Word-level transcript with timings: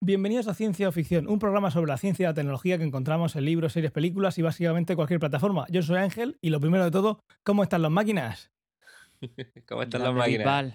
Bienvenidos 0.00 0.46
a 0.46 0.54
Ciencia 0.54 0.88
o 0.88 0.92
Ficción, 0.92 1.26
un 1.26 1.40
programa 1.40 1.72
sobre 1.72 1.88
la 1.90 1.96
ciencia 1.96 2.22
y 2.22 2.26
la 2.28 2.34
tecnología 2.34 2.78
que 2.78 2.84
encontramos 2.84 3.34
en 3.34 3.44
libros, 3.44 3.72
series, 3.72 3.90
películas 3.90 4.38
y 4.38 4.42
básicamente 4.42 4.94
cualquier 4.94 5.18
plataforma. 5.18 5.66
Yo 5.70 5.82
soy 5.82 5.98
Ángel 5.98 6.38
y 6.40 6.50
lo 6.50 6.60
primero 6.60 6.84
de 6.84 6.92
todo, 6.92 7.24
¿cómo 7.42 7.64
están 7.64 7.82
las 7.82 7.90
máquinas? 7.90 8.52
¿Cómo 9.68 9.82
están 9.82 10.02
las 10.04 10.14
máquinas? 10.14 10.74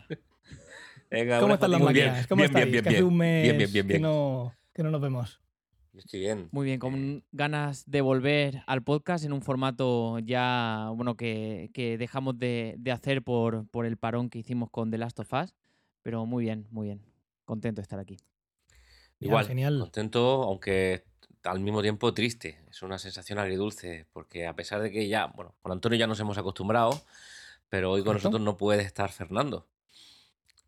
Venga, 1.09 1.39
¿Cómo 1.39 1.53
están 1.53 1.71
las. 1.71 1.79
Bien, 1.79 1.85
máquinas? 1.85 2.27
¿Cómo 2.27 2.39
bien, 2.41 2.49
estáis? 2.49 2.65
bien, 2.65 2.71
bien, 2.71 2.83
que 2.83 2.89
hace 2.89 2.97
bien. 2.97 3.07
un 3.07 3.17
mes 3.17 3.43
Bien, 3.43 3.57
bien, 3.57 3.71
bien, 3.71 3.87
Que, 3.87 3.93
bien. 3.93 4.01
no, 4.01 4.53
que 4.73 4.83
no 4.83 4.91
nos 4.91 4.99
vemos. 5.01 5.39
Yo 5.93 5.99
estoy 5.99 6.19
bien. 6.21 6.49
Muy 6.51 6.65
bien, 6.65 6.79
con 6.79 7.23
ganas 7.31 7.89
de 7.89 8.01
volver 8.01 8.63
al 8.65 8.83
podcast 8.83 9.23
en 9.23 9.31
un 9.31 9.41
formato 9.41 10.19
ya, 10.19 10.89
bueno, 10.95 11.15
que, 11.15 11.69
que 11.73 11.97
dejamos 11.97 12.37
de, 12.39 12.75
de 12.77 12.91
hacer 12.91 13.21
por, 13.23 13.67
por 13.69 13.85
el 13.85 13.95
parón 13.95 14.29
que 14.29 14.39
hicimos 14.39 14.69
con 14.69 14.91
The 14.91 14.97
Last 14.97 15.19
of 15.19 15.31
Us. 15.31 15.53
Pero 16.01 16.25
muy 16.25 16.43
bien, 16.43 16.67
muy 16.71 16.87
bien. 16.87 17.01
Contento 17.45 17.79
de 17.79 17.83
estar 17.83 17.99
aquí. 17.99 18.17
Igual, 19.25 19.47
genial. 19.47 19.79
contento, 19.79 20.43
aunque 20.43 21.03
al 21.43 21.59
mismo 21.59 21.81
tiempo 21.81 22.13
triste. 22.13 22.59
Es 22.69 22.81
una 22.83 22.97
sensación 22.97 23.39
agridulce, 23.39 24.05
porque 24.13 24.47
a 24.47 24.55
pesar 24.55 24.81
de 24.81 24.91
que 24.91 25.07
ya, 25.07 25.27
bueno, 25.27 25.55
con 25.61 25.71
Antonio 25.71 25.97
ya 25.97 26.07
nos 26.07 26.19
hemos 26.19 26.37
acostumbrado, 26.37 27.01
pero 27.69 27.91
hoy 27.91 28.03
con 28.03 28.13
nosotros 28.13 28.41
no 28.41 28.55
puede 28.57 28.83
estar 28.83 29.11
Fernando. 29.11 29.67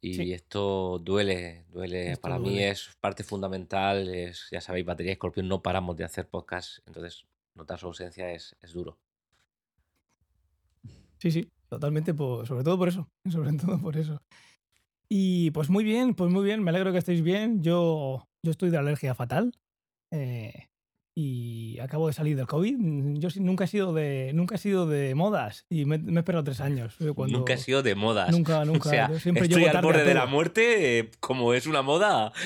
Y 0.01 0.13
Sí. 0.15 0.33
esto 0.33 0.99
duele, 0.99 1.65
duele. 1.69 2.11
Esto 2.11 2.21
Para 2.21 2.37
mí 2.39 2.61
es 2.61 2.89
parte 2.99 3.23
fundamental, 3.23 4.07
es, 4.13 4.47
ya 4.51 4.61
sabéis, 4.61 4.85
Batería 4.85 5.13
Escorpión, 5.13 5.47
no 5.47 5.61
paramos 5.63 5.95
de 5.97 6.03
hacer 6.03 6.27
podcast, 6.27 6.79
entonces 6.85 7.25
notar 7.55 7.79
su 7.79 7.87
ausencia 7.87 8.31
es, 8.31 8.55
es 8.61 8.73
duro. 8.73 8.97
Sí, 11.17 11.31
sí, 11.31 11.49
totalmente, 11.69 12.13
por- 12.13 12.45
sobre 12.45 12.63
todo 12.63 12.77
por 12.77 12.87
eso, 12.89 13.09
sobre 13.31 13.53
todo 13.53 13.79
por 13.79 13.97
eso. 13.97 14.21
Y 15.09 15.51
pues 15.51 15.69
muy 15.69 15.83
bien, 15.83 16.15
pues 16.15 16.31
muy 16.31 16.43
bien, 16.43 16.63
me 16.63 16.69
alegro 16.71 16.91
que 16.91 16.97
estéis 16.97 17.21
bien. 17.21 17.61
Yo, 17.61 18.27
yo 18.43 18.51
estoy 18.51 18.69
de 18.69 18.77
alergia 18.77 19.13
fatal 19.15 19.53
eh, 20.11 20.67
y 21.15 21.77
acabo 21.79 22.07
de 22.07 22.13
salir 22.13 22.35
del 22.35 22.47
COVID. 22.47 22.75
Mm, 22.77 23.15
Yo 23.19 23.29
nunca 23.39 23.65
he 23.65 23.67
sido 23.67 23.93
de, 23.93 24.31
nunca 24.33 24.55
he 24.55 24.57
sido 24.57 24.87
de 24.87 25.13
modas 25.15 25.65
y 25.69 25.85
me, 25.85 25.97
me 25.99 26.13
he 26.13 26.19
esperado 26.19 26.43
tres 26.43 26.59
años. 26.61 26.95
eh, 27.01 27.11
Cuando, 27.15 27.37
Nunca 27.37 27.53
he 27.53 27.57
sido 27.57 27.83
de 27.83 27.95
modas. 27.95 28.31
Nunca, 28.31 28.65
nunca. 28.65 28.89
o 28.89 28.91
sea, 28.91 29.09
yo 29.11 29.19
siempre 29.19 29.43
estoy 29.43 29.65
al 29.65 29.77
a 29.77 29.81
borde 29.81 30.03
de 30.03 30.13
la 30.13 30.25
muerte, 30.25 30.99
eh, 30.99 31.11
como 31.19 31.53
es 31.53 31.67
una 31.67 31.81
moda. 31.81 32.31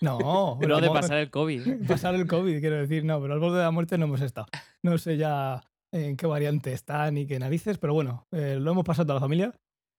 No, 0.00 0.58
Pero 0.60 0.82
de 0.82 0.88
pasar 0.90 1.16
el 1.16 1.30
COVID. 1.30 1.86
pasar 1.88 2.14
el 2.14 2.26
COVID, 2.26 2.60
quiero 2.60 2.76
decir, 2.76 3.06
no, 3.06 3.22
pero 3.22 3.32
al 3.32 3.40
borde 3.40 3.56
de 3.58 3.62
la 3.64 3.70
muerte 3.70 3.96
no 3.96 4.04
hemos 4.04 4.20
estado. 4.20 4.46
No 4.82 4.98
sé 4.98 5.16
ya 5.16 5.62
en 5.92 6.18
qué 6.18 6.26
variante 6.26 6.74
está 6.74 7.10
ni 7.10 7.26
qué 7.26 7.38
narices, 7.38 7.78
pero 7.78 7.94
bueno, 7.94 8.26
eh, 8.30 8.58
lo 8.60 8.72
hemos 8.72 8.84
pasado 8.84 9.06
toda 9.06 9.14
la 9.14 9.20
familia, 9.24 9.54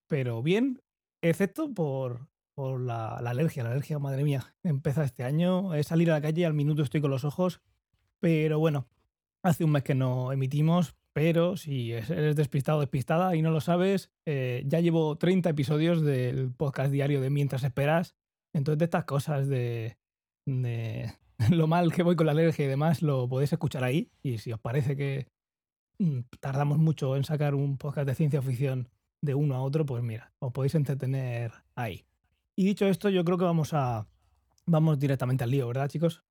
pero 0.08 0.44
bien, 0.44 0.78
excepto 1.30 1.72
por, 1.72 2.28
por 2.54 2.80
la, 2.80 3.16
alergia. 3.16 3.62
La 3.64 3.70
alergia, 3.70 3.98
madre 3.98 4.24
mía, 4.24 4.54
empieza 4.62 5.04
este 5.04 5.24
año. 5.24 5.74
Es 5.74 5.88
salir 5.88 6.10
a 6.10 6.14
la 6.14 6.20
calle, 6.22 6.46
al 6.46 6.54
minuto 6.54 6.82
estoy 6.82 7.00
con 7.00 7.10
los 7.10 7.24
ojos, 7.24 7.60
pero 8.20 8.58
bueno, 8.58 8.86
hace 9.42 9.64
un 9.64 9.72
mes 9.72 9.82
que 9.82 9.94
no 9.94 10.32
emitimos. 10.32 10.94
Pero 11.12 11.56
si 11.56 11.92
es- 11.94 12.10
eres 12.10 12.36
despistado 12.36 12.80
despistada 12.80 13.34
y 13.36 13.40
no 13.40 13.50
lo 13.50 13.62
sabes, 13.62 14.10
eh, 14.26 14.62
ya 14.66 14.80
llevo 14.80 15.16
30 15.16 15.48
episodios 15.48 16.02
del 16.02 16.52
podcast 16.52 16.92
diario 16.92 17.22
de 17.22 17.30
Mientras 17.30 17.64
Esperas. 17.64 18.14
Entonces, 18.52 18.78
de 18.78 18.84
estas 18.84 19.04
cosas 19.06 19.48
de, 19.48 19.96
de 20.46 21.10
lo 21.50 21.66
mal 21.68 21.92
que 21.92 22.02
voy 22.02 22.16
con 22.16 22.26
la 22.26 22.32
alergia 22.32 22.66
y 22.66 22.68
demás, 22.68 23.00
lo 23.00 23.26
podéis 23.30 23.50
escuchar 23.52 23.82
ahí. 23.82 24.10
Y 24.22 24.38
si 24.38 24.52
os 24.52 24.60
parece 24.60 24.94
que 24.94 25.26
mm, 25.98 26.20
tardamos 26.40 26.76
mucho 26.76 27.16
en 27.16 27.24
sacar 27.24 27.54
un 27.54 27.78
podcast 27.78 28.06
de 28.06 28.14
ciencia 28.14 28.42
ficción 28.42 28.90
de 29.26 29.34
uno 29.34 29.54
a 29.56 29.60
otro, 29.62 29.84
pues 29.84 30.02
mira, 30.02 30.32
os 30.38 30.52
podéis 30.52 30.74
entretener 30.74 31.52
ahí. 31.74 32.06
Y 32.54 32.64
dicho 32.64 32.86
esto, 32.86 33.10
yo 33.10 33.22
creo 33.24 33.36
que 33.36 33.44
vamos 33.44 33.74
a 33.74 34.06
vamos 34.64 34.98
directamente 34.98 35.44
al 35.44 35.50
lío, 35.50 35.68
¿verdad, 35.68 35.88
chicos? 35.88 36.22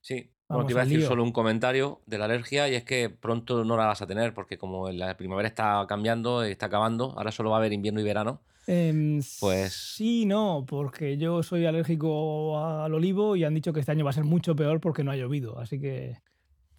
Sí, 0.00 0.30
Vamos 0.48 0.64
bueno, 0.64 0.66
te 0.66 0.72
iba 0.74 0.80
a 0.82 0.84
decir 0.84 0.98
lío. 1.00 1.08
solo 1.08 1.22
un 1.24 1.32
comentario 1.32 2.02
de 2.06 2.18
la 2.18 2.26
alergia 2.26 2.68
y 2.68 2.74
es 2.74 2.84
que 2.84 3.08
pronto 3.08 3.64
no 3.64 3.76
la 3.76 3.86
vas 3.86 4.02
a 4.02 4.06
tener 4.06 4.34
porque 4.34 4.58
como 4.58 4.90
la 4.90 5.16
primavera 5.16 5.48
está 5.48 5.84
cambiando, 5.88 6.42
está 6.44 6.66
acabando, 6.66 7.14
ahora 7.16 7.32
solo 7.32 7.50
va 7.50 7.56
a 7.56 7.58
haber 7.60 7.72
invierno 7.72 8.00
y 8.00 8.04
verano. 8.04 8.40
Em, 8.66 9.20
Pues- 9.40 9.72
sí, 9.72 10.26
no, 10.26 10.64
porque 10.68 11.16
yo 11.16 11.42
soy 11.42 11.64
alérgico 11.66 12.58
al 12.58 12.92
olivo 12.94 13.36
y 13.36 13.44
han 13.44 13.54
dicho 13.54 13.72
que 13.72 13.80
este 13.80 13.92
año 13.92 14.04
va 14.04 14.10
a 14.10 14.14
ser 14.14 14.24
mucho 14.24 14.54
peor 14.54 14.80
porque 14.80 15.02
no 15.04 15.10
ha 15.10 15.16
llovido, 15.16 15.58
así 15.58 15.80
que 15.80 16.18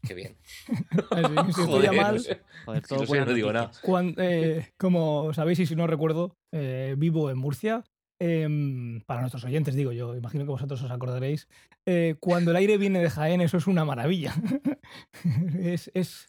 Qué 0.08 0.14
bien. 0.14 0.38
si 1.56 1.62
Joder. 1.62 1.94
mal, 1.94 2.20
Joder, 2.66 2.82
Si 2.84 2.88
todo 2.90 3.00
no 3.00 3.06
sé, 3.06 3.10
buenas 3.10 3.28
no 3.28 3.34
digo 3.34 3.52
nada. 3.54 3.66
noticias. 3.66 3.86
Cuan- 3.86 4.16
eh, 4.18 4.70
como 4.78 5.34
sabéis 5.34 5.60
y 5.60 5.66
si 5.66 5.76
no 5.76 5.88
recuerdo, 5.88 6.38
eh, 6.52 6.96
vivo 6.98 7.30
en 7.30 7.38
Murcia. 7.38 7.84
Em, 8.18 9.02
para 9.02 9.20
nuestros 9.20 9.44
oyentes, 9.44 9.76
digo 9.76 9.92
yo, 9.92 10.16
imagino 10.16 10.46
que 10.46 10.52
vosotros 10.52 10.82
os 10.82 10.90
acordaréis. 10.92 11.50
Eh, 11.86 12.16
cuando 12.22 12.52
el 12.52 12.58
aire 12.58 12.78
viene 12.78 13.00
de 13.00 13.10
Jaén, 13.10 13.42
eso 13.42 13.58
es 13.58 13.68
una 13.68 13.84
maravilla. 13.84 14.34
es 15.60 15.92
es 15.94 16.28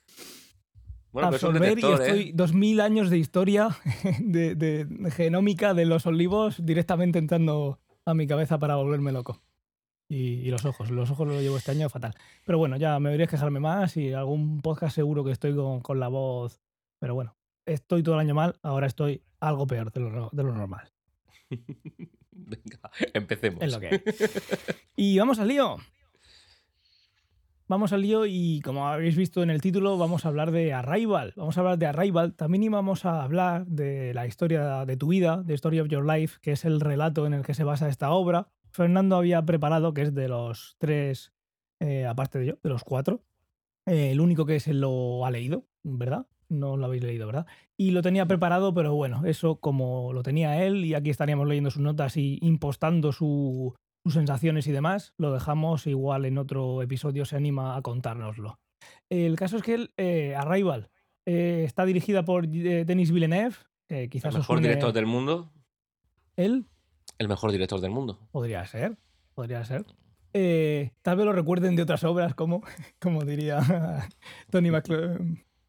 Bueno, 1.12 1.28
pero 1.30 1.36
es 1.36 1.42
un 1.44 1.48
absorber 1.50 1.62
y 1.72 1.74
detector, 1.82 2.00
¿eh? 2.00 2.04
estoy 2.06 2.32
2000 2.32 2.80
años 2.80 3.08
de 3.08 3.18
historia 3.18 3.68
de, 4.20 4.56
de 4.56 5.10
genómica 5.12 5.74
de 5.74 5.86
los 5.86 6.06
olivos 6.06 6.56
directamente 6.66 7.20
entrando 7.20 7.78
a 8.04 8.14
mi 8.14 8.26
cabeza 8.26 8.58
para 8.58 8.74
volverme 8.76 9.12
loco. 9.12 9.40
Y, 10.08 10.16
y 10.16 10.50
los 10.50 10.64
ojos, 10.64 10.90
los 10.90 11.10
ojos 11.10 11.26
los 11.26 11.42
llevo 11.42 11.56
este 11.56 11.72
año 11.72 11.88
fatal. 11.88 12.14
Pero 12.44 12.58
bueno, 12.58 12.76
ya 12.76 12.98
me 13.00 13.08
deberíais 13.08 13.30
quejarme 13.30 13.60
más 13.60 13.96
y 13.96 14.12
algún 14.12 14.60
podcast 14.60 14.94
seguro 14.94 15.24
que 15.24 15.32
estoy 15.32 15.54
con, 15.54 15.80
con 15.80 15.98
la 15.98 16.08
voz. 16.08 16.60
Pero 16.98 17.14
bueno, 17.14 17.36
estoy 17.64 18.02
todo 18.02 18.14
el 18.14 18.20
año 18.20 18.34
mal, 18.34 18.58
ahora 18.62 18.86
estoy 18.86 19.22
algo 19.40 19.66
peor 19.66 19.92
de 19.92 20.00
lo, 20.00 20.30
de 20.32 20.42
lo 20.42 20.54
normal. 20.54 20.92
Venga, 22.30 22.90
empecemos. 23.14 23.62
Es 23.62 23.72
lo 23.72 23.80
que 23.80 23.88
hay. 23.88 24.02
Y 24.96 25.18
vamos 25.18 25.38
al 25.38 25.48
lío. 25.48 25.76
Vamos 27.68 27.92
al 27.92 28.02
lío 28.02 28.26
y 28.26 28.60
como 28.60 28.86
habéis 28.86 29.16
visto 29.16 29.42
en 29.42 29.50
el 29.50 29.60
título, 29.60 29.98
vamos 29.98 30.24
a 30.24 30.28
hablar 30.28 30.52
de 30.52 30.72
Arrival. 30.72 31.32
Vamos 31.34 31.56
a 31.56 31.60
hablar 31.60 31.78
de 31.78 31.86
Arrival. 31.86 32.34
También 32.34 32.62
íbamos 32.62 33.04
a 33.04 33.24
hablar 33.24 33.66
de 33.66 34.14
la 34.14 34.24
historia 34.26 34.84
de 34.84 34.96
tu 34.96 35.08
vida, 35.08 35.42
de 35.42 35.54
Story 35.54 35.80
of 35.80 35.88
Your 35.88 36.06
Life, 36.06 36.38
que 36.40 36.52
es 36.52 36.64
el 36.64 36.80
relato 36.80 37.26
en 37.26 37.34
el 37.34 37.44
que 37.44 37.54
se 37.54 37.64
basa 37.64 37.88
esta 37.88 38.10
obra. 38.10 38.48
Fernando 38.76 39.16
había 39.16 39.44
preparado, 39.44 39.92
que 39.94 40.02
es 40.02 40.14
de 40.14 40.28
los 40.28 40.76
tres, 40.78 41.32
eh, 41.80 42.06
aparte 42.06 42.38
de 42.38 42.46
yo, 42.46 42.54
de 42.62 42.68
los 42.70 42.84
cuatro, 42.84 43.22
eh, 43.86 44.10
el 44.12 44.20
único 44.20 44.46
que 44.46 44.60
se 44.60 44.74
lo 44.74 45.24
ha 45.26 45.30
leído, 45.30 45.64
¿verdad? 45.82 46.26
No 46.48 46.76
lo 46.76 46.86
habéis 46.86 47.02
leído, 47.02 47.26
¿verdad? 47.26 47.46
Y 47.76 47.90
lo 47.90 48.02
tenía 48.02 48.26
preparado, 48.26 48.72
pero 48.74 48.94
bueno, 48.94 49.24
eso 49.24 49.56
como 49.60 50.12
lo 50.12 50.22
tenía 50.22 50.62
él 50.64 50.84
y 50.84 50.94
aquí 50.94 51.10
estaríamos 51.10 51.48
leyendo 51.48 51.70
sus 51.70 51.82
notas 51.82 52.16
y 52.16 52.38
impostando 52.42 53.12
su- 53.12 53.74
sus 54.04 54.14
sensaciones 54.14 54.66
y 54.68 54.72
demás, 54.72 55.14
lo 55.18 55.32
dejamos 55.32 55.86
igual 55.88 56.24
en 56.26 56.38
otro 56.38 56.80
episodio, 56.82 57.24
se 57.24 57.34
anima 57.36 57.76
a 57.76 57.82
contárnoslo. 57.82 58.60
El 59.10 59.34
caso 59.36 59.56
es 59.56 59.62
que 59.64 59.74
el, 59.74 59.90
eh, 59.96 60.36
Arrival 60.36 60.90
eh, 61.26 61.64
está 61.66 61.84
dirigida 61.84 62.24
por 62.24 62.44
eh, 62.46 62.84
Denis 62.84 63.10
Villeneuve, 63.10 63.56
quizás 64.10 64.34
El 64.34 64.40
os 64.40 64.44
mejor 64.44 64.60
director 64.60 64.92
del 64.92 65.06
mundo. 65.06 65.50
él, 66.36 66.66
El 67.18 67.28
mejor 67.28 67.52
director 67.52 67.80
del 67.80 67.90
mundo. 67.90 68.18
podría 68.30 68.66
ser, 68.66 68.96
podría 69.34 69.64
ser. 69.64 69.84
Eh, 70.34 70.90
tal 71.02 71.16
vez 71.16 71.24
lo 71.24 71.32
recuerden 71.32 71.76
de 71.76 71.82
otras 71.82 72.04
obras 72.04 72.34
como, 72.34 72.62
como 73.00 73.24
diría 73.24 73.60
Tony 74.50 74.70
McClure, 74.70 75.18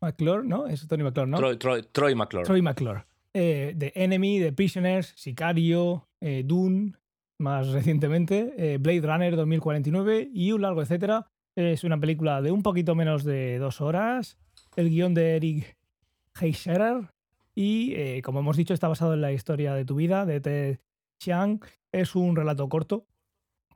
McClure, 0.02 0.44
¿no? 0.44 0.68
Es 0.68 0.88
Tony 0.88 1.04
McClure, 1.04 1.30
¿no? 1.30 1.38
Troy, 1.38 1.58
Troy, 1.58 1.84
Troy 1.92 2.16
McClure. 2.16 2.46
Troy 2.46 2.62
McClure. 2.62 3.06
Eh, 3.34 3.76
The 3.78 3.94
Enemy, 3.96 4.40
The 4.40 4.54
Prisoners, 4.54 5.14
Sicario, 5.16 6.08
eh, 6.20 6.44
Dune, 6.46 6.94
más 7.38 7.68
recientemente, 7.70 8.54
eh, 8.58 8.78
Blade 8.78 9.02
Runner 9.02 9.36
2049 9.36 10.30
y 10.34 10.52
un 10.52 10.62
largo 10.62 10.82
etcétera. 10.82 11.30
Es 11.56 11.84
una 11.84 12.00
película 12.00 12.42
de 12.42 12.52
un 12.52 12.62
poquito 12.62 12.94
menos 12.96 13.24
de 13.24 13.58
dos 13.58 13.82
horas. 13.82 14.38
El 14.76 14.90
guion 14.90 15.14
de 15.14 15.36
Eric 15.38 15.78
Heischerer. 16.40 17.12
Y, 17.56 17.94
eh, 17.96 18.22
como 18.24 18.40
hemos 18.40 18.58
dicho, 18.58 18.76
está 18.76 18.88
basado 18.88 19.16
en 19.16 19.22
la 19.22 19.32
historia 19.32 19.74
de 19.74 19.84
tu 19.84 19.96
vida, 19.96 20.26
de 20.28 20.40
Ted 20.40 20.80
Chiang. 21.20 21.60
Es 21.92 22.16
un 22.16 22.36
relato 22.36 22.68
corto 22.70 23.08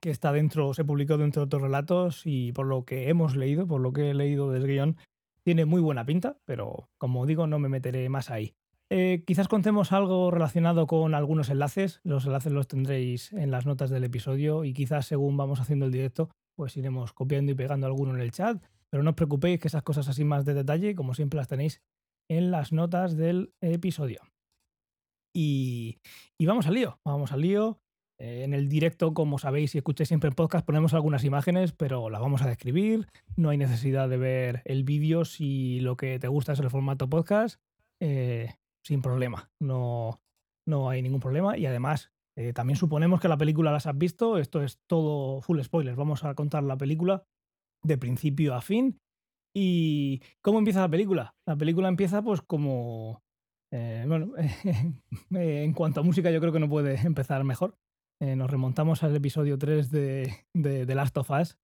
que 0.02 0.10
está 0.10 0.32
dentro, 0.32 0.74
se 0.74 0.84
publicó 0.84 1.18
dentro 1.18 1.42
de 1.42 1.46
otros 1.46 1.62
relatos 1.62 2.24
y 2.26 2.52
por 2.52 2.66
lo 2.66 2.86
que 2.86 3.10
hemos 3.10 3.36
leído, 3.36 3.68
por 3.68 3.82
lo 3.82 3.94
que 3.94 4.10
he 4.10 4.14
leído 4.14 4.52
del 4.52 4.66
guion, 4.66 4.98
tiene 5.44 5.66
muy 5.66 5.82
buena 5.82 6.06
pinta, 6.06 6.38
pero 6.46 6.90
como 6.98 7.26
digo, 7.26 7.48
no 7.48 7.60
me 7.60 7.70
meteré 7.70 8.10
más 8.10 8.30
ahí. 8.30 8.54
Eh, 8.90 9.24
quizás 9.26 9.48
contemos 9.48 9.94
algo 9.94 10.32
relacionado 10.32 10.86
con 10.86 11.16
algunos 11.16 11.50
enlaces. 11.50 12.02
Los 12.04 12.26
enlaces 12.26 12.52
los 12.52 12.68
tendréis 12.68 13.32
en 13.32 13.50
las 13.50 13.66
notas 13.66 13.90
del 13.90 14.04
episodio 14.04 14.66
y 14.66 14.74
quizás 14.74 15.06
según 15.06 15.38
vamos 15.38 15.62
haciendo 15.62 15.86
el 15.86 15.92
directo, 15.92 16.30
pues 16.58 16.76
iremos 16.76 17.14
copiando 17.14 17.52
y 17.52 17.56
pegando 17.56 17.88
alguno 17.88 18.14
en 18.14 18.22
el 18.22 18.32
chat. 18.32 18.62
Pero 18.90 19.04
no 19.04 19.12
os 19.12 19.16
preocupéis 19.16 19.60
que 19.60 19.70
esas 19.70 19.84
cosas 19.84 20.10
así 20.10 20.26
más 20.26 20.44
de 20.44 20.54
detalle, 20.54 20.96
como 20.96 21.14
siempre, 21.14 21.38
las 21.38 21.48
tenéis 21.48 21.82
en 22.28 22.52
las 22.52 22.74
notas 22.74 23.16
del 23.16 23.54
episodio. 23.62 24.22
Y, 25.34 25.98
vamos 26.46 26.68
al 26.68 26.74
lío, 26.74 27.00
vamos 27.06 27.32
al 27.32 27.42
lío. 27.42 27.80
Eh, 28.20 28.44
en 28.44 28.54
el 28.54 28.70
directo, 28.70 29.14
como 29.14 29.40
sabéis 29.40 29.74
y 29.74 29.80
escucháis 29.80 30.08
siempre 30.10 30.28
en 30.28 30.36
podcast, 30.36 30.66
ponemos 30.66 30.94
algunas 30.94 31.24
imágenes, 31.24 31.72
pero 31.72 32.10
las 32.10 32.22
vamos 32.22 32.42
a 32.44 32.48
describir. 32.48 33.08
No 33.36 33.50
hay 33.50 33.58
necesidad 33.58 34.10
de 34.10 34.18
ver 34.18 34.62
el 34.66 34.84
vídeo 34.84 35.26
si 35.26 35.80
lo 35.80 35.98
que 35.98 36.20
te 36.20 36.28
gusta 36.28 36.54
es 36.54 36.60
el 36.60 36.70
formato 36.70 37.10
podcast. 37.10 37.60
eh, 38.00 38.56
sin 38.84 39.02
problema. 39.02 39.52
No, 39.60 40.22
no 40.68 40.90
hay 40.90 41.02
ningún 41.04 41.20
problema. 41.20 41.58
Y 41.58 41.66
además, 41.66 42.12
Eh, 42.38 42.54
también 42.54 42.78
suponemos 42.78 43.20
que 43.20 43.28
la 43.28 43.38
película 43.38 43.72
las 43.74 43.88
has 43.88 43.98
visto. 43.98 44.38
Esto 44.38 44.64
es 44.64 44.80
todo 44.88 45.42
full 45.42 45.62
spoilers. 45.62 45.98
Vamos 45.98 46.24
a 46.24 46.34
contar 46.34 46.64
la 46.64 46.78
película 46.78 47.24
de 47.84 47.98
principio 47.98 48.56
a 48.56 48.62
fin. 48.62 48.98
¿Y 49.54 50.22
cómo 50.42 50.58
empieza 50.60 50.80
la 50.80 50.90
película? 50.90 51.36
La 51.46 51.58
película 51.58 51.90
empieza 51.90 52.22
pues 52.22 52.42
como... 52.42 53.22
eh, 53.72 54.04
bueno, 54.08 54.34
en 55.32 55.74
cuanto 55.74 56.00
a 56.02 56.04
música 56.04 56.32
yo 56.32 56.40
creo 56.40 56.52
que 56.54 56.60
no 56.60 56.70
puede 56.70 56.96
empezar 57.06 57.44
mejor. 57.44 57.76
Eh, 58.22 58.36
nos 58.36 58.52
remontamos 58.52 59.04
al 59.04 59.16
episodio 59.16 59.58
3 59.58 59.90
de, 59.90 60.46
de, 60.54 60.86
The 60.86 60.96
Last 60.96 61.18
of 61.18 61.32
Us. 61.32 61.58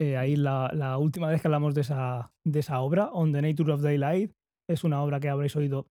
Eh, 0.00 0.16
ahí 0.16 0.36
la, 0.36 0.70
la 0.74 0.98
última 0.98 1.28
vez 1.28 1.40
que 1.40 1.48
hablamos 1.48 1.74
de 1.74 1.80
esa, 1.82 2.32
de 2.44 2.60
esa 2.60 2.80
obra, 2.80 3.10
On 3.12 3.32
the 3.32 3.40
Nature 3.40 3.72
of 3.72 3.80
Daylight, 3.80 4.32
es 4.68 4.84
una 4.84 5.02
obra 5.02 5.20
que 5.20 5.28
habréis 5.28 5.54
oído 5.56 5.86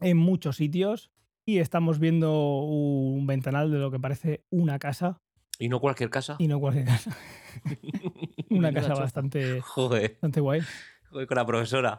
en 0.00 0.16
muchos 0.16 0.56
sitios 0.56 1.10
y 1.46 1.58
estamos 1.58 1.98
viendo 1.98 2.60
un 2.60 3.26
ventanal 3.26 3.70
de 3.70 3.78
lo 3.78 3.90
que 3.90 3.98
parece 3.98 4.44
una 4.50 4.78
casa 4.78 5.20
Y 5.58 5.68
no 5.68 5.80
cualquier 5.80 6.08
casa. 6.08 6.36
y 6.38 6.46
no 6.48 6.60
cualquier 6.60 6.86
casa. 6.86 7.16
una 8.50 8.72
casa 8.72 8.94
bastante, 8.94 9.60
Joder, 9.60 10.12
bastante 10.12 10.40
guay. 10.40 10.60
joder 11.10 11.26
con 11.26 11.36
la 11.36 11.44
profesora. 11.46 11.98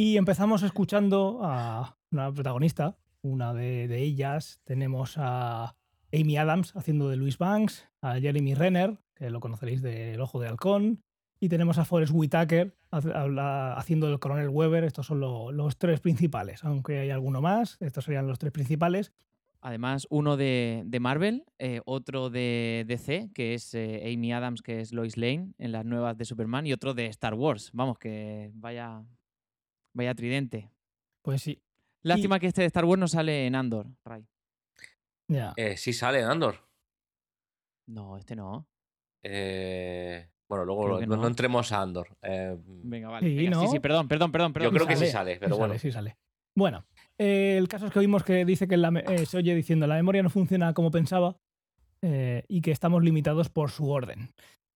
Y 0.00 0.16
empezamos 0.16 0.62
escuchando 0.62 1.40
a 1.42 1.98
una 2.10 2.32
protagonista, 2.32 2.96
una 3.20 3.52
de, 3.52 3.98
ellas. 4.02 4.62
Tenemos 4.64 5.16
a 5.18 5.76
Amy 6.10 6.38
Adams 6.38 6.74
haciendo 6.74 7.10
de 7.10 7.16
Louis 7.16 7.36
Banks, 7.36 7.86
a 8.00 8.18
Jeremy 8.18 8.54
Renner, 8.54 8.98
que 9.14 9.28
lo 9.28 9.40
conoceréis 9.40 9.82
de 9.82 10.14
El 10.14 10.22
Ojo 10.22 10.40
de 10.40 10.48
Halcón, 10.48 11.02
y 11.38 11.50
tenemos 11.50 11.76
a 11.76 11.84
Forrest 11.84 12.14
Whitaker 12.14 12.74
haciendo 12.90 14.06
del 14.08 14.18
Coronel 14.20 14.48
Weber. 14.48 14.84
Estos 14.84 15.04
son 15.04 15.20
lo- 15.20 15.52
los 15.52 15.76
tres 15.76 16.00
principales, 16.00 16.64
aunque 16.64 17.00
hay 17.00 17.10
alguno 17.10 17.42
más. 17.42 17.76
Estos 17.80 18.06
serían 18.06 18.26
los 18.26 18.38
tres 18.38 18.52
principales. 18.52 19.12
Además, 19.60 20.06
uno 20.08 20.38
de, 20.38 20.82
de 20.86 20.98
Marvel, 20.98 21.44
eh, 21.58 21.82
otro 21.84 22.30
de 22.30 22.86
DC, 22.88 23.28
que 23.34 23.52
es 23.52 23.74
eh, 23.74 24.10
Amy 24.14 24.32
Adams, 24.32 24.62
que 24.62 24.80
es 24.80 24.94
Lois 24.94 25.18
Lane 25.18 25.52
en 25.58 25.72
las 25.72 25.84
nuevas 25.84 26.16
de 26.16 26.24
Superman, 26.24 26.66
y 26.66 26.72
otro 26.72 26.94
de 26.94 27.04
Star 27.08 27.34
Wars. 27.34 27.68
Vamos, 27.74 27.98
que 27.98 28.50
vaya, 28.54 29.02
vaya 29.94 30.14
tridente. 30.14 30.70
Pues 31.22 31.42
sí, 31.42 31.60
Lástima 32.02 32.38
que 32.40 32.46
este 32.46 32.62
de 32.62 32.66
Star 32.68 32.84
Wars 32.86 32.98
no 32.98 33.08
sale 33.08 33.46
en 33.46 33.54
Andor, 33.54 33.86
Ray. 34.04 34.26
ya. 35.28 35.52
Eh, 35.56 35.76
sí 35.76 35.92
sale, 35.92 36.22
Andor. 36.22 36.56
No, 37.86 38.16
este 38.16 38.34
no. 38.36 38.66
Eh, 39.22 40.28
bueno, 40.48 40.64
luego 40.64 40.88
lo- 40.88 41.06
no. 41.06 41.16
no. 41.16 41.26
entremos 41.26 41.72
a 41.72 41.82
Andor. 41.82 42.16
Eh, 42.22 42.56
Venga, 42.64 43.08
vale. 43.08 43.28
Sí, 43.28 43.36
venga, 43.36 43.50
¿no? 43.50 43.66
sí, 43.70 43.80
perdón, 43.80 44.08
perdón, 44.08 44.32
perdón. 44.32 44.52
perdón 44.52 44.70
yo 44.72 44.74
creo 44.74 44.86
que 44.86 44.96
sí 44.96 45.06
sale, 45.06 45.36
pero 45.38 45.56
bueno. 45.56 45.74
sale, 45.74 45.78
sí 45.78 45.92
sale. 45.92 46.16
Bueno, 46.56 46.84
eh, 47.18 47.56
el 47.58 47.68
caso 47.68 47.86
es 47.86 47.92
que 47.92 47.98
oímos 47.98 48.24
que 48.24 48.44
dice 48.44 48.66
que 48.66 48.76
la 48.76 48.88
eh, 48.88 49.26
se 49.26 49.36
oye 49.36 49.54
diciendo 49.54 49.86
la 49.86 49.94
memoria 49.96 50.22
no 50.22 50.30
funciona 50.30 50.72
como 50.74 50.90
pensaba 50.90 51.36
eh, 52.02 52.44
y 52.48 52.60
que 52.60 52.70
estamos 52.72 53.02
limitados 53.04 53.50
por 53.50 53.70
su 53.70 53.88
orden. 53.90 54.30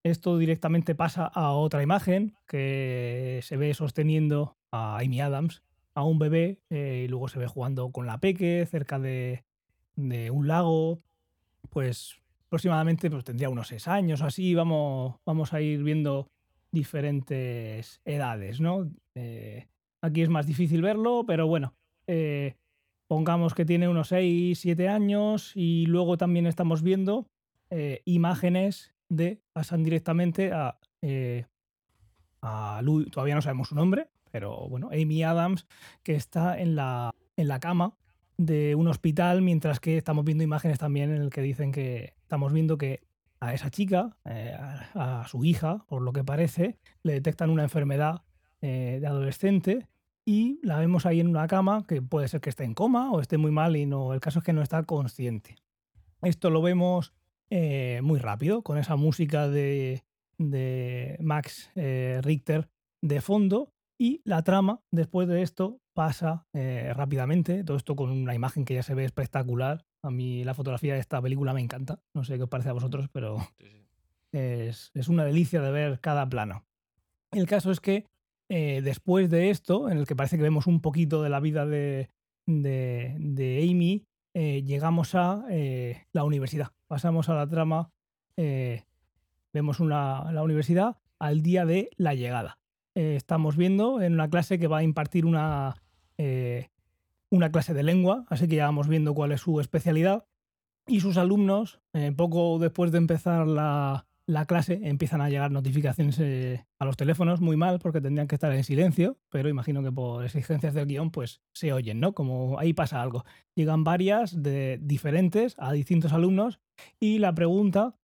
Esto 0.04 0.36
directamente 0.36 0.94
pasa 0.94 1.24
a 1.24 1.52
otra 1.52 1.82
imagen 1.82 2.34
que 2.46 3.40
se 3.42 3.56
ve 3.56 3.72
sosteniendo 3.72 4.58
a 4.70 4.98
Amy 4.98 5.22
Adams, 5.22 5.62
a 5.94 6.04
un 6.04 6.18
bebé, 6.18 6.60
eh, 6.68 7.04
y 7.06 7.08
luego 7.08 7.28
se 7.28 7.38
ve 7.38 7.46
jugando 7.46 7.90
con 7.90 8.06
la 8.06 8.18
peque 8.18 8.66
cerca 8.70 8.98
de, 8.98 9.44
de 9.96 10.30
un 10.30 10.46
lago. 10.46 11.00
Pues 11.70 12.16
aproximadamente 12.48 13.10
pues, 13.10 13.24
tendría 13.24 13.48
unos 13.48 13.68
seis 13.68 13.88
años 13.88 14.20
o 14.20 14.26
así. 14.26 14.54
Vamos, 14.54 15.16
vamos 15.24 15.54
a 15.54 15.62
ir 15.62 15.82
viendo 15.82 16.28
diferentes 16.70 18.02
edades, 18.04 18.60
¿no? 18.60 18.90
Eh, 19.14 19.68
aquí 20.02 20.20
es 20.20 20.28
más 20.28 20.46
difícil 20.46 20.82
verlo, 20.82 21.24
pero 21.26 21.46
bueno, 21.46 21.72
eh, 22.06 22.56
pongamos 23.06 23.54
que 23.54 23.64
tiene 23.64 23.88
unos 23.88 24.08
6, 24.08 24.58
7 24.58 24.86
años 24.86 25.52
y 25.54 25.86
luego 25.86 26.18
también 26.18 26.46
estamos 26.46 26.82
viendo 26.82 27.26
imágenes 28.04 28.93
de, 29.08 29.40
pasan 29.52 29.82
directamente 29.82 30.52
a, 30.52 30.78
eh, 31.02 31.46
todavía 33.10 33.34
no 33.34 33.42
sabemos 33.42 33.68
su 33.68 33.74
nombre, 33.74 34.08
pero 34.30 34.68
bueno, 34.68 34.88
Amy 34.92 35.22
Adams, 35.22 35.66
que 36.02 36.14
está 36.14 36.58
en 36.58 36.76
la, 36.76 37.14
en 37.36 37.48
la 37.48 37.60
cama 37.60 37.94
de 38.36 38.74
un 38.74 38.88
hospital, 38.88 39.42
mientras 39.42 39.80
que 39.80 39.96
estamos 39.96 40.24
viendo 40.24 40.44
imágenes 40.44 40.78
también 40.78 41.10
en 41.14 41.22
el 41.22 41.30
que 41.30 41.40
dicen 41.40 41.72
que 41.72 42.14
estamos 42.22 42.52
viendo 42.52 42.76
que 42.78 43.02
a 43.40 43.54
esa 43.54 43.70
chica, 43.70 44.16
eh, 44.24 44.56
a, 44.58 45.20
a 45.20 45.28
su 45.28 45.44
hija, 45.44 45.84
por 45.88 46.02
lo 46.02 46.12
que 46.12 46.24
parece, 46.24 46.78
le 47.02 47.12
detectan 47.12 47.50
una 47.50 47.62
enfermedad 47.62 48.22
eh, 48.66 48.96
de 48.98 49.06
adolescente 49.06 49.88
y 50.24 50.58
la 50.62 50.78
vemos 50.78 51.04
ahí 51.04 51.20
en 51.20 51.28
una 51.28 51.46
cama 51.46 51.84
que 51.86 52.00
puede 52.00 52.28
ser 52.28 52.40
que 52.40 52.48
esté 52.48 52.64
en 52.64 52.72
coma 52.72 53.12
o 53.12 53.20
esté 53.20 53.36
muy 53.36 53.50
mal 53.50 53.76
y 53.76 53.84
no, 53.84 54.14
el 54.14 54.20
caso 54.20 54.38
es 54.38 54.44
que 54.46 54.54
no 54.54 54.62
está 54.62 54.82
consciente. 54.84 55.56
Esto 56.22 56.48
lo 56.48 56.62
vemos 56.62 57.12
eh, 57.56 58.00
muy 58.02 58.18
rápido 58.18 58.62
con 58.62 58.78
esa 58.78 58.96
música 58.96 59.48
de, 59.48 60.02
de 60.38 61.16
Max 61.20 61.70
eh, 61.76 62.18
Richter 62.20 62.68
de 63.00 63.20
fondo 63.20 63.70
y 63.96 64.20
la 64.24 64.42
trama 64.42 64.80
después 64.90 65.28
de 65.28 65.42
esto 65.42 65.78
pasa 65.92 66.48
eh, 66.52 66.92
rápidamente, 66.96 67.62
todo 67.62 67.76
esto 67.76 67.94
con 67.94 68.10
una 68.10 68.34
imagen 68.34 68.64
que 68.64 68.74
ya 68.74 68.82
se 68.82 68.94
ve 68.96 69.04
espectacular. 69.04 69.84
A 70.02 70.10
mí 70.10 70.42
la 70.42 70.54
fotografía 70.54 70.94
de 70.94 71.00
esta 71.00 71.22
película 71.22 71.54
me 71.54 71.60
encanta, 71.60 72.00
no 72.12 72.24
sé 72.24 72.36
qué 72.36 72.42
os 72.42 72.48
parece 72.48 72.70
a 72.70 72.72
vosotros, 72.72 73.08
pero 73.12 73.38
Sí, 73.60 73.66
sí. 73.68 73.86
es, 74.32 74.90
es 74.94 75.08
una 75.08 75.24
delicia 75.24 75.60
de 75.62 75.70
ver 75.70 76.00
cada 76.00 76.28
plano. 76.28 76.64
El 77.30 77.46
caso 77.46 77.70
es 77.70 77.78
que 77.78 78.06
después 78.48 79.30
de 79.30 79.50
esto, 79.50 79.88
en 79.88 79.98
el 79.98 80.06
que 80.06 80.16
parece 80.16 80.36
que 80.36 80.42
vemos 80.42 80.66
un 80.66 80.80
poquito 80.80 81.22
de 81.22 81.30
la 81.30 81.38
vida 81.40 81.66
de, 81.66 82.10
de- 82.46 83.14
de 83.18 83.68
Amy, 83.70 84.04
llegamos 84.34 85.14
a 85.14 85.44
la 86.12 86.24
universidad. 86.24 86.68
Pasamos 86.94 87.28
a 87.28 87.34
la 87.34 87.48
trama, 87.48 87.90
eh, 88.36 88.84
vemos 89.52 89.80
una, 89.80 90.30
la 90.30 90.44
universidad 90.44 90.98
al 91.18 91.42
día 91.42 91.66
de 91.66 91.90
la 91.96 92.14
llegada. 92.14 92.60
Eh, 92.94 93.16
estamos 93.16 93.56
viendo 93.56 94.00
en 94.00 94.12
una 94.12 94.30
clase 94.30 94.60
que 94.60 94.68
va 94.68 94.78
a 94.78 94.82
impartir 94.84 95.26
una, 95.26 95.74
eh, 96.18 96.70
una 97.30 97.50
clase 97.50 97.74
de 97.74 97.82
lengua, 97.82 98.26
así 98.28 98.46
que 98.46 98.54
ya 98.54 98.66
vamos 98.66 98.86
viendo 98.86 99.12
cuál 99.12 99.32
es 99.32 99.40
su 99.40 99.58
especialidad. 99.58 100.26
Y 100.86 101.00
sus 101.00 101.16
alumnos, 101.16 101.80
poco 102.14 102.60
después 102.60 102.92
de 102.92 102.98
empezar 102.98 103.48
la, 103.48 104.06
la 104.26 104.46
clase, 104.46 104.80
empiezan 104.82 105.20
a 105.20 105.28
llegar 105.28 105.50
notificaciones 105.50 106.18
eh, 106.18 106.64
a 106.78 106.84
los 106.84 106.96
teléfonos, 106.96 107.40
muy 107.40 107.56
mal, 107.56 107.78
porque 107.78 108.00
tendrían 108.00 108.26
que 108.26 108.36
estar 108.36 108.52
en 108.52 108.64
silencio, 108.64 109.18
pero 109.30 109.48
imagino 109.48 109.82
que 109.82 109.92
por 109.92 110.24
exigencias 110.24 110.72
del 110.74 110.86
guion, 110.86 111.10
pues 111.10 111.42
se 111.52 111.72
oyen, 111.72 112.00
¿no? 112.00 112.14
Como 112.14 112.58
ahí 112.58 112.72
pasa 112.72 113.02
algo. 113.02 113.24
Llegan 113.54 113.84
varias 113.84 114.42
de 114.42 114.78
diferentes 114.80 115.54
a 115.58 115.72
distintos 115.72 116.12
alumnos 116.12 116.60
y 116.98 117.18
la 117.18 117.34
pregunta, 117.34 117.96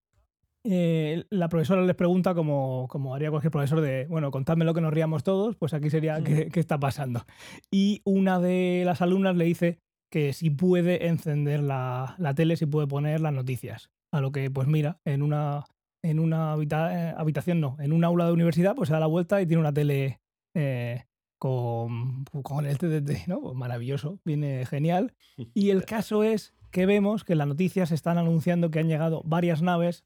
eh, 0.63 1.25
la 1.31 1.49
profesora 1.49 1.81
les 1.81 1.95
pregunta 1.95 2.35
como, 2.35 2.87
como 2.87 3.15
haría 3.15 3.31
cualquier 3.31 3.51
profesor 3.51 3.81
de, 3.81 4.05
bueno, 4.07 4.29
contadme 4.29 4.65
lo 4.65 4.75
que 4.75 4.81
nos 4.81 4.93
riamos 4.93 5.23
todos, 5.23 5.55
pues 5.55 5.73
aquí 5.73 5.89
sería 5.89 6.21
¿qué, 6.23 6.49
qué 6.49 6.59
está 6.59 6.79
pasando? 6.79 7.25
Y 7.71 8.01
una 8.05 8.39
de 8.39 8.83
las 8.85 9.01
alumnas 9.01 9.35
le 9.35 9.45
dice 9.45 9.79
que 10.11 10.33
si 10.33 10.51
puede 10.51 11.07
encender 11.07 11.63
la, 11.63 12.15
la 12.19 12.35
tele, 12.35 12.57
si 12.57 12.67
puede 12.67 12.85
poner 12.85 13.21
las 13.21 13.33
noticias. 13.33 13.89
A 14.13 14.19
lo 14.19 14.33
que, 14.33 14.51
pues 14.51 14.67
mira, 14.67 14.99
en 15.05 15.21
una, 15.21 15.63
en 16.03 16.19
una 16.19 16.55
eh, 16.55 17.13
habitación, 17.15 17.61
no, 17.61 17.77
en 17.79 17.93
un 17.93 18.03
aula 18.03 18.25
de 18.25 18.31
universidad, 18.31 18.75
pues 18.75 18.87
se 18.87 18.93
da 18.93 18.99
la 18.99 19.07
vuelta 19.07 19.41
y 19.41 19.45
tiene 19.45 19.61
una 19.61 19.73
tele 19.73 20.19
eh, 20.53 21.05
con, 21.37 22.25
con 22.25 22.65
el 22.65 22.77
TDT, 22.77 23.27
¿no? 23.27 23.41
Pues 23.41 23.55
maravilloso, 23.55 24.19
viene 24.25 24.65
genial. 24.65 25.13
Y 25.53 25.69
el 25.69 25.85
caso 25.85 26.23
es 26.23 26.53
que 26.71 26.85
vemos 26.85 27.23
que 27.23 27.33
en 27.33 27.39
las 27.39 27.47
noticias 27.47 27.91
están 27.91 28.17
anunciando 28.17 28.71
que 28.71 28.79
han 28.79 28.87
llegado 28.87 29.21
varias 29.25 29.61
naves 29.61 30.05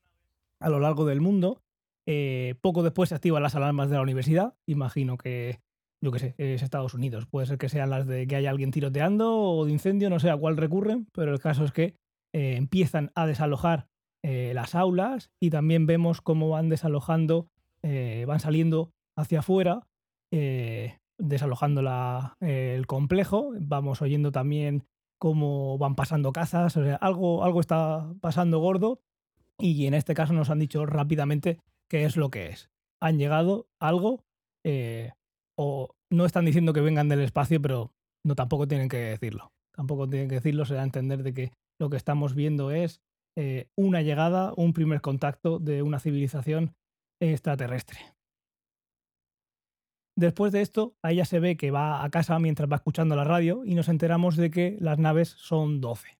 a 0.59 0.69
lo 0.69 0.79
largo 0.79 1.05
del 1.05 1.21
mundo. 1.21 1.61
Eh, 2.05 2.55
poco 2.61 2.83
después 2.83 3.09
se 3.09 3.15
activan 3.15 3.43
las 3.43 3.55
alarmas 3.55 3.89
de 3.89 3.95
la 3.95 4.01
universidad. 4.01 4.55
Imagino 4.65 5.17
que, 5.17 5.61
yo 6.01 6.11
qué 6.11 6.19
sé, 6.19 6.35
es 6.37 6.61
Estados 6.61 6.93
Unidos. 6.93 7.25
Puede 7.25 7.47
ser 7.47 7.57
que 7.57 7.69
sean 7.69 7.89
las 7.89 8.05
de 8.05 8.27
que 8.27 8.35
haya 8.35 8.49
alguien 8.49 8.71
tiroteando 8.71 9.37
o 9.37 9.65
de 9.65 9.71
incendio, 9.71 10.09
no 10.09 10.19
sé 10.19 10.29
a 10.29 10.37
cuál 10.37 10.57
recurren, 10.57 11.07
pero 11.13 11.31
el 11.31 11.39
caso 11.39 11.63
es 11.63 11.71
que 11.71 11.95
empiezan 12.33 13.13
a 13.15 13.25
desalojar 13.25 13.87
eh, 14.27 14.53
las 14.55 14.73
aulas 14.73 15.29
y 15.39 15.51
también 15.51 15.85
vemos 15.85 16.19
cómo 16.21 16.49
van 16.49 16.67
desalojando, 16.69 17.47
eh, 17.83 18.25
van 18.27 18.39
saliendo 18.39 18.89
hacia 19.15 19.39
afuera, 19.39 19.85
eh, 20.31 20.97
desalojando 21.19 21.83
la- 21.83 22.33
el 22.39 22.87
complejo. 22.87 23.51
Vamos 23.59 24.01
oyendo 24.01 24.31
también 24.31 24.83
cómo 25.19 25.77
van 25.77 25.93
pasando 25.95 26.33
cazas, 26.33 26.75
o 26.75 26.83
sea, 26.83 26.95
algo, 26.95 27.43
algo 27.43 27.59
está 27.59 28.11
pasando 28.19 28.59
gordo 28.59 28.99
y 29.59 29.85
en 29.85 29.93
este 29.93 30.15
caso 30.15 30.33
nos 30.33 30.49
han 30.49 30.59
dicho 30.59 30.85
rápidamente 30.85 31.59
qué 31.87 32.05
es 32.05 32.17
lo 32.17 32.29
que 32.31 32.47
es. 32.47 32.69
Han 33.01 33.19
llegado 33.19 33.67
algo 33.79 34.23
o 35.57 35.89
no 36.09 36.25
están 36.25 36.45
diciendo 36.45 36.73
que 36.73 36.81
vengan 36.81 37.09
del 37.09 37.21
espacio, 37.21 37.61
pero 37.61 37.91
no 38.25 38.35
tampoco 38.35 38.67
tienen 38.67 38.89
que 38.89 38.97
decirlo. 38.97 39.51
Tampoco 39.73 40.09
tienen 40.09 40.29
que 40.29 40.35
decirlo, 40.35 40.65
se 40.65 40.73
da 40.73 40.81
a 40.81 40.85
entender 40.85 41.23
de 41.23 41.33
que 41.33 41.51
lo 41.79 41.89
que 41.89 41.97
estamos 41.97 42.33
viendo 42.33 42.71
es 42.71 43.01
eh, 43.35 43.67
una 43.75 44.01
llegada, 44.01 44.53
un 44.55 44.73
primer 44.73 45.01
contacto 45.01 45.59
de 45.59 45.81
una 45.81 45.99
civilización 45.99 46.75
extraterrestre. 47.21 47.99
Después 50.17 50.53
de 50.53 50.61
esto, 50.61 50.95
a 51.03 51.11
ella 51.11 51.25
se 51.25 51.39
ve 51.39 51.57
que 51.57 51.71
va 51.71 52.03
a 52.03 52.09
casa 52.09 52.39
mientras 52.39 52.71
va 52.71 52.77
escuchando 52.77 53.15
la 53.15 53.25
radio 53.25 53.65
y 53.65 53.75
nos 53.75 53.89
enteramos 53.89 54.37
de 54.37 54.49
que 54.49 54.77
las 54.79 54.97
naves 54.97 55.29
son 55.37 55.81
12, 55.81 56.17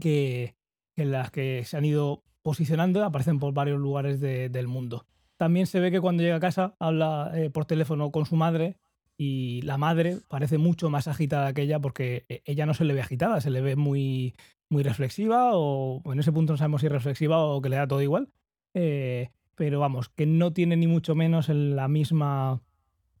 que 0.00 0.56
en 0.96 1.12
las 1.12 1.30
que 1.30 1.64
se 1.64 1.76
han 1.76 1.84
ido 1.84 2.24
posicionando, 2.42 3.04
aparecen 3.04 3.38
por 3.38 3.54
varios 3.54 3.78
lugares 3.78 4.18
de- 4.20 4.48
del 4.48 4.66
mundo. 4.66 5.06
También 5.38 5.66
se 5.66 5.78
ve 5.78 5.92
que 5.92 6.00
cuando 6.00 6.22
llega 6.24 6.36
a 6.36 6.40
casa 6.40 6.74
habla 6.80 7.30
eh, 7.34 7.50
por 7.50 7.64
teléfono 7.64 8.10
con 8.10 8.26
su 8.26 8.34
madre 8.34 8.76
y 9.16 9.62
la 9.62 9.78
madre 9.78 10.18
parece 10.28 10.58
mucho 10.58 10.90
más 10.90 11.06
agitada 11.06 11.52
que 11.52 11.62
ella 11.62 11.78
porque 11.78 12.24
eh, 12.28 12.42
ella 12.44 12.66
no 12.66 12.74
se 12.74 12.84
le 12.84 12.94
ve 12.94 13.00
agitada, 13.02 13.40
se 13.40 13.50
le 13.50 13.60
ve 13.60 13.76
muy, 13.76 14.34
muy 14.72 14.82
reflexiva 14.82 15.50
o 15.52 16.02
en 16.10 16.18
ese 16.18 16.32
punto 16.32 16.54
no 16.54 16.56
sabemos 16.56 16.80
si 16.80 16.88
reflexiva 16.88 17.44
o 17.44 17.60
que 17.60 17.68
le 17.68 17.76
da 17.76 17.86
todo 17.86 18.02
igual. 18.02 18.30
Eh, 18.74 19.30
pero 19.54 19.78
vamos, 19.78 20.08
que 20.08 20.26
no 20.26 20.52
tiene 20.52 20.76
ni 20.76 20.86
mucho 20.86 21.14
menos 21.14 21.48
el, 21.50 21.76
la 21.76 21.88
misma, 21.88 22.62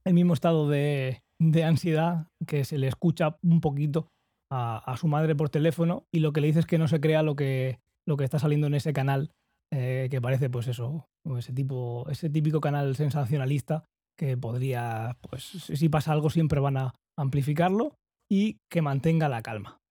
el 0.04 0.14
mismo 0.14 0.32
estado 0.32 0.68
de, 0.68 1.22
de 1.38 1.64
ansiedad 1.64 2.28
que 2.46 2.64
se 2.64 2.78
le 2.78 2.88
escucha 2.88 3.36
un 3.42 3.60
poquito 3.60 4.08
a, 4.50 4.96
su 4.98 5.08
madre 5.08 5.34
por 5.34 5.48
teléfono 5.48 6.06
y 6.10 6.20
lo 6.20 6.32
que 6.32 6.42
le 6.42 6.48
dice 6.48 6.60
es 6.60 6.66
que 6.66 6.78
no 6.78 6.86
se 6.86 7.00
crea 7.00 7.22
lo 7.22 7.36
que, 7.36 7.80
lo 8.06 8.16
que 8.16 8.24
está 8.24 8.38
saliendo 8.38 8.66
en 8.66 8.74
ese 8.74 8.92
canal, 8.92 9.32
eh, 9.70 10.08
que 10.10 10.20
parece 10.20 10.50
pues 10.50 10.68
eso, 10.68 11.08
ese, 11.38 11.54
tipo, 11.54 12.06
ese 12.10 12.28
típico 12.28 12.60
canal 12.60 12.94
sensacionalista 12.94 13.84
que 14.16 14.36
podría, 14.36 15.16
pues 15.22 15.44
si 15.44 15.88
pasa 15.88 16.12
algo 16.12 16.28
siempre 16.28 16.60
van 16.60 16.76
a 16.76 16.94
amplificarlo 17.16 17.96
y 18.28 18.58
que 18.68 18.82
mantenga 18.82 19.30
la 19.30 19.42
calma. 19.42 19.81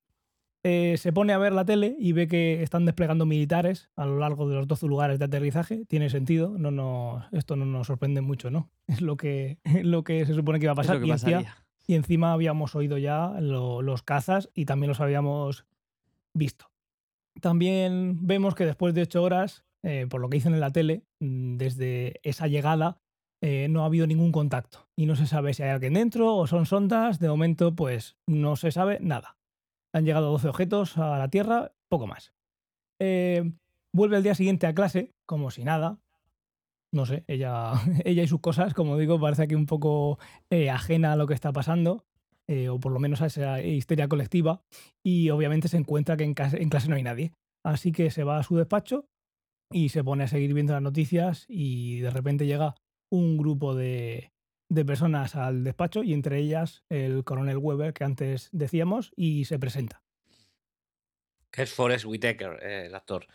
Eh, 0.64 0.96
se 0.98 1.12
pone 1.12 1.34
a 1.34 1.40
ver 1.40 1.54
la 1.54 1.66
tele 1.66 1.96
y 1.98 2.12
ve 2.12 2.28
que 2.28 2.62
están 2.62 2.86
desplegando 2.86 3.26
militares 3.26 3.90
a 3.96 4.06
lo 4.06 4.20
largo 4.20 4.48
de 4.48 4.56
los 4.56 4.68
12 4.68 4.86
lugares 4.88 5.18
de 5.18 5.26
aterrizaje. 5.26 5.86
Tiene 5.88 6.10
sentido, 6.12 6.56
no 6.58 6.70
nos, 6.70 7.24
esto 7.34 7.56
no 7.56 7.66
nos 7.66 7.88
sorprende 7.88 8.22
mucho, 8.22 8.52
¿no? 8.52 8.70
Es 8.88 9.02
lo 9.02 9.18
que, 9.18 9.58
lo 9.84 10.04
que 10.04 10.26
se 10.26 10.34
supone 10.36 10.60
que 10.60 10.66
iba 10.66 10.74
a 10.74 10.76
pasar. 10.76 10.98
y, 11.08 11.10
encima, 11.12 11.56
y 11.88 11.96
encima 11.96 12.34
habíamos 12.34 12.76
oído 12.76 12.98
ya 13.00 13.34
lo- 13.42 13.82
los 13.82 14.04
cazas 14.04 14.50
y 14.54 14.66
también 14.66 14.90
los 14.90 15.00
habíamos 15.02 15.66
visto. 16.34 16.68
También 17.42 18.20
vemos 18.28 18.56
que 18.56 18.66
después 18.66 18.94
de 18.94 19.04
ocho 19.04 19.24
horas, 19.24 19.64
eh, 19.84 20.06
por 20.10 20.22
lo 20.22 20.30
que 20.30 20.38
dicen 20.38 20.54
en 20.54 20.60
la 20.60 20.70
tele, 20.72 21.04
mm, 21.20 21.58
desde 21.58 22.20
esa 22.24 22.48
llegada 22.48 22.98
eh, 23.44 23.68
no 23.70 23.82
ha 23.82 23.86
habido 23.88 24.06
ningún 24.06 24.32
contacto. 24.32 24.88
Y 24.96 25.08
no 25.08 25.16
se 25.16 25.26
sabe 25.26 25.56
si 25.56 25.64
hay 25.64 25.70
alguien 25.72 25.96
dentro 25.96 26.36
o 26.36 26.46
son 26.46 26.68
sondas. 26.68 27.18
De 27.20 27.28
momento, 27.28 27.74
pues 27.76 28.16
no 28.28 28.56
se 28.56 28.72
sabe 28.72 29.00
nada. 29.02 29.38
Han 29.94 30.06
llegado 30.06 30.32
12 30.32 30.50
objetos 30.50 30.98
a 30.98 31.18
la 31.18 31.30
Tierra, 31.30 31.74
poco 31.90 32.08
más. 32.08 32.34
Eh, 33.00 33.52
vuelve 33.94 34.18
al 34.18 34.24
día 34.24 34.36
siguiente 34.36 34.68
a 34.68 34.74
clase, 34.74 35.14
como 35.26 35.52
si 35.52 35.64
nada. 35.64 36.00
No 36.94 37.06
sé, 37.06 37.24
ella, 37.28 37.74
ella 38.06 38.24
y 38.24 38.28
sus 38.28 38.42
cosas, 38.42 38.74
como 38.74 38.98
digo, 38.98 39.20
parece 39.20 39.44
aquí 39.44 39.56
un 39.56 39.66
poco 39.66 40.20
eh, 40.50 40.70
ajena 40.70 41.14
a 41.14 41.16
lo 41.16 41.28
que 41.28 41.34
está 41.34 41.52
pasando, 41.52 42.06
eh, 42.48 42.70
o 42.70 42.80
por 42.80 42.92
lo 42.92 43.00
menos 43.00 43.22
a 43.22 43.28
esa 43.28 43.62
histeria 43.62 44.08
colectiva, 44.08 44.62
y 45.04 45.30
obviamente 45.30 45.68
se 45.68 45.78
encuentra 45.78 46.18
que 46.18 46.24
en 46.24 46.34
clase 46.34 46.90
no 46.90 46.96
hay 46.96 47.04
nadie. 47.04 47.34
Así 47.64 47.92
que 47.92 48.12
se 48.12 48.24
va 48.24 48.40
a 48.40 48.44
su 48.44 48.56
despacho 48.56 49.08
y 49.72 49.90
se 49.90 50.04
pone 50.04 50.24
a 50.24 50.28
seguir 50.28 50.54
viendo 50.54 50.74
las 50.74 50.82
noticias 50.82 51.46
y 51.48 52.00
de 52.00 52.10
repente 52.10 52.46
llega 52.46 52.76
un 53.12 53.38
grupo 53.38 53.76
de, 53.76 54.31
de 54.72 54.86
personas 54.86 55.36
al 55.36 55.66
despacho 55.66 56.02
y 56.02 56.14
entre 56.14 56.38
ellas 56.40 56.84
el 56.88 57.26
coronel 57.26 57.58
Weber 57.58 57.94
que 57.94 58.06
antes 58.06 58.48
decíamos 58.54 59.12
y 59.18 59.44
se 59.44 59.60
presenta. 59.60 60.02
Que 61.52 61.64
es 61.64 61.74
Forrest 61.74 62.06
Whitaker, 62.06 62.58
eh, 62.62 62.86
el 62.86 62.96
actor. 62.96 63.28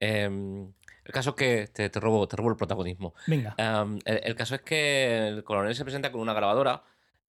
Em, 0.00 0.72
el 1.04 1.12
caso 1.12 1.30
es 1.30 1.36
que 1.36 1.66
te, 1.72 1.88
te 1.90 2.00
robo, 2.00 2.26
te 2.26 2.36
robo 2.36 2.50
el 2.50 2.56
protagonismo. 2.56 3.14
Venga, 3.28 3.54
el, 4.04 4.20
el 4.24 4.34
caso 4.34 4.56
es 4.56 4.62
que 4.62 5.28
el 5.28 5.44
coronel 5.44 5.76
se 5.76 5.84
presenta 5.84 6.10
con 6.10 6.20
una 6.20 6.34
grabadora, 6.34 6.82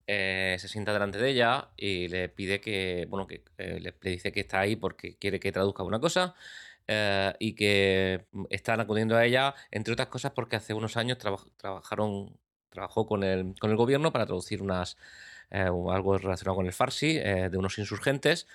eh, 0.07 0.55
se 0.59 0.67
sienta 0.67 0.91
delante 0.91 1.19
de 1.19 1.29
ella 1.29 1.69
y 1.77 2.07
le 2.07 2.29
pide 2.29 2.59
que, 2.59 3.05
bueno, 3.09 3.27
que 3.27 3.43
eh, 3.59 3.79
le, 3.79 3.93
le 4.01 4.09
dice 4.11 4.31
que 4.31 4.39
está 4.39 4.59
ahí 4.61 4.75
porque 4.75 5.17
quiere 5.17 5.39
que 5.39 5.51
traduzca 5.51 5.83
una 5.83 5.99
cosa 5.99 6.33
eh, 6.87 7.31
y 7.37 7.53
que 7.53 8.25
mm, 8.31 8.45
están 8.49 8.79
acudiendo 8.79 9.15
a 9.15 9.23
ella, 9.23 9.53
entre 9.69 9.93
otras 9.93 10.07
cosas, 10.07 10.31
porque 10.31 10.55
hace 10.55 10.73
unos 10.73 10.97
años 10.97 11.19
traba- 11.19 11.45
trabajaron, 11.57 12.35
trabajó 12.71 13.05
con 13.05 13.23
el, 13.23 13.53
con 13.59 13.69
el 13.69 13.77
gobierno 13.77 14.11
para 14.11 14.25
traducir 14.25 14.61
unas, 14.61 14.97
eh, 15.51 15.69
algo 15.91 16.17
relacionado 16.17 16.55
con 16.55 16.65
el 16.65 16.73
Farsi 16.73 17.17
eh, 17.17 17.49
de 17.51 17.57
unos 17.57 17.77
insurgentes 17.77 18.47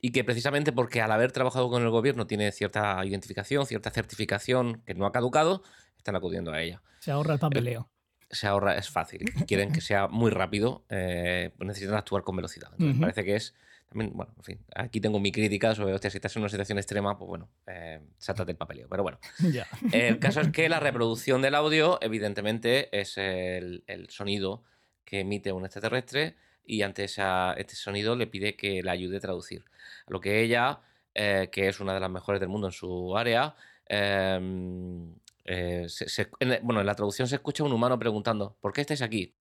y 0.00 0.10
que 0.10 0.24
precisamente 0.24 0.72
porque 0.72 1.00
al 1.00 1.12
haber 1.12 1.32
trabajado 1.32 1.68
con 1.70 1.82
el 1.82 1.90
gobierno 1.90 2.26
tiene 2.26 2.50
cierta 2.52 3.04
identificación, 3.04 3.66
cierta 3.66 3.90
certificación 3.90 4.82
que 4.86 4.94
no 4.94 5.06
ha 5.06 5.12
caducado, 5.12 5.62
están 5.96 6.16
acudiendo 6.16 6.52
a 6.52 6.60
ella 6.60 6.82
se 7.00 7.12
ahorra 7.12 7.34
el 7.34 7.38
papeleo. 7.38 7.88
se 8.30 8.46
ahorra, 8.46 8.76
es 8.76 8.90
fácil. 8.90 9.24
Quieren 9.46 9.72
que 9.72 9.80
sea 9.80 10.08
muy 10.08 10.30
rápido, 10.30 10.84
eh, 10.90 11.52
necesitan 11.60 11.96
actuar 11.96 12.22
con 12.22 12.36
velocidad. 12.36 12.68
Entonces, 12.72 12.96
Ujú. 12.96 13.00
parece 13.00 13.24
que 13.24 13.36
es. 13.36 13.54
También, 13.88 14.12
bueno, 14.14 14.32
en 14.36 14.42
fin, 14.44 14.58
aquí 14.74 15.00
tengo 15.00 15.18
mi 15.18 15.32
crítica 15.32 15.74
sobre, 15.74 15.94
hostia, 15.94 16.10
si 16.10 16.18
estás 16.18 16.36
en 16.36 16.42
una 16.42 16.50
situación 16.50 16.76
extrema, 16.78 17.16
pues 17.18 17.26
bueno, 17.28 17.48
eh, 17.66 18.00
sáltate 18.18 18.52
el 18.52 18.58
papeleo. 18.58 18.86
Pero 18.88 19.02
bueno, 19.02 19.18
ya. 19.50 19.66
el 19.92 20.18
caso 20.18 20.40
es 20.42 20.48
que 20.48 20.68
la 20.68 20.78
reproducción 20.80 21.40
del 21.40 21.54
audio, 21.54 21.98
evidentemente, 22.02 22.88
es 22.98 23.16
el, 23.16 23.84
el 23.86 24.10
sonido 24.10 24.62
que 25.04 25.20
emite 25.20 25.52
un 25.52 25.64
extraterrestre 25.64 26.36
y 26.64 26.82
ante 26.82 27.04
esa- 27.04 27.54
este 27.54 27.74
sonido 27.76 28.14
le 28.14 28.26
pide 28.26 28.56
que 28.56 28.82
le 28.82 28.90
ayude 28.90 29.16
a 29.16 29.20
traducir. 29.20 29.64
A 30.06 30.10
lo 30.10 30.20
que 30.20 30.42
ella, 30.42 30.80
eh, 31.14 31.48
que 31.50 31.68
es 31.68 31.80
una 31.80 31.94
de 31.94 32.00
las 32.00 32.10
mejores 32.10 32.40
del 32.40 32.50
mundo 32.50 32.66
en 32.66 32.72
su 32.74 33.16
área, 33.16 33.54
em, 33.86 35.14
eh, 35.44 35.86
se- 35.88 36.10
se- 36.10 36.28
en 36.40 36.48
la- 36.50 36.60
bueno, 36.62 36.80
en 36.80 36.86
la 36.86 36.94
traducción 36.94 37.26
se 37.26 37.36
escucha 37.36 37.64
un 37.64 37.72
humano 37.72 37.98
preguntando, 37.98 38.58
¿por 38.60 38.74
qué 38.74 38.82
estáis 38.82 39.00
aquí? 39.00 39.34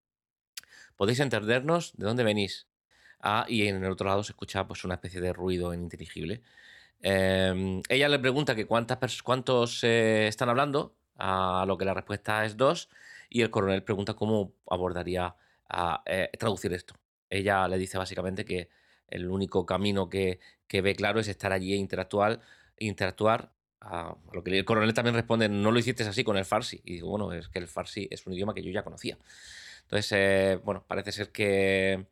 ¿Podéis 0.95 1.19
entendernos? 1.19 1.91
¿De 1.97 2.05
dónde 2.05 2.23
venís? 2.23 2.67
Ah, 3.19 3.45
y 3.47 3.67
en 3.67 3.83
el 3.83 3.91
otro 3.91 4.07
lado 4.07 4.23
se 4.23 4.31
escucha 4.31 4.67
pues, 4.67 4.83
una 4.83 4.95
especie 4.95 5.21
de 5.21 5.33
ruido 5.33 5.73
ininteligible. 5.73 6.41
Em, 7.01 7.81
ella 7.89 8.09
le 8.09 8.19
pregunta 8.19 8.55
que 8.55 8.65
cuántas 8.65 9.21
cuántos 9.23 9.83
eh, 9.83 10.27
están 10.27 10.49
hablando, 10.49 10.95
a 11.17 11.65
lo 11.67 11.77
que 11.77 11.85
la 11.85 11.93
respuesta 11.93 12.45
es 12.45 12.57
dos, 12.57 12.89
y 13.29 13.41
el 13.41 13.49
coronel 13.49 13.83
pregunta 13.83 14.13
cómo 14.13 14.53
abordaría 14.69 15.35
a, 15.69 16.03
eh, 16.05 16.29
traducir 16.37 16.73
esto. 16.73 16.95
Ella 17.29 17.67
le 17.67 17.77
dice 17.77 17.97
básicamente 17.97 18.45
que 18.45 18.69
el 19.09 19.29
único 19.29 19.65
camino 19.65 20.09
que, 20.09 20.39
que 20.67 20.81
ve 20.81 20.95
claro 20.95 21.19
es 21.19 21.27
estar 21.27 21.51
allí 21.51 21.73
e 21.73 21.77
interactuar, 21.77 22.41
interactuar 22.79 23.51
a 23.81 24.15
lo 24.33 24.43
que 24.43 24.57
el 24.57 24.65
coronel 24.65 24.93
también 24.93 25.15
responde, 25.15 25.49
no 25.49 25.71
lo 25.71 25.79
hiciste 25.79 26.03
así 26.03 26.23
con 26.23 26.37
el 26.37 26.45
farsi. 26.45 26.81
Y 26.83 26.93
digo, 26.95 27.09
bueno, 27.09 27.31
es 27.33 27.47
que 27.49 27.59
el 27.59 27.67
farsi 27.67 28.07
es 28.11 28.25
un 28.27 28.33
idioma 28.33 28.53
que 28.53 28.63
yo 28.63 28.71
ya 28.71 28.83
conocía. 28.83 29.17
Entonces, 29.83 30.11
eh, 30.13 30.59
bueno, 30.63 30.83
parece 30.87 31.11
ser 31.11 31.31
que 31.31 32.07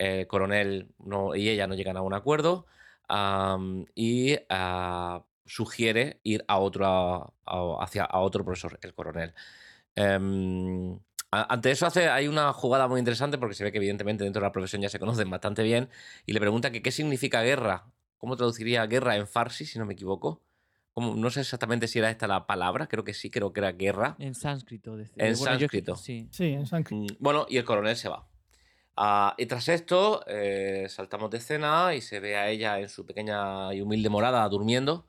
el 0.00 0.26
coronel 0.26 0.88
no, 0.98 1.34
y 1.34 1.48
ella 1.48 1.66
no 1.66 1.74
llegan 1.74 1.96
a 1.96 2.02
un 2.02 2.14
acuerdo 2.14 2.66
y 3.94 4.36
ah, 4.48 5.24
sugiere 5.44 6.20
ir 6.22 6.44
a 6.48 6.58
otro, 6.58 6.86
a- 6.86 7.32
a- 7.46 7.82
hacia 7.84 8.04
a 8.04 8.20
otro 8.20 8.44
profesor, 8.44 8.78
el 8.82 8.94
coronel. 8.94 9.34
Em, 9.96 10.98
ante 11.30 11.70
eso 11.70 11.86
hace, 11.86 12.08
hay 12.08 12.28
una 12.28 12.52
jugada 12.52 12.88
muy 12.88 12.98
interesante 12.98 13.38
porque 13.38 13.54
se 13.54 13.64
ve 13.64 13.72
que 13.72 13.78
evidentemente 13.78 14.24
dentro 14.24 14.40
de 14.40 14.46
la 14.48 14.52
profesión 14.52 14.80
ya 14.82 14.88
se 14.88 14.98
conocen 14.98 15.28
bastante 15.30 15.62
bien 15.62 15.88
y 16.26 16.32
le 16.32 16.40
pregunta 16.40 16.70
que 16.70 16.82
qué 16.82 16.90
significa 16.92 17.42
guerra. 17.42 17.84
¿Cómo 18.18 18.36
traduciría 18.36 18.84
guerra 18.86 19.16
en 19.16 19.26
farsi, 19.26 19.64
si 19.66 19.78
no 19.78 19.86
me 19.86 19.94
equivoco? 19.94 20.40
Como- 20.92 21.14
no 21.14 21.30
sé 21.30 21.40
exactamente 21.40 21.88
si 21.88 21.98
era 21.98 22.10
esta 22.10 22.26
la 22.26 22.46
palabra, 22.46 22.86
creo 22.88 23.04
que 23.04 23.14
sí, 23.14 23.30
creo 23.30 23.52
que 23.52 23.60
era 23.60 23.72
guerra. 23.72 24.16
En 24.18 24.34
sánscrito. 24.34 24.96
dice. 24.96 25.12
En 25.16 25.36
Bueno, 25.36 25.54
yo 25.54 25.60
sánscrito. 25.60 25.96
sí. 25.96 26.28
Sí, 26.30 26.44
en 26.52 26.66
sánscrito. 26.66 27.14
Mm, 27.14 27.16
Bueno, 27.18 27.46
y 27.48 27.56
el 27.58 27.64
coronel 27.64 27.96
se 27.96 28.08
va. 28.08 28.26
Ah, 29.02 29.34
y 29.38 29.46
tras 29.46 29.66
esto, 29.68 30.22
eh, 30.26 30.84
saltamos 30.90 31.30
de 31.30 31.38
escena 31.38 31.94
y 31.94 32.02
se 32.02 32.20
ve 32.20 32.36
a 32.36 32.50
ella 32.50 32.78
en 32.80 32.90
su 32.90 33.06
pequeña 33.06 33.72
y 33.72 33.80
humilde 33.80 34.10
morada 34.10 34.46
durmiendo. 34.50 35.06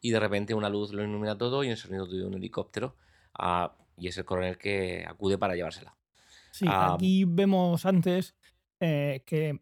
Y 0.00 0.10
de 0.10 0.18
repente 0.18 0.52
una 0.52 0.68
luz 0.68 0.92
lo 0.92 1.04
ilumina 1.04 1.38
todo 1.38 1.62
y 1.62 1.68
el 1.68 1.76
sonido 1.76 2.06
de 2.06 2.24
un 2.24 2.34
helicóptero. 2.34 2.96
Ah, 3.38 3.76
y 3.96 4.08
es 4.08 4.18
el 4.18 4.24
coronel 4.24 4.58
que 4.58 5.04
acude 5.06 5.38
para 5.38 5.54
llevársela. 5.54 5.94
Sí, 6.50 6.66
Ah, 6.68 6.94
aquí 6.94 7.24
vemos 7.24 7.86
antes 7.86 8.34
eh, 8.80 9.22
que 9.24 9.60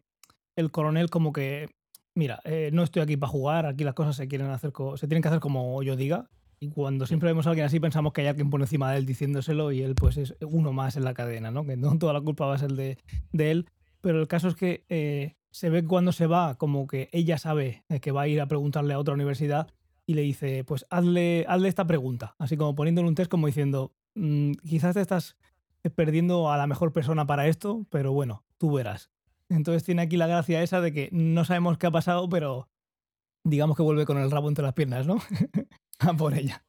el 0.55 0.71
coronel 0.71 1.11
como 1.11 1.31
que, 1.31 1.69
mira, 2.15 2.39
eh, 2.45 2.71
no 2.73 2.81
estoy 2.81 3.03
aquí 3.03 3.17
para 3.17 3.29
jugar, 3.29 3.67
aquí 3.67 3.83
las 3.83 3.93
cosas 3.93 4.15
se 4.15 4.27
quieren 4.27 4.49
hacer, 4.49 4.73
se 4.95 5.07
tienen 5.07 5.21
que 5.21 5.27
hacer 5.27 5.41
como 5.41 5.83
yo 5.83 5.95
diga. 5.95 6.27
Y 6.61 6.69
cuando 6.69 7.05
siempre 7.05 7.29
vemos 7.29 7.47
a 7.47 7.51
alguien 7.51 7.65
así 7.65 7.79
pensamos 7.79 8.11
que 8.11 8.21
hay 8.21 8.27
alguien 8.27 8.49
por 8.49 8.59
encima 8.61 8.91
de 8.91 8.97
él 8.97 9.05
diciéndoselo 9.05 9.71
y 9.71 9.81
él 9.81 9.95
pues 9.95 10.17
es 10.17 10.35
uno 10.41 10.73
más 10.73 10.97
en 10.97 11.05
la 11.05 11.13
cadena, 11.13 11.51
¿no? 11.51 11.65
Que 11.65 11.77
no 11.77 11.97
toda 11.99 12.13
la 12.13 12.21
culpa 12.21 12.45
va 12.45 12.55
a 12.55 12.59
ser 12.59 12.73
de, 12.73 12.97
de 13.31 13.51
él. 13.51 13.69
Pero 14.01 14.19
el 14.19 14.27
caso 14.27 14.47
es 14.49 14.55
que 14.55 14.85
eh, 14.89 15.35
se 15.51 15.69
ve 15.69 15.83
cuando 15.85 16.11
se 16.11 16.27
va 16.27 16.55
como 16.55 16.87
que 16.87 17.09
ella 17.11 17.37
sabe 17.37 17.83
eh, 17.89 17.99
que 17.99 18.11
va 18.11 18.23
a 18.23 18.27
ir 18.27 18.41
a 18.41 18.47
preguntarle 18.47 18.93
a 18.93 18.99
otra 18.99 19.13
universidad 19.13 19.67
y 20.05 20.15
le 20.15 20.21
dice, 20.21 20.63
pues 20.63 20.85
hazle, 20.89 21.45
hazle 21.47 21.69
esta 21.69 21.85
pregunta. 21.85 22.35
Así 22.39 22.57
como 22.57 22.75
poniéndole 22.75 23.07
un 23.07 23.15
test 23.15 23.29
como 23.29 23.47
diciendo, 23.47 23.93
"Mm, 24.15 24.53
quizás 24.67 24.95
te 24.95 25.01
estás 25.01 25.37
perdiendo 25.95 26.51
a 26.51 26.57
la 26.57 26.67
mejor 26.67 26.91
persona 26.91 27.25
para 27.25 27.47
esto, 27.47 27.85
pero 27.89 28.11
bueno, 28.11 28.43
tú 28.57 28.73
verás. 28.73 29.11
Entonces 29.49 29.83
tiene 29.83 30.01
aquí 30.01 30.17
la 30.17 30.27
gracia 30.27 30.61
esa 30.61 30.81
de 30.81 30.91
que 30.91 31.09
no 31.11 31.45
sabemos 31.45 31.77
qué 31.77 31.87
ha 31.87 31.91
pasado, 31.91 32.27
pero 32.27 32.67
digamos 33.43 33.77
que 33.77 33.83
vuelve 33.83 34.05
con 34.05 34.17
el 34.17 34.29
rabo 34.29 34.49
entre 34.49 34.63
las 34.63 34.73
piernas, 34.73 35.07
¿no? 35.07 35.17
a 36.07 36.13
por 36.13 36.33
ella. 36.33 36.63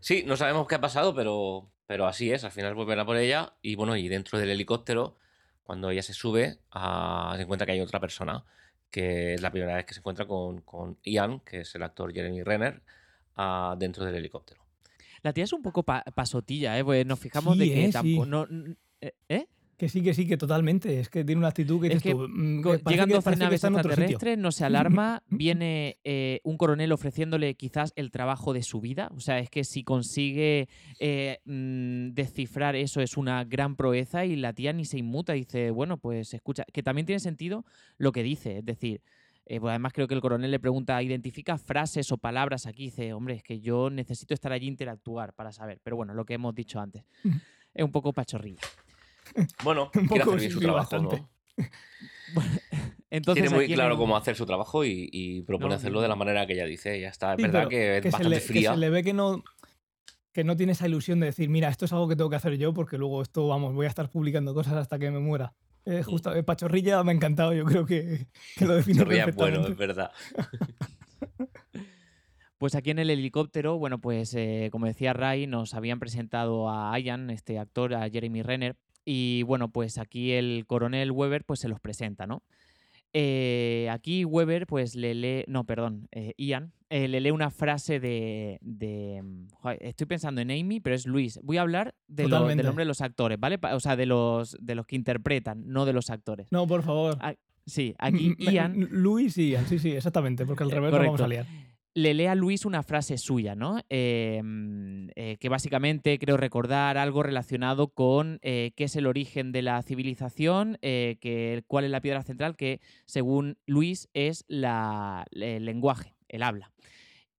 Sí, 0.00 0.22
no 0.26 0.36
sabemos 0.36 0.66
qué 0.68 0.74
ha 0.76 0.80
pasado, 0.80 1.14
pero 1.14 1.70
Pero 1.86 2.06
así 2.06 2.30
es, 2.30 2.44
al 2.44 2.50
final 2.52 2.74
vuelven 2.74 2.98
a 2.98 3.06
por 3.06 3.16
ella 3.16 3.54
y 3.62 3.74
bueno, 3.74 3.96
y 3.96 4.08
dentro 4.08 4.38
del 4.38 4.50
helicóptero, 4.50 5.16
cuando 5.62 5.90
ella 5.90 6.02
se 6.02 6.12
sube, 6.12 6.58
ah, 6.70 7.32
se 7.36 7.42
encuentra 7.42 7.64
que 7.66 7.72
hay 7.72 7.80
otra 7.80 7.98
persona, 7.98 8.44
que 8.90 9.34
es 9.34 9.40
la 9.40 9.50
primera 9.50 9.74
vez 9.76 9.86
que 9.86 9.94
se 9.94 10.00
encuentra 10.00 10.26
con, 10.26 10.60
con 10.60 10.98
Ian, 11.02 11.40
que 11.40 11.60
es 11.60 11.74
el 11.74 11.82
actor 11.82 12.12
Jeremy 12.12 12.42
Renner, 12.42 12.82
ah, 13.36 13.74
dentro 13.78 14.04
del 14.04 14.14
helicóptero. 14.16 14.64
La 15.22 15.32
tía 15.32 15.44
es 15.44 15.52
un 15.52 15.62
poco 15.62 15.82
pasotilla, 15.82 16.78
¿eh? 16.78 16.84
Pues 16.84 17.04
nos 17.06 17.18
fijamos 17.18 17.56
de 17.58 17.64
que 17.66 17.84
¿eh? 17.86 17.90
tampoco. 17.90 18.24
Sí. 18.24 18.30
no- 18.30 18.46
n- 18.48 18.76
¿eh? 19.28 19.46
Que 19.78 19.88
sí, 19.88 20.02
que 20.02 20.12
sí, 20.12 20.26
que 20.26 20.36
totalmente. 20.36 20.98
Es 20.98 21.08
que 21.08 21.24
tiene 21.24 21.38
una 21.38 21.48
actitud 21.48 21.80
que 21.80 21.86
Es 21.94 22.02
que 22.02 22.10
tú, 22.10 22.26
mm, 22.28 22.62
que 22.64 22.80
Llegan 22.90 23.08
que- 23.08 23.14
12 23.14 23.24
parece 23.24 23.38
que 23.38 23.44
naves 23.44 23.62
extraterrestres, 23.64 24.36
no 24.36 24.50
se 24.50 24.64
alarma, 24.64 25.22
viene 25.28 25.98
eh, 26.02 26.40
un 26.42 26.58
coronel 26.58 26.90
ofreciéndole 26.90 27.54
quizás 27.54 27.92
el 27.94 28.10
trabajo 28.10 28.52
de 28.52 28.64
su 28.64 28.80
vida. 28.80 29.08
O 29.14 29.20
sea, 29.20 29.38
es 29.38 29.48
que 29.50 29.62
si 29.62 29.84
consigue 29.84 30.68
eh, 30.98 31.38
mm, 31.44 32.08
descifrar 32.12 32.74
eso 32.74 33.00
es 33.00 33.16
una 33.16 33.44
gran 33.44 33.76
proeza 33.76 34.24
y 34.26 34.34
la 34.34 34.52
tía 34.52 34.72
ni 34.72 34.84
se 34.84 34.98
inmuta. 34.98 35.34
Dice, 35.34 35.70
bueno, 35.70 35.96
pues 35.96 36.34
escucha, 36.34 36.64
que 36.72 36.82
también 36.82 37.06
tiene 37.06 37.20
sentido 37.20 37.64
lo 37.98 38.10
que 38.10 38.24
dice. 38.24 38.58
Es 38.58 38.64
decir, 38.64 39.00
eh, 39.46 39.60
pues 39.60 39.70
además 39.70 39.92
creo 39.92 40.08
que 40.08 40.14
el 40.14 40.20
coronel 40.20 40.50
le 40.50 40.58
pregunta, 40.58 41.00
¿identifica 41.04 41.56
frases 41.56 42.10
o 42.10 42.18
palabras 42.18 42.66
aquí? 42.66 42.86
Dice, 42.86 43.12
hombre, 43.12 43.34
es 43.36 43.44
que 43.44 43.60
yo 43.60 43.90
necesito 43.90 44.34
estar 44.34 44.50
allí 44.50 44.66
e 44.66 44.70
interactuar 44.70 45.34
para 45.34 45.52
saber. 45.52 45.78
Pero 45.84 45.94
bueno, 45.94 46.14
lo 46.14 46.24
que 46.24 46.34
hemos 46.34 46.52
dicho 46.52 46.80
antes. 46.80 47.04
Es 47.72 47.84
un 47.84 47.92
poco 47.92 48.12
pachorrilla. 48.12 48.60
Bueno, 49.64 49.90
quiere 49.92 50.22
hacer 50.22 50.38
bien 50.38 50.50
su 50.52 50.60
trabajo. 50.60 50.98
¿no? 50.98 51.28
Entonces, 53.10 53.42
Tiene 53.44 53.56
muy 53.56 53.66
claro 53.72 53.92
el- 53.94 53.98
cómo 53.98 54.16
hacer 54.16 54.36
su 54.36 54.44
trabajo 54.44 54.84
y, 54.84 55.08
y 55.10 55.42
propone 55.42 55.70
No, 55.70 55.74
hacerlo 55.76 56.00
de 56.02 56.08
la 56.08 56.16
manera 56.16 56.46
que 56.46 56.52
ella 56.52 56.66
dice. 56.66 57.00
Ya 57.00 57.08
está. 57.08 57.32
Es 57.32 57.36
Sí, 57.38 57.42
verdad 57.42 57.68
que 57.68 57.96
es 57.98 58.04
bastante 58.04 58.28
le, 58.28 58.36
que 58.36 58.40
fría. 58.42 58.72
se 58.72 58.76
le 58.76 58.90
ve 58.90 59.02
que 59.02 59.14
no, 59.14 59.42
que 60.32 60.44
no 60.44 60.56
tiene 60.56 60.72
esa 60.72 60.86
ilusión 60.86 61.18
de 61.20 61.26
decir, 61.26 61.48
mira, 61.48 61.68
esto 61.70 61.86
es 61.86 61.92
algo 61.92 62.06
que 62.06 62.16
tengo 62.16 62.28
que 62.28 62.36
hacer 62.36 62.58
yo 62.58 62.74
porque 62.74 62.98
luego 62.98 63.22
esto, 63.22 63.48
vamos, 63.48 63.74
voy 63.74 63.86
a 63.86 63.88
estar 63.88 64.10
publicando 64.10 64.52
cosas 64.52 64.74
hasta 64.74 64.98
que 64.98 65.10
me 65.10 65.20
muera. 65.20 65.54
Mm. 65.86 65.90
Eh, 65.90 66.02
justo, 66.02 66.34
eh, 66.34 66.42
Pachorrilla 66.42 67.02
me 67.02 67.12
ha 67.12 67.14
encantado, 67.14 67.54
yo 67.54 67.64
creo 67.64 67.86
que, 67.86 68.26
que 68.56 68.66
lo 68.66 68.74
define 68.76 69.00
es 69.26 69.34
bueno, 69.34 69.66
es 69.66 69.76
verdad. 69.76 70.12
Pues 72.58 72.74
aquí 72.74 72.90
en 72.90 72.98
el 72.98 73.08
helicóptero, 73.08 73.78
bueno, 73.78 74.00
pues 74.00 74.34
eh, 74.34 74.68
como 74.72 74.86
decía 74.86 75.12
Ray, 75.12 75.46
nos 75.46 75.74
habían 75.74 76.00
presentado 76.00 76.68
a 76.68 76.98
Ian, 76.98 77.30
este 77.30 77.56
actor, 77.56 77.94
a 77.94 78.10
Jeremy 78.10 78.42
Renner, 78.42 78.74
y 79.04 79.42
bueno, 79.44 79.70
pues 79.70 79.98
aquí 79.98 80.32
el 80.32 80.64
coronel 80.66 81.10
Weber 81.12 81.44
pues 81.44 81.60
se 81.60 81.68
los 81.68 81.80
presenta, 81.80 82.26
¿no? 82.26 82.42
Eh, 83.14 83.88
aquí 83.90 84.24
Weber 84.26 84.66
pues 84.66 84.94
le 84.94 85.14
lee, 85.14 85.44
no, 85.46 85.64
perdón, 85.64 86.08
eh, 86.12 86.34
Ian, 86.36 86.72
eh, 86.90 87.08
le 87.08 87.20
lee 87.20 87.30
una 87.30 87.50
frase 87.50 88.00
de, 88.00 88.58
de, 88.60 89.22
mm, 89.22 89.46
joder, 89.54 89.78
estoy 89.82 90.06
pensando 90.06 90.40
en 90.42 90.50
Amy, 90.50 90.80
pero 90.80 90.94
es 90.94 91.06
Luis. 91.06 91.40
Voy 91.42 91.56
a 91.56 91.62
hablar 91.62 91.94
de 92.06 92.24
lo- 92.28 92.36
del 92.58 92.66
nombre 92.66 92.82
de 92.84 92.88
los 92.88 93.00
actores, 93.00 93.40
¿vale? 93.40 93.58
O 93.72 93.80
sea, 93.80 93.96
de 93.96 94.04
los, 94.06 94.56
de 94.60 94.74
los 94.74 94.86
que 94.86 94.96
interpretan, 94.96 95.62
no 95.66 95.86
de 95.86 95.94
los 95.94 96.10
actores. 96.10 96.48
No, 96.52 96.66
por 96.66 96.82
favor. 96.82 97.16
Ah, 97.20 97.34
Sí, 97.66 97.94
aquí 97.98 98.34
Ian... 98.38 98.88
Luis 98.90 99.36
y 99.36 99.50
Ian, 99.50 99.66
sí, 99.66 99.78
sí, 99.78 99.90
exactamente, 99.92 100.46
porque 100.46 100.64
al 100.64 100.70
Eh, 100.70 100.74
revés 100.74 100.90
no 100.92 100.98
vamos 101.00 101.20
a 101.20 101.28
liar. 101.28 101.44
Le 101.98 102.14
lee 102.14 102.26
a 102.26 102.34
Luis 102.34 102.64
una 102.64 102.82
frase 102.82 103.18
suya, 103.18 103.54
¿no? 103.54 103.76
Mm, 103.76 105.08
eh, 105.16 105.36
que 105.40 105.48
básicamente 105.48 106.18
creo 106.18 106.36
recordar 106.36 106.96
algo 106.96 107.22
relacionado 107.22 107.88
con 107.88 108.38
eh, 108.42 108.72
qué 108.76 108.84
es 108.84 108.96
el 108.96 109.06
origen 109.06 109.50
de 109.50 109.62
la 109.62 109.82
civilización, 109.82 110.78
eh, 110.82 111.18
que, 111.20 111.64
cuál 111.66 111.84
es 111.84 111.90
la 111.90 112.00
piedra 112.00 112.22
central, 112.22 112.56
que 112.56 112.80
según 113.04 113.58
Luis 113.66 114.08
es 114.14 114.44
el 114.48 115.64
lenguaje, 115.64 116.14
el 116.28 116.42
habla. 116.42 116.70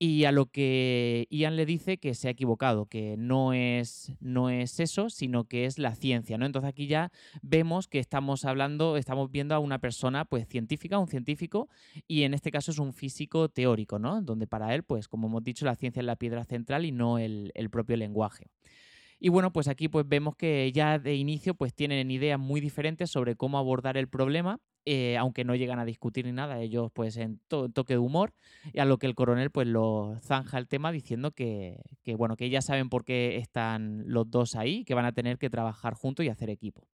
Y 0.02 0.24
a 0.24 0.32
lo 0.32 0.46
que 0.46 1.28
Ian 1.30 1.58
le 1.58 1.66
dice 1.66 1.98
que 1.98 2.14
se 2.14 2.30
ha 2.30 2.32
equivocado, 2.32 2.86
que 2.86 3.18
no 3.18 3.52
es, 3.52 4.14
no 4.22 4.50
es 4.50 4.80
eso, 4.80 5.10
sino 5.10 5.44
que 5.44 5.66
es 5.66 5.78
la 5.78 5.94
ciencia, 5.94 6.38
¿no? 6.38 6.46
Entonces 6.46 6.70
aquí 6.70 6.88
ya 6.88 7.12
vemos 7.42 7.90
que 7.90 8.00
estamos 8.00 8.46
hablando, 8.46 8.96
estamos 8.96 9.30
viendo 9.30 9.56
a 9.56 9.60
una 9.60 9.80
persona 9.80 10.24
pues 10.24 10.48
científica, 10.48 10.98
un 10.98 11.10
científico, 11.10 11.68
y 12.08 12.24
en 12.24 12.34
este 12.34 12.50
caso 12.50 12.72
es 12.72 12.80
un 12.80 12.94
físico 12.94 13.50
teórico, 13.50 14.00
¿no? 14.00 14.22
Donde 14.22 14.48
para 14.48 14.74
él, 14.74 14.84
pues 14.84 15.10
como 15.10 15.28
hemos 15.28 15.44
dicho, 15.44 15.66
la 15.66 15.76
ciencia 15.76 16.00
es 16.00 16.06
la 16.06 16.16
piedra 16.16 16.46
central 16.46 16.86
y 16.86 16.94
no 16.94 17.18
el, 17.18 17.52
el 17.54 17.70
propio 17.70 17.98
lenguaje. 17.98 18.48
Y 19.20 19.28
bueno, 19.28 19.52
pues 19.52 19.68
aquí 19.68 19.90
pues 19.90 20.08
vemos 20.08 20.38
que 20.38 20.72
ya 20.72 20.98
de 20.98 21.16
inicio 21.16 21.56
pues 21.56 21.74
tienen 21.74 22.10
ideas 22.10 22.40
muy 22.40 22.62
diferentes 22.62 23.12
sobre 23.12 23.36
cómo 23.36 23.58
abordar 23.58 23.98
el 23.98 24.08
problema, 24.08 24.62
eh, 24.92 25.18
aunque 25.18 25.44
no 25.44 25.54
llegan 25.56 25.78
a 25.78 25.86
discutir 25.86 26.26
ni 26.26 26.32
nada, 26.32 26.60
ellos 26.60 26.90
pues 26.92 27.16
en 27.18 27.40
to- 27.48 27.70
toque 27.70 27.94
de 27.94 28.00
humor, 28.00 28.34
y 28.74 28.80
a 28.80 28.86
lo 28.86 28.98
que 28.98 29.06
el 29.06 29.14
coronel 29.14 29.52
pues 29.52 29.68
lo 29.68 30.18
zanja 30.24 30.58
el 30.58 30.68
tema 30.68 30.92
diciendo 30.92 31.30
que, 31.32 31.82
que, 32.04 32.16
bueno, 32.16 32.36
que 32.36 32.50
ya 32.50 32.62
saben 32.62 32.90
por 32.90 33.06
qué 33.06 33.38
están 33.38 34.04
los 34.08 34.32
dos 34.32 34.56
ahí, 34.56 34.84
que 34.86 34.96
van 34.96 35.06
a 35.06 35.12
tener 35.12 35.38
que 35.38 35.52
trabajar 35.52 35.94
juntos 35.94 36.26
y 36.26 36.30
hacer 36.30 36.50
equipo. 36.50 36.88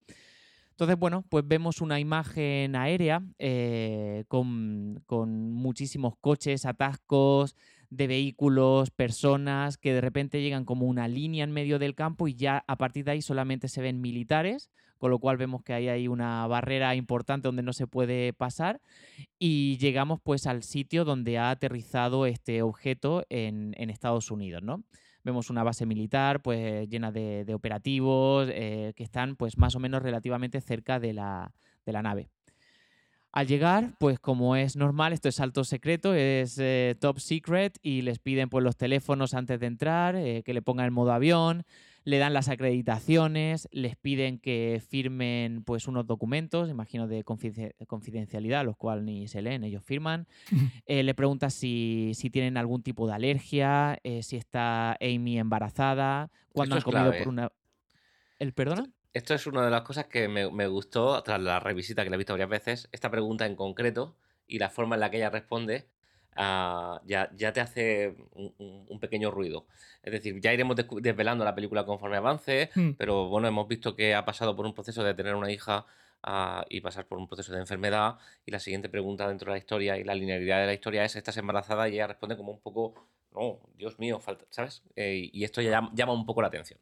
Entonces, 0.71 0.97
bueno, 0.99 1.23
pues 1.29 1.47
vemos 1.47 1.79
una 1.79 2.01
imagen 2.01 2.75
aérea 2.75 3.21
eh, 3.39 4.25
con, 4.27 5.01
con 5.05 5.53
muchísimos 5.53 6.15
coches, 6.19 6.65
atascos 6.65 7.55
de 7.89 8.07
vehículos, 8.07 8.91
personas 8.91 9.77
que 9.77 9.93
de 9.93 10.01
repente 10.01 10.41
llegan 10.41 10.65
como 10.65 10.85
una 10.85 11.07
línea 11.07 11.45
en 11.45 11.51
medio 11.51 11.79
del 11.79 11.95
campo 11.95 12.27
y 12.27 12.35
ya 12.35 12.65
a 12.67 12.75
partir 12.75 13.05
de 13.05 13.11
ahí 13.11 13.21
solamente 13.21 13.69
se 13.69 13.81
ven 13.81 14.01
militares, 14.01 14.69
con 15.05 15.11
lo 15.11 15.19
cual 15.19 15.37
vemos 15.37 15.61
que 15.61 15.71
ahí 15.71 15.87
hay 15.87 16.07
una 16.07 16.47
barrera 16.47 16.95
importante 16.95 17.47
donde 17.47 17.61
no 17.61 17.73
se 17.73 17.85
puede 17.85 18.33
pasar 18.33 18.81
y 19.37 19.77
llegamos 19.77 20.19
pues 20.19 20.47
al 20.47 20.63
sitio 20.63 21.05
donde 21.05 21.37
ha 21.37 21.51
aterrizado 21.51 22.25
este 22.25 22.63
objeto 22.63 23.23
en, 23.29 23.75
Estados 23.91 24.31
Unidos, 24.31 24.63
¿no? 24.63 24.83
Vemos 25.23 25.51
una 25.51 25.61
base 25.61 25.85
militar 25.85 26.41
pues 26.41 26.89
llena 26.89 27.11
de, 27.11 27.45
de 27.45 27.53
operativos 27.53 28.49
eh, 28.51 28.93
que 28.95 29.03
están 29.03 29.35
pues 29.35 29.59
más 29.59 29.75
o 29.75 29.79
menos 29.79 30.01
relativamente 30.01 30.59
cerca 30.59 30.99
de 30.99 31.13
la, 31.13 31.53
de 31.85 31.93
la 31.93 32.01
nave. 32.01 32.31
Al 33.31 33.45
llegar, 33.45 33.93
pues 33.99 34.17
como 34.17 34.55
es 34.55 34.75
normal, 34.75 35.13
esto 35.13 35.29
es 35.29 35.39
alto 35.39 35.65
secreto, 35.65 36.15
es 36.15 36.57
eh, 36.57 36.95
top 36.99 37.19
secret 37.19 37.77
y 37.83 38.01
les 38.01 38.17
piden 38.17 38.49
pues 38.49 38.63
los 38.63 38.75
teléfonos 38.75 39.35
antes 39.35 39.59
de 39.59 39.67
entrar, 39.67 40.15
eh, 40.15 40.41
que 40.43 40.55
le 40.55 40.63
pongan 40.63 40.85
el 40.85 40.91
modo 40.91 41.11
avión, 41.11 41.63
le 42.05 42.17
dan 42.19 42.33
las 42.33 42.47
acreditaciones, 42.49 43.67
les 43.71 43.95
piden 43.97 44.39
que 44.39 44.81
firmen 44.87 45.63
pues 45.63 45.87
unos 45.87 46.05
documentos, 46.07 46.69
imagino 46.69 47.07
de 47.07 47.25
confiden- 47.25 47.73
confidencialidad, 47.87 48.63
los 48.63 48.77
cuales 48.77 49.03
ni 49.03 49.27
se 49.27 49.41
leen, 49.41 49.63
ellos 49.63 49.83
firman. 49.83 50.27
Eh, 50.87 51.01
le 51.03 51.15
pregunta 51.15 51.49
si, 51.49 52.11
si 52.13 52.29
tienen 52.29 52.57
algún 52.57 52.83
tipo 52.83 53.07
de 53.07 53.13
alergia, 53.13 53.97
eh, 54.03 54.21
si 54.21 54.37
está 54.37 54.93
Amy 55.01 55.39
embarazada, 55.39 56.29
cuándo 56.53 56.75
han 56.75 56.81
comido 56.83 57.01
clave. 57.05 57.19
por 57.19 57.27
una... 57.29 57.51
¿El 58.37 58.53
perdona? 58.53 58.85
Esto 59.13 59.33
es 59.33 59.47
una 59.47 59.63
de 59.65 59.71
las 59.71 59.81
cosas 59.81 60.05
que 60.05 60.27
me, 60.27 60.51
me 60.51 60.67
gustó 60.67 61.23
tras 61.23 61.41
la 61.41 61.59
revisita 61.59 62.03
que 62.03 62.09
la 62.11 62.15
he 62.15 62.17
visto 62.17 62.33
varias 62.33 62.49
veces. 62.49 62.89
Esta 62.91 63.09
pregunta 63.09 63.45
en 63.47 63.55
concreto 63.55 64.15
y 64.45 64.59
la 64.59 64.69
forma 64.69 64.95
en 64.95 64.99
la 64.99 65.09
que 65.09 65.17
ella 65.17 65.29
responde 65.31 65.87
ya, 66.35 67.29
ya 67.35 67.53
te 67.53 67.61
hace 67.61 68.15
un, 68.33 68.99
pequeño 68.99 69.31
ruido. 69.31 69.65
Es 70.03 70.11
decir, 70.11 70.39
ya 70.41 70.53
iremos 70.53 70.75
desvelando 71.01 71.45
la 71.45 71.55
película 71.55 71.85
conforme 71.85 72.17
avance, 72.17 72.69
Hmm. 72.75 72.91
pero 72.97 73.27
bueno, 73.29 73.47
hemos 73.47 73.67
visto 73.67 73.95
que 73.95 74.13
ha 74.15 74.25
pasado 74.25 74.55
por 74.55 74.65
un 74.65 74.73
proceso 74.73 75.03
de 75.03 75.13
tener 75.13 75.35
una 75.35 75.51
hija 75.51 75.85
ah, 76.23 76.65
y 76.69 76.81
pasar 76.81 77.07
por 77.07 77.17
un 77.17 77.27
proceso 77.27 77.53
de 77.53 77.59
enfermedad. 77.59 78.17
Y 78.45 78.51
la 78.51 78.59
siguiente 78.59 78.89
pregunta 78.89 79.27
dentro 79.27 79.51
de 79.51 79.55
la 79.55 79.59
historia 79.59 79.97
y 79.97 80.03
la 80.03 80.15
linealidad 80.15 80.61
de 80.61 80.67
la 80.67 80.73
historia 80.73 81.03
es: 81.05 81.15
¿estás 81.15 81.37
embarazada? 81.37 81.87
Y 81.89 81.93
ella 81.93 82.07
responde 82.07 82.37
como 82.37 82.51
un 82.51 82.59
poco, 82.59 82.93
no, 83.33 83.59
Dios 83.77 83.99
mío, 83.99 84.19
falta, 84.19 84.45
¿sabes? 84.49 84.83
Eh, 84.95 85.29
y 85.31 85.43
esto 85.43 85.61
ya 85.61 85.71
llama, 85.71 85.91
llama 85.93 86.13
un 86.13 86.25
poco 86.25 86.41
la 86.41 86.47
atención. 86.47 86.79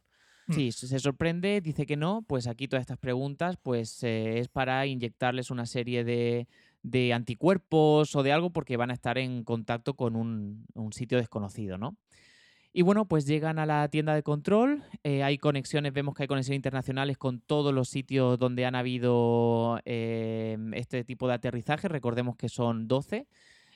Mm. 0.48 0.54
Sí, 0.54 0.72
se 0.72 0.88
se 0.88 1.00
sorprende, 1.00 1.62
dice 1.62 1.86
que 1.86 1.96
no, 1.96 2.24
pues 2.28 2.48
aquí 2.48 2.68
todas 2.68 2.82
estas 2.82 2.98
preguntas 2.98 3.56
pues 3.62 4.04
eh, 4.04 4.40
es 4.40 4.50
para 4.50 4.86
inyectarles 4.86 5.52
una 5.52 5.66
serie 5.66 6.04
de, 6.04 6.48
de 6.84 7.14
anticuerpos 7.14 8.16
o 8.16 8.24
de 8.24 8.32
algo 8.32 8.52
porque 8.52 8.78
van 8.78 8.92
a 8.92 8.94
estar 8.94 9.18
en 9.18 9.44
contacto 9.44 9.96
con 9.96 10.16
un, 10.16 10.66
un 10.76 10.94
sitio 10.94 11.18
desconocido, 11.18 11.78
¿no? 11.78 11.98
Y 12.76 12.82
bueno, 12.82 13.06
pues 13.06 13.28
llegan 13.28 13.60
a 13.60 13.68
la 13.68 13.88
tienda 13.90 14.16
de 14.16 14.24
control, 14.24 14.84
eh, 15.04 15.22
hay 15.22 15.38
conexiones, 15.38 15.94
vemos 15.94 16.16
que 16.16 16.24
hay 16.24 16.28
conexiones 16.28 16.56
internacionales 16.56 17.20
con 17.20 17.40
todos 17.40 17.72
los 17.72 17.88
sitios 17.88 18.40
donde 18.40 18.66
han 18.66 18.74
habido 18.74 19.80
eh, 19.86 20.58
este 20.74 21.04
tipo 21.04 21.28
de 21.28 21.36
aterrizaje, 21.36 21.88
recordemos 21.88 22.36
que 22.36 22.50
son 22.50 22.88
12 22.88 23.28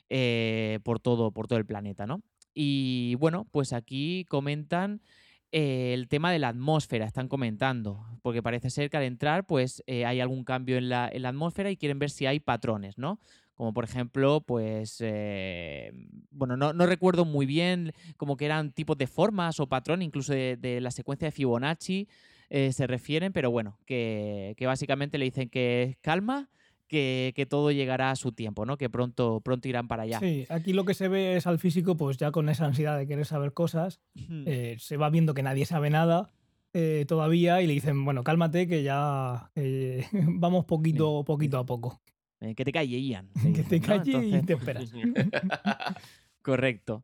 eh, 0.10 0.80
por, 0.84 1.00
todo, 1.00 1.30
por 1.30 1.48
todo 1.48 1.60
el 1.60 1.65
planeta, 1.67 2.08
¿no? 2.08 2.24
Y 2.56 3.13
bueno, 3.20 3.46
pues 3.52 3.72
aquí 3.72 4.26
comentan 4.26 5.02
eh, 5.51 5.93
el 5.93 6.10
tema 6.10 6.31
de 6.31 6.39
la 6.39 6.49
atmósfera, 6.49 7.05
están 7.05 7.29
comentando, 7.29 8.05
porque 8.21 8.43
parece 8.43 8.69
ser 8.69 8.89
que 8.89 8.97
al 8.97 9.03
entrar 9.03 9.45
pues 9.45 9.81
eh, 9.88 10.05
hay 10.05 10.19
algún 10.19 10.43
cambio 10.43 10.77
en 10.77 10.89
la, 10.89 11.10
en 11.12 11.21
la 11.21 11.29
atmósfera 11.29 11.71
y 11.71 11.77
quieren 11.77 11.99
ver 11.99 12.10
si 12.10 12.25
hay 12.25 12.39
patrones, 12.41 12.97
¿no? 12.97 13.19
Como 13.53 13.73
por 13.73 13.86
ejemplo, 13.86 14.41
pues, 14.41 14.97
eh, 14.99 15.91
bueno, 16.31 16.57
no, 16.57 16.73
no 16.73 16.86
recuerdo 16.86 17.25
muy 17.25 17.45
bien 17.45 17.93
como 18.17 18.38
que 18.38 18.45
eran 18.45 18.71
tipos 18.71 18.97
de 18.97 19.07
formas 19.07 19.60
o 19.60 19.67
patrón, 19.67 20.01
incluso 20.01 20.33
de, 20.33 20.79
la 20.81 20.91
secuencia 20.91 21.27
de 21.27 21.31
Fibonacci 21.31 22.07
se 22.49 22.88
refieren, 22.88 23.33
pero 23.33 23.49
bueno, 23.49 23.79
que, 23.86 24.55
básicamente 24.62 25.17
le 25.17 25.25
dicen 25.25 25.49
que 25.49 25.97
calma, 26.01 26.49
que, 26.88 27.34
que 27.36 27.45
todo 27.45 27.71
llegará 27.71 28.12
a 28.12 28.15
su 28.15 28.32
tiempo, 28.32 28.65
¿no? 28.65 28.78
Que 28.78 28.89
pronto, 28.89 29.41
pronto 29.41 29.67
irán 29.67 29.88
para 29.88 30.04
allá. 30.04 30.19
Sí, 30.19 30.45
aquí 30.50 30.73
lo 30.73 30.86
que 30.86 30.93
se 30.93 31.08
ve 31.08 31.36
es 31.36 31.47
al 31.47 31.60
físico, 31.60 31.97
pues 31.97 32.17
ya 32.17 32.32
con 32.32 32.50
esa 32.50 32.65
ansiedad 32.65 32.97
de 32.97 33.08
querer 33.08 33.26
saber 33.26 33.54
cosas, 33.54 34.00
eh, 34.45 34.76
se 34.80 34.97
va 34.97 35.10
viendo 35.10 35.34
que 35.34 35.43
nadie 35.43 35.65
sabe 35.65 35.89
nada 35.89 36.30
eh, 36.73 37.06
todavía 37.08 37.62
y 37.62 37.67
le 37.67 37.73
dicen, 37.73 38.04
bueno, 38.06 38.23
cálmate 38.23 38.67
que 38.67 38.84
ya 38.84 39.52
eh, 39.56 40.06
vamos 40.12 40.65
poquito, 40.65 41.23
poquito 41.26 41.58
a 41.58 41.65
poco. 41.65 42.02
Que 42.56 42.63
te 42.63 42.71
calle, 42.71 43.02
Ian. 43.02 43.30
Que 43.56 43.63
te 43.63 43.82
calles 43.82 44.23
y 44.23 44.45
te 44.45 44.54
esperas. 44.54 44.91
Correcto. 46.47 47.03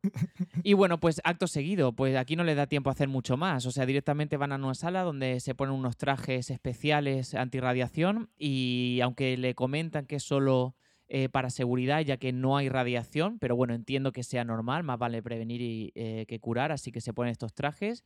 Y 0.64 0.72
bueno, 0.72 1.02
pues 1.02 1.20
acto 1.26 1.48
seguido, 1.48 1.92
pues 1.92 2.16
aquí 2.16 2.38
no 2.38 2.46
les 2.46 2.56
da 2.56 2.68
tiempo 2.68 2.90
a 2.90 2.94
hacer 2.94 3.10
mucho 3.10 3.36
más. 3.36 3.66
O 3.66 3.72
sea, 3.72 3.86
directamente 3.86 4.38
van 4.38 4.54
a 4.54 4.56
una 4.56 4.74
sala 4.74 5.02
donde 5.02 5.42
se 5.42 5.54
ponen 5.54 5.76
unos 5.76 5.98
trajes 5.98 6.50
especiales 6.50 7.36
antirradiación 7.36 8.30
y 8.40 9.02
aunque 9.04 9.36
le 9.36 9.54
comentan 9.54 10.06
que 10.06 10.16
es 10.16 10.24
solo 10.24 10.78
eh, 11.10 11.28
para 11.28 11.50
seguridad, 11.50 12.00
ya 12.00 12.16
que 12.16 12.32
no 12.32 12.56
hay 12.56 12.70
radiación, 12.70 13.38
pero 13.38 13.58
bueno, 13.58 13.74
entiendo 13.74 14.14
que 14.14 14.24
sea 14.24 14.46
normal, 14.46 14.84
más 14.84 14.98
vale 14.98 15.22
prevenir 15.22 15.60
y, 15.60 15.92
eh, 15.96 16.24
que 16.26 16.40
curar, 16.40 16.72
así 16.72 16.94
que 16.94 17.02
se 17.02 17.12
ponen 17.12 17.34
estos 17.34 17.54
trajes 17.54 18.06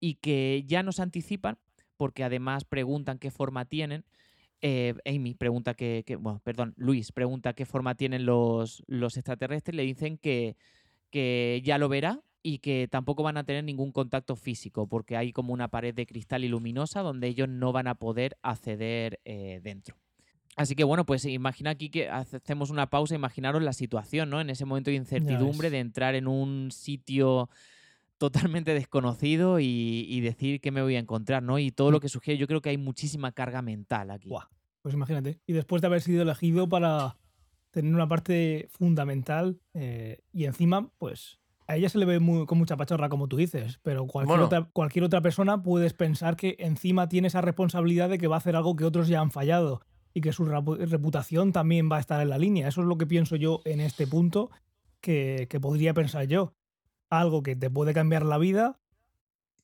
y 0.00 0.16
que 0.16 0.64
ya 0.66 0.82
nos 0.82 1.00
anticipan, 1.00 1.56
porque 1.96 2.24
además 2.24 2.66
preguntan 2.66 3.18
qué 3.18 3.30
forma 3.30 3.64
tienen. 3.64 4.04
Eh, 4.66 4.94
Amy 5.04 5.34
pregunta 5.34 5.74
que, 5.74 6.04
que- 6.06 6.16
bueno, 6.16 6.40
perdón, 6.42 6.72
Luis 6.78 7.12
pregunta 7.12 7.52
qué 7.52 7.66
forma 7.66 7.96
tienen 7.96 8.24
los, 8.24 8.82
los 8.86 9.18
extraterrestres, 9.18 9.76
le 9.76 9.82
dicen 9.82 10.16
que, 10.16 10.56
que 11.10 11.60
ya 11.62 11.76
lo 11.76 11.90
verá 11.90 12.22
y 12.42 12.60
que 12.60 12.88
tampoco 12.90 13.22
van 13.22 13.36
a 13.36 13.44
tener 13.44 13.62
ningún 13.62 13.92
contacto 13.92 14.36
físico, 14.36 14.86
porque 14.86 15.18
hay 15.18 15.32
como 15.32 15.52
una 15.52 15.68
pared 15.68 15.94
de 15.94 16.06
cristal 16.06 16.44
y 16.44 16.48
luminosa 16.48 17.02
donde 17.02 17.26
ellos 17.28 17.46
no 17.46 17.72
van 17.72 17.88
a 17.88 17.96
poder 17.96 18.38
acceder 18.42 19.20
eh, 19.26 19.60
dentro. 19.62 19.96
Así 20.56 20.74
que 20.74 20.84
bueno, 20.84 21.04
pues 21.04 21.26
imagina 21.26 21.70
aquí 21.70 21.90
que 21.90 22.08
hacemos 22.08 22.70
una 22.70 22.88
pausa, 22.88 23.14
imaginaros 23.14 23.62
la 23.62 23.72
situación, 23.74 24.30
¿no? 24.30 24.40
En 24.40 24.48
ese 24.48 24.64
momento 24.64 24.90
de 24.90 24.96
incertidumbre 24.96 25.68
de 25.68 25.80
entrar 25.80 26.14
en 26.14 26.26
un 26.26 26.70
sitio 26.70 27.50
totalmente 28.30 28.74
desconocido 28.74 29.60
y, 29.60 30.06
y 30.08 30.20
decir 30.20 30.60
qué 30.60 30.70
me 30.70 30.82
voy 30.82 30.96
a 30.96 30.98
encontrar, 30.98 31.42
¿no? 31.42 31.58
Y 31.58 31.70
todo 31.70 31.90
lo 31.90 32.00
que 32.00 32.08
sugiere, 32.08 32.38
yo 32.38 32.46
creo 32.46 32.60
que 32.60 32.70
hay 32.70 32.78
muchísima 32.78 33.32
carga 33.32 33.62
mental 33.62 34.10
aquí. 34.10 34.28
Buah, 34.28 34.48
pues 34.82 34.94
imagínate. 34.94 35.38
Y 35.46 35.52
después 35.52 35.80
de 35.82 35.86
haber 35.86 36.00
sido 36.02 36.22
elegido 36.22 36.68
para 36.68 37.16
tener 37.70 37.92
una 37.94 38.08
parte 38.08 38.68
fundamental 38.70 39.58
eh, 39.74 40.20
y 40.32 40.44
encima, 40.44 40.90
pues 40.98 41.38
a 41.66 41.76
ella 41.76 41.88
se 41.88 41.98
le 41.98 42.04
ve 42.04 42.20
muy- 42.20 42.46
con 42.46 42.58
mucha 42.58 42.76
pachorra, 42.76 43.08
como 43.08 43.26
tú 43.26 43.36
dices, 43.36 43.80
pero 43.82 44.06
cualquier, 44.06 44.38
Bueno. 44.38 44.46
otra, 44.46 44.70
cualquier 44.72 45.04
otra 45.04 45.20
persona 45.22 45.62
puedes 45.62 45.92
pensar 45.94 46.36
que 46.36 46.56
encima 46.58 47.08
tiene 47.08 47.28
esa 47.28 47.40
responsabilidad 47.40 48.08
de 48.10 48.18
que 48.18 48.26
va 48.28 48.36
a 48.36 48.38
hacer 48.38 48.54
algo 48.56 48.76
que 48.76 48.84
otros 48.84 49.08
ya 49.08 49.20
han 49.20 49.30
fallado 49.30 49.80
y 50.12 50.20
que 50.20 50.32
su 50.32 50.44
repu- 50.44 50.76
reputación 50.86 51.52
también 51.52 51.90
va 51.90 51.96
a 51.96 52.00
estar 52.00 52.20
en 52.20 52.28
la 52.28 52.38
línea. 52.38 52.68
Eso 52.68 52.82
es 52.82 52.86
lo 52.86 52.96
que 52.98 53.06
pienso 53.06 53.34
yo 53.36 53.60
en 53.64 53.80
este 53.80 54.06
punto, 54.06 54.50
que, 55.00 55.46
que 55.50 55.58
podría 55.58 55.92
pensar 55.94 56.26
yo. 56.26 56.52
Algo 57.20 57.42
que 57.42 57.56
te 57.56 57.70
puede 57.70 57.94
cambiar 57.94 58.24
la 58.24 58.38
vida, 58.38 58.80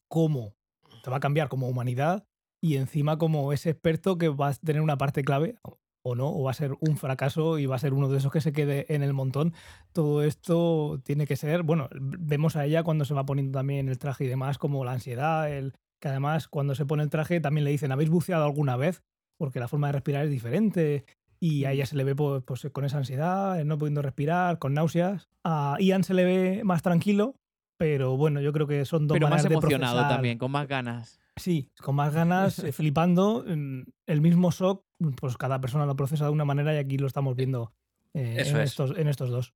¿cómo? 0.08 0.54
Te 1.02 1.10
va 1.10 1.16
a 1.18 1.20
cambiar 1.20 1.48
como 1.48 1.68
humanidad 1.68 2.24
y 2.62 2.76
encima 2.76 3.16
como 3.18 3.52
ese 3.52 3.70
experto 3.70 4.18
que 4.18 4.28
va 4.28 4.48
a 4.48 4.54
tener 4.54 4.82
una 4.82 4.98
parte 4.98 5.22
clave 5.22 5.56
o- 5.62 6.14
no, 6.14 6.28
o 6.30 6.42
va 6.44 6.50
a 6.50 6.54
ser 6.54 6.72
un 6.80 6.96
fracaso 6.96 7.58
y 7.58 7.66
va 7.66 7.76
a 7.76 7.78
ser 7.78 7.92
uno 7.92 8.08
de 8.08 8.18
esos 8.18 8.32
que 8.32 8.40
se 8.40 8.52
quede 8.52 8.86
en 8.94 9.02
el 9.02 9.12
montón. 9.12 9.52
Todo 9.92 10.22
esto 10.22 10.98
tiene 11.04 11.26
que 11.26 11.36
ser, 11.36 11.62
bueno, 11.62 11.88
vemos 11.92 12.56
a 12.56 12.64
ella 12.64 12.82
cuando 12.82 13.04
se 13.04 13.12
va 13.14 13.26
poniendo 13.26 13.58
también 13.58 13.88
el 13.88 13.98
traje 13.98 14.24
y 14.24 14.28
demás, 14.28 14.56
como 14.58 14.84
la 14.84 14.92
ansiedad, 14.92 15.52
el 15.52 15.74
que 16.00 16.08
además 16.08 16.48
cuando 16.48 16.74
se 16.74 16.86
pone 16.86 17.02
el 17.02 17.10
traje 17.10 17.40
también 17.40 17.64
le 17.64 17.70
dicen, 17.70 17.92
¿habéis 17.92 18.08
buceado 18.10 18.44
alguna 18.44 18.76
vez? 18.76 19.02
Porque 19.38 19.60
la 19.60 19.68
forma 19.68 19.88
de 19.88 19.92
respirar 19.92 20.24
es 20.24 20.30
diferente 20.30 21.04
y 21.38 21.64
a 21.66 21.72
ella 21.72 21.84
se 21.84 21.96
le 21.96 22.04
ve 22.04 22.14
pues, 22.14 22.42
pues, 22.44 22.66
con 22.72 22.84
esa 22.86 22.96
ansiedad, 22.98 23.62
no 23.64 23.76
pudiendo 23.76 24.00
respirar, 24.02 24.58
con 24.58 24.72
náuseas. 24.74 25.28
A 25.44 25.76
Ian 25.80 26.02
se 26.02 26.14
le 26.14 26.24
ve 26.24 26.64
más 26.64 26.80
tranquilo, 26.82 27.34
pero 27.80 28.14
bueno, 28.14 28.42
yo 28.42 28.52
creo 28.52 28.66
que 28.66 28.84
son 28.84 29.08
dos 29.08 29.16
Pero 29.16 29.28
más 29.30 29.42
de 29.42 29.48
emocionado 29.54 29.96
procesar- 30.00 30.14
también, 30.16 30.36
con 30.36 30.50
más 30.50 30.68
ganas. 30.68 31.18
Sí, 31.36 31.70
con 31.82 31.94
más 31.94 32.12
ganas, 32.12 32.58
eh, 32.58 32.72
flipando. 32.72 33.42
mm, 33.46 33.84
El 34.06 34.20
mismo 34.20 34.50
shock, 34.50 34.84
pues 35.18 35.38
cada 35.38 35.62
persona 35.62 35.86
lo 35.86 35.96
procesa 35.96 36.26
de 36.26 36.30
una 36.30 36.44
manera 36.44 36.74
y 36.74 36.76
aquí 36.76 36.98
lo 36.98 37.06
estamos 37.06 37.34
viendo 37.36 37.72
eh, 38.12 38.36
Eso 38.40 38.56
en, 38.56 38.62
es. 38.64 38.70
estos, 38.72 38.98
en 38.98 39.08
estos 39.08 39.30
dos. 39.30 39.54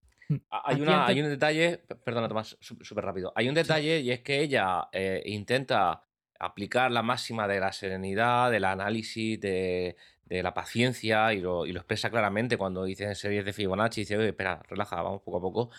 Hay, 0.49 0.77
Aquí 0.77 0.81
una, 0.81 1.07
hay 1.07 1.21
un 1.21 1.29
detalle, 1.29 1.85
perdona 2.03 2.29
Tomás, 2.29 2.57
sú- 2.61 2.79
súper 2.81 3.05
rápido. 3.05 3.31
Hay 3.37 3.47
un 3.47 3.55
detalle 3.55 4.01
y 4.01 4.11
es 4.11 4.21
que 4.21 4.41
ella 4.41 4.89
eh, 4.91 5.23
intenta 5.27 6.05
aplicar 6.41 6.91
la 6.91 7.03
máxima 7.03 7.47
de 7.47 7.61
la 7.61 7.73
serenidad, 7.73 8.51
del 8.51 8.65
análisis, 8.65 9.39
de, 9.39 9.97
de 10.25 10.43
la 10.43 10.55
paciencia 10.55 11.35
y 11.35 11.41
lo, 11.43 11.67
y 11.67 11.73
lo 11.73 11.81
expresa 11.81 12.09
claramente 12.09 12.57
cuando 12.57 12.85
dice 12.85 13.05
en 13.05 13.15
series 13.17 13.45
de 13.45 13.53
Fibonacci, 13.53 14.01
dice, 14.03 14.17
oye, 14.17 14.29
espera, 14.29 14.63
relaja, 14.67 15.03
vamos 15.03 15.21
poco 15.21 15.37
a 15.37 15.41
poco. 15.43 15.71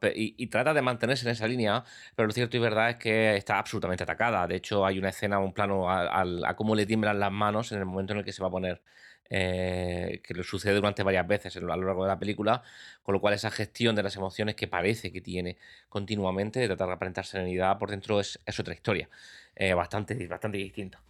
Pe- 0.00 0.12
y, 0.16 0.34
y 0.38 0.46
trata 0.46 0.72
de 0.72 0.82
mantenerse 0.82 1.26
en 1.26 1.32
esa 1.32 1.46
línea, 1.46 1.84
pero 2.14 2.26
lo 2.26 2.32
cierto 2.32 2.56
y 2.56 2.60
verdad 2.60 2.90
es 2.90 2.96
que 2.96 3.36
está 3.36 3.58
absolutamente 3.58 4.04
atacada. 4.04 4.46
De 4.46 4.56
hecho, 4.56 4.86
hay 4.86 4.98
una 4.98 5.10
escena, 5.10 5.38
un 5.38 5.52
plano 5.52 5.90
a, 5.90 6.00
al- 6.20 6.44
a 6.44 6.56
cómo 6.56 6.74
le 6.74 6.86
tiemblan 6.86 7.18
las 7.20 7.30
manos 7.32 7.72
en 7.72 7.78
el 7.80 7.84
momento 7.86 8.12
en 8.12 8.20
el 8.20 8.24
que 8.24 8.32
se 8.32 8.42
va 8.42 8.48
a 8.48 8.50
poner, 8.50 8.80
eh, 9.28 10.20
que 10.24 10.34
le 10.34 10.42
sucede 10.44 10.74
durante 10.74 11.02
varias 11.02 11.26
veces 11.26 11.56
a 11.56 11.60
lo 11.60 11.66
largo 11.68 12.04
de 12.04 12.08
la 12.08 12.18
película, 12.18 12.62
con 13.02 13.12
lo 13.14 13.20
cual 13.20 13.34
esa 13.34 13.50
gestión 13.50 13.94
de 13.94 14.02
las 14.02 14.16
emociones 14.16 14.54
que 14.54 14.66
parece 14.68 15.12
que 15.12 15.20
tiene 15.20 15.56
continuamente, 15.88 16.60
de 16.60 16.66
tratar 16.68 16.88
de 16.88 16.94
aparentar 16.94 17.26
serenidad 17.26 17.78
por 17.78 17.90
dentro 17.90 18.18
es, 18.20 18.38
es 18.46 18.58
otra 18.60 18.74
historia, 18.74 19.08
eh, 19.56 19.74
bastante, 19.74 20.26
bastante 20.26 20.58
distinta. 20.58 21.00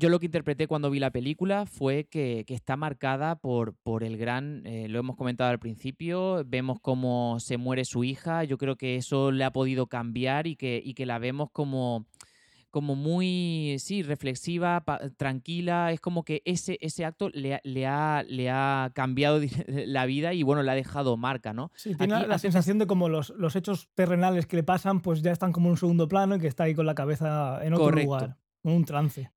Yo 0.00 0.10
lo 0.10 0.20
que 0.20 0.26
interpreté 0.26 0.68
cuando 0.68 0.90
vi 0.90 1.00
la 1.00 1.10
película 1.10 1.66
fue 1.66 2.04
que, 2.04 2.44
que 2.46 2.54
está 2.54 2.76
marcada 2.76 3.34
por, 3.34 3.74
por 3.82 4.04
el 4.04 4.16
gran, 4.16 4.64
eh, 4.64 4.86
lo 4.86 5.00
hemos 5.00 5.16
comentado 5.16 5.50
al 5.50 5.58
principio, 5.58 6.44
vemos 6.46 6.78
cómo 6.80 7.40
se 7.40 7.56
muere 7.56 7.84
su 7.84 8.04
hija, 8.04 8.44
yo 8.44 8.58
creo 8.58 8.76
que 8.76 8.94
eso 8.94 9.32
le 9.32 9.42
ha 9.42 9.50
podido 9.50 9.88
cambiar 9.88 10.46
y 10.46 10.54
que, 10.54 10.80
y 10.84 10.94
que 10.94 11.04
la 11.04 11.18
vemos 11.18 11.50
como, 11.50 12.06
como 12.70 12.94
muy, 12.94 13.74
sí, 13.80 14.04
reflexiva, 14.04 14.84
pa- 14.84 15.00
tranquila, 15.16 15.90
es 15.90 15.98
como 15.98 16.22
que 16.22 16.42
ese, 16.44 16.78
ese 16.80 17.04
acto 17.04 17.28
le, 17.30 17.54
ha- 17.54 17.60
le, 17.64 17.84
ha, 17.88 18.22
le 18.28 18.50
ha 18.50 18.92
cambiado 18.94 19.40
la 19.66 20.06
vida 20.06 20.32
y 20.32 20.44
bueno, 20.44 20.62
le 20.62 20.70
ha 20.70 20.74
dejado 20.76 21.16
marca, 21.16 21.52
¿no? 21.52 21.72
Sí, 21.74 21.92
tiene 21.96 22.14
Aquí 22.14 22.26
la, 22.28 22.38
sensación 22.38 22.78
de 22.78 22.86
como 22.86 23.08
los, 23.08 23.30
los 23.30 23.56
hechos 23.56 23.88
terrenales 23.96 24.46
que 24.46 24.54
le 24.54 24.62
pasan, 24.62 25.00
pues 25.00 25.22
ya 25.22 25.32
están 25.32 25.50
como 25.50 25.66
en 25.66 25.72
un 25.72 25.76
segundo 25.76 26.06
plano 26.06 26.36
y 26.36 26.38
que 26.38 26.46
está 26.46 26.62
ahí 26.62 26.76
con 26.76 26.86
la 26.86 26.94
cabeza 26.94 27.58
en 27.64 27.72
otro 27.72 27.86
Correcto. 27.86 28.04
lugar, 28.04 28.36
en 28.62 28.72
un 28.74 28.84
trance. 28.84 29.32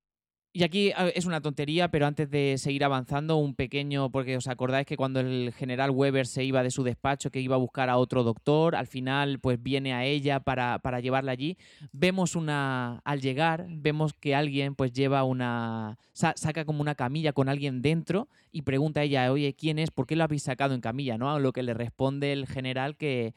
Y 0.54 0.64
aquí 0.64 0.92
es 1.16 1.26
una 1.26 1.40
tontería, 1.40 1.88
pero 1.92 2.06
antes 2.06 2.30
de 2.30 2.58
seguir 2.58 2.84
avanzando, 2.84 3.38
un 3.38 3.56
pequeño, 3.56 4.12
porque 4.12 4.36
os 4.36 4.48
acordáis 4.48 4.86
que 4.86 4.98
cuando 4.98 5.22
el 5.22 5.54
general 5.54 5.92
Weber 5.92 6.28
se 6.28 6.44
iba 6.44 6.62
de 6.62 6.72
su 6.72 6.84
despacho, 6.84 7.32
que 7.32 7.40
iba 7.40 7.56
a 7.56 7.58
buscar 7.58 7.90
a 7.90 7.96
otro 7.96 8.24
doctor, 8.24 8.76
al 8.76 8.86
final 8.88 9.40
pues 9.40 9.64
viene 9.64 9.94
a 9.94 10.04
ella 10.04 10.42
para, 10.42 10.80
para 10.80 11.00
llevarla 11.00 11.32
allí. 11.32 11.58
Vemos 11.94 12.36
una, 12.36 13.00
al 13.06 13.22
llegar, 13.22 13.66
vemos 13.70 14.12
que 14.14 14.36
alguien 14.36 14.76
pues 14.76 14.92
lleva 14.92 15.24
una, 15.24 15.98
sa- 16.12 16.34
saca 16.36 16.66
como 16.66 16.82
una 16.82 16.96
camilla 16.96 17.32
con 17.32 17.48
alguien 17.48 17.82
dentro 17.82 18.28
y 18.52 18.64
pregunta 18.64 19.00
a 19.00 19.04
ella, 19.04 19.32
oye, 19.32 19.54
¿quién 19.54 19.80
es? 19.80 19.90
¿Por 19.90 20.06
qué 20.06 20.18
lo 20.18 20.26
habéis 20.26 20.44
sacado 20.44 20.74
en 20.74 20.82
camilla? 20.82 21.18
¿no? 21.18 21.32
A 21.32 21.40
lo 21.40 21.54
que 21.54 21.64
le 21.64 21.74
responde 21.74 22.34
el 22.34 22.46
general 22.46 22.98
que, 22.98 23.36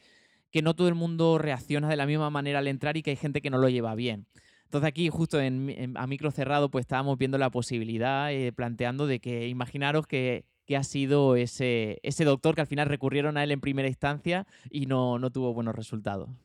que 0.50 0.62
no 0.62 0.74
todo 0.74 0.88
el 0.88 0.96
mundo 0.96 1.38
reacciona 1.38 1.88
de 1.88 1.96
la 1.96 2.06
misma 2.06 2.30
manera 2.30 2.58
al 2.58 2.66
entrar 2.66 2.96
y 2.96 3.02
que 3.02 3.10
hay 3.10 3.16
gente 3.16 3.40
que 3.40 3.50
no 3.50 3.58
lo 3.58 3.68
lleva 3.68 3.94
bien. 3.94 4.26
Entonces 4.64 4.88
aquí 4.88 5.08
justo 5.08 5.40
en, 5.40 5.66
mi- 5.66 5.74
en- 5.74 5.96
a 5.96 6.06
micro 6.06 6.30
cerrado 6.30 6.70
pues 6.70 6.82
estábamos 6.84 7.16
viendo 7.18 7.38
la 7.38 7.50
posibilidad, 7.50 8.32
eh, 8.32 8.52
planteando 8.52 9.06
de 9.06 9.20
que 9.20 9.46
imaginaros 9.48 10.06
que, 10.06 10.44
que 10.66 10.76
ha 10.76 10.82
sido 10.82 11.36
ese, 11.36 12.00
ese 12.02 12.24
doctor 12.24 12.54
que 12.54 12.62
al 12.62 12.66
final 12.66 12.88
recurrieron 12.88 13.36
a 13.36 13.44
él 13.44 13.52
en 13.52 13.60
primera 13.60 13.88
instancia 13.88 14.46
y 14.70 14.86
no, 14.86 15.18
no 15.18 15.30
tuvo 15.30 15.54
buenos 15.54 15.74
resultados. 15.74 16.28
No 16.28 16.36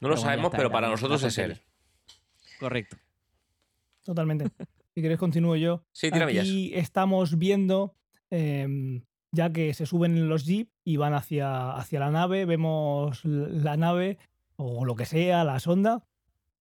Pero 0.00 0.14
lo 0.14 0.16
sabemos, 0.16 0.46
está, 0.46 0.56
pero 0.58 0.70
para 0.70 0.88
nosotros 0.88 1.22
es 1.22 1.38
él. 1.38 1.56
Correcto. 2.58 2.96
Totalmente. 4.04 4.50
si 4.94 5.00
queréis, 5.02 5.18
continúo 5.18 5.56
yo. 5.56 5.82
Sí, 5.92 6.10
tira 6.10 6.26
millas. 6.26 6.42
Aquí 6.44 6.72
estamos 6.74 7.38
viendo, 7.38 7.94
em, 8.30 9.02
ya 9.32 9.50
que 9.52 9.72
se 9.72 9.86
suben 9.86 10.16
en 10.16 10.28
los 10.28 10.44
jeep 10.44 10.68
y 10.84 10.96
van 10.96 11.14
hacia, 11.14 11.72
hacia 11.72 12.00
la 12.00 12.10
nave, 12.10 12.44
vemos 12.44 13.24
la 13.24 13.76
nave 13.76 14.18
o 14.56 14.84
lo 14.84 14.94
que 14.94 15.04
sea, 15.06 15.44
la 15.44 15.58
sonda, 15.60 16.04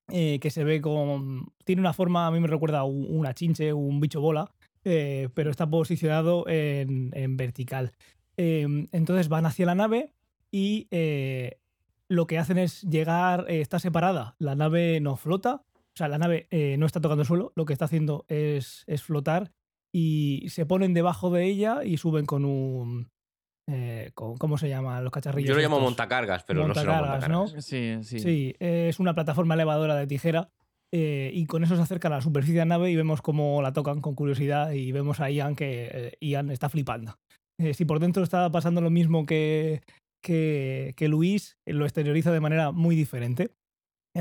eh, 0.09 0.39
que 0.39 0.49
se 0.49 0.63
ve 0.63 0.81
con... 0.81 1.53
Tiene 1.63 1.81
una 1.81 1.93
forma, 1.93 2.27
a 2.27 2.31
mí 2.31 2.39
me 2.39 2.47
recuerda 2.47 2.83
una 2.83 3.33
chinche, 3.33 3.73
un 3.73 3.99
bicho 3.99 4.21
bola, 4.21 4.51
eh, 4.83 5.29
pero 5.33 5.49
está 5.49 5.69
posicionado 5.69 6.47
en, 6.47 7.11
en 7.13 7.37
vertical. 7.37 7.93
Em, 8.35 8.87
entonces 8.91 9.29
van 9.29 9.45
hacia 9.45 9.65
la 9.65 9.75
nave 9.75 10.13
y 10.51 10.87
eh, 10.91 11.59
lo 12.07 12.27
que 12.27 12.37
hacen 12.37 12.57
es 12.57 12.81
llegar, 12.81 13.45
está 13.49 13.79
separada, 13.79 14.35
la 14.39 14.55
nave 14.55 14.99
no 14.99 15.15
flota, 15.15 15.63
o 15.73 15.95
sea, 15.95 16.07
la 16.07 16.17
nave 16.17 16.47
no 16.77 16.85
está 16.85 16.99
tocando 16.99 17.21
el 17.21 17.27
suelo, 17.27 17.53
lo 17.55 17.65
que 17.65 17.73
está 17.73 17.85
haciendo 17.85 18.25
es, 18.27 18.83
es 18.87 19.03
flotar 19.03 19.51
y 19.91 20.47
se 20.49 20.65
ponen 20.65 20.93
debajo 20.93 21.29
de 21.29 21.45
ella 21.45 21.83
y 21.83 21.97
suben 21.97 22.25
con 22.25 22.45
un... 22.45 23.12
eh, 23.69 24.11
con- 24.13 24.37
¿Cómo 24.37 24.57
se 24.57 24.69
llaman 24.69 25.03
los 25.03 25.11
cacharrillos? 25.11 25.49
Yo 25.49 25.55
lo 25.55 25.61
llamo 25.61 25.77
estos? 25.77 25.89
montacargas, 25.91 26.43
pero 26.43 26.67
no 26.67 26.73
será 26.73 26.97
Montacargas, 26.99 27.29
¿no? 27.29 27.47
Sí, 27.61 27.97
sí. 28.03 28.19
Sí, 28.19 28.55
eh, 28.59 28.87
es 28.89 28.99
una 28.99 29.13
plataforma 29.13 29.53
elevadora 29.53 29.95
de 29.95 30.07
tijera 30.07 30.49
eh, 30.93 31.31
y 31.33 31.45
con 31.45 31.63
eso 31.63 31.75
se 31.75 31.81
acercan 31.81 32.11
a 32.13 32.17
la 32.17 32.21
superficie 32.21 32.55
de 32.55 32.59
la 32.65 32.65
nave 32.77 32.91
y 32.91 32.95
vemos 32.95 33.21
cómo 33.21 33.61
la 33.61 33.73
tocan 33.73 34.01
con 34.01 34.15
curiosidad 34.15 34.71
y 34.71 34.91
vemos 34.91 35.19
a 35.21 35.29
Ian 35.29 35.55
que 35.55 35.89
eh, 35.91 36.17
Ian 36.21 36.51
está 36.51 36.69
flipando. 36.69 37.15
Eh, 37.59 37.73
si 37.73 37.85
por 37.85 37.99
dentro 37.99 38.21
está 38.23 38.51
pasando 38.51 38.81
lo 38.81 38.89
mismo 38.89 39.25
que, 39.25 39.81
que, 40.21 40.93
que 40.97 41.07
Luis, 41.07 41.57
lo 41.65 41.85
exterioriza 41.85 42.31
de 42.31 42.39
manera 42.39 42.71
muy 42.71 42.95
diferente. 42.95 43.51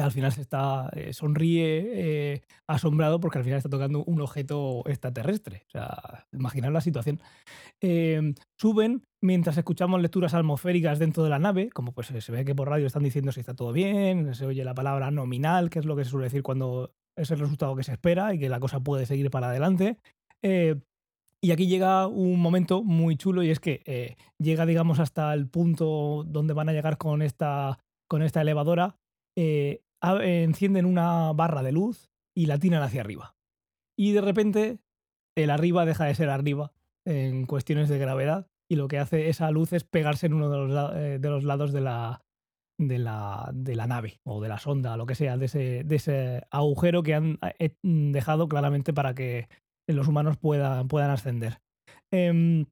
Al 0.00 0.10
final 0.10 0.32
se 0.32 0.40
está 0.40 0.88
eh, 0.94 1.12
sonríe 1.12 2.32
eh, 2.34 2.42
asombrado 2.66 3.20
porque 3.20 3.38
al 3.38 3.44
final 3.44 3.58
está 3.58 3.68
tocando 3.68 4.02
un 4.04 4.20
objeto 4.22 4.82
extraterrestre. 4.86 5.64
O 5.68 5.70
sea, 5.70 6.26
imaginar 6.32 6.72
la 6.72 6.80
situación. 6.80 7.20
Em, 7.80 8.34
suben 8.56 9.04
mientras 9.20 9.56
escuchamos 9.58 10.00
lecturas 10.00 10.32
atmosféricas 10.34 10.98
dentro 10.98 11.22
de 11.24 11.30
la 11.30 11.38
nave, 11.38 11.68
como 11.70 11.92
pues 11.92 12.06
se 12.06 12.32
ve 12.32 12.44
que 12.44 12.54
por 12.54 12.68
radio 12.68 12.86
están 12.86 13.02
diciendo 13.02 13.32
si 13.32 13.40
está 13.40 13.54
todo 13.54 13.72
bien, 13.72 14.34
se 14.34 14.46
oye 14.46 14.64
la 14.64 14.74
palabra 14.74 15.10
nominal, 15.10 15.68
que 15.68 15.78
es 15.78 15.84
lo 15.84 15.94
que 15.94 16.04
se 16.04 16.10
suele 16.10 16.24
decir 16.24 16.42
cuando 16.42 16.94
es 17.14 17.30
el 17.30 17.38
resultado 17.38 17.76
que 17.76 17.84
se 17.84 17.92
espera 17.92 18.32
y 18.32 18.38
que 18.38 18.48
la 18.48 18.60
cosa 18.60 18.80
puede 18.80 19.04
seguir 19.04 19.30
para 19.30 19.50
adelante. 19.50 19.98
Eh, 20.40 20.76
y 21.42 21.50
aquí 21.50 21.66
llega 21.66 22.06
un 22.06 22.40
momento 22.40 22.82
muy 22.82 23.16
chulo 23.16 23.42
y 23.42 23.50
es 23.50 23.60
que 23.60 24.16
llega, 24.38 24.64
digamos, 24.64 25.00
hasta 25.00 25.34
el 25.34 25.48
punto 25.48 26.24
donde 26.24 26.54
van 26.54 26.68
a 26.68 26.72
llegar 26.72 26.98
con 26.98 27.20
esta, 27.20 27.78
con 28.08 28.22
esta 28.22 28.40
elevadora 28.40 28.96
eh, 29.36 29.82
encienden 30.02 30.86
una 30.86 31.32
barra 31.32 31.62
de 31.62 31.72
luz 31.72 32.10
y 32.36 32.46
la 32.46 32.58
tiran 32.58 32.82
hacia 32.82 33.00
arriba. 33.00 33.36
Y 33.96 34.12
de 34.12 34.20
repente 34.20 34.78
el 35.36 35.50
arriba 35.50 35.84
deja 35.84 36.04
de 36.04 36.14
ser 36.14 36.30
arriba 36.30 36.72
en 37.04 37.46
cuestiones 37.46 37.88
de 37.88 37.98
gravedad 37.98 38.46
y 38.70 38.76
lo 38.76 38.88
que 38.88 38.98
hace 38.98 39.28
esa 39.28 39.50
luz 39.50 39.72
es 39.72 39.84
pegarse 39.84 40.26
en 40.26 40.34
uno 40.34 40.50
de 40.50 40.58
los, 40.58 40.96
eh, 40.96 41.18
de 41.18 41.28
los 41.28 41.44
lados 41.44 41.72
de 41.72 41.80
la, 41.80 42.22
de 42.78 42.98
la, 42.98 43.50
de 43.52 43.76
la, 43.76 43.86
nave 43.86 44.20
o 44.24 44.40
de 44.40 44.48
la 44.48 44.58
sonda, 44.58 44.96
lo 44.96 45.06
que 45.06 45.14
sea, 45.14 45.36
de 45.36 45.46
ese, 45.46 45.84
de 45.84 45.96
ese 45.96 46.42
agujero 46.50 47.02
que 47.02 47.14
han 47.14 47.38
eh, 47.58 47.74
dejado 47.82 48.48
claramente 48.48 48.92
para 48.92 49.14
que 49.14 49.48
los 49.86 50.08
humanos 50.08 50.36
puedan, 50.38 50.88
puedan 50.88 51.10
ascender. 51.10 51.60
Em, 52.10 52.66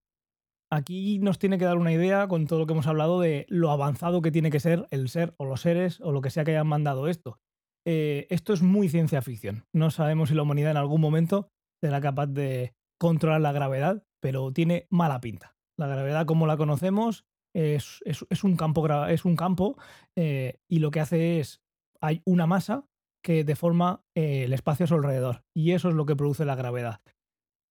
Aquí 0.72 1.18
nos 1.18 1.40
tiene 1.40 1.58
que 1.58 1.64
dar 1.64 1.78
una 1.78 1.92
idea 1.92 2.28
con 2.28 2.46
todo 2.46 2.60
lo 2.60 2.66
que 2.66 2.74
hemos 2.74 2.86
hablado 2.86 3.20
de 3.20 3.44
lo 3.48 3.72
avanzado 3.72 4.22
que 4.22 4.30
tiene 4.30 4.50
que 4.50 4.60
ser 4.60 4.86
el 4.90 5.08
ser 5.08 5.34
o 5.36 5.44
los 5.44 5.62
seres 5.62 6.00
o 6.00 6.12
lo 6.12 6.20
que 6.20 6.30
sea 6.30 6.44
que 6.44 6.52
hayan 6.52 6.68
mandado 6.68 7.08
esto. 7.08 7.40
Eh, 7.84 8.28
esto 8.30 8.52
es 8.52 8.62
muy 8.62 8.88
ciencia 8.88 9.20
ficción. 9.20 9.64
No 9.72 9.90
sabemos 9.90 10.28
si 10.28 10.36
la 10.36 10.42
humanidad 10.42 10.70
en 10.70 10.76
algún 10.76 11.00
momento 11.00 11.48
será 11.82 12.00
capaz 12.00 12.28
de 12.28 12.74
controlar 13.00 13.40
la 13.40 13.50
gravedad, 13.50 14.04
pero 14.20 14.52
tiene 14.52 14.86
mala 14.90 15.20
pinta. 15.20 15.56
La 15.76 15.88
gravedad 15.88 16.24
como 16.26 16.46
la 16.46 16.56
conocemos 16.56 17.24
es, 17.52 18.00
un 18.44 18.56
campo, 18.56 18.86
es 19.08 19.24
un 19.24 19.34
campo 19.34 19.76
eh, 20.16 20.60
y 20.68 20.78
lo 20.78 20.92
que 20.92 21.00
hace 21.00 21.40
es, 21.40 21.62
hay 22.00 22.22
una 22.24 22.46
masa 22.46 22.86
que 23.24 23.42
deforma 23.42 24.04
eh, 24.14 24.44
el 24.44 24.52
espacio 24.52 24.84
a 24.84 24.86
su 24.86 24.94
alrededor 24.94 25.42
y 25.52 25.72
eso 25.72 25.88
es 25.88 25.96
lo 25.96 26.06
que 26.06 26.14
produce 26.14 26.44
la 26.44 26.54
gravedad. 26.54 27.00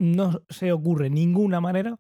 No 0.02 0.42
se 0.50 0.74
ocurre 0.74 1.10
ninguna 1.10 1.62
manera 1.62 2.00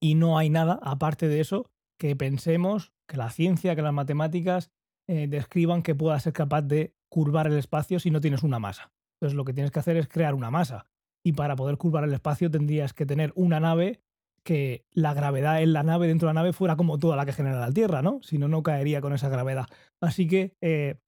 y 0.00 0.14
no 0.14 0.38
hay 0.38 0.50
nada, 0.50 0.78
aparte 0.82 1.28
de 1.28 1.40
eso, 1.40 1.70
que 1.98 2.14
pensemos, 2.16 2.92
que 3.06 3.16
la 3.16 3.30
ciencia, 3.30 3.74
que 3.74 3.82
las 3.82 3.92
matemáticas 3.92 4.70
eh, 5.08 5.26
describan 5.28 5.82
que 5.82 5.94
pueda 5.94 6.18
ser 6.20 6.32
capaz 6.32 6.62
de 6.62 6.94
curvar 7.08 7.46
el 7.46 7.58
espacio 7.58 7.98
si 7.98 8.10
no 8.10 8.20
tienes 8.20 8.42
una 8.42 8.58
masa. 8.58 8.92
Entonces 9.16 9.36
lo 9.36 9.44
que 9.44 9.52
tienes 9.52 9.70
que 9.70 9.80
hacer 9.80 9.96
es 9.96 10.08
crear 10.08 10.34
una 10.34 10.50
masa. 10.50 10.86
Y 11.24 11.32
para 11.32 11.56
poder 11.56 11.76
curvar 11.76 12.04
el 12.04 12.12
espacio 12.12 12.50
tendrías 12.50 12.92
que 12.92 13.06
tener 13.06 13.32
una 13.34 13.58
nave 13.58 14.00
que 14.44 14.86
la 14.92 15.14
gravedad 15.14 15.60
en 15.62 15.72
la 15.72 15.82
nave, 15.82 16.06
dentro 16.06 16.28
de 16.28 16.34
la 16.34 16.40
nave, 16.40 16.52
fuera 16.52 16.76
como 16.76 16.98
toda 16.98 17.16
la 17.16 17.26
que 17.26 17.32
genera 17.32 17.58
la 17.58 17.72
Tierra, 17.72 18.02
¿no? 18.02 18.20
Si 18.22 18.38
no, 18.38 18.48
no 18.48 18.62
caería 18.62 19.00
con 19.00 19.12
esa 19.12 19.28
gravedad. 19.28 19.66
Así 20.00 20.26
que 20.26 20.56
eh, 20.60 21.00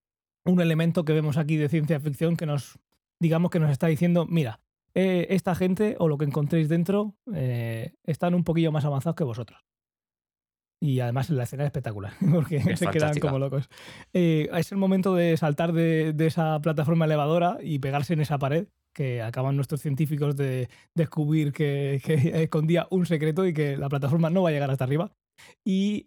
un 0.44 0.61
elemento 0.61 1.05
que 1.05 1.12
vemos 1.12 1.37
aquí 1.37 1.57
de 1.57 1.68
ciencia 1.68 2.00
ficción 2.00 2.37
que 2.37 2.46
nos, 2.46 2.79
digamos 3.18 3.50
que 3.50 3.61
nos 3.61 3.70
está 3.70 3.87
diciendo, 3.87 4.26
mira, 4.26 4.61
eh, 4.94 5.29
esta 5.31 5.55
gente 5.55 5.96
o 5.98 6.09
lo 6.09 6.18
que 6.18 6.24
encontréis 6.24 6.68
dentro 6.68 7.14
eh, 7.35 7.94
están 8.05 8.35
un 8.35 8.44
poquillo 8.44 8.72
más 8.72 8.85
avanzados 8.85 9.16
que 9.16 9.24
vosotros. 9.24 9.61
Y 10.83 11.00
además 11.00 11.29
la 11.29 11.42
escena 11.42 11.64
es 11.64 11.68
espectacular, 11.68 12.12
porque 12.33 12.76
se 12.76 12.87
quedan 12.88 13.18
como 13.18 13.38
locos. 13.38 13.68
Eh, 14.12 14.48
es 14.53 14.72
el 14.72 14.79
momento 14.79 15.14
de 15.14 15.37
saltar 15.37 15.72
de, 15.72 16.14
esa 16.18 16.61
plataforma 16.61 17.05
elevadora 17.05 17.59
y 17.62 17.79
pegarse 17.79 18.14
en 18.14 18.20
esa 18.20 18.38
pared, 18.38 18.68
que 18.94 19.22
acaban 19.22 19.57
nuestros 19.57 19.83
científicos 19.83 20.37
de 20.37 20.68
descubrir 20.94 21.53
que, 21.53 22.00
que 22.05 22.14
escondía 22.42 22.88
un 22.90 23.07
secreto 23.07 23.46
y 23.46 23.53
que 23.53 23.76
la 23.76 23.88
plataforma 23.88 24.31
no 24.31 24.42
va 24.42 24.48
a 24.48 24.53
llegar 24.53 24.70
hasta 24.70 24.85
arriba. 24.85 25.12
Y 25.64 26.07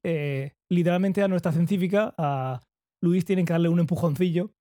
literalmente 0.69 1.23
a 1.23 1.27
nuestra 1.27 1.51
científica, 1.51 2.13
a 2.17 2.61
Luis, 3.01 3.25
tienen 3.25 3.45
que 3.45 3.53
darle 3.53 3.69
un 3.69 3.79
empujoncillo 3.79 4.53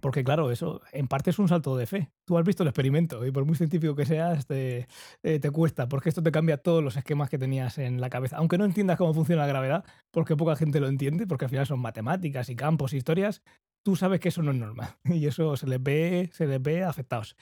porque 0.00 0.24
claro, 0.24 0.50
eso 0.50 0.80
en 0.92 1.08
parte 1.08 1.30
es 1.30 1.38
un 1.38 1.48
salto 1.48 1.76
de 1.76 1.86
fe. 1.86 2.10
Tú 2.24 2.38
has 2.38 2.44
visto 2.44 2.62
el 2.62 2.68
experimento 2.68 3.26
y 3.26 3.30
por 3.30 3.44
muy 3.44 3.56
científico 3.56 3.94
que 3.94 4.06
seas, 4.06 4.46
te, 4.46 4.88
eh, 5.22 5.38
te, 5.38 5.50
cuesta, 5.50 5.88
porque 5.88 6.08
esto 6.08 6.22
te 6.22 6.32
cambia 6.32 6.58
todos 6.58 6.82
los 6.82 6.96
esquemas 6.96 7.28
que 7.30 7.38
tenías 7.38 7.78
en 7.78 8.00
la 8.00 8.10
cabeza. 8.10 8.36
Aunque 8.36 8.58
no 8.58 8.64
entiendas 8.64 8.96
cómo 8.96 9.14
funciona 9.14 9.42
la 9.42 9.48
gravedad, 9.48 9.84
porque 10.10 10.36
poca 10.36 10.56
gente 10.56 10.80
lo 10.80 10.88
entiende, 10.88 11.26
porque 11.26 11.46
al 11.46 11.50
final 11.50 11.66
son 11.66 11.80
matemáticas 11.80 12.48
y 12.48 12.56
campos 12.56 12.92
y 12.92 12.98
historias, 12.98 13.42
tú 13.82 13.96
sabes 13.96 14.20
que 14.20 14.28
eso 14.28 14.42
no 14.42 14.52
es 14.52 14.58
normal. 14.58 14.96
Y 15.04 15.26
eso 15.26 15.56
se 15.56 15.66
les 15.66 15.82
ve, 15.82 16.30
se 16.32 16.46
les 16.46 16.62
ve 16.62 16.84
afectados. 16.84 17.36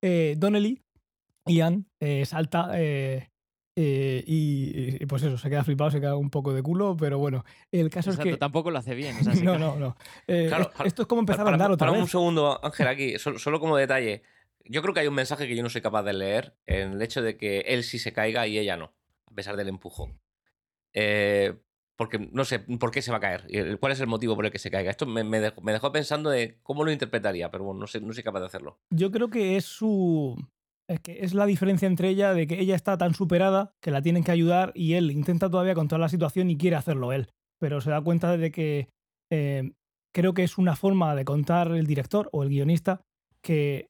Eh, 0.00 0.34
Donnelly, 0.38 0.82
Ian, 1.46 1.86
eh, 2.00 2.24
salta 2.26 2.70
eh, 3.74 4.22
y, 4.26 5.06
pues 5.06 5.22
eso, 5.22 5.38
se 5.38 5.48
queda 5.48 5.64
flipado, 5.64 5.90
se 5.90 6.00
queda 6.00 6.16
un 6.16 6.30
poco 6.30 6.52
de 6.52 6.62
culo, 6.62 6.96
pero 6.96 7.18
bueno, 7.18 7.44
el 7.70 7.88
caso 7.88 8.10
es 8.10 8.18
que... 8.18 8.36
tampoco 8.36 8.70
lo 8.70 8.78
hace 8.78 8.94
bien. 8.94 9.16
no, 9.44 9.58
no, 9.58 9.76
no, 9.76 9.96
eh, 10.26 10.50
esto 10.84 11.02
es 11.02 11.08
como 11.08 11.20
empezar 11.20 11.46
a 11.46 11.52
andar 11.52 11.70
otra 11.70 11.86
para 11.86 11.92
vez. 11.92 12.02
un 12.02 12.08
segundo, 12.08 12.60
Ángel, 12.62 12.88
aquí, 12.88 13.18
solo, 13.18 13.60
como 13.60 13.76
detalle. 13.76 14.22
Yo 14.64 14.82
creo 14.82 14.94
que 14.94 15.00
hay 15.00 15.08
un 15.08 15.14
mensaje 15.14 15.48
que 15.48 15.56
yo 15.56 15.62
no 15.62 15.70
soy 15.70 15.80
capaz 15.80 16.02
de 16.02 16.12
leer 16.12 16.54
en 16.66 16.92
el 16.92 17.02
hecho 17.02 17.22
de 17.22 17.36
que 17.36 17.60
él 17.60 17.82
sí 17.82 17.98
se 17.98 18.12
caiga 18.12 18.46
y 18.46 18.58
ella 18.58 18.76
no, 18.76 18.92
a 19.26 19.34
pesar 19.34 19.56
del 19.56 19.68
empujón. 19.68 20.20
Eh, 20.92 21.54
porque 21.96 22.18
no 22.18 22.44
sé 22.44 22.58
por 22.58 22.90
qué 22.90 23.00
se 23.00 23.10
va 23.10 23.16
a 23.18 23.20
caer, 23.20 23.78
cuál 23.78 23.92
es 23.92 24.00
el 24.00 24.06
motivo 24.06 24.36
por 24.36 24.44
el 24.44 24.52
que 24.52 24.58
se 24.58 24.70
caiga. 24.70 24.90
Esto 24.90 25.06
me, 25.06 25.40
dejó, 25.40 25.92
pensando 25.92 26.30
de 26.30 26.58
cómo 26.62 26.84
lo 26.84 26.92
interpretaría, 26.92 27.50
pero 27.50 27.64
bueno, 27.64 27.80
no, 27.80 27.86
sé, 27.86 28.00
no 28.00 28.12
soy 28.12 28.22
capaz 28.22 28.40
de 28.40 28.46
hacerlo. 28.46 28.78
Yo 28.90 29.10
creo 29.10 29.28
que 29.28 29.56
es 29.56 29.64
su 29.64 30.36
es 30.92 31.00
que 31.00 31.24
es 31.24 31.34
la 31.34 31.46
diferencia 31.46 31.86
entre 31.86 32.08
ella 32.08 32.34
de 32.34 32.46
que 32.46 32.60
ella 32.60 32.74
está 32.74 32.96
tan 32.98 33.14
superada 33.14 33.74
que 33.80 33.90
la 33.90 34.02
tienen 34.02 34.24
que 34.24 34.32
ayudar 34.32 34.72
y 34.74 34.94
él 34.94 35.10
intenta 35.10 35.50
todavía 35.50 35.74
controlar 35.74 36.06
la 36.06 36.08
situación 36.08 36.50
y 36.50 36.56
quiere 36.56 36.76
hacerlo 36.76 37.12
él. 37.12 37.28
Pero 37.58 37.80
se 37.80 37.90
da 37.90 38.00
cuenta 38.00 38.36
de 38.36 38.50
que 38.50 38.88
eh, 39.30 39.72
creo 40.12 40.34
que 40.34 40.44
es 40.44 40.58
una 40.58 40.76
forma 40.76 41.14
de 41.14 41.24
contar 41.24 41.72
el 41.72 41.86
director 41.86 42.28
o 42.32 42.42
el 42.42 42.50
guionista 42.50 43.02
que 43.42 43.88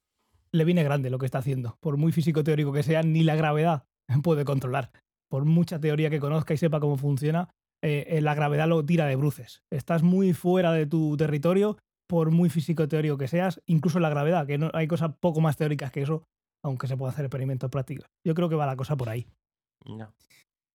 le 0.52 0.64
viene 0.64 0.84
grande 0.84 1.10
lo 1.10 1.18
que 1.18 1.26
está 1.26 1.38
haciendo. 1.38 1.76
Por 1.80 1.96
muy 1.96 2.12
físico 2.12 2.44
teórico 2.44 2.72
que 2.72 2.82
sea, 2.82 3.02
ni 3.02 3.22
la 3.22 3.36
gravedad 3.36 3.84
puede 4.22 4.44
controlar. 4.44 4.90
Por 5.28 5.44
mucha 5.44 5.80
teoría 5.80 6.10
que 6.10 6.20
conozca 6.20 6.54
y 6.54 6.58
sepa 6.58 6.80
cómo 6.80 6.96
funciona, 6.96 7.48
eh, 7.82 8.06
eh, 8.08 8.20
la 8.20 8.34
gravedad 8.34 8.68
lo 8.68 8.84
tira 8.84 9.06
de 9.06 9.16
bruces. 9.16 9.62
Estás 9.70 10.02
muy 10.02 10.34
fuera 10.34 10.72
de 10.72 10.86
tu 10.86 11.16
territorio, 11.16 11.78
por 12.06 12.30
muy 12.30 12.50
físico 12.50 12.86
teórico 12.86 13.16
que 13.16 13.28
seas, 13.28 13.60
incluso 13.66 13.98
la 13.98 14.10
gravedad, 14.10 14.46
que 14.46 14.58
no, 14.58 14.70
hay 14.74 14.86
cosas 14.86 15.12
poco 15.18 15.40
más 15.40 15.56
teóricas 15.56 15.90
que 15.90 16.02
eso, 16.02 16.24
aunque 16.64 16.86
se 16.86 16.96
pueda 16.96 17.12
hacer 17.12 17.24
experimentos 17.24 17.70
prácticos. 17.70 18.06
Yo 18.26 18.34
creo 18.34 18.48
que 18.48 18.54
va 18.54 18.66
la 18.66 18.76
cosa 18.76 18.96
por 18.96 19.08
ahí. 19.08 19.26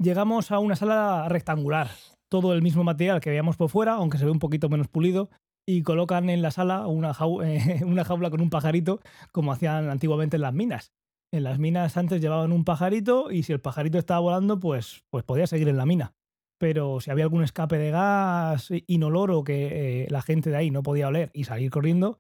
Llegamos 0.02 0.52
a 0.52 0.60
una 0.60 0.76
sala 0.76 1.28
rectangular, 1.30 1.90
todo 2.30 2.54
el 2.54 2.62
mismo 2.62 2.84
material 2.84 3.20
que 3.20 3.30
veíamos 3.30 3.58
por 3.58 3.70
fuera, 3.70 3.94
aunque 3.94 4.18
se 4.18 4.26
ve 4.26 4.32
un 4.32 4.40
poquito 4.40 4.70
menos 4.70 4.88
pulido, 4.88 5.30
y 5.68 5.84
colocan 5.84 6.30
en 6.30 6.42
la 6.42 6.52
sala 6.52 6.88
una, 6.88 7.12
eh, 7.44 7.82
una 7.84 8.04
jaula 8.04 8.30
con 8.30 8.42
un 8.42 8.50
pajarito, 8.50 9.02
como 9.32 9.52
hacían 9.52 9.90
antiguamente 9.90 10.38
en 10.38 10.42
las 10.42 10.54
minas. 10.54 10.94
En 11.34 11.44
las 11.44 11.60
minas 11.60 11.98
antes 11.98 12.22
llevaban 12.22 12.54
un 12.54 12.64
pajarito 12.64 13.32
y 13.32 13.44
si 13.44 13.52
el 13.52 13.60
pajarito 13.60 13.98
estaba 13.98 14.22
volando, 14.22 14.60
pues, 14.60 15.04
pues 15.10 15.26
podía 15.26 15.46
seguir 15.46 15.68
en 15.68 15.78
la 15.78 15.86
mina. 15.86 16.14
Pero 16.58 17.02
si 17.02 17.12
había 17.12 17.26
algún 17.26 17.44
escape 17.44 17.78
de 17.78 17.92
gas 17.92 18.70
inoloro 18.88 19.44
que 19.44 20.04
eh, 20.04 20.08
la 20.10 20.22
gente 20.22 20.50
de 20.50 20.56
ahí 20.56 20.72
no 20.72 20.84
podía 20.84 21.10
oler 21.10 21.30
y 21.34 21.44
salir 21.44 21.70
corriendo, 21.70 22.20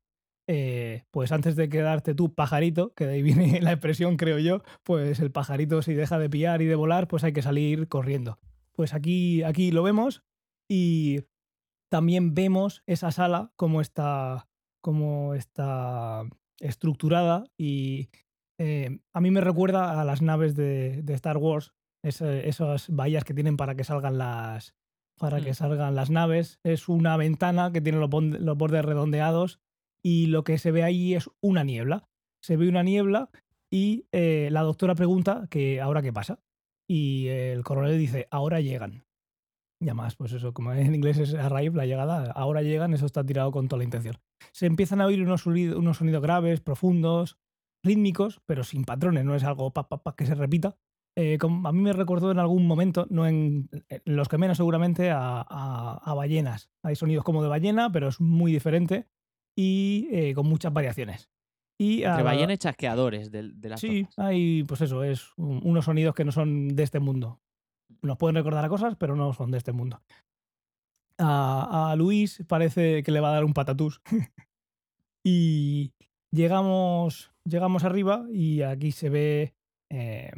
eh, 0.49 1.03
pues 1.12 1.33
antes 1.33 1.57
de 1.57 1.67
quedarte 1.67 2.15
tú 2.15 2.33
pajarito, 2.33 2.93
que 2.93 3.05
de 3.05 3.15
ahí 3.15 3.21
viene 3.21 3.62
la 3.62 3.73
expresión, 3.73 4.15
creo 4.15 4.39
yo, 4.39 4.63
pues 4.83 5.19
el 5.19 5.31
pajarito 5.31 5.81
si 5.81 5.93
deja 5.93 6.17
de 6.17 6.29
pillar 6.29 6.62
y 6.62 6.65
de 6.65 6.75
volar, 6.75 7.07
pues 7.07 7.23
hay 7.25 7.33
que 7.33 7.41
salir 7.41 7.88
corriendo. 7.89 8.39
Pues 8.71 8.93
aquí, 8.93 9.43
aquí 9.43 9.71
lo 9.71 9.83
vemos 9.83 10.23
y 10.69 11.25
también 11.89 12.33
vemos 12.33 12.83
esa 12.86 13.12
sala 13.12 13.51
como 13.55 13.81
está, 13.81 14.47
como 14.81 15.33
está 15.33 16.23
estructurada 16.60 17.45
y 17.57 18.10
eh, 18.57 18.99
a 19.13 19.21
mí 19.21 19.31
me 19.31 19.41
recuerda 19.41 19.99
a 19.99 20.05
las 20.05 20.21
naves 20.21 20.55
de, 20.55 21.03
Star 21.10 21.38
Wars, 21.38 21.73
esas 22.03 22.89
bahías 22.89 23.23
que 23.23 23.33
tienen 23.33 23.57
para 23.57 23.75
que 23.75 23.83
salgan 23.83 24.17
las, 24.17 24.75
para 25.17 25.41
que 25.41 25.51
mm. 25.51 25.55
salgan 25.55 25.95
las 25.95 26.10
naves. 26.10 26.60
Es 26.63 26.88
una 26.88 27.17
ventana 27.17 27.71
que 27.71 27.81
tiene 27.81 27.99
los, 27.99 28.10
los 28.12 28.57
bordes 28.57 28.86
redondeados 28.86 29.60
y 30.08 30.28
lo 30.28 30.46
que 30.46 30.58
se 30.58 30.72
ve 30.72 30.84
ahí 30.84 31.15
es 31.15 31.30
una 31.41 31.65
niebla. 31.65 32.08
Se 32.41 32.56
ve 32.56 32.70
una 32.70 32.82
niebla 32.82 33.30
y 33.70 34.06
eh, 34.13 34.48
la 34.54 34.62
doctora 34.62 34.96
pregunta 34.96 35.48
que 35.50 35.82
ahora 35.82 36.02
qué 36.02 36.13
pasa. 36.13 36.39
Y 36.89 37.28
el 37.28 37.65
coronel 37.65 38.00
dice, 38.00 38.26
ahora 38.32 38.62
llegan. 38.62 39.04
Y 39.82 39.89
además, 39.89 40.15
pues 40.15 40.32
eso, 40.32 40.54
como 40.54 40.72
en 40.74 40.96
inglés 40.96 41.17
es 41.17 41.34
arrive, 41.34 41.76
la 41.76 41.86
llegada, 41.86 42.32
ahora 42.32 42.62
llegan, 42.62 42.93
eso 42.93 43.06
está 43.06 43.26
tirado 43.26 43.52
con 43.52 43.67
toda 43.67 43.80
la 43.80 43.84
intención. 43.84 44.15
Se 44.54 44.65
empiezan 44.65 45.02
a 45.02 45.08
oír 45.08 45.22
unos, 45.22 45.41
sonidos, 45.41 45.78
unos 45.78 45.98
sonidos 45.98 46.22
graves, 46.22 46.62
profundos, 46.62 47.38
rítmicos, 47.84 48.39
pero 48.46 48.63
sin 48.63 48.86
patrones, 48.86 49.26
no 49.26 49.36
es 49.36 49.43
algo 49.43 49.74
pa, 49.74 49.89
pa, 49.89 50.04
pa 50.04 50.15
que 50.15 50.26
se 50.26 50.36
repita. 50.36 50.78
Eh, 51.17 51.38
a 51.41 51.72
mí 51.74 51.82
me 51.82 51.91
recordó 51.91 52.32
en 52.32 52.39
algún 52.39 52.65
momento, 52.65 53.08
no 53.10 53.28
en, 53.28 53.70
los 54.06 54.30
que 54.30 54.38
menos 54.38 54.56
seguramente, 54.56 55.12
a, 55.12 55.41
a, 55.41 56.13
ballenas. 56.13 56.70
Hay 56.82 56.96
sonidos 56.96 57.26
como 57.26 57.43
de 57.43 57.50
ballena, 57.50 57.91
pero 57.91 58.08
es 58.08 58.22
muy 58.22 58.54
diferente 58.54 59.10
y 59.58 60.08
eh, 60.12 60.34
con 60.36 60.48
muchas 60.48 60.72
variaciones. 60.72 61.30
Y 61.80 62.04
Entre 62.04 62.22
a- 62.22 62.24
ballenas 62.24 62.60
chasqueadores 62.60 63.32
de, 63.32 63.52
de 63.54 63.70
las 63.70 63.80
Sí, 63.82 64.04
tofas. 64.04 64.20
hay, 64.20 64.63
pues 64.63 64.82
eso, 64.82 65.04
es 65.04 65.32
un- 65.38 65.62
unos 65.63 65.86
sonidos 65.86 66.13
que 66.15 66.24
no 66.26 66.32
son 66.32 66.70
de 66.76 66.84
este 66.84 67.00
mundo. 67.00 67.39
Nos 68.02 68.17
pueden 68.17 68.36
recordar 68.36 68.63
a 68.65 68.70
cosas, 68.70 68.96
pero 68.98 69.15
no 69.15 69.34
son 69.34 69.52
de 69.52 69.58
este 69.58 69.72
mundo. 69.72 70.02
A, 71.20 71.91
a 71.91 71.96
Luis 71.96 72.43
parece 72.48 73.02
que 73.04 73.12
le 73.12 73.20
va 73.20 73.30
a 73.30 73.34
dar 73.34 73.46
un 73.46 73.54
patatús. 73.54 74.02
y 75.24 75.93
llegamos, 76.32 77.32
llegamos 77.43 77.84
arriba 77.84 78.26
y 78.32 78.62
aquí 78.62 78.91
se 78.91 79.10
ve 79.10 79.54
eh, 79.89 80.32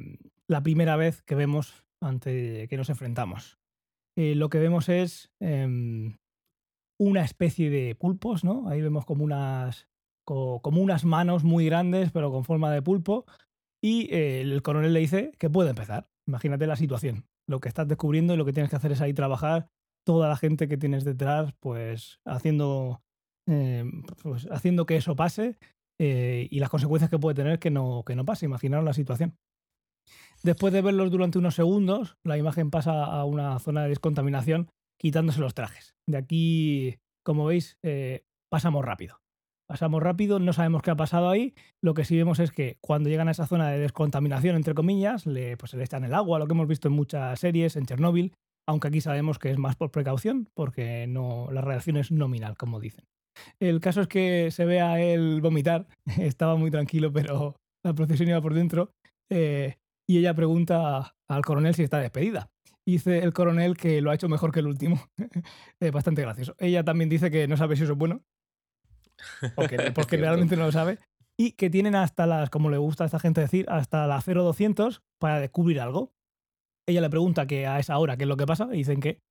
la 0.47 0.61
primera 0.63 0.95
vez 0.95 1.21
que 1.23 1.35
vemos 1.35 1.85
ante 2.01 2.67
que 2.69 2.77
nos 2.77 2.89
enfrentamos. 2.89 3.57
Eh, 4.17 4.35
lo 4.35 4.49
que 4.49 4.59
vemos 4.59 4.89
es 4.89 5.31
em, 5.39 6.17
una 6.99 7.23
especie 7.23 7.69
de 7.69 7.95
pulpos, 7.95 8.43
¿no? 8.43 8.67
Ahí 8.67 8.81
vemos 8.81 9.05
como 9.05 9.23
unas, 9.23 9.87
co- 10.25 10.61
como 10.61 10.81
unas 10.81 11.05
manos 11.05 11.43
muy 11.43 11.65
grandes, 11.65 12.11
pero 12.11 12.31
con 12.31 12.43
forma 12.43 12.71
de 12.71 12.81
pulpo. 12.81 13.25
Y 13.81 14.13
eh, 14.13 14.41
el 14.41 14.61
coronel 14.61 14.93
le 14.93 14.99
dice 14.99 15.31
que 15.39 15.49
puede 15.49 15.69
empezar. 15.69 16.09
Imagínate 16.27 16.67
la 16.67 16.75
situación. 16.75 17.25
Lo 17.47 17.59
que 17.59 17.69
estás 17.69 17.87
descubriendo 17.87 18.33
y 18.33 18.37
lo 18.37 18.45
que 18.45 18.53
tienes 18.53 18.69
que 18.69 18.75
hacer 18.75 18.91
es 18.91 19.01
ahí 19.01 19.13
trabajar. 19.13 19.69
Toda 20.05 20.27
la 20.27 20.35
gente 20.35 20.67
que 20.67 20.77
tienes 20.77 21.05
detrás, 21.05 21.53
pues 21.59 22.19
haciendo, 22.25 23.01
eh, 23.47 23.85
pues, 24.21 24.47
haciendo 24.51 24.85
que 24.85 24.97
eso 24.97 25.15
pase 25.15 25.57
eh, 25.99 26.47
y 26.51 26.59
las 26.59 26.69
consecuencias 26.69 27.09
que 27.09 27.19
puede 27.19 27.35
tener 27.35 27.59
que 27.59 27.71
no, 27.71 28.03
que 28.05 28.15
no 28.15 28.25
pase. 28.25 28.45
Imaginaros 28.45 28.85
la 28.85 28.93
situación. 28.93 29.37
Después 30.43 30.73
de 30.73 30.81
verlos 30.81 31.11
durante 31.11 31.37
unos 31.37 31.55
segundos, 31.55 32.17
la 32.23 32.37
imagen 32.37 32.71
pasa 32.71 33.05
a 33.05 33.25
una 33.25 33.59
zona 33.59 33.83
de 33.83 33.89
descontaminación 33.89 34.69
quitándose 34.99 35.39
los 35.39 35.53
trajes. 35.53 35.95
De 36.07 36.17
aquí, 36.17 36.99
como 37.23 37.45
veis, 37.45 37.77
eh, 37.83 38.23
pasamos 38.49 38.85
rápido. 38.85 39.19
Pasamos 39.67 40.01
rápido, 40.01 40.39
no 40.39 40.51
sabemos 40.51 40.81
qué 40.81 40.91
ha 40.91 40.95
pasado 40.95 41.29
ahí. 41.29 41.53
Lo 41.81 41.93
que 41.93 42.03
sí 42.03 42.17
vemos 42.17 42.39
es 42.39 42.51
que 42.51 42.77
cuando 42.81 43.09
llegan 43.09 43.27
a 43.27 43.31
esa 43.31 43.45
zona 43.45 43.69
de 43.69 43.79
descontaminación, 43.79 44.55
entre 44.55 44.73
comillas, 44.73 45.27
le, 45.27 45.57
pues 45.57 45.71
se 45.71 45.77
le 45.77 45.83
echan 45.83 46.03
el 46.03 46.15
agua, 46.15 46.39
lo 46.39 46.47
que 46.47 46.53
hemos 46.53 46.67
visto 46.67 46.87
en 46.87 46.95
muchas 46.95 47.39
series, 47.39 47.75
en 47.75 47.85
Chernóbil, 47.85 48.33
aunque 48.67 48.87
aquí 48.87 48.99
sabemos 48.99 49.37
que 49.37 49.51
es 49.51 49.57
más 49.57 49.75
por 49.75 49.91
precaución, 49.91 50.49
porque 50.55 51.05
no, 51.07 51.49
la 51.51 51.61
reacción 51.61 51.97
es 51.97 52.11
nominal, 52.11 52.57
como 52.57 52.79
dicen. 52.79 53.05
El 53.59 53.79
caso 53.79 54.01
es 54.01 54.07
que 54.07 54.49
se 54.51 54.65
ve 54.65 54.81
a 54.81 54.99
él 54.99 55.39
vomitar, 55.41 55.87
estaba 56.19 56.55
muy 56.55 56.71
tranquilo, 56.71 57.13
pero 57.13 57.55
la 57.83 57.93
procesión 57.93 58.29
iba 58.29 58.41
por 58.41 58.55
dentro, 58.55 58.91
eh, 59.29 59.77
y 60.07 60.17
ella 60.17 60.33
pregunta 60.33 61.15
al 61.27 61.45
coronel 61.45 61.75
si 61.75 61.83
está 61.83 61.99
despedida. 61.99 62.49
Dice 62.89 63.19
el 63.19 63.33
coronel 63.33 63.77
que 63.77 64.01
lo 64.01 64.09
ha 64.11 64.15
hecho 64.15 64.27
mejor 64.29 64.51
que 64.51 64.59
el 64.59 64.67
último. 64.67 65.01
Eh, 65.81 65.91
bastante 65.91 66.21
gracioso. 66.21 66.55
Ella 66.59 66.83
también 66.83 67.09
dice 67.09 67.31
que 67.31 67.47
no 67.47 67.55
sabe 67.55 67.75
si 67.77 67.83
eso 67.83 67.93
es 67.93 67.97
bueno, 67.97 68.21
porque, 69.55 70.17
realmente 70.17 70.57
no 70.57 70.65
lo 70.65 70.71
sabe. 70.71 70.97
Y 71.37 71.53
que 71.53 71.69
tienen 71.69 71.95
hasta 71.95 72.25
las, 72.25 72.49
como 72.49 72.69
le 72.69 72.77
gusta 72.77 73.03
a 73.03 73.07
esta 73.07 73.19
gente 73.19 73.39
decir, 73.39 73.65
hasta 73.69 74.07
la 74.07 74.21
0200 74.21 75.01
para 75.19 75.39
descubrir 75.39 75.79
algo. 75.79 76.11
Ella 76.85 77.01
le 77.01 77.09
pregunta 77.09 77.45
que 77.47 77.65
a 77.67 77.79
esa 77.79 77.97
hora 77.97 78.17
qué 78.17 78.23
es 78.23 78.27
lo 78.27 78.35
que 78.35 78.45
pasa 78.45 78.67
y 78.73 78.77
dicen 78.77 78.99
que 78.99 79.21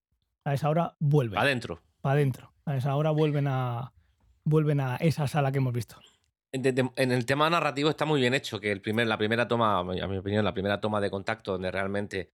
a 0.47 0.55
esa 0.55 0.71
hora 0.71 0.97
vuelven 1.01 1.39
Adentro. 1.39 1.83
para 2.01 2.15
adentro. 2.15 2.53
A 2.65 2.77
esa 2.77 2.95
hora 2.97 3.11
vuelven 3.11 3.47
a 3.49 3.93
vuelven 4.45 4.81
a 4.81 4.97
esa 4.97 5.27
sala 5.29 5.53
que 5.53 5.59
hemos 5.59 5.75
visto. 5.75 5.97
De- 6.53 6.91
en 6.97 7.13
el 7.13 7.27
tema 7.27 7.51
narrativo 7.51 7.91
está 7.91 8.07
muy 8.07 8.21
bien 8.21 8.33
hecho, 8.33 8.59
que 8.59 8.73
el 8.73 8.81
primer, 8.81 9.07
la 9.07 9.19
primera 9.19 9.47
toma, 9.47 9.81
a 9.81 9.85
mi 9.85 10.17
opinión, 10.17 10.45
la 10.45 10.55
primera 10.55 10.81
toma 10.81 11.01
de 11.03 11.11
contacto 11.11 11.53
donde 11.53 11.71
realmente 11.71 12.31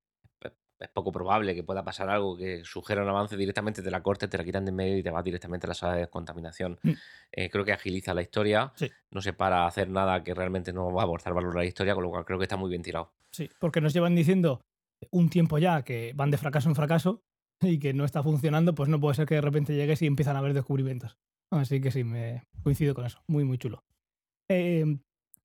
es- 0.79 0.89
poco 0.91 1.13
probable 1.13 1.55
que 1.55 1.63
pueda 1.63 1.83
pasar 1.85 2.09
algo 2.11 2.37
que 2.37 2.63
sugiera 2.65 3.03
un 3.03 3.09
avance 3.09 3.37
directamente 3.37 3.83
te 3.83 3.91
la 3.91 4.03
corte, 4.03 4.29
te 4.29 4.37
la 4.39 4.45
quitan 4.45 4.65
de 4.65 4.71
en 4.71 4.77
medio 4.77 4.99
y 4.99 5.03
te 5.03 5.11
vas 5.11 5.25
directamente 5.25 5.67
a 5.67 5.69
la 5.69 5.75
sala 5.75 5.95
de 5.95 6.01
descontaminación. 6.01 6.79
Mm. 6.83 6.91
Eh, 7.33 7.51
creo 7.51 7.65
que 7.65 7.73
agiliza 7.73 8.13
la 8.15 8.23
historia, 8.23 8.73
Sí. 8.77 8.91
no 9.11 9.21
se 9.21 9.33
para 9.33 9.65
a 9.65 9.67
hacer 9.67 9.89
nada 9.89 10.23
que 10.25 10.35
realmente 10.35 10.73
no 10.73 10.93
va 10.93 11.03
a 11.03 11.05
aportar 11.05 11.33
valor 11.35 11.57
a 11.57 11.61
la 11.61 11.65
historia, 11.67 11.95
con 11.95 12.03
lo 12.05 12.11
cual 12.11 12.25
creo 12.25 12.39
que 12.39 12.45
está 12.45 12.57
muy 12.57 12.71
bien 12.71 12.83
tirado. 12.83 13.13
Sí, 13.31 13.51
porque 13.59 13.81
nos 13.81 13.93
llevan 13.93 14.15
diciendo 14.15 14.61
un 15.11 15.29
tiempo 15.29 15.59
ya 15.59 15.83
que 15.83 16.13
van 16.15 16.31
de 16.31 16.39
fracaso 16.39 16.69
en 16.69 16.75
fracaso 16.75 17.23
y 17.61 17.79
que 17.79 17.93
no 17.95 18.05
está 18.05 18.23
funcionando, 18.23 18.75
pues 18.75 18.89
no 18.89 19.01
puede 19.01 19.15
ser 19.17 19.27
que 19.27 19.35
de 19.37 19.41
repente 19.41 19.75
llegues 19.75 20.03
y 20.03 20.07
empiezan 20.07 20.37
a 20.37 20.41
haber 20.41 20.55
descubrimientos. 20.55 21.17
Así 21.51 21.81
que 21.81 21.91
sí, 21.91 22.03
me 22.05 22.43
coincido 22.63 22.95
con 22.95 23.05
eso. 23.07 23.23
Muy, 23.29 23.45
muy 23.45 23.59
chulo. 23.59 23.85
Eh, 24.49 24.85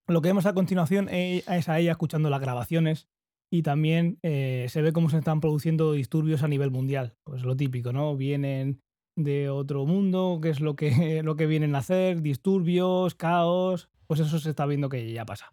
lo 0.08 0.22
que 0.22 0.30
vemos 0.30 0.46
a 0.48 0.54
continuación 0.54 1.08
eh, 1.10 1.44
es 1.48 1.70
a 1.70 1.78
ella 1.80 1.92
escuchando 1.92 2.30
las 2.30 2.42
grabaciones 2.42 3.08
y 3.52 3.64
también 3.64 4.20
eh, 4.22 4.68
se 4.70 4.82
ve 4.82 4.94
cómo 4.94 5.10
se 5.10 5.18
están 5.18 5.42
produciendo 5.42 5.92
disturbios 5.94 6.44
a 6.44 6.48
nivel 6.48 6.72
mundial. 6.72 7.16
Pues 7.24 7.44
lo 7.44 7.56
típico, 7.56 7.92
¿no? 7.92 8.16
Vienen 8.16 8.82
de 9.16 9.50
otro 9.50 9.86
mundo, 9.86 10.40
qué 10.42 10.50
es 10.50 10.60
lo 10.60 10.76
que, 10.76 11.22
lo 11.24 11.36
que 11.36 11.48
vienen 11.48 11.76
a 11.76 11.80
hacer, 11.80 12.22
disturbios, 12.22 13.16
caos, 13.16 13.90
pues 14.08 14.20
eso 14.20 14.40
se 14.40 14.50
está 14.50 14.66
viendo 14.66 14.90
que 14.90 15.12
ya 15.12 15.26
pasa. 15.26 15.52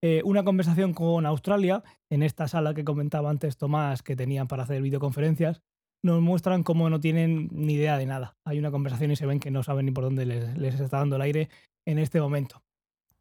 Eh, 0.00 0.22
una 0.24 0.44
conversación 0.44 0.94
con 0.94 1.26
Australia, 1.26 1.82
en 2.10 2.22
esta 2.22 2.46
sala 2.46 2.74
que 2.74 2.84
comentaba 2.84 3.30
antes 3.30 3.56
Tomás, 3.56 4.02
que 4.02 4.14
tenían 4.14 4.46
para 4.46 4.62
hacer 4.62 4.80
videoconferencias, 4.80 5.62
nos 6.04 6.20
muestran 6.20 6.62
cómo 6.62 6.88
no 6.90 7.00
tienen 7.00 7.48
ni 7.50 7.74
idea 7.74 7.98
de 7.98 8.06
nada. 8.06 8.36
Hay 8.44 8.58
una 8.58 8.70
conversación 8.70 9.10
y 9.10 9.16
se 9.16 9.26
ven 9.26 9.40
que 9.40 9.50
no 9.50 9.64
saben 9.64 9.86
ni 9.86 9.92
por 9.92 10.04
dónde 10.04 10.26
les, 10.26 10.56
les 10.56 10.78
está 10.78 10.98
dando 10.98 11.16
el 11.16 11.22
aire 11.22 11.48
en 11.84 11.98
este 11.98 12.20
momento. 12.20 12.62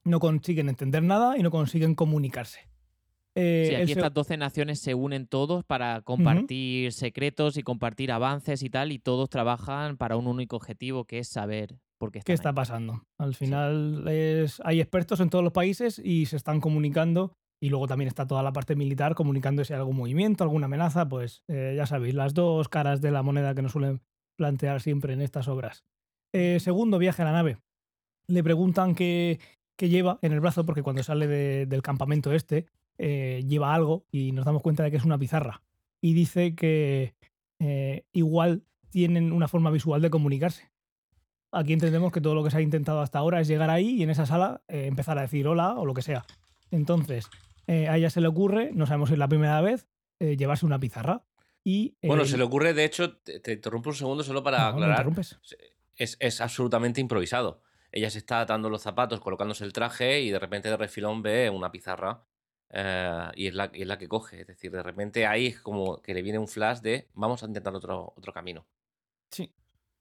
No 0.03 0.19
consiguen 0.19 0.69
entender 0.69 1.01
nada 1.01 1.37
y 1.37 1.43
no 1.43 1.49
consiguen 1.49 1.95
comunicarse. 1.95 2.69
Eh, 3.39 3.67
Sí, 3.69 3.75
aquí 3.75 3.91
estas 3.91 4.13
12 4.13 4.35
naciones 4.37 4.79
se 4.79 4.95
unen 4.95 5.27
todos 5.27 5.63
para 5.63 6.01
compartir 6.01 6.91
secretos 6.91 7.55
y 7.57 7.63
compartir 7.63 8.11
avances 8.11 8.63
y 8.63 8.69
tal, 8.69 8.91
y 8.91 8.99
todos 8.99 9.29
trabajan 9.29 9.95
para 9.97 10.17
un 10.17 10.25
único 10.27 10.55
objetivo, 10.55 11.05
que 11.05 11.19
es 11.19 11.27
saber 11.27 11.75
por 11.99 12.11
qué 12.11 12.21
¿Qué 12.25 12.33
está 12.33 12.49
ahí. 12.49 12.55
pasando? 12.55 13.03
Al 13.19 13.35
final 13.35 14.07
es, 14.07 14.59
hay 14.65 14.81
expertos 14.81 15.19
en 15.19 15.29
todos 15.29 15.43
los 15.43 15.53
países 15.53 15.99
y 16.03 16.25
se 16.25 16.35
están 16.35 16.59
comunicando. 16.61 17.33
Y 17.59 17.69
luego 17.69 17.87
también 17.87 18.07
está 18.07 18.27
toda 18.27 18.43
la 18.43 18.53
parte 18.53 18.75
militar 18.75 19.15
comunicando 19.15 19.63
si 19.65 19.73
hay 19.73 19.79
algún 19.79 19.95
movimiento, 19.97 20.43
alguna 20.43 20.65
amenaza. 20.67 21.09
Pues 21.09 21.41
eh, 21.47 21.73
ya 21.75 21.87
sabéis, 21.87 22.13
las 22.13 22.35
dos 22.35 22.69
caras 22.69 23.01
de 23.01 23.09
la 23.11 23.23
moneda 23.23 23.55
que 23.55 23.63
nos 23.63 23.71
suelen 23.71 24.01
plantear 24.37 24.79
siempre 24.81 25.13
en 25.13 25.21
estas 25.21 25.47
obras. 25.47 25.83
Eh, 26.35 26.59
segundo 26.59 26.99
viaje 26.99 27.23
a 27.23 27.25
la 27.25 27.31
nave. 27.31 27.57
Le 28.29 28.43
preguntan 28.43 28.93
qué, 28.93 29.39
qué 29.75 29.89
lleva 29.89 30.19
en 30.21 30.33
el 30.33 30.39
brazo, 30.39 30.65
porque 30.67 30.83
cuando 30.83 31.01
sale 31.01 31.25
de- 31.27 31.65
del 31.65 31.81
campamento 31.81 32.31
este, 32.31 32.67
eh, 32.97 33.43
lleva 33.47 33.73
algo 33.73 34.05
y 34.11 34.31
nos 34.31 34.45
damos 34.45 34.61
cuenta 34.61 34.83
de 34.83 34.91
que 34.91 34.97
es 34.97 35.05
una 35.05 35.17
pizarra. 35.17 35.61
Y 36.01 36.13
dice 36.13 36.55
que 36.55 37.15
eh, 37.59 38.05
igual 38.11 38.63
tienen 38.89 39.31
una 39.31 39.47
forma 39.47 39.71
visual 39.71 40.01
de 40.01 40.09
comunicarse. 40.09 40.71
Aquí 41.51 41.73
entendemos 41.73 42.11
que 42.11 42.21
todo 42.21 42.35
lo 42.35 42.43
que 42.43 42.51
se 42.51 42.57
ha 42.57 42.61
intentado 42.61 43.01
hasta 43.01 43.19
ahora 43.19 43.39
es 43.39 43.47
llegar 43.47 43.69
ahí 43.69 43.89
y 43.89 44.03
en 44.03 44.09
esa 44.09 44.25
sala 44.25 44.61
eh, 44.67 44.85
empezar 44.87 45.17
a 45.17 45.21
decir 45.21 45.47
hola 45.47 45.75
o 45.75 45.85
lo 45.85 45.93
que 45.93 46.01
sea. 46.01 46.25
Entonces, 46.71 47.27
a 47.67 47.97
ella 47.97 48.09
se 48.09 48.21
le 48.21 48.27
ocurre, 48.27 48.71
no 48.73 48.85
sabemos 48.85 49.09
si 49.09 49.13
es 49.13 49.19
la 49.19 49.27
primera 49.27 49.59
vez, 49.61 49.87
llevarse 50.19 50.65
una 50.65 50.79
pizarra. 50.79 51.23
Y, 51.63 51.97
Bueno, 52.01 52.23
se 52.25 52.37
le 52.37 52.43
ocurre, 52.43 52.73
de 52.73 52.85
hecho, 52.85 53.17
te, 53.17 53.41
te 53.41 53.53
interrumpo 53.53 53.89
un 53.89 53.95
segundo 53.95 54.23
solo 54.23 54.41
para 54.41 54.59
no, 54.59 54.65
aclarar. 54.67 55.07
es, 55.95 56.17
es 56.19 56.41
absolutamente 56.41 57.01
improvisado. 57.01 57.61
Ella 57.91 58.09
se 58.09 58.19
está 58.19 58.41
atando 58.41 58.69
los 58.69 58.81
zapatos, 58.81 59.19
colocándose 59.19 59.63
el 59.63 59.73
traje 59.73 60.21
y 60.21 60.31
de 60.31 60.39
repente 60.39 60.69
de 60.69 60.77
refilón 60.77 61.21
ve 61.21 61.49
una 61.49 61.71
pizarra 61.71 62.25
eh, 62.69 63.29
y, 63.35 63.47
es 63.47 63.53
la, 63.55 63.71
y 63.73 63.81
es 63.81 63.87
la 63.87 63.97
que 63.97 64.07
coge. 64.07 64.41
Es 64.41 64.47
decir, 64.47 64.71
de 64.71 64.83
repente 64.83 65.25
ahí 65.25 65.47
es 65.47 65.59
como 65.61 66.01
que 66.01 66.13
le 66.13 66.21
viene 66.21 66.39
un 66.39 66.47
flash 66.47 66.79
de 66.79 67.07
vamos 67.13 67.43
a 67.43 67.47
intentar 67.47 67.75
otro, 67.75 68.13
otro 68.15 68.33
camino. 68.33 68.65
Sí, 69.31 69.51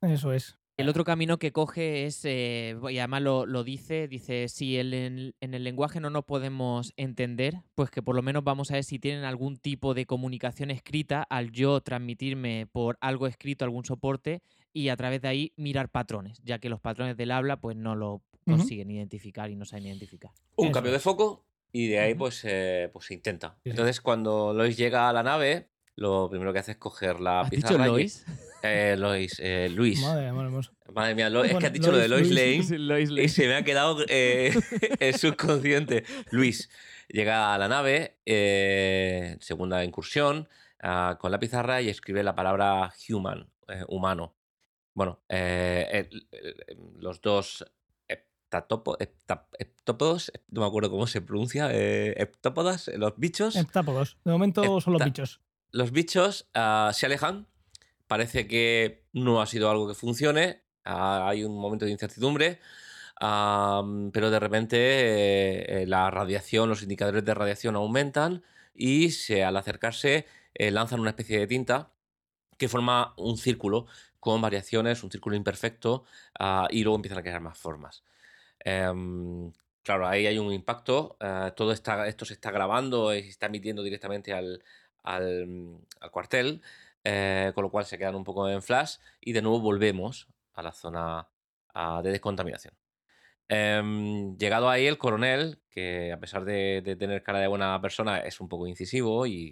eso 0.02 0.32
es. 0.32 0.58
El 0.78 0.90
otro 0.90 1.04
camino 1.04 1.38
que 1.38 1.52
coge 1.52 2.04
es, 2.04 2.20
eh, 2.26 2.76
y 2.90 2.98
además 2.98 3.22
lo, 3.22 3.46
lo 3.46 3.64
dice, 3.64 4.08
dice, 4.08 4.46
si 4.50 4.76
el- 4.76 4.92
en, 4.92 5.34
en 5.40 5.54
el 5.54 5.64
lenguaje 5.64 6.00
no 6.00 6.10
nos 6.10 6.26
podemos 6.26 6.92
entender, 6.98 7.62
pues 7.74 7.88
que 7.90 8.02
por 8.02 8.14
lo 8.14 8.20
menos 8.20 8.44
vamos 8.44 8.70
a 8.70 8.74
ver 8.74 8.84
si 8.84 8.98
tienen 8.98 9.24
algún 9.24 9.56
tipo 9.56 9.94
de 9.94 10.04
comunicación 10.04 10.70
escrita 10.70 11.22
al 11.22 11.50
yo 11.50 11.80
transmitirme 11.80 12.66
por 12.70 12.98
algo 13.00 13.26
escrito, 13.26 13.64
algún 13.64 13.86
soporte, 13.86 14.42
y 14.74 14.90
a 14.90 14.96
través 14.98 15.22
de 15.22 15.28
ahí 15.28 15.52
mirar 15.56 15.88
patrones, 15.88 16.42
ya 16.44 16.58
que 16.58 16.68
los 16.68 16.80
patrones 16.80 17.16
del 17.16 17.30
habla 17.30 17.58
pues 17.58 17.74
no 17.74 17.94
lo 17.94 18.20
consiguen 18.44 18.90
identificar 18.90 19.50
y 19.50 19.56
no 19.56 19.64
saben 19.64 19.86
identificar. 19.86 20.30
Un 20.56 20.66
Eso 20.66 20.72
cambio 20.74 20.92
de 20.92 20.98
foco 20.98 21.45
y 21.84 21.88
de 21.88 21.98
ahí 22.00 22.14
pues, 22.14 22.40
eh, 22.44 22.88
pues 22.92 23.06
se 23.06 23.14
intenta. 23.14 23.56
Sí. 23.64 23.70
Entonces 23.70 24.00
cuando 24.00 24.52
Lois 24.54 24.76
llega 24.76 25.08
a 25.08 25.12
la 25.12 25.22
nave, 25.22 25.68
lo 25.96 26.28
primero 26.30 26.52
que 26.52 26.58
hace 26.60 26.72
es 26.72 26.76
coger 26.78 27.20
la 27.20 27.40
¿Has 27.40 27.50
dicho 27.50 27.68
pizarra. 27.68 27.84
y- 27.86 27.88
Lois? 27.88 28.24
Eh, 28.62 28.96
Lois, 28.98 29.36
eh, 29.38 29.68
Luis. 29.70 30.00
Madre, 30.02 30.32
Madre, 30.32 30.50
madre 30.92 31.14
mía. 31.14 31.28
es 31.44 31.56
que 31.58 31.66
has 31.66 31.72
dicho 31.72 31.92
lo 31.92 31.98
de 31.98 32.08
Lois, 32.08 32.30
Lois, 32.30 32.56
Luis, 32.56 32.70
Lane. 32.70 32.78
Lois 32.84 33.10
Y 33.10 33.14
Lane. 33.14 33.28
se 33.28 33.46
me 33.46 33.54
ha 33.54 33.62
quedado 33.64 34.04
el 34.08 35.14
subconsciente. 35.16 36.04
Luis 36.30 36.68
llega 37.08 37.54
a 37.54 37.58
la 37.58 37.68
nave, 37.68 38.16
segunda 39.40 39.84
incursión, 39.84 40.48
ah, 40.82 41.16
con 41.20 41.30
la 41.30 41.38
pizarra 41.38 41.80
y 41.82 41.88
escribe 41.88 42.22
la 42.22 42.34
palabra 42.34 42.92
human, 43.08 43.48
humano. 43.88 44.34
Bueno, 44.94 45.20
los 46.98 47.20
dos 47.20 47.64
heptatopo- 48.50 48.96
hepta- 48.98 49.46
heptópodos, 49.58 50.32
no 50.48 50.60
me 50.62 50.66
acuerdo 50.66 50.90
cómo 50.90 51.06
se 51.06 51.20
pronuncia, 51.20 51.68
eh, 51.72 52.14
heptópodas, 52.16 52.88
los 52.96 53.14
bichos, 53.16 53.56
Heptápodos. 53.56 54.16
De 54.24 54.32
momento 54.32 54.80
son 54.80 54.94
los 54.94 55.04
bichos. 55.04 55.40
los 55.72 55.90
bichos 55.92 56.48
ah, 56.54 56.90
se 56.94 57.06
alejan. 57.06 57.46
Parece 58.06 58.46
que 58.46 59.04
no 59.12 59.42
ha 59.42 59.46
sido 59.46 59.68
algo 59.70 59.88
que 59.88 59.94
funcione. 59.94 60.62
Ah, 60.84 61.28
hay 61.28 61.42
un 61.44 61.58
momento 61.58 61.84
de 61.84 61.90
incertidumbre, 61.90 62.60
pero 63.18 64.30
de 64.30 64.38
repente 64.40 64.76
eh, 64.78 65.82
eh, 65.82 65.86
la 65.86 66.10
radiación, 66.10 66.68
los 66.68 66.82
indicadores 66.82 67.24
de 67.24 67.34
radiación 67.34 67.74
aumentan 67.76 68.44
y 68.74 69.10
se, 69.10 69.42
al 69.42 69.56
acercarse 69.56 70.26
eh, 70.54 70.70
lanzan 70.70 71.00
una 71.00 71.10
especie 71.10 71.38
de 71.40 71.46
tinta 71.46 71.90
que 72.58 72.68
forma 72.68 73.12
un 73.16 73.36
círculo 73.36 73.86
con 74.20 74.40
variaciones, 74.40 75.02
un 75.04 75.10
círculo 75.10 75.36
imperfecto, 75.36 76.04
ah, 76.38 76.68
y 76.70 76.82
luego 76.84 76.96
empiezan 76.96 77.18
a 77.18 77.22
crear 77.22 77.40
más 77.40 77.58
formas. 77.58 78.02
Em, 78.66 79.52
claro, 79.84 80.08
ahí 80.08 80.26
hay 80.26 80.38
un 80.38 80.52
impacto, 80.52 81.16
eh, 81.20 81.52
todo 81.56 81.72
esto 81.72 82.24
se 82.24 82.34
está 82.34 82.50
grabando 82.50 83.14
y 83.14 83.22
se 83.22 83.28
está 83.28 83.46
emitiendo 83.46 83.82
directamente 83.84 84.32
al, 84.32 84.64
al 85.04 86.10
cuartel, 86.10 86.62
eh, 87.04 87.52
con 87.54 87.62
lo 87.62 87.70
cual 87.70 87.84
se 87.86 87.96
quedan 87.98 88.16
un 88.16 88.24
poco 88.24 88.48
en 88.48 88.62
flash 88.62 88.96
y 89.20 89.32
de 89.32 89.42
nuevo 89.42 89.60
volvemos 89.60 90.28
a 90.54 90.62
la 90.62 90.72
zona 90.72 91.28
ah, 91.74 92.00
de 92.02 92.10
descontaminación. 92.10 92.74
Em, 93.48 94.36
llegado 94.38 94.68
ahí, 94.68 94.86
el 94.86 94.98
coronel, 94.98 95.60
que 95.70 96.12
a 96.12 96.18
pesar 96.18 96.44
de, 96.44 96.96
tener 96.98 97.22
cara 97.22 97.38
de 97.40 97.46
buena 97.46 97.80
persona, 97.80 98.18
es 98.20 98.40
un 98.40 98.48
poco 98.48 98.66
incisivo 98.66 99.26
y 99.26 99.50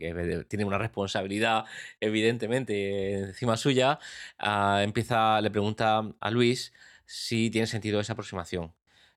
tiene 0.48 0.64
una 0.64 0.78
responsabilidad, 0.78 1.64
evidentemente, 2.00 3.12
encima 3.20 3.56
suya, 3.56 4.00
ah, 4.38 4.80
empieza, 4.82 5.40
le 5.40 5.50
pregunta 5.50 6.02
a 6.20 6.30
Luis 6.30 6.72
si 7.06 7.50
tiene 7.50 7.66
sentido 7.68 8.00
esa 8.00 8.14
aproximación. 8.14 8.72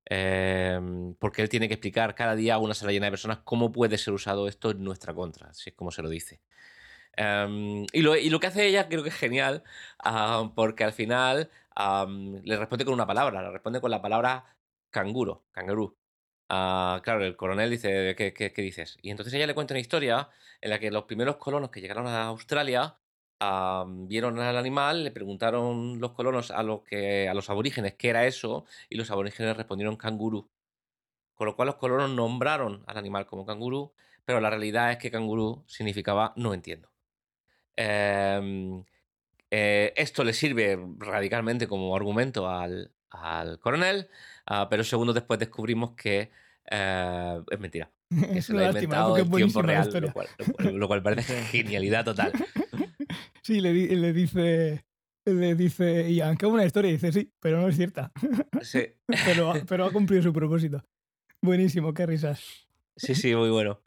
Em, 0.09 1.15
porque 1.15 1.41
él 1.41 1.49
tiene 1.49 1.67
que 1.67 1.73
explicar 1.73 2.15
cada 2.15 2.35
día 2.35 2.55
a 2.55 2.59
una 2.59 2.73
sala 2.73 2.91
llena 2.93 3.07
de 3.07 3.11
personas 3.11 3.39
cómo 3.43 3.71
puede 3.73 3.97
ser 3.97 4.13
usado 4.13 4.47
esto 4.47 4.71
en 4.71 4.83
nuestra 4.83 5.13
contra, 5.13 5.53
si 5.53 5.69
es 5.71 5.75
como 5.75 5.91
se 5.91 6.01
lo 6.01 6.09
dice. 6.09 6.41
Em, 7.13 7.85
y, 7.91 8.01
lo, 8.01 8.15
y 8.15 8.29
lo 8.29 8.39
que 8.39 8.47
hace 8.47 8.67
ella 8.67 8.87
creo 8.89 9.03
que 9.03 9.09
es 9.09 9.15
genial, 9.15 9.63
ah, 9.99 10.51
porque 10.55 10.83
al 10.83 10.93
final 10.93 11.49
le 12.43 12.57
responde 12.57 12.85
con 12.85 12.93
una 12.93 13.07
palabra, 13.07 13.41
le 13.41 13.51
responde 13.51 13.81
con 13.81 13.91
la 13.91 14.01
palabra 14.01 14.55
canguro, 14.91 15.45
cangurú. 15.51 15.97
Ah, 16.49 17.01
claro, 17.03 17.25
el 17.25 17.35
coronel 17.35 17.69
dice, 17.69 18.15
¿qué, 18.17 18.33
qué, 18.33 18.53
qué 18.53 18.61
dices? 18.61 18.97
Y 19.01 19.11
entonces 19.11 19.33
ella 19.33 19.47
le 19.47 19.53
cuenta 19.55 19.73
una 19.73 19.81
historia 19.81 20.29
en 20.61 20.69
la 20.69 20.79
que 20.79 20.91
los 20.91 21.03
primeros 21.05 21.37
colonos 21.37 21.69
que 21.71 21.81
llegaron 21.81 22.07
a 22.07 22.23
Australia 22.27 22.97
vieron 23.39 24.39
al 24.39 24.57
animal, 24.57 25.03
le 25.03 25.11
preguntaron 25.11 25.99
los 25.99 26.11
colonos 26.13 26.51
a, 26.51 26.63
los 26.63 26.81
que, 26.83 27.27
a 27.29 27.33
los 27.33 27.49
aborígenes 27.49 27.93
qué 27.95 28.09
era 28.09 28.25
eso, 28.25 28.65
y 28.89 28.95
los 28.95 29.11
aborígenes 29.11 29.55
respondieron 29.57 29.95
cangurú. 29.95 30.49
Con 31.35 31.45
lo 31.47 31.55
cual 31.55 31.67
los 31.67 31.75
colonos 31.75 32.09
nombraron 32.09 32.83
al 32.87 32.97
animal 32.97 33.25
como 33.27 33.45
cangurú, 33.45 33.93
pero 34.25 34.41
la 34.41 34.49
realidad 34.49 34.91
es 34.91 34.97
que 34.97 35.11
cangurú 35.11 35.63
significaba 35.67 36.33
no 36.35 36.53
entiendo. 36.53 36.89
Em, 37.75 38.83
eh, 39.51 39.93
esto 39.95 40.23
le 40.23 40.33
sirve 40.33 40.77
radicalmente 40.97 41.67
como 41.67 41.95
argumento 41.95 42.49
al, 42.49 42.91
al 43.11 43.59
coronel, 43.59 44.09
ah, 44.47 44.67
pero 44.69 44.83
segundos 44.83 45.13
después 45.15 45.39
descubrimos 45.39 45.91
que 45.91 46.31
eh, 46.69 47.41
es 47.49 47.59
mentira. 47.59 47.91
Que 48.33 48.41
se 48.41 48.53
lo 48.53 48.59
ha 48.59 48.63
inventado 48.79 49.17
en 49.17 49.29
tiempo 49.37 49.61
real, 49.61 49.83
lo 50.01 50.13
cual, 50.13 50.27
lo 50.37 50.45
cual- 50.53 50.75
lo 50.75 50.87
cual 50.87 51.03
parece 51.03 51.41
genialidad 51.43 52.03
total. 52.05 52.33
Sí, 53.47 53.61
le, 53.61 53.71
le 53.73 54.11
dice, 54.11 54.83
le 55.23 55.55
dice 55.55 56.11
Ian, 56.13 56.35
qué 56.35 56.45
buena 56.47 56.65
historia. 56.65 56.89
Y 56.89 56.95
dice, 56.95 57.13
sí, 57.13 57.31
pero 57.39 57.61
no 57.61 57.69
es 57.69 57.77
cierta. 57.77 58.11
Sí, 58.61 58.81
pero, 59.23 59.51
ha- 59.51 59.61
pero 59.65 59.85
ha 59.85 59.91
cumplido 59.93 60.21
su 60.21 60.33
propósito. 60.33 60.83
Buenísimo, 61.41 61.93
qué 61.93 62.05
risas. 62.05 62.67
sí, 62.97 63.15
sí, 63.15 63.33
muy 63.35 63.49
bueno. 63.49 63.81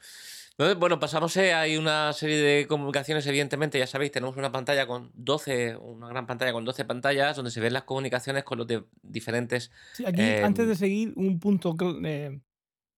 Entonces, 0.57 0.79
bueno, 0.79 0.99
pasamos, 0.99 1.37
eh, 1.37 1.53
hay 1.53 1.77
una 1.77 2.11
serie 2.13 2.37
de 2.37 2.65
comunicaciones, 2.67 3.27
evidentemente, 3.27 3.77
ya 3.77 3.85
sabéis, 3.85 4.11
tenemos 4.11 4.35
una 4.35 4.51
pantalla 4.51 4.87
con 4.87 5.11
12, 5.13 5.75
una 5.77 6.07
gran 6.07 6.25
pantalla 6.25 6.53
con 6.53 6.65
12 6.65 6.83
pantallas 6.85 7.35
donde 7.35 7.51
se 7.51 7.59
ven 7.61 7.73
las 7.73 7.83
comunicaciones 7.83 8.43
con 8.43 8.57
los 8.57 8.65
de 8.65 8.83
diferentes... 9.03 9.71
Sí, 9.93 10.05
aquí, 10.07 10.21
Em, 10.21 10.43
antes 10.43 10.67
de 10.67 10.75
seguir, 10.75 11.13
un 11.17 11.39
punto 11.39 11.75
que 11.77 11.85
eh, 12.03 12.41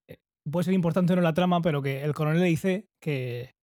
eh, 0.08 0.18
puede 0.50 0.64
ser 0.66 0.74
importante 0.74 1.14
no 1.14 1.22
la 1.22 1.34
trama, 1.34 1.62
pero 1.62 1.82
que 1.82 2.04
el 2.04 2.14
coronel 2.14 2.40
le 2.42 2.48
dice 2.48 2.88
que 3.02 3.54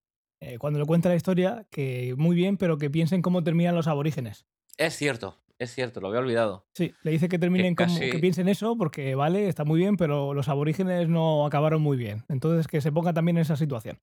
eh, 0.41 0.59
cuando 0.59 0.79
le 0.79 0.87
cuenta 0.87 1.09
la 1.09 1.17
historia, 1.17 1.67
que 1.71 2.15
muy 2.17 2.35
bien, 2.35 2.57
pero 2.57 2.79
que 2.79 2.91
piensen 2.91 3.23
cómo 3.23 3.43
terminan 3.45 3.75
los 3.75 3.87
aborígenes. 3.87 4.47
Es 4.79 4.95
cierto, 4.97 5.39
es 5.59 5.75
cierto, 5.75 6.01
lo 6.01 6.09
había 6.09 6.21
olvidado. 6.21 6.67
Sí, 6.75 6.93
le 7.03 7.11
dice 7.11 7.29
que 7.29 7.39
terminen 7.39 7.75
como 7.75 7.95
casi- 7.95 8.11
que 8.11 8.19
piensen 8.19 8.49
eso, 8.49 8.77
porque 8.77 9.15
vale, 9.15 9.49
está 9.49 9.65
muy 9.65 9.79
bien, 9.81 9.97
pero 9.97 10.33
los 10.35 10.49
aborígenes 10.49 11.09
no 11.09 11.45
acabaron 11.47 11.83
muy 11.83 11.97
bien. 11.97 12.25
Entonces 12.29 12.67
que 12.67 12.81
se 12.81 12.91
ponga 12.93 13.13
también 13.13 13.37
en 13.37 13.43
esa 13.43 13.57
situación. 13.57 13.99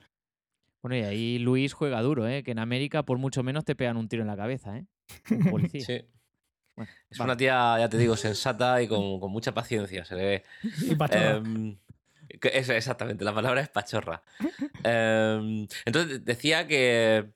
Bueno, 0.84 0.96
y 0.96 1.02
ahí 1.02 1.40
Luis 1.40 1.74
juega 1.74 2.02
duro, 2.04 2.28
¿eh? 2.28 2.44
Que 2.44 2.52
en 2.52 2.60
América 2.60 3.04
por 3.04 3.18
mucho 3.18 3.42
menos 3.42 3.66
te 3.66 3.76
pegan 3.76 3.98
un 3.98 4.08
tiro 4.08 4.22
en 4.22 4.28
la 4.28 4.38
cabeza, 4.38 4.78
¿eh? 4.78 4.86
Un 5.32 5.46
policía. 5.50 5.82
Sí. 5.88 6.02
Bueno, 6.78 6.92
Es 7.10 7.20
va. 7.20 7.26
una 7.26 7.36
tía, 7.36 7.76
ya 7.80 7.90
te 7.90 7.98
digo, 7.98 8.16
sensata 8.16 8.80
y 8.84 8.88
con, 8.88 9.20
con 9.20 9.32
mucha 9.32 9.52
paciencia, 9.52 10.06
se 10.06 10.16
le 10.16 10.24
ve. 10.24 10.44
Y 10.92 10.96
pachorra. 10.96 11.42
Exactamente, 12.30 13.24
la 13.24 13.34
palabra 13.34 13.62
es 13.62 13.70
pachorra. 13.70 14.24
Em, 14.84 15.68
entonces 15.86 16.24
decía 16.24 16.68
que 16.68 17.32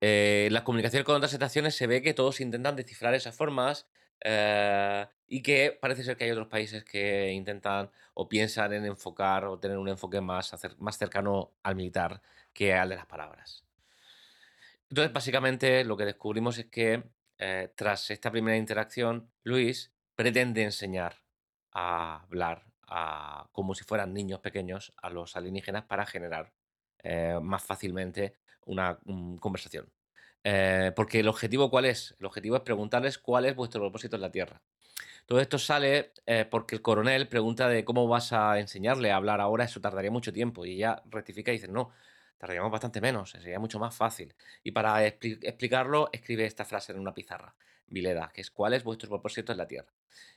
eh, 0.00 0.48
las 0.50 0.62
comunicaciones 0.62 1.04
con 1.04 1.16
otras 1.16 1.32
estaciones 1.32 1.74
se 1.74 1.86
ve 1.86 2.02
que 2.02 2.14
todos 2.14 2.40
intentan 2.40 2.76
descifrar 2.76 3.14
esas 3.14 3.34
formas 3.34 3.86
eh, 4.20 5.06
y 5.26 5.42
que 5.42 5.76
parece 5.80 6.04
ser 6.04 6.16
que 6.16 6.24
hay 6.24 6.30
otros 6.30 6.48
países 6.48 6.84
que 6.84 7.32
intentan 7.32 7.90
o 8.14 8.28
piensan 8.28 8.72
en 8.72 8.84
enfocar 8.84 9.44
o 9.46 9.58
tener 9.58 9.78
un 9.78 9.88
enfoque 9.88 10.20
más, 10.20 10.54
más 10.78 10.98
cercano 10.98 11.52
al 11.62 11.76
militar 11.76 12.20
que 12.52 12.74
al 12.74 12.90
de 12.90 12.96
las 12.96 13.06
palabras. 13.06 13.64
Entonces, 14.90 15.12
básicamente, 15.12 15.84
lo 15.84 15.96
que 15.96 16.04
descubrimos 16.04 16.58
es 16.58 16.66
que 16.66 17.02
eh, 17.38 17.72
tras 17.74 18.10
esta 18.10 18.30
primera 18.30 18.56
interacción, 18.56 19.30
Luis 19.42 19.92
pretende 20.14 20.62
enseñar 20.62 21.22
a 21.72 22.22
hablar 22.24 22.71
como 23.52 23.74
si 23.74 23.84
fueran 23.84 24.12
niños 24.12 24.40
pequeños 24.40 24.92
a 25.02 25.10
los 25.10 25.36
alienígenas 25.36 25.84
para 25.84 26.06
generar 26.06 26.52
eh, 27.02 27.38
más 27.42 27.62
fácilmente 27.64 28.34
una 28.66 28.98
mm, 29.04 29.36
conversación. 29.36 29.90
Eh, 30.44 30.92
porque 30.96 31.20
el 31.20 31.28
objetivo, 31.28 31.70
¿cuál 31.70 31.84
es? 31.86 32.14
El 32.18 32.26
objetivo 32.26 32.56
es 32.56 32.62
preguntarles 32.62 33.18
cuál 33.18 33.44
es 33.46 33.54
vuestro 33.54 33.80
propósito 33.80 34.16
en 34.16 34.22
la 34.22 34.30
Tierra. 34.30 34.60
Todo 35.26 35.40
esto 35.40 35.58
sale 35.58 36.12
eh, 36.26 36.44
porque 36.50 36.76
el 36.76 36.82
coronel 36.82 37.28
pregunta 37.28 37.68
de 37.68 37.84
cómo 37.84 38.08
vas 38.08 38.32
a 38.32 38.58
enseñarle 38.58 39.12
a 39.12 39.16
hablar 39.16 39.40
ahora, 39.40 39.64
eso 39.64 39.80
tardaría 39.80 40.10
mucho 40.10 40.32
tiempo. 40.32 40.64
Y 40.66 40.74
ella 40.74 41.02
rectifica 41.06 41.52
y 41.52 41.54
dice, 41.56 41.68
no, 41.68 41.90
tardaríamos 42.38 42.72
bastante 42.72 43.00
menos, 43.00 43.30
sería 43.30 43.58
mucho 43.60 43.78
más 43.78 43.94
fácil. 43.94 44.34
Y 44.62 44.72
para 44.72 45.06
expli- 45.06 45.38
explicarlo, 45.42 46.08
escribe 46.12 46.44
esta 46.44 46.64
frase 46.64 46.92
en 46.92 46.98
una 47.00 47.14
pizarra, 47.14 47.54
Vileda, 47.92 48.30
que 48.34 48.40
es 48.40 48.50
¿cuál 48.50 48.74
es 48.74 48.84
vuestro 48.84 49.08
propósito 49.08 49.52
en 49.52 49.58
la 49.58 49.68
Tierra? 49.68 49.92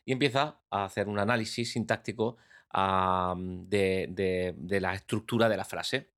Y 0.06 0.12
empieza 0.12 0.60
a 0.70 0.86
hacer 0.86 1.08
un 1.08 1.20
análisis 1.20 1.72
sintáctico 1.72 2.38
de, 3.38 4.08
de- 4.10 4.53
de 4.58 4.82
la 4.82 4.93
estructura 4.93 5.47
de 5.49 5.58
la 5.58 5.66
frase, 5.66 6.10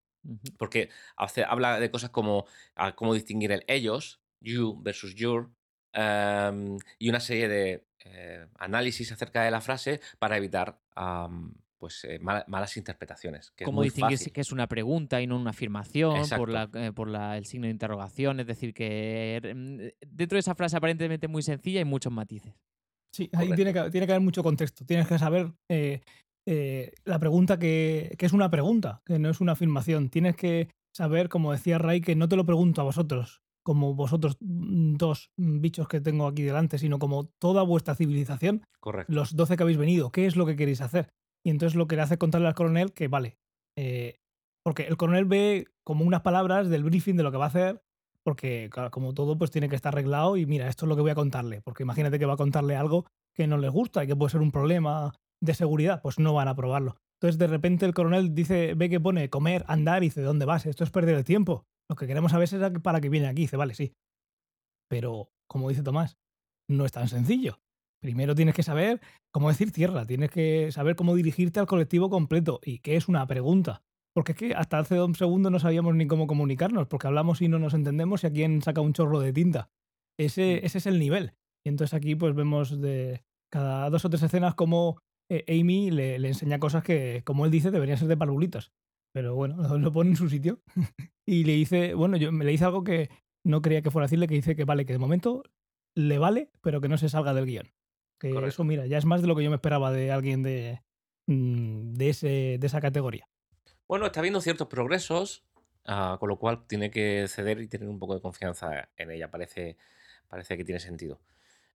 porque 0.57 0.89
hace- 1.15 1.43
habla 1.43 1.79
de 1.79 1.91
cosas 1.91 2.09
como 2.09 2.45
ah, 2.75 2.95
cómo 2.95 3.13
distinguir 3.13 3.51
el 3.51 3.63
ellos, 3.67 4.19
you 4.41 4.81
versus 4.81 5.15
your, 5.15 5.49
am, 5.93 6.77
y 6.97 7.09
una 7.09 7.19
serie 7.19 7.47
de 7.47 7.85
eh, 8.05 8.47
análisis 8.57 9.11
acerca 9.11 9.43
de 9.43 9.51
la 9.51 9.61
frase 9.61 10.01
para 10.19 10.37
evitar 10.37 10.79
pues, 11.77 12.03
eh, 12.05 12.19
mala- 12.19 12.43
malas 12.47 12.75
interpretaciones. 12.77 13.51
Que 13.55 13.65
Cómo 13.65 13.81
distinguir 13.83 14.19
que 14.31 14.41
es 14.41 14.51
una 14.51 14.67
pregunta 14.67 15.21
y 15.21 15.27
no 15.27 15.37
una 15.37 15.51
afirmación 15.51 16.27
por, 16.35 16.49
la, 16.49 16.69
eh, 16.73 16.91
por 16.91 17.09
la- 17.09 17.37
el 17.37 17.45
signo 17.45 17.65
de 17.65 17.71
interrogación. 17.71 18.39
Es 18.39 18.47
decir, 18.47 18.73
que 18.73 19.39
mm, 19.55 20.05
dentro 20.15 20.35
de 20.35 20.39
esa 20.39 20.55
frase 20.55 20.77
aparentemente 20.77 21.27
muy 21.27 21.41
sencilla 21.43 21.79
hay 21.79 21.85
muchos 21.85 22.11
matices. 22.11 22.53
Sí, 23.13 23.29
ahí 23.33 23.51
tiene 23.53 23.73
que, 23.73 23.89
tiene 23.89 24.05
que 24.05 24.13
haber 24.13 24.23
mucho 24.23 24.43
contexto. 24.43 24.85
Tienes 24.85 25.07
que 25.07 25.17
saber 25.17 25.51
eh, 25.69 26.01
eh, 26.47 26.91
la 27.05 27.19
pregunta 27.19 27.57
que, 27.57 28.13
que 28.17 28.25
es 28.25 28.33
una 28.33 28.49
pregunta, 28.49 29.01
que 29.05 29.17
no 29.19 29.29
es 29.29 29.39
una 29.41 29.53
afirmación. 29.53 30.09
Tienes 30.09 30.35
que 30.35 30.69
saber, 30.95 31.29
como 31.29 31.51
decía 31.51 31.77
Ray, 31.77 32.01
que 32.01 32.15
no 32.15 32.27
te 32.27 32.35
lo 32.35 32.45
pregunto 32.45 32.81
a 32.81 32.85
vosotros, 32.85 33.41
como 33.63 33.93
vosotros 33.95 34.37
mm, 34.39 34.95
dos 34.95 35.31
mm, 35.37 35.61
bichos 35.61 35.87
que 35.87 36.01
tengo 36.01 36.27
aquí 36.27 36.43
delante, 36.43 36.77
sino 36.77 36.99
como 36.99 37.27
toda 37.39 37.63
vuestra 37.63 37.95
civilización, 37.95 38.63
Correcto. 38.79 39.11
los 39.13 39.35
12 39.35 39.57
que 39.57 39.63
habéis 39.63 39.77
venido, 39.77 40.11
¿qué 40.11 40.25
es 40.25 40.35
lo 40.35 40.45
que 40.45 40.55
queréis 40.55 40.81
hacer? 40.81 41.09
Y 41.45 41.49
entonces 41.49 41.75
lo 41.75 41.87
que 41.87 41.95
le 41.95 42.01
hace 42.01 42.17
contarle 42.17 42.47
al 42.47 42.55
coronel 42.55 42.93
que, 42.93 43.07
vale, 43.07 43.37
eh, 43.77 44.19
porque 44.63 44.83
el 44.83 44.97
coronel 44.97 45.25
ve 45.25 45.67
como 45.85 46.03
unas 46.03 46.21
palabras 46.21 46.69
del 46.69 46.83
briefing 46.83 47.15
de 47.15 47.23
lo 47.23 47.31
que 47.31 47.37
va 47.37 47.45
a 47.45 47.49
hacer, 47.49 47.81
porque 48.23 48.69
como 48.91 49.13
todo 49.13 49.37
pues 49.37 49.51
tiene 49.51 49.69
que 49.69 49.77
estar 49.77 49.93
arreglado 49.93 50.35
y 50.35 50.45
mira, 50.45 50.67
esto 50.67 50.85
es 50.85 50.89
lo 50.89 50.95
que 50.95 51.01
voy 51.01 51.11
a 51.11 51.15
contarle, 51.15 51.61
porque 51.61 51.83
imagínate 51.83 52.19
que 52.19 52.25
va 52.25 52.33
a 52.33 52.37
contarle 52.37 52.75
algo 52.75 53.05
que 53.33 53.47
no 53.47 53.57
les 53.57 53.71
gusta 53.71 54.03
y 54.03 54.07
que 54.07 54.15
puede 54.15 54.31
ser 54.31 54.41
un 54.41 54.51
problema 54.51 55.13
de 55.41 55.53
seguridad, 55.53 56.01
pues 56.01 56.19
no 56.19 56.33
van 56.33 56.49
a 56.49 56.55
probarlo. 56.55 56.97
Entonces 57.17 57.37
de 57.39 57.47
repente 57.47 57.85
el 57.85 57.93
coronel 57.93 58.35
dice, 58.35 58.73
ve 58.75 58.89
que 58.89 58.99
pone 58.99 59.29
comer, 59.29 59.63
andar 59.67 60.03
y 60.03 60.07
dice, 60.07 60.21
¿dónde 60.21 60.45
vas? 60.45 60.65
Esto 60.65 60.83
es 60.83 60.91
perder 60.91 61.15
el 61.15 61.23
tiempo. 61.23 61.65
Lo 61.89 61.95
que 61.95 62.05
queremos 62.05 62.31
saber 62.31 62.53
es 62.53 62.81
para 62.81 62.99
qué 62.99 63.09
viene 63.09 63.27
aquí. 63.27 63.43
Dice, 63.43 63.57
vale, 63.57 63.73
sí. 63.73 63.93
Pero, 64.89 65.29
como 65.47 65.69
dice 65.69 65.83
Tomás, 65.83 66.17
no 66.69 66.85
es 66.85 66.91
tan 66.91 67.07
sencillo. 67.07 67.59
Primero 68.01 68.35
tienes 68.35 68.55
que 68.55 68.63
saber 68.63 69.01
cómo 69.31 69.49
decir 69.49 69.71
tierra, 69.71 70.05
tienes 70.05 70.29
que 70.29 70.71
saber 70.71 70.95
cómo 70.95 71.15
dirigirte 71.15 71.59
al 71.59 71.67
colectivo 71.67 72.09
completo 72.09 72.59
y 72.63 72.79
qué 72.79 72.95
es 72.95 73.07
una 73.07 73.25
pregunta. 73.27 73.83
Porque 74.15 74.31
es 74.31 74.37
que 74.37 74.53
hasta 74.55 74.79
hace 74.79 74.95
dos 74.95 75.17
segundos 75.17 75.51
no 75.51 75.59
sabíamos 75.59 75.95
ni 75.95 76.07
cómo 76.07 76.27
comunicarnos, 76.27 76.87
porque 76.87 77.07
hablamos 77.07 77.41
y 77.41 77.47
no 77.47 77.59
nos 77.59 77.73
entendemos 77.73 78.23
y 78.23 78.27
a 78.27 78.31
quién 78.31 78.61
saca 78.61 78.81
un 78.81 78.93
chorro 78.93 79.19
de 79.19 79.33
tinta. 79.33 79.69
Ese, 80.19 80.65
ese 80.65 80.79
es 80.79 80.85
el 80.87 80.99
nivel. 80.99 81.33
Y 81.65 81.69
entonces 81.69 81.93
aquí 81.93 82.15
pues 82.15 82.33
vemos 82.33 82.81
de 82.81 83.23
cada 83.51 83.89
dos 83.89 84.05
o 84.05 84.09
tres 84.09 84.23
escenas 84.23 84.55
como 84.55 84.99
eh, 85.29 85.43
Amy 85.59 85.91
le, 85.91 86.15
enseña 86.15 86.59
cosas 86.59 86.83
que, 86.83 87.21
como 87.25 87.45
él 87.45 87.51
dice, 87.51 87.71
deberían 87.71 87.97
ser 87.97 88.07
de 88.07 88.17
parvulitas. 88.17 88.71
Pero 89.13 89.35
bueno, 89.35 89.57
lo, 89.77 89.91
pone 89.91 90.11
en 90.11 90.15
su 90.15 90.29
sitio. 90.29 90.61
y 91.27 91.43
le 91.43 91.53
dice, 91.53 91.93
bueno, 91.93 92.17
yo 92.17 92.31
me 92.31 92.45
le 92.45 92.51
dice 92.51 92.65
algo 92.65 92.83
que 92.83 93.09
no 93.45 93.61
creía 93.61 93.81
que 93.81 93.91
fuera 93.91 94.05
a 94.05 94.07
decirle, 94.07 94.27
que 94.27 94.35
dice 94.35 94.55
que 94.55 94.65
vale, 94.65 94.85
que 94.85 94.93
de 94.93 94.99
momento 94.99 95.43
le 95.95 96.17
vale, 96.17 96.51
pero 96.61 96.81
que 96.81 96.89
no 96.89 96.97
se 96.97 97.09
salga 97.09 97.33
del 97.33 97.45
guion. 97.45 97.67
Que 98.19 98.33
eso, 98.47 98.63
mira, 98.63 98.85
ya 98.87 98.97
es 98.97 99.05
más 99.05 99.21
de 99.21 99.27
lo 99.27 99.35
que 99.35 99.43
yo 99.43 99.49
me 99.49 99.55
esperaba 99.55 99.91
de 99.91 100.11
alguien 100.11 100.43
de, 100.43 100.81
mm, 101.27 101.93
de, 101.93 102.09
ese, 102.09 102.57
de 102.59 102.67
esa 102.67 102.81
categoría. 102.81 103.27
Bueno, 103.87 104.05
está 104.05 104.21
viendo 104.21 104.41
ciertos 104.41 104.67
progresos, 104.67 105.43
ah, 105.85 106.17
con 106.19 106.29
lo 106.29 106.37
cual 106.37 106.65
tiene 106.67 106.91
que 106.91 107.25
ceder 107.27 107.61
y 107.61 107.67
tener 107.67 107.87
un 107.87 107.99
poco 107.99 108.15
de 108.15 108.21
confianza 108.21 108.89
en 108.97 109.11
ella. 109.11 109.29
Parece, 109.29 109.77
parece 110.27 110.57
que 110.57 110.65
tiene 110.65 110.79
sentido. 110.79 111.19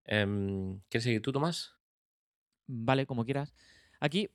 Em, 0.05 0.81
¿Quieres 0.89 1.05
seguir 1.05 1.23
tú, 1.23 1.33
Tomás? 1.33 1.75
Vale, 2.67 3.07
como 3.07 3.25
quieras. 3.25 3.55
Aquí, 4.01 4.31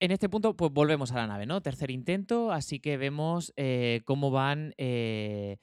en 0.00 0.10
este 0.10 0.28
punto, 0.28 0.56
pues 0.56 0.72
volvemos 0.72 1.12
a 1.12 1.16
la 1.16 1.26
nave, 1.26 1.46
¿no? 1.46 1.60
Tercer 1.60 1.90
intento, 1.90 2.52
así 2.52 2.80
que 2.80 2.96
vemos 2.96 3.52
eh, 3.56 4.02
cómo 4.04 4.30
van 4.30 4.74
eh, 4.78 5.58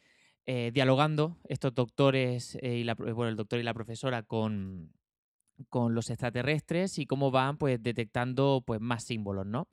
eh, 0.45 0.71
dialogando 0.73 1.37
estos 1.45 1.73
doctores, 1.73 2.57
y 2.61 2.83
la, 2.83 2.95
bueno, 2.95 3.29
el 3.29 3.35
doctor 3.35 3.59
y 3.59 3.63
la 3.63 3.73
profesora 3.73 4.23
con, 4.23 4.91
con 5.69 5.93
los 5.93 6.09
extraterrestres 6.09 6.99
y 6.99 7.05
cómo 7.05 7.31
van 7.31 7.57
pues 7.57 7.81
detectando 7.81 8.63
pues 8.65 8.79
más 8.79 9.03
símbolos, 9.03 9.45
¿no? 9.45 9.67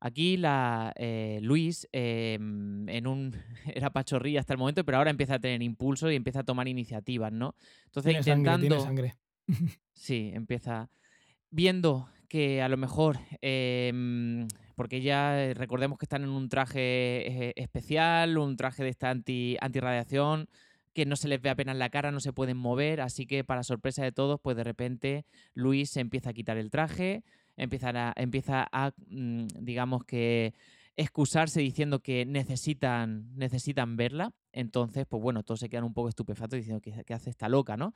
Aquí 0.00 0.36
la 0.36 0.94
Luis 1.40 1.88
em, 1.92 2.88
en 2.88 3.06
un 3.06 3.34
era 3.74 3.90
pachorrilla 3.90 4.40
hasta 4.40 4.52
el 4.52 4.58
momento, 4.58 4.84
pero 4.84 4.98
ahora 4.98 5.10
empieza 5.10 5.34
a 5.34 5.38
tener 5.38 5.62
impulso 5.62 6.10
y 6.10 6.16
empieza 6.16 6.40
a 6.40 6.44
tomar 6.44 6.68
iniciativas, 6.68 7.32
¿no? 7.32 7.54
Entonces 7.86 8.16
intentando 8.16 8.80
sangre, 8.80 9.14
Sí, 9.92 10.30
empieza 10.34 10.90
viendo 11.50 12.08
que 12.28 12.62
a 12.62 12.68
lo 12.68 12.76
mejor, 12.76 13.18
em, 13.40 14.46
porque 14.76 15.00
ya 15.00 15.42
eh, 15.42 15.54
recordemos 15.54 15.98
que 15.98 16.04
están 16.04 16.22
en 16.22 16.28
un 16.28 16.48
traje 16.48 17.48
eh, 17.48 17.52
especial, 17.56 18.38
un 18.38 18.56
traje 18.56 18.84
de 18.84 18.90
esta 18.90 19.10
anti, 19.10 19.56
antirradiación, 19.60 20.48
que 20.98 21.06
no 21.06 21.14
se 21.14 21.28
les 21.28 21.40
ve 21.40 21.48
apenas 21.48 21.76
la 21.76 21.90
cara, 21.90 22.10
no 22.10 22.18
se 22.18 22.32
pueden 22.32 22.56
mover, 22.56 23.00
así 23.00 23.24
que 23.24 23.44
para 23.44 23.62
sorpresa 23.62 24.02
de 24.02 24.10
todos, 24.10 24.40
pues 24.40 24.56
de 24.56 24.64
repente 24.64 25.26
Luis 25.54 25.90
se 25.90 26.00
empieza 26.00 26.30
a 26.30 26.32
quitar 26.32 26.56
el 26.56 26.70
traje, 26.70 27.22
empieza 27.56 27.90
a, 27.94 28.12
empieza 28.16 28.66
a 28.72 28.92
mm, 29.06 29.46
digamos 29.60 30.02
que, 30.04 30.54
excusarse 30.96 31.60
diciendo 31.60 32.00
que 32.00 32.26
necesitan, 32.26 33.32
necesitan 33.36 33.96
verla. 33.96 34.32
Entonces, 34.52 35.06
pues 35.08 35.22
bueno, 35.22 35.44
todos 35.44 35.60
se 35.60 35.68
quedan 35.68 35.84
un 35.84 35.94
poco 35.94 36.08
estupefactos 36.08 36.56
diciendo 36.56 36.80
que, 36.80 37.14
hace 37.14 37.30
esta 37.30 37.48
loca, 37.48 37.76
¿no? 37.76 37.94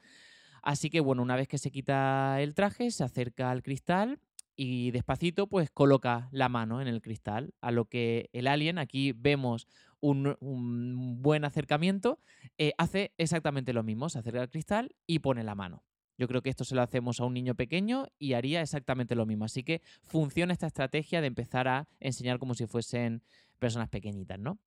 Así 0.63 0.89
que 0.89 1.01
bueno, 1.01 1.23
una 1.23 1.35
vez 1.35 1.49
que 1.49 1.59
se 1.59 1.73
quita 1.73 2.41
el 2.41 2.55
traje, 2.55 2.93
se 2.93 3.03
acerca 3.03 3.51
al 3.51 3.65
cristal 3.65 4.21
y 4.55 4.93
despacito 4.93 5.49
pues 5.49 5.73
coloca 5.73 6.29
la 6.31 6.49
mano 6.49 6.81
en 6.81 6.87
el 6.87 7.03
cristal, 7.03 7.53
a 7.61 7.73
lo 7.73 7.87
que 7.87 8.31
el 8.33 8.47
alien, 8.47 8.79
aquí 8.79 9.11
vemos 9.11 9.67
un, 10.03 11.23
buen 11.23 11.45
acercamiento, 11.45 12.19
eh, 12.59 12.73
hace 12.77 13.13
exactamente 13.17 13.73
lo 13.73 13.83
mismo, 13.83 14.09
se 14.09 14.19
acerca 14.19 14.43
al 14.43 14.51
cristal 14.51 14.95
y 15.07 15.21
pone 15.21 15.45
la 15.45 15.55
mano. 15.55 15.83
Yo 16.19 16.29
creo 16.29 16.43
que 16.43 16.51
esto 16.51 16.65
se 16.65 16.75
lo 16.75 16.83
hacemos 16.83 17.21
a 17.21 17.25
un 17.25 17.35
niño 17.35 17.55
pequeño 17.55 18.09
y 18.19 18.35
haría 18.35 18.61
exactamente 18.61 19.15
lo 19.15 19.27
mismo. 19.27 19.47
Así 19.47 19.65
que 19.65 19.81
funciona 20.05 20.53
esta 20.53 20.67
estrategia 20.67 21.21
de 21.21 21.27
empezar 21.27 21.69
a 21.69 21.89
enseñar 22.01 22.39
como 22.39 22.55
si 22.55 22.67
fuesen 22.67 23.23
personas 23.59 23.89
pequeñitas, 23.89 24.39
¿no? 24.39 24.59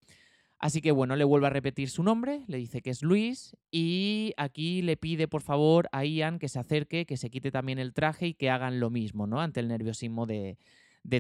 Así 0.57 0.81
que 0.81 0.91
bueno, 0.91 1.15
le 1.15 1.25
vuelve 1.25 1.47
a 1.47 1.49
repetir 1.49 1.89
su 1.89 2.01
nombre, 2.01 2.43
le 2.47 2.57
dice 2.57 2.81
que 2.81 2.89
es 2.89 3.03
Luis 3.03 3.55
y 3.71 4.33
aquí 4.38 4.81
le 4.81 4.95
pide 4.95 5.27
por 5.27 5.41
favor 5.41 5.89
a 5.91 6.05
Ian 6.05 6.39
que 6.39 6.47
se 6.47 6.59
acerque, 6.59 7.05
que 7.05 7.17
se 7.17 7.29
quite 7.29 7.51
también 7.51 7.77
el 7.77 7.93
traje 7.93 8.27
y 8.27 8.33
que 8.33 8.49
hagan 8.49 8.79
lo 8.79 8.89
mismo, 8.89 9.27
¿no? 9.27 9.41
Ante 9.41 9.59
el 9.59 9.67
nerviosismo 9.67 10.25
de, 10.25 10.57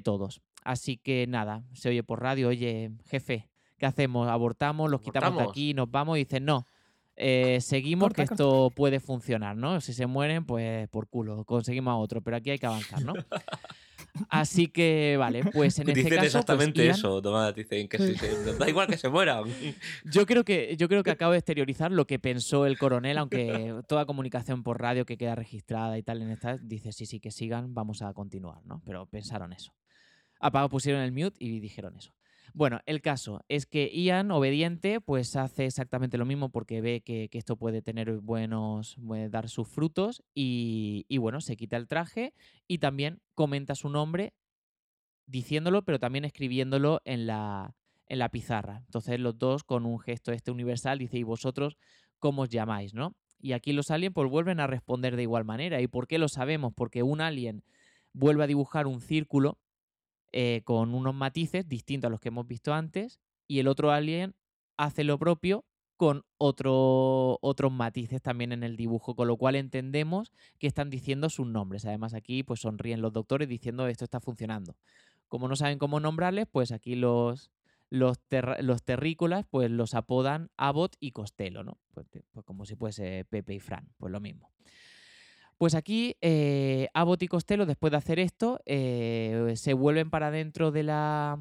todos. 0.03 0.41
Así 0.63 0.97
que 0.97 1.27
nada, 1.27 1.63
se 1.73 1.89
oye 1.89 2.01
por 2.01 2.21
radio, 2.21 2.47
oye, 2.47 2.91
jefe, 3.07 3.49
¿qué 3.77 3.85
hacemos? 3.85 4.27
¿Abortamos? 4.29 4.89
¿Los 4.89 5.01
quitamos 5.01 5.37
de 5.37 5.49
aquí? 5.49 5.73
¿Nos 5.73 5.89
vamos? 5.89 6.17
Y 6.17 6.21
dicen, 6.21 6.45
no, 6.45 6.65
eh, 7.17 7.59
seguimos 7.61 8.11
que 8.13 8.23
esto 8.23 8.71
puede 8.75 8.99
funcionar, 8.99 9.55
¿no? 9.55 9.79
Si 9.79 9.93
se 9.93 10.05
mueren, 10.05 10.45
pues 10.45 10.89
por 10.89 11.07
culo, 11.07 11.45
conseguimos 11.45 11.91
a 11.91 11.95
otro, 11.95 12.21
pero 12.21 12.37
aquí 12.37 12.51
hay 12.51 12.59
que 12.59 12.65
avanzar, 12.65 13.03
¿no? 13.03 13.13
Así 14.29 14.67
que, 14.67 15.15
vale, 15.17 15.43
pues 15.51 15.77
en 15.79 15.89
este 15.89 16.03
dicen 16.03 16.09
caso. 16.09 16.19
Pues 16.21 16.35
exactamente 16.35 16.89
eso, 16.89 17.21
Tomás. 17.21 17.53
Dicen 17.53 17.87
que 17.87 17.97
da 18.57 18.69
igual 18.69 18.87
que 18.87 18.97
se 18.97 19.09
mueran. 19.09 19.43
Yo 20.05 20.25
creo 20.25 20.45
que, 20.45 20.75
yo 20.77 20.87
creo 20.87 21.03
que 21.03 21.11
acabo 21.11 21.33
de 21.33 21.39
exteriorizar 21.39 21.91
lo 21.91 22.05
que 22.05 22.17
pensó 22.17 22.65
el 22.65 22.77
coronel, 22.77 23.17
aunque 23.17 23.75
toda 23.87 24.05
comunicación 24.05 24.63
por 24.63 24.81
radio 24.81 25.05
que 25.05 25.17
queda 25.17 25.35
registrada 25.35 25.97
y 25.97 26.03
tal 26.03 26.21
en 26.21 26.31
esta 26.31 26.57
dice 26.57 26.91
sí, 26.91 27.05
sí, 27.05 27.19
que 27.19 27.31
sigan, 27.31 27.73
vamos 27.73 28.01
a 28.01 28.13
continuar, 28.13 28.65
¿no? 28.65 28.81
Pero 28.85 29.05
pensaron 29.05 29.51
eso. 29.53 29.73
Apagó, 30.39 30.69
pusieron 30.69 31.01
el 31.01 31.11
mute 31.11 31.35
y 31.39 31.59
dijeron 31.59 31.95
eso. 31.97 32.11
Bueno, 32.53 32.79
el 32.85 33.01
caso 33.01 33.41
es 33.49 33.65
que 33.65 33.89
Ian, 33.93 34.31
obediente, 34.31 35.01
pues 35.01 35.35
hace 35.35 35.65
exactamente 35.65 36.17
lo 36.17 36.25
mismo 36.25 36.49
porque 36.49 36.81
ve 36.81 37.01
que, 37.01 37.29
esto 37.31 37.57
puede 37.57 37.81
tener 37.81 38.11
buenos, 38.19 38.97
puede 39.05 39.29
dar 39.29 39.49
sus 39.49 39.67
frutos 39.67 40.23
y, 40.33 41.05
bueno, 41.17 41.41
se 41.41 41.57
quita 41.57 41.77
el 41.77 41.87
traje 41.87 42.33
y 42.67 42.77
también 42.77 43.19
comenta 43.33 43.75
su 43.75 43.89
nombre 43.89 44.33
diciéndolo, 45.27 45.83
pero 45.83 45.99
también 45.99 46.23
escribiéndolo 46.23 47.01
en 47.03 47.27
la, 47.27 47.75
en 48.07 48.19
la 48.19 48.29
pizarra. 48.29 48.83
Entonces 48.85 49.19
los 49.19 49.37
dos 49.37 49.63
con 49.63 49.85
un 49.85 49.99
gesto 49.99 50.31
este 50.31 50.51
universal 50.51 50.99
dice, 50.99 51.17
¿y 51.17 51.23
vosotros 51.23 51.77
cómo 52.19 52.43
os 52.43 52.49
llamáis, 52.49 52.93
no? 52.93 53.15
Y 53.39 53.53
aquí 53.53 53.73
los 53.73 53.91
aliens 53.91 54.13
pues 54.13 54.29
vuelven 54.29 54.59
a 54.59 54.67
responder 54.67 55.15
de 55.15 55.23
igual 55.23 55.45
manera. 55.45 55.81
¿Y 55.81 55.87
por 55.87 56.07
qué 56.07 56.17
lo 56.17 56.29
sabemos? 56.29 56.73
Porque 56.73 57.03
un 57.03 57.21
alien 57.21 57.63
vuelve 58.13 58.43
a 58.43 58.47
dibujar 58.47 58.87
un 58.87 59.01
círculo 59.01 59.59
eh, 60.37 60.63
con 60.65 60.93
unos 60.93 61.15
matices 61.15 61.65
distintos 61.69 62.09
a 62.09 62.11
los 62.11 62.19
que 62.19 62.27
hemos 62.27 62.45
visto 62.45 62.73
antes 62.73 63.21
y 63.47 63.59
el 63.59 63.69
otro 63.69 63.91
alien 63.91 64.35
hace 64.75 65.05
lo 65.05 65.17
propio 65.17 65.63
con 65.95 66.25
otro, 66.37 67.39
otros 67.41 67.71
matices 67.71 68.21
también 68.21 68.51
en 68.51 68.61
el 68.61 68.75
dibujo, 68.75 69.15
con 69.15 69.29
lo 69.29 69.37
cual 69.37 69.55
entendemos 69.55 70.33
que 70.59 70.67
están 70.67 70.89
diciendo 70.89 71.29
sus 71.29 71.47
nombres. 71.47 71.85
Además 71.85 72.13
aquí 72.13 72.43
pues 72.43 72.59
sonríen 72.59 72.99
los 73.01 73.13
doctores 73.13 73.47
diciendo 73.47 73.87
esto 73.87 74.03
está 74.03 74.19
funcionando. 74.19 74.75
Como 75.29 75.47
no 75.47 75.55
saben 75.55 75.79
cómo 75.79 76.01
nombrarles, 76.01 76.47
pues 76.51 76.73
aquí 76.73 76.95
los, 76.95 77.49
los, 77.89 78.19
los 78.59 78.83
terrícolas 78.83 79.45
pues 79.49 79.71
los 79.71 79.93
apodan 79.93 80.49
Abbott 80.57 80.97
y 80.99 81.11
Costello, 81.11 81.63
¿no? 81.63 81.77
Pues, 81.93 82.07
pues 82.33 82.45
como 82.45 82.65
si 82.65 82.75
fuese 82.75 83.23
Pepe 83.29 83.53
y 83.53 83.61
Fran, 83.61 83.87
pues 83.97 84.11
lo 84.11 84.19
mismo. 84.19 84.51
Pues 85.57 85.73
aquí 85.73 86.17
eh, 86.19 86.89
Abbott 86.93 87.23
y 87.23 87.27
Costello, 87.27 87.65
después 87.65 87.91
de 87.91 87.97
hacer 87.97 88.19
esto, 88.19 88.59
eh, 88.65 89.53
se 89.55 89.73
vuelven 89.73 90.09
para 90.09 90.29
dentro 90.29 90.71
de 90.71 90.83
la, 90.83 91.39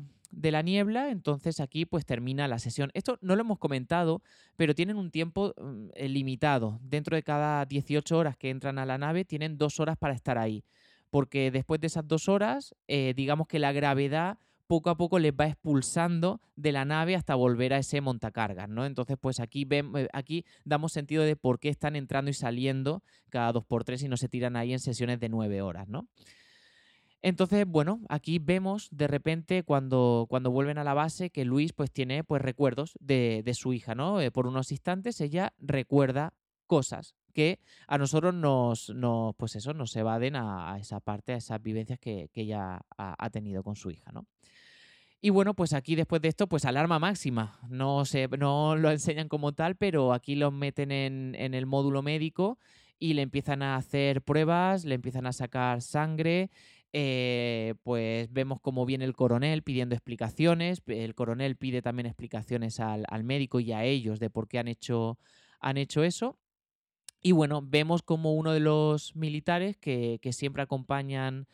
niebla, 0.63 1.11
entonces 1.11 1.59
aquí 1.59 1.85
pues 1.85 2.07
termina 2.07 2.47
la 2.47 2.61
sesión. 2.61 2.91
Esto 2.95 3.19
no 3.23 3.35
lo 3.35 3.41
hemos 3.41 3.59
comentado, 3.59 4.23
pero 4.57 4.75
tienen 4.75 4.99
un 4.99 5.11
tiempo 5.11 5.53
mm, 5.61 5.89
eh, 5.95 6.09
limitado. 6.09 6.79
Dentro 6.83 7.17
de 7.17 7.25
cada 7.25 7.65
18 7.65 8.17
horas 8.17 8.37
que 8.37 8.51
entran 8.51 8.79
a 8.79 8.87
la 8.87 8.99
nave, 8.99 9.25
tienen 9.25 9.59
dos 9.59 9.81
horas 9.81 9.97
para 9.99 10.15
estar 10.15 10.39
ahí. 10.39 10.65
Porque 11.11 11.51
después 11.51 11.81
de 11.81 11.89
esas 11.89 12.07
dos 12.09 12.29
horas, 12.29 12.75
digamos 12.89 13.47
que 13.47 13.61
la 13.61 13.71
gravedad 13.71 14.37
poco 14.67 14.91
a 14.91 14.97
poco 14.97 15.19
les 15.19 15.33
va 15.33 15.47
expulsando 15.47 16.41
de 16.57 16.73
la 16.73 16.85
nave 16.85 17.17
hasta 17.17 17.35
volver 17.35 17.75
a 17.75 17.79
ese 17.79 18.01
montacargas, 18.01 18.69
¿no? 18.69 18.87
Entonces, 18.87 19.17
pues 19.21 19.41
aquí, 19.41 19.65
vemos, 19.65 20.01
eh, 20.01 20.09
aquí 20.13 20.45
damos 20.65 20.93
sentido 20.93 21.23
de 21.25 21.37
por 21.37 21.59
qué 21.59 21.69
están 21.69 21.97
entrando 21.97 22.31
y 22.31 22.35
saliendo 22.35 23.03
cada 23.31 23.53
dos 23.53 23.65
por 23.65 23.85
tres 23.85 24.03
y 24.03 24.09
no 24.09 24.17
se 24.17 24.29
tiran 24.29 24.57
ahí 24.57 24.73
en 24.73 24.81
sesiones 24.81 25.21
de 25.21 25.29
nueve 25.29 25.63
horas, 25.63 25.89
¿no? 25.89 26.07
Entonces, 27.23 27.65
bueno, 27.67 28.01
aquí 28.11 28.39
vemos 28.39 28.89
de 28.91 29.07
repente 29.07 29.63
cuando, 29.63 30.27
cuando 30.29 30.51
vuelven 30.51 30.77
a 30.77 30.85
la 30.85 30.93
base 30.93 31.31
que 31.31 31.47
Luis 31.47 31.73
pues 31.73 31.91
tiene 31.91 32.23
pues 32.23 32.43
recuerdos 32.43 32.99
de, 33.01 33.51
su 33.55 33.73
hija, 33.73 33.95
¿no? 33.95 34.21
Eh, 34.21 34.31
por 34.31 34.47
unos 34.47 34.71
instantes 34.73 35.23
ella 35.23 35.55
recuerda 35.59 36.35
cosas 36.67 37.15
que 37.35 37.61
a 37.87 37.99
nosotros 37.99 38.33
nos, 38.33 38.91
pues 39.37 39.57
eso, 39.57 39.75
nos 39.75 39.95
evaden 39.97 40.37
a, 40.37 40.79
esa 40.79 41.01
parte, 41.01 41.35
a 41.35 41.37
esas 41.37 41.63
vivencias 41.63 41.99
que, 41.99 42.31
ella 42.35 42.81
ha, 42.97 43.31
tenido 43.31 43.63
con 43.63 43.77
su 43.77 43.91
hija, 43.91 44.11
¿no? 44.13 44.27
Y 45.25 45.31
bueno, 45.31 45.55
pues 45.55 45.73
aquí 45.73 45.95
después 45.95 46.21
de 46.21 46.29
esto, 46.29 46.47
pues 46.47 46.67
alarma 46.67 46.99
máxima. 46.99 47.59
No, 47.71 48.05
se, 48.05 48.29
no 48.29 48.77
lo 48.77 48.91
enseñan 48.91 49.29
como 49.29 49.53
tal, 49.53 49.75
pero 49.75 50.13
aquí 50.13 50.35
los 50.35 50.53
meten 50.53 50.93
en, 50.93 51.35
el 51.55 51.65
módulo 51.65 52.03
médico 52.03 52.59
y 52.99 53.15
le 53.15 53.23
empiezan 53.23 53.63
a 53.63 53.77
hacer 53.77 54.21
pruebas, 54.21 54.85
le 54.85 54.95
empiezan 54.95 55.25
a 55.25 55.33
sacar 55.33 55.81
sangre. 55.81 56.51
Eh, 56.93 57.75
pues 57.83 58.31
vemos 58.35 58.61
cómo 58.61 58.85
viene 58.85 59.07
el 59.07 59.17
coronel 59.17 59.63
pidiendo 59.63 59.95
explicaciones. 59.95 60.83
El 60.87 61.15
coronel 61.15 61.57
pide 61.57 61.81
también 61.81 62.05
explicaciones 62.05 62.79
al, 62.79 63.25
médico 63.25 63.61
y 63.61 63.73
a 63.73 63.83
ellos 63.83 64.21
de 64.21 64.29
por 64.29 64.47
qué 64.47 64.59
han 64.59 64.69
hecho, 64.69 65.19
han 65.59 65.79
hecho 65.79 66.05
eso. 66.05 66.39
Y 67.27 67.33
bueno, 67.33 67.63
vemos 67.65 68.03
como 68.03 68.35
uno 68.35 68.53
de 68.53 68.61
los 68.61 69.17
militares 69.17 69.79
que, 69.79 70.21
siempre 70.33 70.63
acompañan 70.63 71.47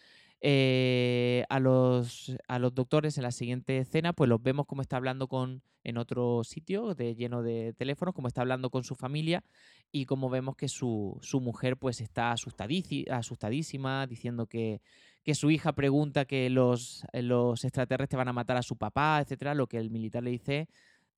Eh, 0.43 1.45
a, 1.51 1.61
los, 1.61 2.35
a 2.49 2.59
los 2.59 2.75
doctores 2.75 3.19
en 3.19 3.25
la 3.25 3.31
siguiente 3.31 3.77
escena, 3.79 4.15
pues 4.15 4.29
los 4.31 4.43
vemos 4.43 4.65
como 4.67 4.81
está 4.81 4.97
hablando 4.97 5.29
con 5.29 5.63
en 5.85 5.99
otro 5.99 6.45
sitio 6.45 6.95
lleno 6.95 7.43
de 7.43 7.75
teléfonos, 7.75 8.15
como 8.15 8.27
está 8.29 8.41
hablando 8.41 8.71
con 8.71 8.83
su 8.83 8.95
familia 8.95 9.45
y 9.93 10.07
como 10.07 10.31
vemos 10.31 10.57
que 10.57 10.69
su, 10.69 11.19
su 11.21 11.41
mujer 11.41 11.77
pues 11.77 12.01
está 12.01 12.33
asustadísima, 12.33 14.07
diciendo 14.07 14.47
que, 14.47 14.81
que, 15.25 15.35
su 15.35 15.51
hija 15.51 15.75
pregunta 15.75 16.25
que 16.25 16.49
los, 16.49 17.05
los 17.13 17.65
extraterrestres 17.65 18.17
van 18.19 18.29
a 18.29 18.33
matar 18.33 18.57
a 18.57 18.63
su 18.63 18.77
papá, 18.77 19.21
etcétera, 19.21 19.55
lo 19.55 19.67
que 19.67 19.77
el 19.79 19.91
militar 19.91 20.23
le 20.23 20.31
dice, 20.31 20.69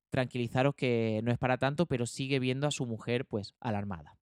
tranquilizaros 0.09 0.75
que 0.75 1.21
no 1.23 1.31
es 1.31 1.37
para 1.37 1.57
tanto, 1.57 1.85
pero 1.85 2.05
sigue 2.05 2.39
viendo 2.39 2.67
a 2.67 2.71
su 2.71 2.85
mujer 2.85 3.25
pues 3.25 3.55
alarmada. 3.61 4.17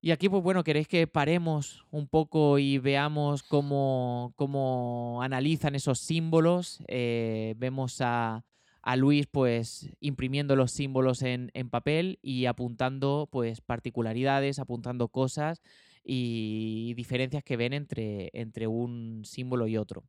Y 0.00 0.12
aquí, 0.12 0.28
pues 0.28 0.44
bueno, 0.44 0.62
queréis 0.62 0.86
que 0.86 1.08
paremos 1.08 1.84
un 1.90 2.06
poco 2.06 2.60
y 2.60 2.78
veamos 2.78 3.42
cómo, 3.42 4.32
cómo 4.36 5.20
analizan 5.22 5.74
esos 5.74 5.98
símbolos. 5.98 6.80
Eh, 6.86 7.54
vemos 7.56 8.00
a, 8.00 8.44
a, 8.82 8.96
Luis 8.96 9.26
pues 9.26 9.90
imprimiendo 9.98 10.54
los 10.54 10.70
símbolos 10.70 11.22
en, 11.22 11.50
en, 11.52 11.68
papel 11.68 12.20
y 12.22 12.46
apuntando 12.46 13.28
pues 13.32 13.60
particularidades, 13.60 14.60
apuntando 14.60 15.08
cosas 15.08 15.62
y 16.04 16.94
diferencias 16.94 17.42
que 17.42 17.56
ven 17.56 17.72
entre, 17.72 18.30
entre 18.34 18.68
un 18.68 19.22
símbolo 19.24 19.66
y 19.66 19.78
otro. 19.78 20.04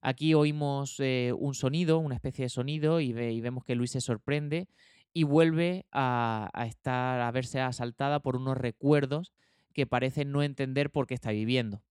Aquí 0.00 0.32
oímos 0.32 0.96
eh, 0.98 1.34
un 1.38 1.54
sonido, 1.54 1.98
una 1.98 2.14
especie 2.14 2.46
de 2.46 2.48
sonido, 2.48 3.00
y, 3.00 3.12
ve, 3.12 3.32
y 3.32 3.42
vemos 3.42 3.64
que 3.64 3.74
Luis 3.74 3.90
se 3.90 4.00
sorprende 4.00 4.66
y 5.12 5.24
vuelve 5.24 5.86
a, 5.92 6.50
estar, 6.66 7.20
a 7.20 7.30
verse 7.30 7.60
asaltada 7.60 8.20
por 8.20 8.36
unos 8.36 8.56
recuerdos 8.56 9.32
que 9.72 9.86
parecen 9.86 10.32
no 10.32 10.42
entender 10.42 10.90
por 10.90 11.06
qué 11.06 11.14
está 11.14 11.30
viviendo. 11.30 11.82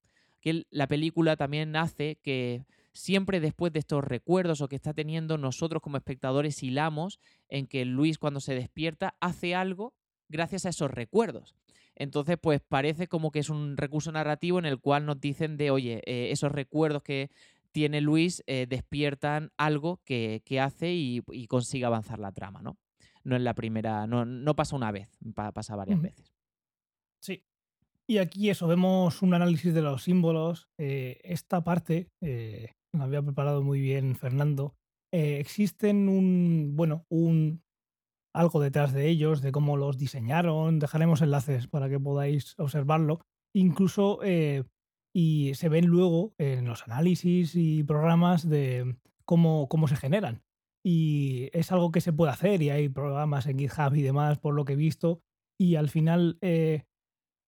Que 0.41 0.65
la 0.70 0.88
película 0.88 1.36
también 1.36 1.76
hace 1.76 2.17
que 2.22 2.65
siempre 2.93 3.39
después 3.39 3.74
de 3.74 3.80
estos 3.80 4.03
recuerdos 4.03 4.61
o 4.61 4.70
que 4.70 4.76
está 4.76 4.93
teniendo, 4.93 5.38
nosotros 5.38 5.82
como 5.82 5.97
espectadores 5.97 6.63
hilamos 6.63 7.20
en 7.49 7.67
que 7.67 7.86
Luis 7.86 8.17
cuando 8.17 8.39
se 8.39 8.55
despierta 8.55 9.15
hace 9.20 9.55
algo 9.55 9.93
gracias 10.30 10.65
a 10.65 10.70
esos 10.70 10.91
recuerdos. 10.91 11.55
Entonces, 11.95 12.38
pues 12.41 12.61
parece 12.61 13.07
como 13.07 13.32
que 13.32 13.39
es 13.39 13.49
un 13.49 13.76
recurso 13.76 14.11
narrativo 14.11 14.59
en 14.59 14.65
el 14.65 14.80
cual 14.80 15.05
nos 15.05 15.20
dicen 15.20 15.57
de, 15.57 15.72
oye, 15.72 16.01
eh, 16.05 16.32
esos 16.32 16.51
recuerdos 16.51 17.03
que 17.03 17.30
tiene 17.74 17.99
Luis 17.99 18.41
eh, 18.47 18.65
despiertan 18.70 19.51
algo 19.57 19.99
que, 20.05 20.41
hace 20.61 20.93
y, 20.93 21.22
y, 21.32 21.47
consigue 21.47 21.86
avanzar 21.86 22.20
la 22.20 22.32
trama, 22.32 22.61
¿no? 22.61 22.78
No 23.24 23.36
es 23.36 23.41
la 23.41 23.53
primera, 23.53 24.07
no, 24.07 24.26
no 24.26 24.55
pasa 24.55 24.76
una 24.76 24.91
vez, 24.91 25.09
pasa 25.53 25.76
varias 25.76 26.01
veces. 26.01 26.34
Sí. 27.22 27.43
Y 28.07 28.17
aquí 28.17 28.49
eso, 28.49 28.67
vemos 28.67 29.22
un 29.22 29.34
análisis 29.34 29.74
de 29.74 29.82
los 29.82 30.03
símbolos. 30.03 30.67
Eh, 30.80 31.20
esta 31.24 31.63
parte 31.63 32.09
eh, 32.22 32.74
la 32.91 33.03
había 33.03 33.22
preparado 33.22 33.61
muy 33.61 33.80
bien 33.80 34.15
Fernando. 34.15 34.76
Eh, 35.13 35.39
existen 35.39 36.09
un, 36.09 36.76
bueno, 36.76 37.05
un 37.09 37.61
algo 38.34 38.61
detrás 38.61 38.93
de 38.93 39.09
ellos, 39.09 39.41
de 39.41 39.51
cómo 39.51 39.78
los 39.78 39.97
diseñaron. 39.97 40.80
Dejaremos 40.80 41.22
enlaces 41.22 41.67
para 41.67 41.89
que 41.89 41.99
podáis 41.99 42.55
observarlo. 42.57 43.22
Incluso, 43.53 44.20
y 45.13 45.53
se 45.55 45.70
ven 45.70 45.88
luego 45.88 46.36
en 46.38 46.65
los 46.65 46.84
análisis 46.84 47.55
y 47.55 47.84
programas 47.84 48.47
de 48.47 48.95
cómo, 49.26 49.67
cómo 49.67 49.88
se 49.88 49.95
generan 49.95 50.43
y 50.91 51.51
es 51.53 51.71
algo 51.71 51.91
que 51.91 52.01
se 52.01 52.13
puede 52.13 52.31
hacer 52.31 52.63
y 52.63 52.71
hay 52.71 52.89
programas 52.89 53.45
en 53.45 53.59
GitHub 53.59 53.93
y 53.93 54.01
demás 54.01 54.39
por 54.39 54.55
lo 54.55 54.65
que 54.65 54.73
he 54.73 54.75
visto 54.75 55.21
y 55.55 55.75
al 55.75 55.87
final 55.87 56.39
eh, 56.41 56.85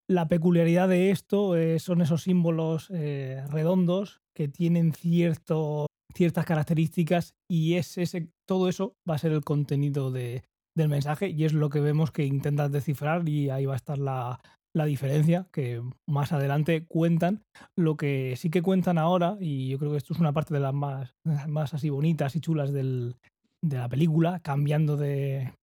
la 0.07 0.27
peculiaridad 0.27 0.87
de 0.87 1.09
esto 1.09 1.57
eh, 1.57 1.79
son 1.79 2.03
esos 2.03 2.21
símbolos 2.21 2.91
eh, 2.93 3.43
redondos 3.49 4.21
que 4.35 4.47
tienen 4.47 4.93
ciertas 4.93 6.45
características 6.45 7.33
y 7.49 7.77
es 7.77 7.97
ese, 7.97 8.29
todo 8.47 8.69
eso 8.69 8.95
va 9.09 9.15
a 9.15 9.17
ser 9.17 9.31
el 9.31 9.43
contenido 9.43 10.11
de, 10.11 10.43
del 10.75 10.89
mensaje 10.89 11.29
y 11.29 11.43
es 11.43 11.53
lo 11.53 11.69
que 11.69 11.79
vemos 11.79 12.11
que 12.11 12.25
intentas 12.25 12.71
descifrar 12.71 13.27
y 13.27 13.49
ahí 13.49 13.65
va 13.65 13.73
a 13.73 13.77
estar 13.77 13.97
la, 13.97 14.39
la 14.74 14.86
diferencia 14.86 15.47
que 15.51 15.82
más 16.07 16.32
adelante 16.32 16.86
cuentan. 16.86 17.43
Lo 17.76 17.97
que 17.97 18.36
sí 18.38 18.49
que 18.49 18.61
cuentan 18.61 18.97
ahora, 18.97 19.38
y 19.39 19.69
yo 19.69 19.80
creo 19.80 19.91
que 19.91 19.97
esto 19.97 20.13
es 20.13 20.19
una 20.19 20.34
parte 20.34 20.53
de 20.53 20.59
las 20.59 20.74
más, 20.74 21.15
más 21.47 21.74
así 21.74 21.89
bonitas 21.89 22.36
y 22.36 22.41
chulas 22.41 22.72
del, 22.72 23.15
de 23.61 23.78
la 23.78 23.89
película, 23.89 24.39
cambiando 24.39 24.97
de, 24.97 25.53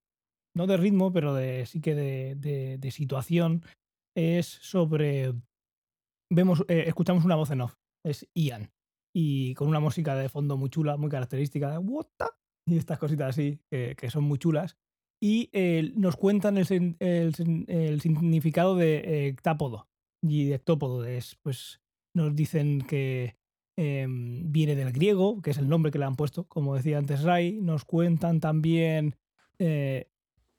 no 0.54 0.66
de 0.66 0.76
ritmo, 0.76 1.12
pero 1.12 1.34
de, 1.34 1.66
sí 1.66 1.80
que 1.80 1.94
de, 1.94 2.78
de, 2.78 2.90
situación, 2.90 3.62
es 4.16 4.46
sobre, 4.46 5.32
vemos, 6.30 6.64
eh, 6.68 6.84
escuchamos 6.86 7.24
una 7.24 7.36
voz 7.36 7.50
en 7.50 7.62
off, 7.62 7.74
es 8.04 8.28
Ian, 8.34 8.70
y 9.14 9.54
con 9.54 9.68
una 9.68 9.80
música 9.80 10.16
de 10.16 10.28
fondo 10.28 10.56
muy 10.56 10.70
chula, 10.70 10.96
muy 10.96 11.10
característica, 11.10 11.70
de 11.70 12.04
y 12.66 12.76
estas 12.76 12.98
cositas 12.98 13.30
así, 13.30 13.60
que 13.70 14.10
son 14.10 14.24
muy 14.24 14.38
chulas 14.38 14.76
y 15.20 15.50
eh, 15.52 15.92
nos 15.96 16.16
cuentan 16.16 16.58
el, 16.58 16.66
significado 16.66 18.76
de 18.76 19.28
hectápodo 19.28 19.88
y 20.22 20.46
de 20.46 20.54
ectópodo. 20.54 21.04
Es, 21.04 21.36
pues 21.42 21.80
nos 22.14 22.34
dicen 22.34 22.82
que 22.82 23.36
em, 23.76 24.50
viene 24.52 24.76
del 24.76 24.92
griego, 24.92 25.42
que 25.42 25.50
es 25.50 25.58
el 25.58 25.68
nombre 25.68 25.90
que 25.90 25.98
le 25.98 26.04
han 26.04 26.16
puesto, 26.16 26.44
como 26.44 26.76
decía 26.76 26.98
antes 26.98 27.22
Ray. 27.22 27.60
Nos 27.60 27.84
cuentan 27.84 28.40
también 28.40 29.16
eh, 29.58 30.08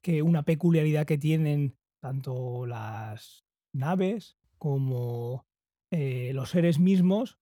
que 0.01 0.21
una 0.21 0.43
peculiaridad 0.43 1.05
que 1.05 1.17
tienen 1.17 1.75
tanto 2.01 2.65
las 2.65 3.45
naves 3.73 4.37
como 4.57 5.45
eh, 5.91 6.31
los 6.33 6.49
seres 6.49 6.79
mismos 6.79 7.37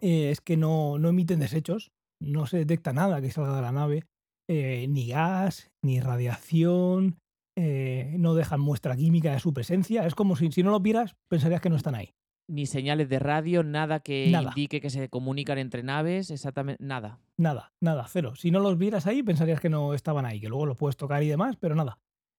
es 0.00 0.40
que 0.42 0.56
no, 0.56 0.98
no 0.98 1.08
emiten 1.08 1.40
desechos, 1.40 1.90
no 2.20 2.46
se 2.46 2.58
detecta 2.58 2.92
nada 2.92 3.22
que 3.22 3.30
salga 3.30 3.56
de 3.56 3.62
la 3.62 3.72
nave 3.72 4.04
eh, 4.48 4.86
ni 4.88 5.08
gas, 5.08 5.70
ni 5.82 6.00
radiación, 6.00 7.18
eh, 7.58 8.14
no 8.18 8.34
dejan 8.34 8.60
muestra 8.60 8.96
química 8.96 9.32
de 9.32 9.40
su 9.40 9.52
presencia. 9.52 10.06
Es 10.06 10.14
como 10.14 10.36
si, 10.36 10.52
si 10.52 10.62
no 10.62 10.70
lo 10.70 10.80
vieras, 10.80 11.16
pensarías 11.28 11.60
que 11.60 11.70
no 11.70 11.76
están 11.76 11.94
ahí. 11.94 12.14
Ni 12.48 12.66
señales 12.66 13.08
de 13.08 13.18
radio, 13.18 13.64
nada 13.64 14.00
que 14.00 14.26
indique 14.26 14.80
que 14.80 14.90
se 14.90 15.08
comunican 15.08 15.58
entre 15.58 15.82
naves, 15.82 16.30
exactamente 16.30 16.82
nada. 16.84 17.18
Nada, 17.36 17.72
nada, 17.82 18.06
cero. 18.08 18.36
Si 18.36 18.52
no 18.52 18.60
los 18.60 18.78
vieras 18.78 19.08
ahí, 19.08 19.24
pensarías 19.24 19.60
que 19.60 19.68
no 19.68 19.94
estaban 19.94 20.26
ahí, 20.26 20.40
que 20.40 20.48
luego 20.48 20.66
los 20.66 20.76
puedes 20.76 20.96
tocar 20.96 21.24
y 21.24 21.28
demás, 21.28 21.56
pero 21.56 21.74
nada. 21.74 21.98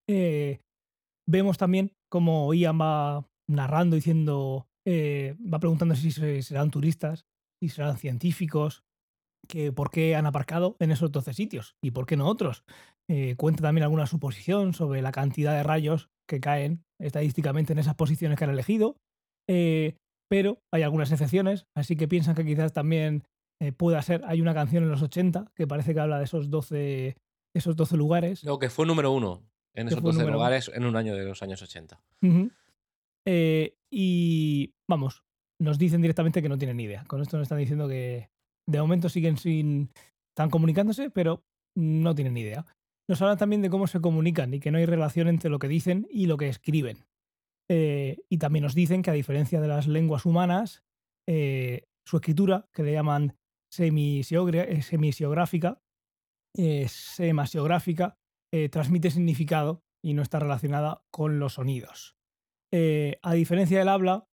Eh, 0.10 0.62
vemos 1.28 1.58
también 1.58 1.92
como 2.10 2.54
Ian 2.54 2.80
va 2.80 3.28
narrando, 3.50 3.98
diciendo, 3.98 4.70
va 4.88 5.60
preguntando 5.60 5.94
si 5.96 6.12
serán 6.12 6.72
turistas, 6.72 7.26
si 7.62 7.68
serán 7.68 7.98
científicos, 7.98 8.86
que 9.48 9.72
por 9.72 9.90
qué 9.92 10.16
han 10.16 10.26
aparcado 10.26 10.76
en 10.80 10.92
esos 10.92 11.12
12 11.12 11.34
sitios 11.34 11.76
y 11.82 11.92
por 11.92 12.06
qué 12.06 12.18
no 12.18 12.28
otros. 12.28 12.64
Eh, 13.10 13.36
cuenta 13.38 13.62
también 13.62 13.84
alguna 13.84 14.06
suposición 14.06 14.74
sobre 14.74 15.02
la 15.02 15.12
cantidad 15.12 15.54
de 15.54 15.64
rayos 15.64 16.10
que 16.28 16.42
caen 16.42 16.84
estadísticamente 17.00 17.74
en 17.74 17.80
esas 17.80 17.96
posiciones 17.96 18.38
que 18.38 18.44
han 18.44 18.50
elegido, 18.50 18.98
eh, 19.48 19.96
pero 20.30 20.62
hay 20.74 20.84
algunas 20.84 21.12
excepciones, 21.12 21.68
así 21.74 21.96
que 21.96 22.08
piensan 22.08 22.36
que 22.36 22.46
quizás 22.46 22.74
también 22.74 23.24
eh, 23.62 23.72
pueda 23.72 24.02
ser, 24.02 24.24
hay 24.26 24.42
una 24.42 24.54
canción 24.54 24.84
en 24.84 24.90
los 24.90 25.02
80 25.02 25.52
que 25.56 25.68
parece 25.68 25.94
que 25.94 26.02
habla 26.02 26.18
de 26.18 26.26
esos 26.26 26.50
12, 26.50 27.16
esos 27.56 27.76
12 27.78 27.96
lugares. 27.96 28.44
Lo 28.44 28.60
que 28.60 28.70
fue 28.70 28.86
número 28.86 29.12
uno 29.12 29.44
en 29.74 29.88
esos 29.88 30.02
12 30.02 30.26
lugares 30.26 30.70
en 30.74 30.86
un 30.86 30.98
año 30.98 31.16
de 31.16 31.24
los 31.24 31.42
años 31.44 31.62
80. 31.62 32.02
y 33.90 34.74
vamos, 34.90 35.24
nos 35.62 35.78
dicen 35.78 36.02
directamente 36.02 36.42
que 36.42 36.50
no 36.50 36.58
tienen 36.58 36.78
ni 36.78 36.84
idea. 36.84 37.06
Con 37.08 37.22
esto 37.22 37.38
nos 37.38 37.46
están 37.46 37.60
diciendo 37.60 37.88
que, 37.88 38.30
de 38.68 38.80
momento 38.80 39.10
siguen 39.10 39.38
sin. 39.38 39.90
están 40.30 40.50
comunicándose, 40.50 41.10
pero 41.10 41.44
no 41.76 42.14
tienen 42.14 42.34
ni 42.34 42.42
idea. 42.42 42.66
Nos 43.10 43.22
hablan 43.22 43.38
también 43.38 43.62
de 43.62 43.70
cómo 43.70 43.88
se 43.88 44.02
comunican 44.02 44.54
y 44.54 44.60
que 44.60 44.72
no 44.72 44.78
hay 44.78 44.86
relación 44.86 45.30
entre 45.30 45.50
lo 45.50 45.60
que 45.60 45.70
dicen 45.70 46.08
y 46.10 46.26
lo 46.26 46.38
que 46.38 46.50
escriben. 46.50 47.06
Eh, 47.70 48.18
y 48.30 48.38
también 48.38 48.64
nos 48.64 48.76
dicen 48.76 49.02
que 49.02 49.12
a 49.12 49.14
diferencia 49.14 49.62
de 49.62 49.68
las 49.68 49.88
lenguas 49.88 50.26
humanas, 50.26 50.84
eh, 51.28 51.86
su 52.06 52.18
escritura, 52.18 52.68
que 52.74 52.84
le 52.84 52.94
llaman 52.94 53.38
eh, 53.78 54.82
semisiográfica, 54.82 55.82
semasiográfica, 56.88 58.18
transmite 58.72 59.12
significado 59.12 59.84
y 60.04 60.14
no 60.14 60.22
está 60.22 60.40
relacionada 60.40 61.04
con 61.12 61.40
los 61.40 61.54
sonidos. 61.54 62.16
a 62.72 63.34
diferencia 63.34 63.80
del 63.80 63.90
habla, 63.90 64.28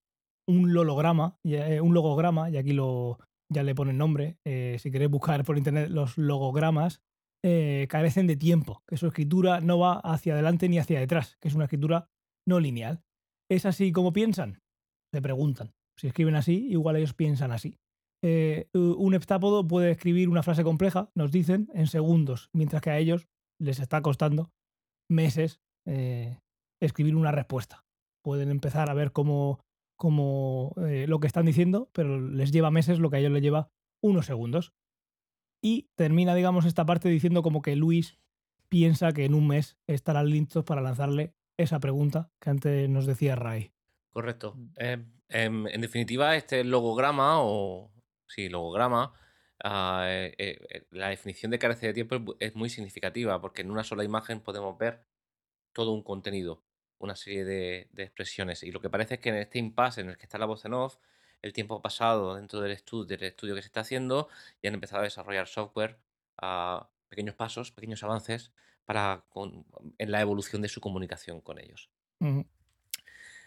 un 0.47 0.65
un 0.65 1.93
logograma, 1.93 2.49
y 2.49 2.57
aquí 2.57 2.73
lo, 2.73 3.19
ya 3.51 3.63
le 3.63 3.75
ponen 3.75 3.97
nombre, 3.97 4.37
eh, 4.45 4.77
si 4.79 4.91
queréis 4.91 5.11
buscar 5.11 5.43
por 5.43 5.57
internet 5.57 5.89
los 5.89 6.17
logogramas, 6.17 7.01
eh, 7.43 7.85
carecen 7.89 8.27
de 8.27 8.35
tiempo, 8.35 8.83
que 8.87 8.97
su 8.97 9.07
escritura 9.07 9.61
no 9.61 9.77
va 9.77 9.99
hacia 9.99 10.33
adelante 10.33 10.67
ni 10.67 10.79
hacia 10.79 10.99
detrás, 10.99 11.37
que 11.39 11.47
es 11.47 11.55
una 11.55 11.65
escritura 11.65 12.09
no 12.47 12.59
lineal. 12.59 13.03
¿Es 13.49 13.65
así 13.65 13.91
como 13.91 14.13
piensan? 14.13 14.61
Le 15.13 15.21
preguntan. 15.21 15.73
Si 15.99 16.07
escriben 16.07 16.35
así, 16.35 16.67
igual 16.69 16.95
ellos 16.95 17.13
piensan 17.13 17.51
así. 17.51 17.77
Eh, 18.23 18.67
un 18.73 19.13
heptápodo 19.13 19.67
puede 19.67 19.91
escribir 19.91 20.29
una 20.29 20.43
frase 20.43 20.63
compleja, 20.63 21.11
nos 21.15 21.31
dicen, 21.31 21.69
en 21.73 21.87
segundos, 21.87 22.49
mientras 22.53 22.81
que 22.81 22.89
a 22.89 22.97
ellos 22.97 23.27
les 23.61 23.79
está 23.79 24.01
costando 24.01 24.51
meses 25.09 25.61
escribir 26.81 27.15
una 27.15 27.31
respuesta. 27.31 27.85
Pueden 28.23 28.49
empezar 28.49 28.89
a 28.89 28.95
ver 28.95 29.11
cómo 29.11 29.59
como 29.95 30.73
eh, 30.87 31.05
lo 31.07 31.19
que 31.19 31.27
están 31.27 31.45
diciendo, 31.45 31.89
pero 31.93 32.19
les 32.19 32.51
lleva 32.51 32.71
meses 32.71 32.99
lo 32.99 33.09
que 33.09 33.17
a 33.17 33.19
ellos 33.19 33.31
les 33.31 33.41
lleva 33.41 33.69
unos 34.01 34.25
segundos. 34.25 34.73
Y 35.61 35.89
termina, 35.95 36.35
digamos, 36.35 36.65
esta 36.65 36.85
parte 36.85 37.09
diciendo 37.09 37.41
como 37.41 37.61
que 37.61 37.75
Luis 37.75 38.19
piensa 38.69 39.13
que 39.13 39.25
en 39.25 39.33
un 39.33 39.47
mes 39.47 39.77
estarán 39.87 40.29
listos 40.29 40.63
para 40.63 40.81
lanzarle 40.81 41.33
esa 41.57 41.79
pregunta 41.79 42.31
que 42.39 42.49
antes 42.49 42.89
nos 42.89 43.05
decía 43.05 43.35
Ray. 43.35 43.71
Correcto. 44.11 44.55
Mm. 44.55 44.71
Em, 44.77 45.11
em, 45.29 45.67
en 45.67 45.81
definitiva, 45.81 46.35
este 46.35 46.63
logograma, 46.63 47.41
o 47.41 47.91
sí, 48.27 48.49
logograma, 48.49 49.13
ah, 49.63 50.05
eh, 50.07 50.35
eh, 50.37 50.87
la 50.91 51.09
definición 51.09 51.51
de 51.51 51.59
carece 51.59 51.87
de 51.87 51.93
tiempo 51.93 52.35
es 52.39 52.55
muy 52.55 52.69
significativa, 52.69 53.39
porque 53.41 53.61
en 53.61 53.71
una 53.71 53.83
sola 53.83 54.03
imagen 54.03 54.41
podemos 54.41 54.77
ver 54.77 55.05
todo 55.73 55.91
un 55.91 56.03
contenido, 56.03 56.63
una 56.99 57.15
serie 57.15 57.43
de, 57.45 57.87
de 57.91 58.03
expresiones. 58.03 58.63
Y 58.63 58.71
lo 58.71 58.79
que 58.81 58.89
parece 58.89 59.15
es 59.15 59.19
que 59.19 59.29
en 59.29 59.35
este 59.35 59.59
impasse 59.59 60.01
en 60.01 60.09
el 60.09 60.17
que 60.17 60.23
está 60.23 60.37
la 60.37 60.45
voz 60.45 60.65
en 60.65 60.73
off, 60.73 60.97
el 61.41 61.53
tiempo 61.53 61.75
ha 61.75 61.81
pasado 61.81 62.35
dentro 62.35 62.59
del 62.61 62.71
estudio, 62.71 63.05
del 63.05 63.23
estudio 63.23 63.53
que 63.55 63.61
se 63.61 63.67
está 63.67 63.81
haciendo 63.81 64.29
y 64.61 64.67
han 64.67 64.73
empezado 64.73 65.01
a 65.01 65.03
desarrollar 65.03 65.47
software 65.47 65.97
a 66.37 66.87
pequeños 67.09 67.35
pasos, 67.35 67.71
pequeños 67.71 68.01
avances 68.03 68.51
para 68.85 69.23
con- 69.29 69.65
en 69.97 70.11
la 70.11 70.21
evolución 70.21 70.61
de 70.61 70.69
su 70.69 70.81
comunicación 70.81 71.41
con 71.41 71.59
ellos. 71.59 71.89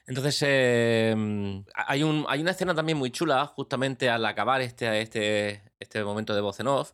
Entonces, 0.07 0.43
eh, 0.47 1.15
mm, 1.17 1.61
hay, 1.75 2.03
un, 2.03 2.25
hay 2.29 2.41
una 2.41 2.53
escena 2.53 2.75
también 2.75 2.97
muy 2.99 3.11
chula, 3.11 3.47
justamente 3.47 4.09
al 4.09 4.25
acabar 4.25 4.61
este, 4.63 5.01
este, 5.03 5.63
este 5.81 6.03
momento 6.03 6.35
de 6.35 6.41
voz 6.41 6.59
en 6.61 6.67
off, 6.69 6.93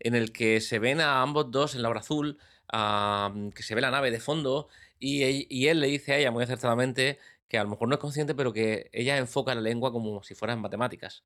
en 0.00 0.14
el 0.14 0.32
que 0.32 0.60
se 0.60 0.78
ven 0.78 1.00
a 1.00 1.22
ambos 1.22 1.50
dos 1.50 1.74
en 1.74 1.82
la 1.82 1.88
hora 1.90 2.00
azul, 2.00 2.38
ah, 2.72 3.32
que 3.54 3.62
se 3.62 3.74
ve 3.74 3.80
la 3.80 3.90
nave 3.90 4.10
de 4.10 4.20
fondo, 4.20 4.68
y, 4.98 5.66
él- 5.68 5.80
le 5.80 5.86
dice 5.88 6.12
a 6.14 6.18
ella 6.18 6.30
muy 6.30 6.44
acertadamente 6.44 7.18
que 7.48 7.58
a 7.58 7.62
lo 7.64 7.70
mejor 7.70 7.88
no 7.88 7.94
es 7.94 8.00
consciente, 8.00 8.34
pero 8.34 8.52
que 8.52 8.90
ella 8.92 9.16
enfoca 9.18 9.54
la 9.54 9.60
lengua 9.60 9.92
como 9.92 10.22
si 10.22 10.34
fuera 10.34 10.54
en 10.54 10.60
matemáticas. 10.60 11.24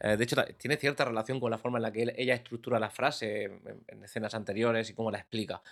Eh, 0.00 0.16
de 0.16 0.24
hecho, 0.24 0.36
tiene 0.58 0.76
cierta 0.76 1.04
relación 1.04 1.40
con 1.40 1.50
la 1.50 1.58
forma 1.58 1.78
en 1.78 1.82
la 1.82 1.92
que 1.92 2.14
ella 2.16 2.34
estructura 2.34 2.78
la 2.78 2.90
frase 2.90 3.44
en, 3.44 3.84
en 3.88 4.04
escenas 4.04 4.34
anteriores 4.34 4.90
y 4.90 4.94
cómo 4.94 5.10
la 5.10 5.18
explica. 5.18 5.62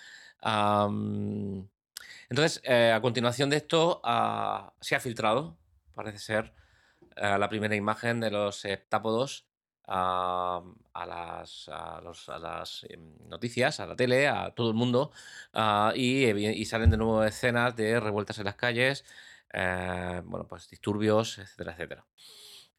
Entonces, 2.28 2.60
eh, 2.64 2.92
a 2.92 3.00
continuación 3.00 3.50
de 3.50 3.56
esto, 3.58 4.00
ah, 4.04 4.72
se 4.80 4.96
ha 4.96 5.00
filtrado, 5.00 5.56
parece 5.94 6.18
ser, 6.18 6.52
eh, 7.16 7.36
la 7.38 7.48
primera 7.48 7.74
imagen 7.76 8.20
de 8.20 8.30
los 8.30 8.64
heptápodos 8.64 9.46
a 9.86 11.06
las, 11.06 11.68
a 11.68 12.00
los- 12.02 12.28
a 12.28 12.38
las, 12.38 12.84
em, 12.88 13.14
noticias, 13.28 13.80
a 13.80 13.86
la 13.86 13.96
tele, 13.96 14.26
a 14.28 14.50
todo 14.50 14.68
el 14.70 14.74
mundo, 14.74 15.12
ah, 15.54 15.92
y, 15.94 16.64
salen 16.64 16.90
de 16.90 16.96
nuevo 16.96 17.24
escenas 17.24 17.76
de 17.76 18.00
revueltas 18.00 18.38
en 18.38 18.44
las 18.46 18.56
calles, 18.56 19.04
eh, 19.52 20.22
bueno, 20.24 20.46
pues 20.48 20.68
disturbios, 20.68 21.38
etcétera, 21.38 21.72
etcétera. 21.72 22.04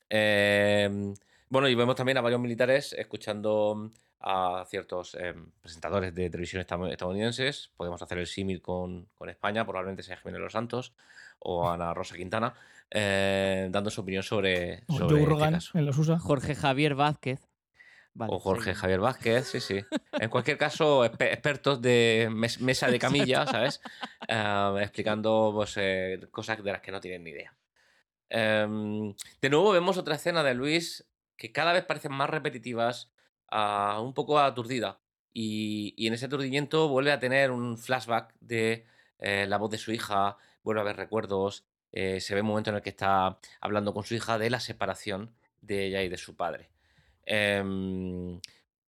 Em, 0.09 1.13
bueno, 1.49 1.67
y 1.69 1.75
vemos 1.75 1.95
también 1.95 2.17
a 2.17 2.21
varios 2.21 2.41
militares 2.41 2.93
escuchando 2.93 3.91
a 4.19 4.65
ciertos 4.67 5.15
em, 5.15 5.51
presentadores 5.61 6.13
de 6.15 6.29
televisión 6.29 6.61
estadounidenses. 6.61 7.71
Podemos 7.77 8.01
hacer 8.01 8.17
el 8.17 8.27
símil 8.27 8.61
con, 8.61 9.07
con 9.17 9.29
España, 9.29 9.65
probablemente 9.65 10.03
sea 10.03 10.17
Jiménez 10.17 10.41
Los 10.41 10.53
Santos 10.53 10.93
o 11.39 11.69
Ana 11.69 11.93
Rosa 11.93 12.15
Quintana, 12.15 12.53
eh, 12.89 13.67
dando 13.71 13.89
su 13.89 14.01
opinión 14.01 14.23
sobre, 14.23 14.83
O 14.87 14.93
sobre 14.97 15.09
Joe 15.09 15.19
este 15.19 15.29
Rogan 15.29 15.53
caso. 15.53 15.77
en 15.77 15.85
los 15.85 15.97
USA. 15.97 16.19
Jorge 16.19 16.55
Javier 16.55 16.95
Vázquez. 16.95 17.47
Vale, 18.13 18.33
O 18.33 18.39
Jorge. 18.39 18.73
Javier 18.73 18.99
Vázquez, 18.99 19.45
sí, 19.47 19.59
sí. 19.59 19.79
En 20.13 20.29
cualquier 20.29 20.57
caso, 20.57 21.05
expertos 21.05 21.79
de 21.81 22.29
mes- 22.31 22.59
mesa 22.61 22.87
de 22.89 22.97
camilla, 22.97 23.45
¿sabes? 23.45 23.79
Eh, 24.27 24.75
explicando 24.81 25.51
pues, 25.53 25.75
eh, 25.77 26.19
cosas 26.31 26.63
de 26.63 26.71
las 26.71 26.81
que 26.81 26.91
no 26.91 26.99
tienen 26.99 27.23
ni 27.23 27.29
idea. 27.29 27.53
Em, 28.29 29.13
de 29.41 29.49
nuevo 29.49 29.71
vemos 29.71 29.97
otra 29.97 30.15
escena 30.15 30.43
de 30.43 30.53
Luis 30.53 31.07
que 31.37 31.51
cada 31.51 31.71
vez 31.73 31.85
parecen 31.85 32.11
más 32.11 32.29
repetitivas, 32.29 33.11
ah, 33.49 33.99
un 34.01 34.13
poco 34.13 34.39
aturdida. 34.39 34.99
Y, 35.33 35.93
y 35.95 36.07
en 36.07 36.13
ese 36.15 36.25
aturdimiento 36.25 36.89
vuelve 36.89 37.11
a 37.11 37.19
tener 37.19 37.51
un 37.51 37.77
flashback 37.77 38.33
de 38.39 38.85
eh, 39.19 39.45
la 39.47 39.57
voz 39.57 39.69
de 39.69 39.77
su 39.77 39.91
hija, 39.91 40.37
vuelve 40.67 40.81
a 40.81 40.83
ver 40.83 40.97
recuerdos, 40.97 41.65
eh, 41.93 42.19
se 42.19 42.35
ve 42.35 42.41
un 42.41 42.47
momento 42.47 42.69
en 42.69 42.75
el 42.75 42.81
que 42.81 42.89
está 42.89 43.39
hablando 43.61 43.93
con 43.93 44.03
su 44.03 44.15
hija 44.15 44.37
de 44.37 44.49
la 44.49 44.59
separación 44.59 45.33
de 45.61 45.85
ella 45.85 46.03
y 46.03 46.09
de 46.09 46.17
su 46.17 46.35
padre. 46.35 46.69
Em, 47.25 48.39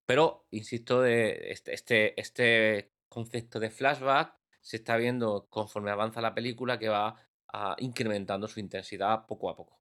pero, 0.06 0.46
insisto, 0.52 1.02
de 1.02 1.52
este, 1.52 1.74
este, 1.74 2.20
este 2.20 2.92
concepto 3.08 3.60
de 3.60 3.70
flashback 3.70 4.36
se 4.62 4.78
está 4.78 4.98
viendo 4.98 5.48
conforme 5.50 5.92
avanza 5.92 6.22
la 6.22 6.34
película 6.34 6.78
que 6.78 6.90
va 6.90 7.16
incrementando 7.80 8.48
su 8.48 8.60
intensidad 8.60 9.26
poco 9.26 9.50
a 9.50 9.56
poco. 9.56 9.80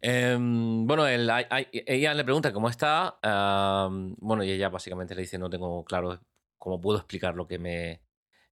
Em, 0.00 0.86
bueno, 0.86 1.06
ella 1.06 2.14
le 2.14 2.24
pregunta 2.24 2.52
cómo 2.52 2.68
está. 2.68 3.18
bueno, 4.18 4.44
y 4.44 4.50
ella 4.50 4.68
básicamente 4.68 5.14
le 5.14 5.22
dice: 5.22 5.38
No 5.38 5.50
tengo 5.50 5.84
claro 5.84 6.20
cómo 6.58 6.80
puedo 6.80 6.98
explicar 6.98 7.34
lo 7.34 7.46
que 7.46 7.58
me, 7.58 8.02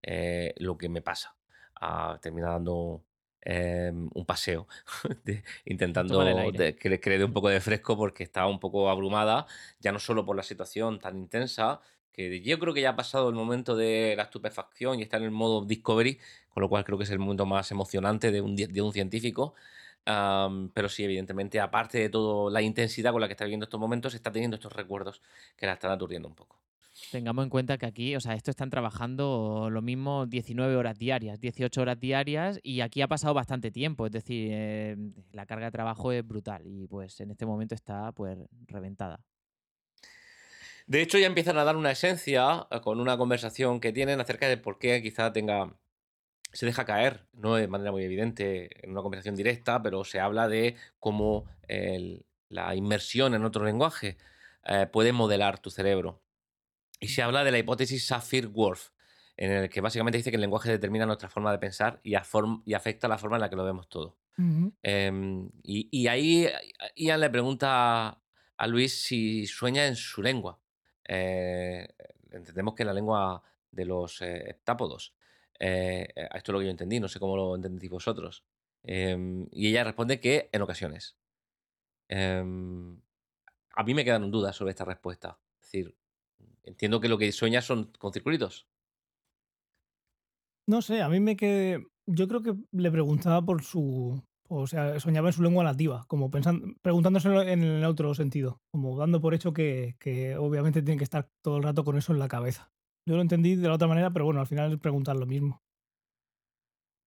eh, 0.03 0.55
lo 0.59 0.77
que 0.77 0.89
me 0.89 1.03
pasa. 1.03 1.37
Ah, 1.81 2.19
termina 2.21 2.49
dando 2.51 3.05
em, 3.43 4.09
un 4.15 4.25
paseo, 4.27 4.69
de- 5.25 5.43
intentando 5.65 6.53
de- 6.53 6.77
que, 6.77 6.89
le, 6.91 7.01
que 7.01 7.11
le 7.11 7.19
dé 7.19 7.25
un 7.25 7.33
poco 7.33 7.49
de 7.49 7.61
fresco 7.61 7.97
porque 7.97 8.23
está 8.25 8.47
un 8.47 8.61
poco 8.61 8.91
abrumada, 8.91 9.47
ya 9.81 9.93
no 9.93 9.99
solo 9.99 10.25
por 10.27 10.37
la 10.37 10.43
situación 10.43 10.99
tan 11.01 11.17
intensa, 11.19 11.81
que 12.13 12.41
yo 12.43 12.59
creo 12.59 12.75
que 12.75 12.83
ya 12.83 12.91
ha 12.91 12.97
pasado 12.97 13.29
el 13.31 13.35
momento 13.35 13.77
de 13.77 14.15
la 14.17 14.25
estupefacción 14.25 14.99
y 14.99 15.03
está 15.03 15.17
en 15.17 15.25
el 15.25 15.31
modo 15.31 15.65
Discovery, 15.65 16.19
con 16.51 16.61
lo 16.63 16.69
cual 16.69 16.85
creo 16.85 16.99
que 16.99 17.05
es 17.05 17.11
el 17.11 17.19
momento 17.19 17.47
más 17.47 17.71
emocionante 17.71 18.31
de 18.33 18.41
un, 18.43 18.57
de 18.57 18.83
un 18.83 18.93
científico. 18.93 19.55
Pero 20.75 20.89
sí, 20.89 21.05
evidentemente, 21.05 21.61
aparte 21.61 21.99
de 21.99 22.09
todo 22.11 22.51
la 22.51 22.63
intensidad 22.63 23.13
con 23.13 23.21
la 23.21 23.29
que 23.29 23.33
está 23.35 23.45
viviendo 23.45 23.65
estos 23.65 23.81
momentos, 23.81 24.15
está 24.15 24.31
teniendo 24.33 24.57
estos 24.57 24.73
recuerdos 24.73 25.23
que 25.57 25.67
la 25.67 25.75
están 25.75 25.93
aturdiendo 25.93 26.29
un 26.29 26.35
poco. 26.35 26.61
Tengamos 27.11 27.45
en 27.45 27.51
cuenta 27.51 27.79
que 27.79 27.87
aquí, 27.87 28.15
o 28.15 28.21
sea, 28.21 28.35
esto 28.35 28.51
están 28.51 28.71
trabajando 28.71 29.69
lo 29.71 29.83
mismo 29.83 30.27
19 30.27 30.77
horas 30.77 30.99
diarias, 30.99 31.41
18 31.41 31.81
horas 31.81 31.99
diarias 31.99 32.61
y 32.63 32.83
aquí 32.83 33.03
ha 33.03 33.09
pasado 33.09 33.35
bastante 33.35 33.71
tiempo, 33.71 34.07
es 34.07 34.13
decir, 34.13 34.49
eh, 34.53 34.97
la 35.33 35.47
carga 35.47 35.67
de 35.67 35.73
trabajo 35.73 36.13
es 36.13 36.27
brutal 36.27 36.63
y 36.67 36.87
pues 36.87 37.21
en 37.21 37.33
este 37.33 37.47
momento 37.47 37.75
está 37.75 38.13
pues 38.13 38.39
reventada. 38.67 39.21
De 40.87 41.03
hecho, 41.03 41.19
ya 41.19 41.27
empiezan 41.27 41.59
a 41.59 41.65
dar 41.65 41.77
una 41.77 41.91
esencia 41.91 42.67
eh, 42.71 42.81
con 42.81 43.01
una 43.01 43.17
conversación 43.17 43.81
que 43.81 43.93
tienen 43.93 44.21
acerca 44.21 44.49
de 44.49 44.57
por 44.57 44.79
qué 44.79 45.03
quizá 45.03 45.33
tenga. 45.33 45.77
Se 46.53 46.67
deja 46.67 46.85
caer, 46.85 47.27
no 47.33 47.55
de 47.55 47.69
manera 47.69 47.93
muy 47.93 48.03
evidente, 48.03 48.85
en 48.85 48.91
una 48.91 49.03
conversación 49.03 49.37
directa, 49.37 49.83
pero 49.83 50.05
se 50.05 50.19
habla 50.19 50.49
de 50.49 50.75
cómo 50.99 51.45
la 52.49 52.75
inmersión 52.75 53.35
en 53.35 53.45
otro 53.45 53.65
lenguaje 53.65 54.19
eh, 54.65 54.89
puede 54.91 55.13
modelar 55.13 55.59
tu 55.61 55.71
cerebro. 55.71 56.21
Y 57.01 57.09
se 57.09 57.23
habla 57.23 57.43
de 57.45 57.51
la 57.51 57.59
hipótesis 57.59 58.07
Saphir-Whorf, 58.07 58.91
en 59.37 59.53
el 59.53 59.71
que 59.71 59.81
básicamente 59.81 60.19
dice 60.19 60.31
que 60.31 60.37
el 60.37 60.43
lenguaje 60.43 60.71
determina 60.71 61.07
nuestra 61.07 61.29
forma 61.29 61.51
de 61.51 61.59
pensar 61.59 62.01
y, 62.03 62.15
afecta 62.15 63.09
la 63.09 63.19
forma 63.19 63.37
en 63.37 63.41
la 63.41 63.51
que 63.51 63.57
lo 63.57 63.65
vemos 63.65 63.89
todo. 63.89 64.19
Em, 64.83 65.51
y, 65.63 65.89
y 65.91 66.07
ahí 66.07 66.49
Ian 66.97 67.21
le 67.21 67.29
pregunta 67.29 68.23
a 68.57 68.67
Luis 68.67 69.03
si 69.03 69.47
sueña 69.47 69.87
en 69.87 69.97
su 69.97 70.23
lengua. 70.23 70.59
Eh, 71.07 71.89
entendemos 72.31 72.75
que 72.75 72.83
en 72.83 72.87
la 72.87 72.95
lengua 72.95 73.43
de 73.71 73.85
los 73.85 74.21
eh, 74.23 74.51
heptápodos. 74.51 75.15
Eh, 75.59 76.09
eh, 76.15 76.29
esto 76.35 76.53
es 76.53 76.55
lo 76.55 76.59
que 76.59 76.67
yo 76.67 76.71
entendí, 76.71 77.01
no 77.01 77.09
sé 77.09 77.19
cómo 77.19 77.37
lo 77.37 77.55
entendéis 77.55 77.91
vosotros. 77.91 78.45
Em, 78.83 79.47
y 79.51 79.69
ella 79.69 79.85
responde 79.85 80.21
que 80.21 80.49
en 80.53 80.63
ocasiones. 80.63 81.17
Em, 82.09 83.01
a 83.75 83.83
mí 83.83 83.95
me 83.95 84.05
quedan 84.05 84.31
dudas 84.31 84.57
sobre 84.57 84.71
esta 84.71 84.85
respuesta. 84.85 85.39
Es 85.61 85.67
decir, 85.67 85.97
entiendo 86.63 87.01
que 87.01 87.09
lo 87.09 87.19
que 87.19 87.33
sueña 87.33 87.63
son 87.63 87.93
con 87.99 88.13
circulitos. 88.13 88.67
No 90.67 90.83
sé, 90.83 91.03
a 91.03 91.09
mí 91.09 91.21
me 91.21 91.37
quedé. 91.37 91.85
Yo 92.07 92.29
creo 92.29 92.43
que 92.43 92.55
le 92.73 92.91
preguntaba 92.91 93.43
por 93.43 93.63
su. 93.63 94.23
O 94.49 94.67
sea, 94.67 94.99
soñaba 94.99 95.29
en 95.29 95.33
su 95.33 95.43
lengua 95.43 95.63
nativa, 95.63 96.05
como 96.09 96.31
pensando, 96.31 96.75
preguntándoselo 96.83 97.43
en 97.43 97.63
el 97.63 97.85
otro 97.85 98.15
sentido, 98.15 98.61
como 98.73 98.99
dando 98.99 99.21
por 99.21 99.33
hecho 99.33 99.53
que, 99.53 99.97
que 100.01 100.37
obviamente 100.37 100.83
tiene 100.83 100.99
que 100.99 101.05
estar 101.05 101.31
todo 101.41 101.59
el 101.59 101.63
rato 101.63 101.85
con 101.85 101.97
eso 101.97 102.13
en 102.13 102.19
la 102.19 102.27
cabeza. 102.27 102.73
Yo 103.07 103.15
lo 103.15 103.23
entendí 103.23 103.55
de 103.55 103.69
la 103.69 103.75
otra 103.75 103.89
manera, 103.89 104.11
pero 104.11 104.25
bueno, 104.25 104.41
al 104.41 104.49
final 104.49 104.73
es 104.73 104.79
preguntar 104.81 105.17
lo 105.17 105.27
mismo. 105.27 105.63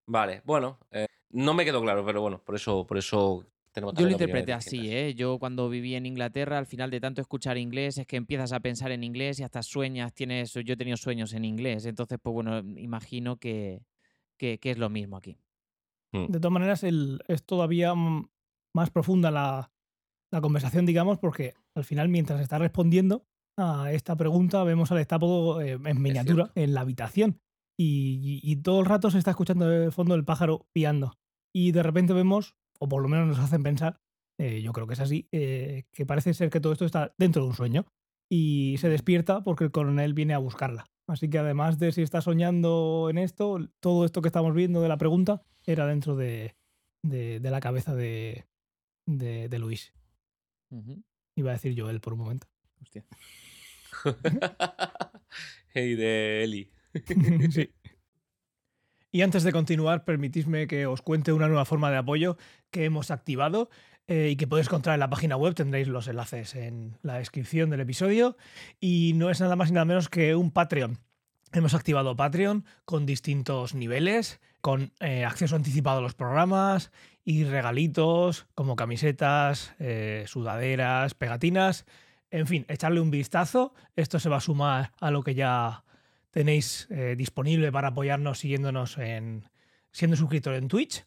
Vale, 0.07 0.41
bueno, 0.45 0.79
eh, 0.91 1.07
no 1.29 1.53
me 1.53 1.65
quedó 1.65 1.81
claro, 1.81 2.05
pero 2.05 2.21
bueno, 2.21 2.43
por 2.43 2.55
eso, 2.55 2.85
por 2.85 2.97
eso 2.97 3.45
tenemos 3.73 3.93
Yo 3.95 4.05
lo 4.05 4.11
interpreté 4.11 4.53
así. 4.53 4.89
¿eh? 4.91 5.13
Yo 5.15 5.39
cuando 5.39 5.67
viví 5.69 5.95
en 5.95 6.05
Inglaterra, 6.05 6.57
al 6.57 6.65
final 6.65 6.89
de 6.91 7.01
tanto 7.01 7.19
escuchar 7.21 7.57
inglés, 7.57 7.97
es 7.97 8.07
que 8.07 8.15
empiezas 8.15 8.53
a 8.53 8.59
pensar 8.59 8.91
en 8.91 9.03
inglés 9.03 9.39
y 9.39 9.43
hasta 9.43 9.61
sueñas, 9.63 10.13
tienes, 10.13 10.53
yo 10.53 10.73
he 10.73 10.77
tenido 10.77 10.95
sueños 10.97 11.33
en 11.33 11.43
inglés, 11.45 11.85
entonces 11.85 12.17
pues 12.21 12.33
bueno, 12.33 12.59
imagino 12.59 13.37
que, 13.37 13.83
que, 14.37 14.59
que 14.59 14.71
es 14.71 14.77
lo 14.77 14.89
mismo 14.89 15.17
aquí. 15.17 15.37
Mm. 16.13 16.27
De 16.31 16.39
todas 16.39 16.53
maneras, 16.53 16.83
el- 16.83 17.21
es 17.27 17.43
todavía 17.43 17.93
mm, 17.95 18.29
más 18.75 18.89
profunda 18.91 19.31
la, 19.31 19.71
la 20.31 20.41
conversación, 20.41 20.85
digamos, 20.85 21.17
porque 21.19 21.55
al 21.75 21.83
final, 21.83 22.07
mientras 22.09 22.39
está 22.41 22.57
respondiendo 22.59 23.25
a 23.57 23.91
esta 23.91 24.15
pregunta, 24.15 24.63
vemos 24.63 24.91
al 24.91 24.99
estápodo 24.99 25.61
eh, 25.61 25.71
en 25.83 26.01
miniatura 26.01 26.51
en 26.55 26.73
la 26.73 26.81
habitación. 26.81 27.39
Y, 27.77 28.39
y- 28.43 28.51
y 28.51 28.55
todo 28.57 28.79
el 28.81 28.85
rato 28.85 29.09
se 29.09 29.17
está 29.17 29.31
escuchando 29.31 29.67
de 29.67 29.89
fondo 29.91 30.13
el 30.15 30.23
pájaro 30.25 30.67
piando. 30.73 31.17
Y 31.55 31.71
de 31.71 31.81
repente 31.83 32.13
vemos 32.13 32.55
o 32.83 32.89
por 32.89 33.01
lo 33.01 33.07
menos 33.07 33.27
nos 33.27 33.39
hacen 33.39 33.63
pensar, 33.63 34.01
eh, 34.37 34.61
yo 34.61 34.73
creo 34.73 34.87
que 34.87 34.93
es 34.93 34.99
así, 34.99 35.29
eh, 35.31 35.85
que 35.93 36.05
parece 36.05 36.33
ser 36.33 36.49
que 36.49 36.59
todo 36.59 36.73
esto 36.73 36.85
está 36.85 37.13
dentro 37.17 37.41
de 37.41 37.47
un 37.47 37.55
sueño 37.55 37.85
y 38.29 38.75
se 38.79 38.89
despierta 38.89 39.41
porque 39.41 39.63
el 39.63 39.71
coronel 39.71 40.13
viene 40.13 40.33
a 40.33 40.39
buscarla. 40.39 40.85
Así 41.07 41.29
que 41.29 41.37
además 41.37 41.79
de 41.79 41.93
si 41.93 42.01
está 42.01 42.19
soñando 42.19 43.07
en 43.09 43.17
esto, 43.17 43.57
todo 43.79 44.03
esto 44.03 44.21
que 44.21 44.27
estamos 44.27 44.53
viendo 44.53 44.81
de 44.81 44.89
la 44.89 44.97
pregunta 44.97 45.43
era 45.65 45.87
dentro 45.87 46.17
de, 46.17 46.55
de, 47.05 47.39
de 47.39 47.51
la 47.51 47.61
cabeza 47.61 47.95
de, 47.95 48.45
de, 49.05 49.47
de 49.47 49.59
Luis. 49.59 49.93
Iba 51.37 51.51
a 51.51 51.53
decir 51.53 51.73
yo 51.73 51.89
él 51.89 52.01
por 52.01 52.13
un 52.13 52.19
momento. 52.19 52.47
Hostia. 52.81 53.05
y 55.75 55.95
de 55.95 56.43
Eli. 56.43 56.71
sí. 57.49 57.69
Y 59.15 59.21
antes 59.21 59.43
de 59.43 59.51
continuar, 59.51 60.05
permitidme 60.05 60.65
que 60.65 60.87
os 60.87 61.03
cuente 61.03 61.33
una 61.33 61.47
nueva 61.47 61.65
forma 61.65 61.91
de 61.91 61.97
apoyo 61.97 62.35
que 62.71 62.85
hemos 62.85 63.11
activado 63.11 63.69
eh, 64.07 64.29
y 64.31 64.35
que 64.37 64.47
podéis 64.47 64.69
encontrar 64.69 64.95
en 64.95 65.01
la 65.01 65.09
página 65.11 65.37
web. 65.37 65.53
Tendréis 65.53 65.87
los 65.87 66.07
enlaces 66.07 66.55
en 66.55 66.97
la 67.03 67.19
descripción 67.19 67.69
del 67.69 67.81
episodio. 67.81 68.35
Y 68.79 69.13
no 69.13 69.29
es 69.29 69.39
nada 69.39 69.55
más 69.55 69.69
y 69.69 69.73
nada 69.73 69.85
menos 69.85 70.09
que 70.09 70.33
un 70.33 70.49
Patreon. 70.49 70.97
Hemos 71.51 71.75
activado 71.75 72.15
Patreon 72.15 72.65
con 72.85 73.05
distintos 73.05 73.75
niveles, 73.75 74.41
con 74.61 74.91
eh, 74.99 75.25
acceso 75.25 75.55
anticipado 75.55 75.99
a 75.99 76.01
los 76.01 76.15
programas 76.15 76.91
y 77.23 77.43
regalitos 77.43 78.47
como 78.55 78.75
camisetas, 78.75 79.75
eh, 79.77 80.23
sudaderas, 80.25 81.13
pegatinas. 81.13 81.85
En 82.31 82.47
fin, 82.47 82.65
echarle 82.67 82.99
un 82.99 83.11
vistazo. 83.11 83.75
Esto 83.95 84.17
se 84.17 84.29
va 84.29 84.37
a 84.37 84.41
sumar 84.41 84.91
a 84.99 85.11
lo 85.11 85.21
que 85.21 85.35
ya 85.35 85.83
tenéis 86.33 86.87
eh, 86.89 87.15
disponible 87.15 87.71
para 87.71 87.89
apoyarnos 87.89 88.39
siguiéndonos 88.39 88.97
en 88.97 89.45
siendo 89.91 90.17
suscriptor 90.17 90.55
en 90.55 90.67
Twitch. 90.67 91.05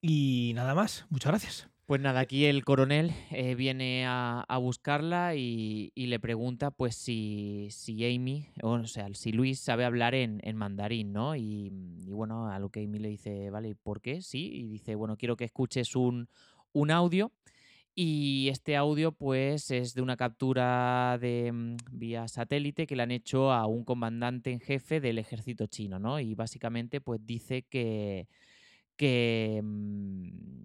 Y 0.00 0.52
nada 0.54 0.74
más, 0.74 1.06
muchas 1.08 1.32
gracias. 1.32 1.68
Pues 1.86 2.00
nada, 2.00 2.20
aquí 2.20 2.44
el 2.44 2.64
coronel 2.64 3.12
eh, 3.30 3.54
viene 3.54 4.04
a, 4.06 4.44
buscarla 4.58 5.34
y, 5.34 5.92
le 5.94 6.18
pregunta 6.18 6.70
pues 6.70 6.94
si, 6.94 7.68
si 7.70 8.06
Amy, 8.06 8.48
o 8.62 8.86
sea, 8.86 9.08
si 9.12 9.32
Luis 9.32 9.60
sabe 9.60 9.84
hablar 9.84 10.14
en, 10.14 10.40
mandarín, 10.56 11.12
¿no? 11.12 11.36
Y, 11.36 11.70
y 12.06 12.12
bueno, 12.12 12.48
a 12.48 12.58
lo 12.58 12.70
que 12.70 12.84
Amy 12.84 13.00
le 13.00 13.08
dice, 13.08 13.50
vale, 13.50 13.70
¿y 13.70 13.74
¿por 13.74 14.00
qué? 14.00 14.22
Sí, 14.22 14.50
y 14.50 14.64
dice, 14.64 14.94
bueno, 14.94 15.18
quiero 15.18 15.36
que 15.36 15.44
escuches 15.44 15.94
un, 15.94 16.28
un 16.72 16.90
audio. 16.90 17.32
Y 17.96 18.48
este 18.48 18.76
audio, 18.76 19.12
pues, 19.12 19.70
es 19.70 19.94
de 19.94 20.02
una 20.02 20.16
captura 20.16 21.16
de 21.20 21.52
mm, 21.52 21.76
vía 21.92 22.26
satélite 22.26 22.86
que 22.86 22.96
le 22.96 23.04
han 23.04 23.12
hecho 23.12 23.52
a 23.52 23.66
un 23.66 23.84
comandante 23.84 24.50
en 24.50 24.60
jefe 24.60 25.00
del 25.00 25.18
ejército 25.18 25.66
chino, 25.66 26.00
¿no? 26.00 26.18
Y 26.18 26.34
básicamente, 26.34 27.00
pues, 27.00 27.24
dice 27.24 27.62
que, 27.62 28.26
que, 28.96 29.60
mm, 29.62 30.64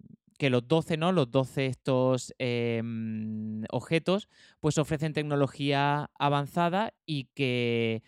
los 0.50 0.68
12, 0.68 0.98
¿no? 0.98 1.12
Los 1.12 1.30
12 1.30 1.68
estos 1.68 2.34
eh, 2.40 2.82
mm, 2.84 3.66
objetos, 3.72 4.30
pues 4.60 4.78
ofrecen 4.80 5.14
tecnología 5.14 6.10
avanzada 6.18 6.94
y 7.06 7.26
que 7.36 8.02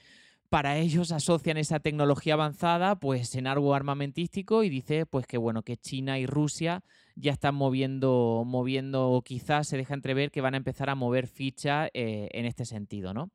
para 0.50 0.78
ellos 0.78 1.12
asocian 1.12 1.58
esa 1.58 1.80
tecnología 1.80 2.34
avanzada 2.34 3.00
pues 3.00 3.36
en 3.36 3.48
algo 3.48 3.74
armamentístico 3.74 4.64
y 4.64 4.70
dice 4.70 5.06
pues 5.06 5.26
que 5.26 5.38
bueno 5.38 5.64
que 5.64 5.78
China 5.78 6.20
y 6.20 6.26
Rusia 6.26 6.84
ya 7.16 7.32
están 7.32 7.56
moviendo 7.56 8.44
moviendo 8.46 9.10
o 9.10 9.22
quizás 9.22 9.68
se 9.68 9.78
deja 9.78 9.94
entrever 9.94 10.32
que 10.32 10.42
van 10.42 10.54
a 10.54 10.58
empezar 10.58 10.90
a 10.90 10.96
mover 10.96 11.28
ficha 11.28 11.88
eh, 11.94 12.30
en 12.32 12.46
este 12.46 12.66
sentido 12.66 13.14
no 13.14 13.32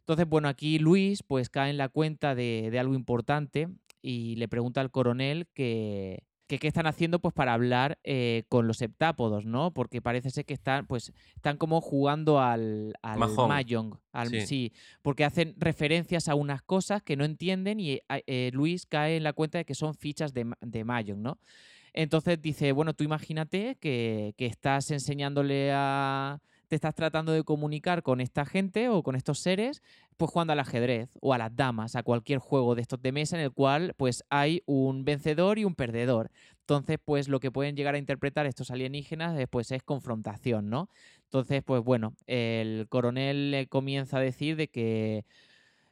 entonces 0.00 0.26
bueno 0.28 0.48
aquí 0.48 0.78
Luis 0.78 1.22
pues 1.22 1.48
cae 1.50 1.70
en 1.70 1.76
la 1.78 1.88
cuenta 1.88 2.34
de, 2.34 2.68
de 2.70 2.78
algo 2.78 2.94
importante 2.94 3.68
y 4.02 4.36
le 4.36 4.48
pregunta 4.48 4.80
al 4.80 4.90
coronel 4.90 5.46
que 5.54 6.24
que 6.48 6.58
qué 6.58 6.68
están 6.68 6.86
haciendo 6.86 7.18
pues 7.18 7.32
para 7.32 7.54
hablar 7.54 7.98
eh, 8.04 8.42
con 8.50 8.66
los 8.66 8.82
heptápodos, 8.82 9.46
¿no? 9.46 9.70
Porque 9.72 10.02
parece 10.02 10.28
ser 10.28 10.44
que 10.44 10.52
están, 10.52 10.86
pues, 10.86 11.10
están 11.34 11.56
como 11.56 11.80
jugando 11.80 12.40
al, 12.40 12.92
al. 13.00 13.18
Mahjong, 13.48 13.94
al- 14.12 14.28
Sí. 14.28 14.40
sí, 14.46 14.72
porque 15.00 15.24
hacen 15.24 15.54
referencias 15.56 16.28
a 16.28 16.34
unas 16.34 16.60
cosas 16.60 17.02
que 17.02 17.16
no 17.16 17.24
entienden 17.24 17.80
y 17.80 18.00
eh, 18.26 18.50
Luis 18.52 18.84
cae 18.84 19.16
en 19.16 19.22
la 19.22 19.32
cuenta 19.32 19.56
de 19.56 19.64
que 19.64 19.74
son 19.74 19.94
fichas 19.94 20.34
de, 20.34 20.52
de 20.60 20.84
Mahjong, 20.84 21.22
¿no? 21.22 21.38
Entonces 21.94 22.40
dice, 22.40 22.72
bueno, 22.72 22.94
tú 22.94 23.04
imagínate 23.04 23.76
que, 23.76 24.34
estás 24.38 24.90
enseñándole 24.90 25.70
a... 25.72 26.40
te 26.68 26.76
estás 26.76 26.94
tratando 26.94 27.32
de 27.32 27.44
comunicar 27.44 28.02
con 28.02 28.20
esta 28.20 28.46
gente 28.46 28.88
o 28.88 29.02
con 29.02 29.14
estos 29.14 29.40
seres, 29.40 29.82
pues 30.16 30.30
jugando 30.30 30.54
al 30.54 30.60
ajedrez 30.60 31.10
o 31.20 31.34
a 31.34 31.38
las 31.38 31.54
damas, 31.54 31.94
a 31.96 32.02
cualquier 32.02 32.38
juego 32.38 32.74
de 32.74 32.82
estos 32.82 33.02
de 33.02 33.12
mesa 33.12 33.36
en 33.36 33.42
el 33.42 33.52
cual 33.52 33.94
pues 33.96 34.24
hay 34.30 34.62
un 34.66 35.04
vencedor 35.04 35.58
y 35.58 35.64
un 35.64 35.74
perdedor. 35.74 36.30
Entonces, 36.60 36.98
pues 37.04 37.28
lo 37.28 37.40
que 37.40 37.50
pueden 37.50 37.76
llegar 37.76 37.94
a 37.94 37.98
interpretar 37.98 38.46
estos 38.46 38.70
alienígenas 38.70 39.36
después 39.36 39.70
es 39.72 39.82
confrontación, 39.82 40.70
¿no? 40.70 40.88
Entonces, 41.24 41.62
pues 41.62 41.82
bueno, 41.82 42.14
el 42.26 42.86
coronel 42.88 43.66
comienza 43.68 44.18
a 44.18 44.20
decir 44.20 44.56
de 44.56 44.68
que 44.68 45.24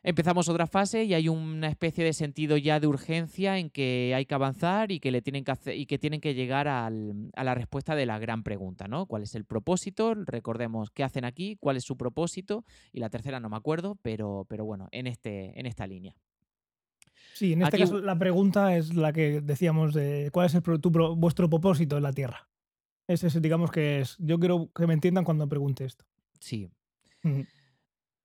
empezamos 0.03 0.49
otra 0.49 0.67
fase 0.67 1.05
y 1.05 1.15
hay 1.15 1.29
una 1.29 1.69
especie 1.69 2.03
de 2.05 2.13
sentido 2.13 2.57
ya 2.57 2.81
de 2.81 2.87
urgencia 2.87 3.59
en 3.59 3.69
que 3.71 4.13
hay 4.15 4.25
que 4.27 4.35
avanzar 4.35 4.91
y 4.93 5.01
que 5.01 5.11
le 5.11 5.21
tienen 5.23 5.45
que 5.45 5.51
hacer 5.51 5.77
y 5.77 5.87
que 5.87 5.99
tienen 5.99 6.21
que 6.21 6.35
llegar 6.35 6.69
al- 6.69 7.31
a 7.35 7.45
la 7.45 7.55
respuesta 7.55 7.95
de 7.95 8.07
la 8.07 8.19
gran 8.19 8.43
pregunta, 8.43 8.89
¿no? 8.89 9.07
¿Cuál 9.07 9.23
es 9.25 9.35
el 9.35 9.45
propósito? 9.45 10.15
Recordemos 10.15 10.91
qué 10.91 11.05
hacen 11.05 11.25
aquí, 11.25 11.57
cuál 11.61 11.77
es 11.77 11.85
su 11.85 11.97
propósito 11.97 12.65
y 12.93 13.01
la 13.01 13.11
tercera 13.11 13.41
no 13.41 13.51
me 13.51 13.57
acuerdo, 13.57 13.99
pero, 14.03 14.47
pero 14.49 14.65
bueno, 14.65 14.89
en 14.93 15.07
este 15.07 15.59
en 15.59 15.67
esta 15.67 15.87
línea. 15.87 16.17
Sí, 17.35 17.53
en 17.53 17.63
este 17.63 17.77
Aquí- 17.77 17.85
caso 17.85 18.01
la 18.01 18.19
pregunta 18.19 18.77
es 18.77 18.95
la 18.95 19.13
que 19.13 19.41
decíamos 19.41 19.93
de 19.95 20.31
cuál 20.33 20.47
es 20.47 20.55
el, 20.55 20.63
tu 20.81 20.91
vuestro 21.17 21.49
propósito 21.49 21.97
en 21.97 22.03
la 22.03 22.13
Tierra. 22.13 22.49
Ese 23.07 23.27
es, 23.27 23.41
digamos 23.43 23.71
que 23.71 24.01
es, 24.01 24.17
yo 24.19 24.39
quiero 24.39 24.71
que 24.75 24.87
me 24.87 24.95
entiendan 24.95 25.25
cuando 25.25 25.49
pregunte 25.49 25.85
esto. 25.85 26.05
Sí. 26.39 26.69
Ujú. 27.25 27.45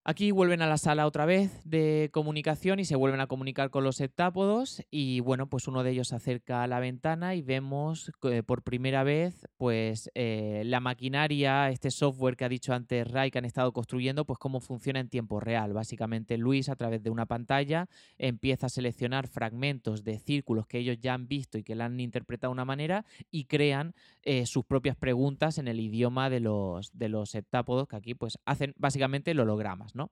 Aquí 0.07 0.29
vuelven 0.29 0.61
a 0.61 0.67
la 0.67 0.77
sala 0.77 1.07
otra 1.07 1.25
vez 1.25 1.63
de 1.65 2.11
comunicación 2.13 2.79
y 2.79 2.85
se 2.85 2.95
vuelven 2.95 3.21
a 3.21 3.25
comunicar 3.25 3.71
con 3.71 3.83
los 3.83 3.99
heptápodos 3.99 4.83
y 4.91 5.19
bueno, 5.21 5.49
pues 5.49 5.67
uno 5.67 5.81
de 5.81 5.89
ellos 5.89 6.09
se 6.09 6.15
acerca 6.15 6.61
a 6.61 6.67
la 6.67 6.79
ventana 6.79 7.33
y 7.33 7.41
vemos 7.41 8.11
que 8.21 8.43
por 8.43 8.61
primera 8.61 9.03
vez 9.03 9.47
pues 9.57 10.11
eh, 10.13 10.61
la 10.63 10.79
maquinaria, 10.79 11.71
este 11.71 11.89
software 11.89 12.37
que 12.37 12.45
ha 12.45 12.49
dicho 12.49 12.71
antes 12.71 13.09
Ray 13.09 13.31
que 13.31 13.39
han 13.39 13.45
estado 13.45 13.73
construyendo, 13.73 14.25
pues 14.25 14.37
cómo 14.37 14.59
funciona 14.59 14.99
en 14.99 15.09
tiempo 15.09 15.39
real. 15.39 15.73
Básicamente 15.73 16.37
Luis 16.37 16.69
a 16.69 16.75
través 16.75 17.01
de 17.01 17.09
una 17.09 17.25
pantalla 17.25 17.87
empieza 18.19 18.67
a 18.67 18.69
seleccionar 18.69 19.27
fragmentos 19.27 20.03
de 20.03 20.19
círculos 20.19 20.67
que 20.67 20.77
ellos 20.77 20.99
ya 20.99 21.15
han 21.15 21.27
visto 21.27 21.57
y 21.57 21.63
que 21.63 21.73
la 21.73 21.85
han 21.85 21.99
interpretado 21.99 22.51
de 22.51 22.57
una 22.57 22.65
manera 22.65 23.05
y 23.31 23.45
crean 23.45 23.95
eh, 24.21 24.45
sus 24.45 24.65
propias 24.65 24.97
preguntas 24.97 25.57
en 25.57 25.67
el 25.67 25.79
idioma 25.79 26.29
de 26.29 26.41
los, 26.41 26.95
de 26.95 27.09
los 27.09 27.33
heptápodos, 27.33 27.87
que 27.87 27.95
aquí 27.95 28.13
pues 28.13 28.37
hacen 28.45 28.75
básicamente 28.77 29.31
el 29.31 29.39
hologramas, 29.39 29.94
¿no? 29.95 30.11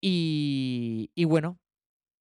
Y, 0.00 1.10
y 1.14 1.24
bueno, 1.24 1.58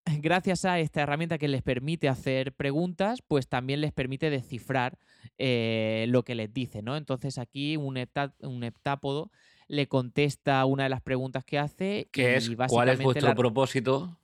gracias 0.21 0.65
a 0.65 0.79
esta 0.79 1.01
herramienta 1.01 1.37
que 1.37 1.47
les 1.47 1.61
permite 1.61 2.09
hacer 2.09 2.53
preguntas, 2.53 3.21
pues 3.21 3.47
también 3.47 3.81
les 3.81 3.91
permite 3.91 4.29
descifrar 4.29 4.97
eh, 5.37 6.05
lo 6.09 6.23
que 6.23 6.35
les 6.35 6.53
dice, 6.53 6.81
¿no? 6.81 6.97
Entonces 6.97 7.37
aquí 7.37 7.77
un, 7.77 7.97
heptápodo 7.97 9.31
le 9.67 9.87
contesta 9.87 10.65
una 10.65 10.83
de 10.83 10.89
las 10.89 11.01
preguntas 11.01 11.45
que 11.45 11.59
hace 11.59 12.09
Que 12.11 12.33
y 12.33 12.35
es, 12.35 12.49
¿cuál 12.69 12.89
es 12.89 12.99
vuestro 13.01 13.27
la- 13.29 13.35
propósito? 13.35 14.17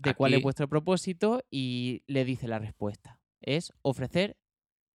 de 0.00 0.14
cuál 0.14 0.34
es 0.34 0.42
vuestro 0.42 0.68
propósito 0.68 1.42
y 1.50 2.02
le 2.06 2.24
dice 2.24 2.46
la 2.46 2.60
respuesta. 2.60 3.18
Es 3.40 3.72
ofrecer. 3.82 4.36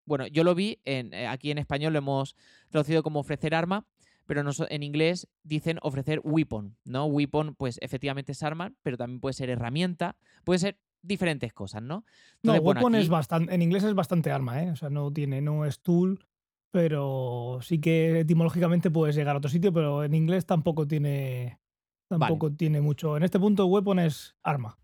Bueno, 0.06 0.28
yo 0.28 0.44
lo 0.46 0.56
vi 0.56 0.80
en, 0.86 1.14
eh, 1.14 1.28
aquí 1.28 1.52
en 1.52 1.58
español 1.58 1.94
lo 1.94 2.00
hemos 2.00 2.36
traducido 2.70 3.04
como 3.04 3.20
ofrecer 3.20 3.54
arma, 3.54 3.86
pero 4.26 4.44
en 4.70 4.84
inglés 4.84 5.28
dicen 5.44 5.80
ofrecer 5.82 6.22
weapon, 6.24 6.78
¿no? 6.86 7.06
Weapon, 7.06 7.56
pues 7.56 7.80
efectivamente 7.82 8.32
es 8.32 8.44
arma, 8.44 8.74
pero 8.82 8.98
también 8.98 9.20
puede 9.20 9.34
ser 9.34 9.50
herramienta, 9.50 10.16
puede 10.44 10.60
ser 10.60 10.80
diferentes 11.02 11.54
cosas, 11.54 11.82
¿no? 11.82 12.06
No, 12.42 12.54
bueno, 12.62 12.82
weapon 12.82 12.96
es 12.96 13.10
bastante, 13.10 13.54
en 13.54 13.62
inglés 13.62 13.84
es 13.84 13.94
bastante 13.94 14.32
arma, 14.32 14.64
¿eh? 14.64 14.72
O 14.72 14.76
sea, 14.76 14.90
no 14.90 15.12
tiene, 15.12 15.42
no 15.42 15.66
es 15.66 15.82
tool, 15.82 16.26
pero 16.72 17.60
sí 17.62 17.80
que 17.80 18.22
etimológicamente 18.22 18.90
puedes 18.90 19.16
llegar 19.16 19.36
a 19.36 19.40
otro 19.40 19.50
sitio, 19.50 19.72
pero 19.74 20.04
en 20.04 20.14
inglés 20.14 20.46
tampoco 20.46 20.88
tiene, 20.88 21.60
tampoco 22.08 22.52
tiene 22.52 22.82
mucho. 22.82 23.18
En 23.18 23.24
este 23.24 23.40
punto, 23.40 23.66
weapon 23.66 24.00
es 24.00 24.36
arma. 24.42 24.78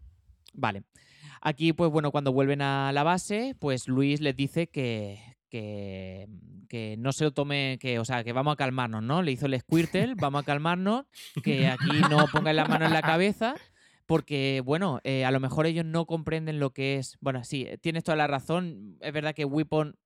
Vale. 0.53 0.83
Aquí, 1.41 1.71
pues 1.71 1.89
bueno, 1.89 2.11
cuando 2.11 2.33
vuelven 2.33 2.61
a 2.61 2.91
la 2.91 3.03
base, 3.03 3.55
pues 3.59 3.87
Luis 3.87 4.19
les 4.19 4.35
dice 4.35 4.67
que, 4.67 5.37
que, 5.49 6.27
que 6.67 6.95
no 6.97 7.11
se 7.11 7.25
lo 7.25 7.31
tome, 7.31 7.77
que, 7.79 7.99
o 7.99 8.05
sea, 8.05 8.23
que 8.23 8.33
vamos 8.33 8.53
a 8.53 8.55
calmarnos, 8.55 9.03
¿no? 9.03 9.21
Le 9.21 9.31
hizo 9.31 9.47
el 9.47 9.59
Squirtle, 9.59 10.15
vamos 10.15 10.41
a 10.41 10.45
calmarnos, 10.45 11.05
que 11.43 11.67
aquí 11.67 11.89
no 12.09 12.25
pongáis 12.31 12.55
la 12.55 12.65
mano 12.65 12.85
en 12.85 12.93
la 12.93 13.01
cabeza, 13.01 13.55
porque, 14.05 14.61
bueno, 14.63 14.99
eh, 15.03 15.25
a 15.25 15.31
lo 15.31 15.39
mejor 15.39 15.65
ellos 15.65 15.85
no 15.85 16.05
comprenden 16.05 16.59
lo 16.59 16.71
que 16.71 16.95
es. 16.97 17.17
Bueno, 17.21 17.43
sí, 17.43 17.67
tienes 17.81 18.03
toda 18.03 18.15
la 18.15 18.27
razón. 18.27 18.97
Es 19.01 19.13
verdad 19.13 19.35
que 19.35 19.45
Weapon 19.45 19.97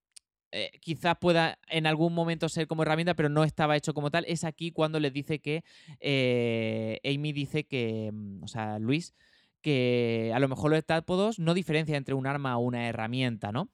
eh, 0.52 0.72
quizás 0.82 1.18
pueda 1.20 1.58
en 1.68 1.88
algún 1.88 2.14
momento 2.14 2.48
ser 2.48 2.68
como 2.68 2.84
herramienta, 2.84 3.16
pero 3.16 3.30
no 3.30 3.44
estaba 3.44 3.76
hecho 3.76 3.94
como 3.94 4.12
tal. 4.12 4.24
Es 4.28 4.44
aquí 4.44 4.72
cuando 4.72 5.00
les 5.00 5.12
dice 5.12 5.39
que 5.39 5.64
eh, 6.00 7.00
Amy 7.04 7.34
dice 7.34 7.64
que, 7.64 8.12
mm, 8.14 8.44
o 8.44 8.48
sea, 8.48 8.78
Luis, 8.78 9.16
que 9.62 10.32
a 10.36 10.39
lo 10.39 10.48
mejor 10.48 10.70
los 10.70 10.80
heptápodos 10.80 11.39
no 11.39 11.56
diferencia 11.56 11.98
entre 11.98 12.14
un 12.14 12.28
arma 12.28 12.58
o 12.58 12.62
una 12.62 12.88
herramienta, 12.88 13.52
¿no? 13.52 13.70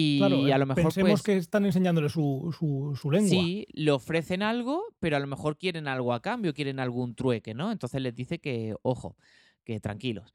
Y 0.00 0.16
Claro, 0.18 0.44
a 0.52 0.58
lo 0.58 0.66
mejor 0.66 0.92
pensemos 0.92 0.98
pues, 1.18 1.22
que 1.22 1.36
están 1.36 1.64
enseñándole 1.66 2.08
su, 2.08 2.54
su- 2.56 2.94
su 3.00 3.10
lengua. 3.10 3.42
Sí, 3.42 3.66
le 3.72 3.90
ofrecen 3.90 4.42
algo, 4.42 4.84
pero 5.00 5.16
a 5.16 5.20
lo 5.20 5.26
mejor 5.26 5.56
quieren 5.58 5.88
algo 5.88 6.12
a 6.12 6.22
cambio, 6.22 6.54
quieren 6.54 6.78
algún 6.78 7.14
trueque, 7.14 7.52
¿no? 7.54 7.72
Entonces 7.72 8.00
les 8.00 8.14
dice 8.14 8.38
que, 8.38 8.74
ojo, 8.82 9.16
que 9.64 9.80
tranquilos. 9.80 10.34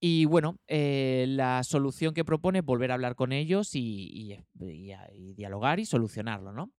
Y 0.00 0.24
bueno, 0.24 0.58
eh, 0.66 1.26
la 1.28 1.62
solución 1.64 2.14
que 2.14 2.24
propone 2.24 2.60
es 2.60 2.64
volver 2.64 2.90
a 2.90 2.94
hablar 2.94 3.14
con 3.16 3.32
ellos 3.32 3.74
y, 3.74 3.80
y- 4.12 4.32
y 4.60 4.92
y 5.14 5.34
dialogar 5.34 5.78
y 5.80 5.86
solucionarlo, 5.86 6.52
¿no? 6.52 6.72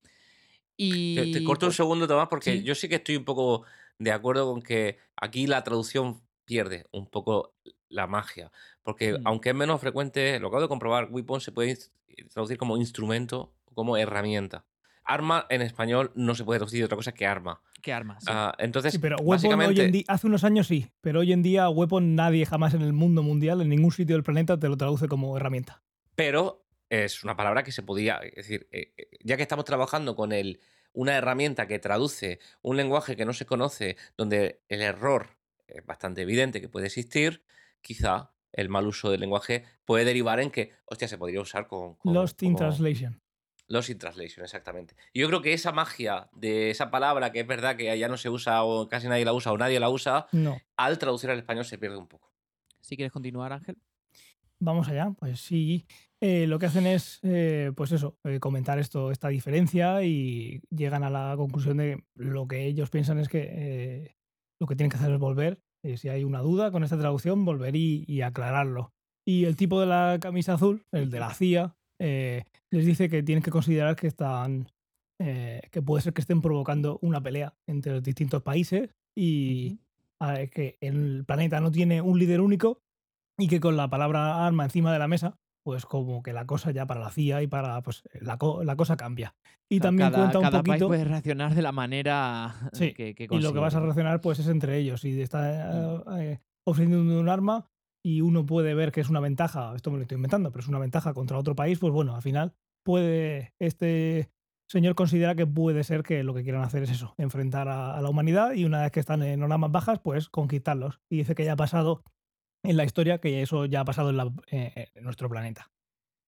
Te, 1.11 1.27
te 1.27 1.43
Y 1.43 1.43
corto 1.43 1.65
un 1.67 1.71
pues, 1.71 1.77
segundo, 1.77 2.07
Tomás, 2.07 2.27
porque 2.29 2.61
sí, 2.61 2.63
yo 2.63 2.75
sí 2.75 2.89
que 2.89 2.95
estoy 2.95 3.15
un 3.15 3.25
poco 3.25 3.65
de 3.99 4.11
acuerdo 4.11 4.51
con 4.51 4.61
que 4.61 4.97
aquí 5.15 5.47
la 5.47 5.63
traducción 5.63 6.21
pierde 6.45 6.85
un 6.91 7.07
poco 7.07 7.55
la 7.93 8.07
magia. 8.07 8.51
Porque 8.81 9.13
mm, 9.13 9.27
aunque 9.27 9.49
es 9.49 9.55
menos 9.55 9.79
frecuente, 9.79 10.39
lo 10.39 10.47
acabo 10.47 10.61
de 10.63 10.67
comprobar, 10.67 11.07
weapon 11.11 11.39
se 11.41 11.51
puede 11.51 11.71
ins- 11.75 11.91
traducir 12.29 12.57
como 12.57 12.77
instrumento 12.77 13.53
o 13.65 13.73
como 13.73 13.97
herramienta. 13.97 14.65
Arma 15.05 15.45
en 15.49 15.61
español 15.61 16.11
no 16.15 16.33
se 16.35 16.43
puede 16.43 16.59
traducir 16.59 16.79
de 16.79 16.85
otra 16.85 16.95
cosa 16.95 17.13
que 17.13 17.25
arma. 17.25 17.61
qué 17.81 17.91
arma, 17.91 18.19
sí. 18.21 18.27
Sí, 18.27 18.33
entonces, 18.59 18.97
pero 18.99 19.17
Weapon 19.17 19.27
hoy 19.27 19.35
en 19.35 19.57
básicamente, 19.57 19.91
día, 19.91 20.03
hace 20.07 20.27
unos 20.27 20.43
años 20.45 20.67
sí, 20.67 20.87
pero 21.01 21.19
hoy 21.19 21.33
en 21.33 21.43
día 21.43 21.69
Weapon 21.69 22.15
nadie 22.15 22.45
jamás 22.45 22.73
en 22.73 22.81
el 22.81 22.93
mundo 22.93 23.21
mundial, 23.23 23.61
en 23.61 23.69
ningún 23.69 23.91
sitio 23.91 24.15
del 24.15 24.23
planeta, 24.23 24.57
te 24.57 24.69
lo 24.69 24.77
traduce 24.77 25.07
como 25.07 25.35
herramienta. 25.37 25.81
pero 26.15 26.65
es 26.89 27.23
una 27.23 27.35
palabra 27.35 27.63
que 27.63 27.71
se 27.71 27.81
podía, 27.81 28.17
es 28.17 28.35
decir, 28.35 28.67
eh, 28.71 28.93
eh, 28.97 29.07
ya 29.23 29.35
que 29.35 29.41
estamos 29.41 29.65
trabajando 29.65 30.15
con 30.15 30.31
el, 30.31 30.59
una 30.93 31.15
herramienta 31.17 31.65
que 31.67 31.79
traduce 31.79 32.39
un 32.61 32.77
lenguaje 32.77 33.15
que 33.15 33.25
no 33.25 33.33
se 33.33 33.45
conoce, 33.47 33.97
donde 34.15 34.61
el 34.69 34.81
error 34.81 35.29
es 35.67 35.83
bastante 35.85 36.21
evidente 36.21 36.61
que 36.61 36.69
puede 36.69 36.85
existir, 36.85 37.43
quizá 37.83 38.31
el 38.51 38.69
mal 38.69 38.87
uso 38.87 39.11
del 39.11 39.19
lenguaje 39.21 39.65
puede 39.85 40.05
derivar 40.05 40.39
en 40.39 40.49
que, 40.49 40.71
hostia, 40.85 41.07
se 41.07 41.17
podría 41.19 41.41
usar 41.41 41.67
con, 41.67 41.95
con- 41.95 42.13
Lost 42.13 42.41
in 42.41 42.53
como 42.53 42.57
Translation. 42.59 43.19
Lost 43.67 43.89
in 43.89 43.97
Translation, 43.97 44.43
exactamente. 44.43 44.95
Y 45.13 45.21
yo 45.21 45.27
creo 45.27 45.41
que 45.41 45.53
esa 45.53 45.71
magia 45.71 46.29
de 46.33 46.69
esa 46.69 46.91
palabra, 46.91 47.31
que 47.31 47.39
es 47.41 47.47
verdad 47.47 47.75
que 47.75 47.97
ya 47.97 48.07
no 48.07 48.17
se 48.17 48.29
usa 48.29 48.63
o 48.63 48.87
casi 48.87 49.07
nadie 49.07 49.25
la 49.25 49.33
usa 49.33 49.51
o 49.51 49.57
nadie 49.57 49.79
la 49.79 49.89
usa, 49.89 50.27
No. 50.31 50.57
al 50.77 50.97
traducir 50.99 51.29
al 51.29 51.37
español 51.39 51.65
se 51.65 51.77
pierde 51.77 51.97
un 51.97 52.07
poco. 52.07 52.31
Si 52.81 52.95
quieres 52.95 53.11
continuar, 53.13 53.53
Ángel. 53.53 53.77
Vamos 54.59 54.87
allá, 54.87 55.11
pues 55.17 55.39
sí. 55.41 55.85
Eh, 56.21 56.45
lo 56.47 56.57
que 56.59 56.67
hacen 56.67 56.85
es, 56.87 57.19
eh, 57.23 57.71
pues 57.75 57.91
eso, 57.91 58.17
eh, 58.23 58.39
comentar 58.39 58.79
esto, 58.79 59.11
esta 59.11 59.27
diferencia 59.29 60.03
y 60.03 60.61
llegan 60.69 61.03
a 61.03 61.09
la 61.09 61.33
conclusión 61.35 61.77
de 61.77 62.03
que 62.17 62.23
lo 62.23 62.47
que 62.47 62.65
ellos 62.65 62.89
piensan 62.89 63.19
es 63.19 63.27
que 63.27 63.45
eh, 63.49 64.15
lo 64.59 64.67
que 64.67 64.75
tienen 64.75 64.89
que 64.91 64.97
hacer 64.97 65.11
es 65.11 65.19
volver. 65.19 65.59
Eh, 65.83 65.97
si 65.97 66.09
hay 66.09 66.23
una 66.23 66.39
duda 66.39 66.71
con 66.71 66.83
esta 66.83 66.97
traducción, 66.97 67.45
volver 67.45 67.75
y, 67.75 68.21
aclararlo. 68.21 68.93
Y 69.25 69.45
el 69.45 69.55
tipo 69.55 69.79
de 69.79 69.85
la 69.85 70.17
camisa 70.21 70.53
azul, 70.53 70.85
el 70.91 71.09
de 71.09 71.19
la 71.19 71.33
CIA, 71.33 71.75
eh, 71.99 72.43
les 72.71 72.85
dice 72.85 73.09
que 73.09 73.23
tienen 73.23 73.43
que 73.43 73.51
considerar 73.51 73.95
que 73.95 74.07
están, 74.07 74.67
eh, 75.19 75.61
que 75.71 75.81
puede 75.81 76.01
ser 76.01 76.13
que 76.13 76.21
estén 76.21 76.41
provocando 76.41 76.99
una 77.01 77.21
pelea 77.21 77.53
entre 77.67 77.93
los 77.93 78.03
distintos 78.03 78.41
países 78.41 78.89
y 79.15 79.79
que 80.51 80.77
el 80.79 81.25
planeta 81.25 81.59
no 81.59 81.69
tiene 81.69 82.01
un 82.01 82.17
líder 82.17 82.39
único 82.39 82.81
y 83.37 83.49
que 83.49 83.59
con 83.59 83.75
la 83.75 83.89
palabra 83.89 84.45
arma 84.47 84.63
encima 84.63 84.93
de 84.93 84.99
la 84.99 85.09
mesa, 85.09 85.37
pues 85.63 85.85
como 85.85 86.21
que 86.23 86.33
la 86.33 86.45
cosa 86.45 86.71
ya 86.71 86.85
para 86.85 86.99
la 86.99 87.09
CIA 87.09 87.41
y 87.43 87.47
para 87.47 87.81
pues 87.81 88.03
la, 88.19 88.37
co- 88.37 88.63
la 88.63 88.75
cosa 88.75 88.97
cambia. 88.97 89.35
Y 89.69 89.79
Claro, 89.79 89.89
también 89.89 90.11
cada, 90.11 90.23
cuenta 90.23 90.39
un 90.39 90.43
cada 90.43 90.57
país 90.63 90.67
poquito 90.69 90.87
puede 90.87 91.03
reaccionar 91.05 91.55
de 91.55 91.61
la 91.61 91.71
manera 91.71 92.69
Sí, 92.73 92.93
que, 92.93 93.15
que 93.15 93.23
y 93.29 93.39
lo 93.39 93.53
que 93.53 93.59
vas 93.59 93.75
a 93.75 93.79
relacionar 93.79 94.21
pues 94.21 94.39
es 94.39 94.47
entre 94.47 94.77
ellos 94.77 95.03
y 95.05 95.19
está 95.21 95.39
Mm. 95.73 96.09
eh, 96.11 96.31
eh, 96.33 96.39
ofreciendo 96.67 97.19
un 97.19 97.29
arma 97.29 97.67
y 98.05 98.21
uno 98.21 98.45
puede 98.45 98.73
ver 98.73 98.91
que 98.91 98.99
es 99.01 99.09
una 99.09 99.21
ventaja, 99.21 99.73
esto 99.75 99.89
me 99.89 99.97
lo 99.97 100.01
estoy 100.03 100.15
inventando, 100.17 100.51
pero 100.51 100.61
es 100.61 100.67
una 100.67 100.79
ventaja 100.79 101.13
contra 101.13 101.37
otro 101.37 101.55
país, 101.55 101.79
pues 101.79 101.93
bueno, 101.93 102.15
al 102.15 102.21
final 102.21 102.53
puede 102.85 103.53
este 103.59 104.29
señor 104.69 104.95
considera 104.95 105.35
que 105.35 105.45
puede 105.47 105.83
ser 105.83 106.03
que 106.03 106.23
lo 106.23 106.33
que 106.33 106.43
quieran 106.43 106.63
hacer 106.63 106.83
es 106.83 106.89
eso, 106.91 107.13
enfrentar 107.17 107.67
a, 107.69 107.95
a 107.97 108.01
la 108.01 108.09
humanidad 108.09 108.53
y 108.53 108.65
una 108.65 108.81
vez 108.81 108.91
que 108.91 108.99
están 108.99 109.21
en 109.23 109.41
horas 109.43 109.59
más 109.59 109.71
bajas, 109.71 109.99
pues 109.99 110.29
conquistarlos. 110.29 110.99
Y 111.09 111.17
dice 111.17 111.35
que 111.35 111.45
ya 111.45 111.53
ha 111.53 111.57
pasado 111.57 112.03
en 112.63 112.77
la 112.77 112.85
historia, 112.85 113.19
que 113.19 113.41
eso 113.41 113.65
ya 113.65 113.81
ha 113.81 113.85
pasado 113.85 114.09
en, 114.09 114.35
eh, 114.51 114.87
nuestro 115.01 115.29
planeta. 115.29 115.71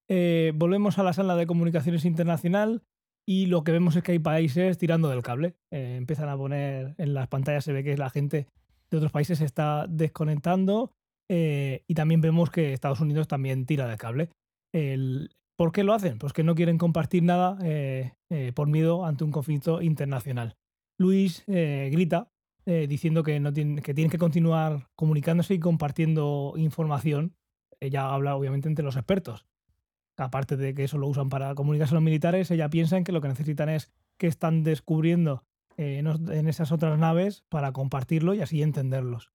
Eh, 0.09 0.51
volvemos 0.55 0.99
a 0.99 1.03
la 1.03 1.13
sala 1.13 1.35
de 1.35 1.47
comunicaciones 1.47 2.05
internacional 2.05 2.83
y 3.27 3.47
lo 3.47 3.63
que 3.63 3.71
vemos 3.71 3.95
es 3.95 4.03
que 4.03 4.11
hay 4.11 4.19
países 4.19 4.77
tirando 4.77 5.09
del 5.09 5.23
cable. 5.23 5.55
Eh, 5.71 5.95
empiezan 5.97 6.29
a 6.29 6.37
poner 6.37 6.93
en 6.97 7.13
las 7.13 7.27
pantallas, 7.27 7.63
se 7.63 7.73
ve 7.73 7.83
que 7.83 7.97
la 7.97 8.09
gente 8.09 8.47
de 8.91 8.97
otros 8.97 9.11
países 9.11 9.39
se 9.39 9.45
está 9.45 9.87
desconectando 9.87 10.91
y 11.27 11.95
también 11.95 12.21
vemos 12.21 12.51
que 12.51 12.71
Estados 12.71 12.99
Unidos 12.99 13.27
también 13.27 13.65
tira 13.65 13.87
del 13.87 13.97
cable. 13.97 14.29
¿Por 15.57 15.71
qué 15.71 15.83
lo 15.83 15.93
hacen? 15.93 16.19
Pues 16.19 16.33
que 16.33 16.43
no 16.43 16.53
quieren 16.53 16.77
compartir 16.77 17.23
nada 17.23 17.57
por 18.53 18.67
miedo 18.67 19.03
ante 19.03 19.23
un 19.23 19.31
conflicto 19.31 19.81
internacional. 19.81 20.55
Luis 20.99 21.43
grita 21.47 22.29
eh, 22.65 22.87
diciendo 22.87 23.23
que, 23.23 23.39
no 23.39 23.53
tienen, 23.53 23.83
que 23.83 23.93
tienen 23.93 24.11
que 24.11 24.17
continuar 24.17 24.89
comunicándose 24.95 25.53
y 25.53 25.59
compartiendo 25.59 26.53
información. 26.57 27.35
Ella 27.79 28.13
habla 28.13 28.35
obviamente 28.35 28.67
entre 28.67 28.85
los 28.85 28.95
expertos 28.95 29.45
aparte 30.17 30.57
de 30.57 30.73
que 30.73 30.83
eso 30.83 30.97
lo 30.97 31.07
usan 31.07 31.29
para 31.29 31.53
comunicarse 31.55 31.93
a 31.93 31.97
los 31.97 32.03
militares, 32.03 32.51
ella 32.51 32.69
piensa 32.69 32.97
en 32.97 33.03
que 33.03 33.11
lo 33.11 33.21
que 33.21 33.27
necesitan 33.27 33.69
es 33.69 33.91
que 34.17 34.27
están 34.27 34.63
descubriendo 34.63 35.43
eh, 35.77 35.97
en 35.99 36.47
esas 36.47 36.71
otras 36.71 36.97
naves 36.97 37.43
para 37.49 37.71
compartirlo 37.73 38.33
y 38.33 38.41
así 38.41 38.61
entenderlos. 38.61 39.31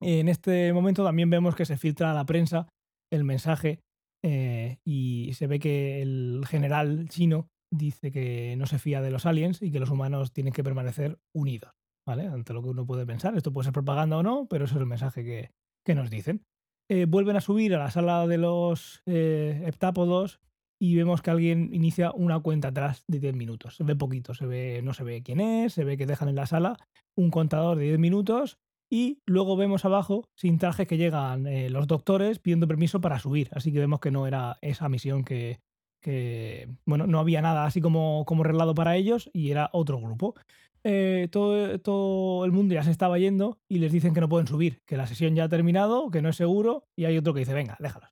En 0.00 0.28
este 0.28 0.72
momento 0.72 1.04
también 1.04 1.30
vemos 1.30 1.54
que 1.54 1.64
se 1.64 1.76
filtra 1.76 2.10
a 2.10 2.14
la 2.14 2.26
prensa 2.26 2.68
el 3.10 3.24
mensaje 3.24 3.80
eh, 4.22 4.78
y 4.84 5.32
se 5.34 5.46
ve 5.46 5.58
que 5.58 6.02
el 6.02 6.44
general 6.46 7.08
chino 7.08 7.48
dice 7.70 8.10
que 8.10 8.54
no 8.58 8.66
se 8.66 8.78
fía 8.78 9.00
de 9.00 9.10
los 9.10 9.26
aliens 9.26 9.62
y 9.62 9.70
que 9.70 9.80
los 9.80 9.90
humanos 9.90 10.32
tienen 10.32 10.52
que 10.52 10.64
permanecer 10.64 11.18
unidos, 11.34 11.72
¿vale? 12.06 12.26
Ante 12.26 12.52
lo 12.52 12.62
que 12.62 12.70
uno 12.70 12.86
puede 12.86 13.06
pensar. 13.06 13.36
Esto 13.36 13.52
puede 13.52 13.64
ser 13.64 13.72
propaganda 13.72 14.18
o 14.18 14.22
no, 14.22 14.46
pero 14.48 14.64
eso 14.64 14.74
es 14.74 14.80
el 14.80 14.86
mensaje 14.86 15.24
que, 15.24 15.50
que 15.84 15.94
nos 15.94 16.10
dicen. 16.10 16.44
Eh, 16.88 17.06
vuelven 17.06 17.36
a 17.36 17.40
subir 17.40 17.74
a 17.74 17.78
la 17.78 17.90
sala 17.90 18.26
de 18.26 18.38
los 18.38 19.02
eh, 19.06 19.62
heptápodos 19.64 20.40
y 20.80 20.96
vemos 20.96 21.22
que 21.22 21.30
alguien 21.30 21.70
inicia 21.72 22.12
una 22.12 22.40
cuenta 22.40 22.68
atrás 22.68 23.04
de 23.06 23.20
10 23.20 23.34
minutos. 23.36 23.76
Se 23.76 23.84
ve 23.84 23.94
poquito, 23.94 24.34
se 24.34 24.46
ve, 24.46 24.80
no 24.82 24.92
se 24.94 25.04
ve 25.04 25.22
quién 25.22 25.40
es, 25.40 25.74
se 25.74 25.84
ve 25.84 25.96
que 25.96 26.06
dejan 26.06 26.28
en 26.28 26.36
la 26.36 26.46
sala 26.46 26.76
un 27.14 27.30
contador 27.30 27.78
de 27.78 27.84
10 27.84 27.98
minutos 27.98 28.58
y 28.90 29.22
luego 29.24 29.56
vemos 29.56 29.86
abajo, 29.86 30.28
sin 30.34 30.58
traje, 30.58 30.86
que 30.86 30.98
llegan 30.98 31.46
eh, 31.46 31.70
los 31.70 31.86
doctores 31.86 32.38
pidiendo 32.40 32.68
permiso 32.68 33.00
para 33.00 33.18
subir. 33.18 33.48
Así 33.52 33.72
que 33.72 33.78
vemos 33.78 34.00
que 34.00 34.10
no 34.10 34.26
era 34.26 34.58
esa 34.60 34.90
misión 34.90 35.24
que, 35.24 35.60
bueno, 36.84 37.06
no 37.06 37.20
había 37.20 37.40
nada 37.40 37.64
así 37.64 37.80
como, 37.80 38.24
como 38.26 38.42
reglado 38.42 38.74
para 38.74 38.96
ellos 38.96 39.30
y 39.32 39.50
era 39.50 39.70
otro 39.72 39.98
grupo. 39.98 40.34
Eh, 40.84 41.28
todo, 41.30 41.78
todo 41.80 42.44
el 42.44 42.52
mundo 42.52 42.74
ya 42.74 42.82
se 42.82 42.90
estaba 42.90 43.18
yendo 43.18 43.60
y 43.68 43.78
les 43.78 43.92
dicen 43.92 44.14
que 44.14 44.20
no 44.20 44.28
pueden 44.28 44.48
subir, 44.48 44.82
que 44.86 44.96
la 44.96 45.06
sesión 45.06 45.34
ya 45.34 45.44
ha 45.44 45.48
terminado, 45.48 46.10
que 46.10 46.22
no 46.22 46.28
es 46.28 46.36
seguro 46.36 46.84
y 46.96 47.04
hay 47.04 47.16
otro 47.16 47.34
que 47.34 47.40
dice, 47.40 47.54
venga, 47.54 47.76
déjalos. 47.78 48.10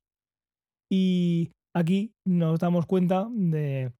Y 0.89 1.51
aquí 1.75 2.13
nos 2.25 2.59
damos 2.59 2.85
cuenta 2.85 3.27
de 3.31 3.93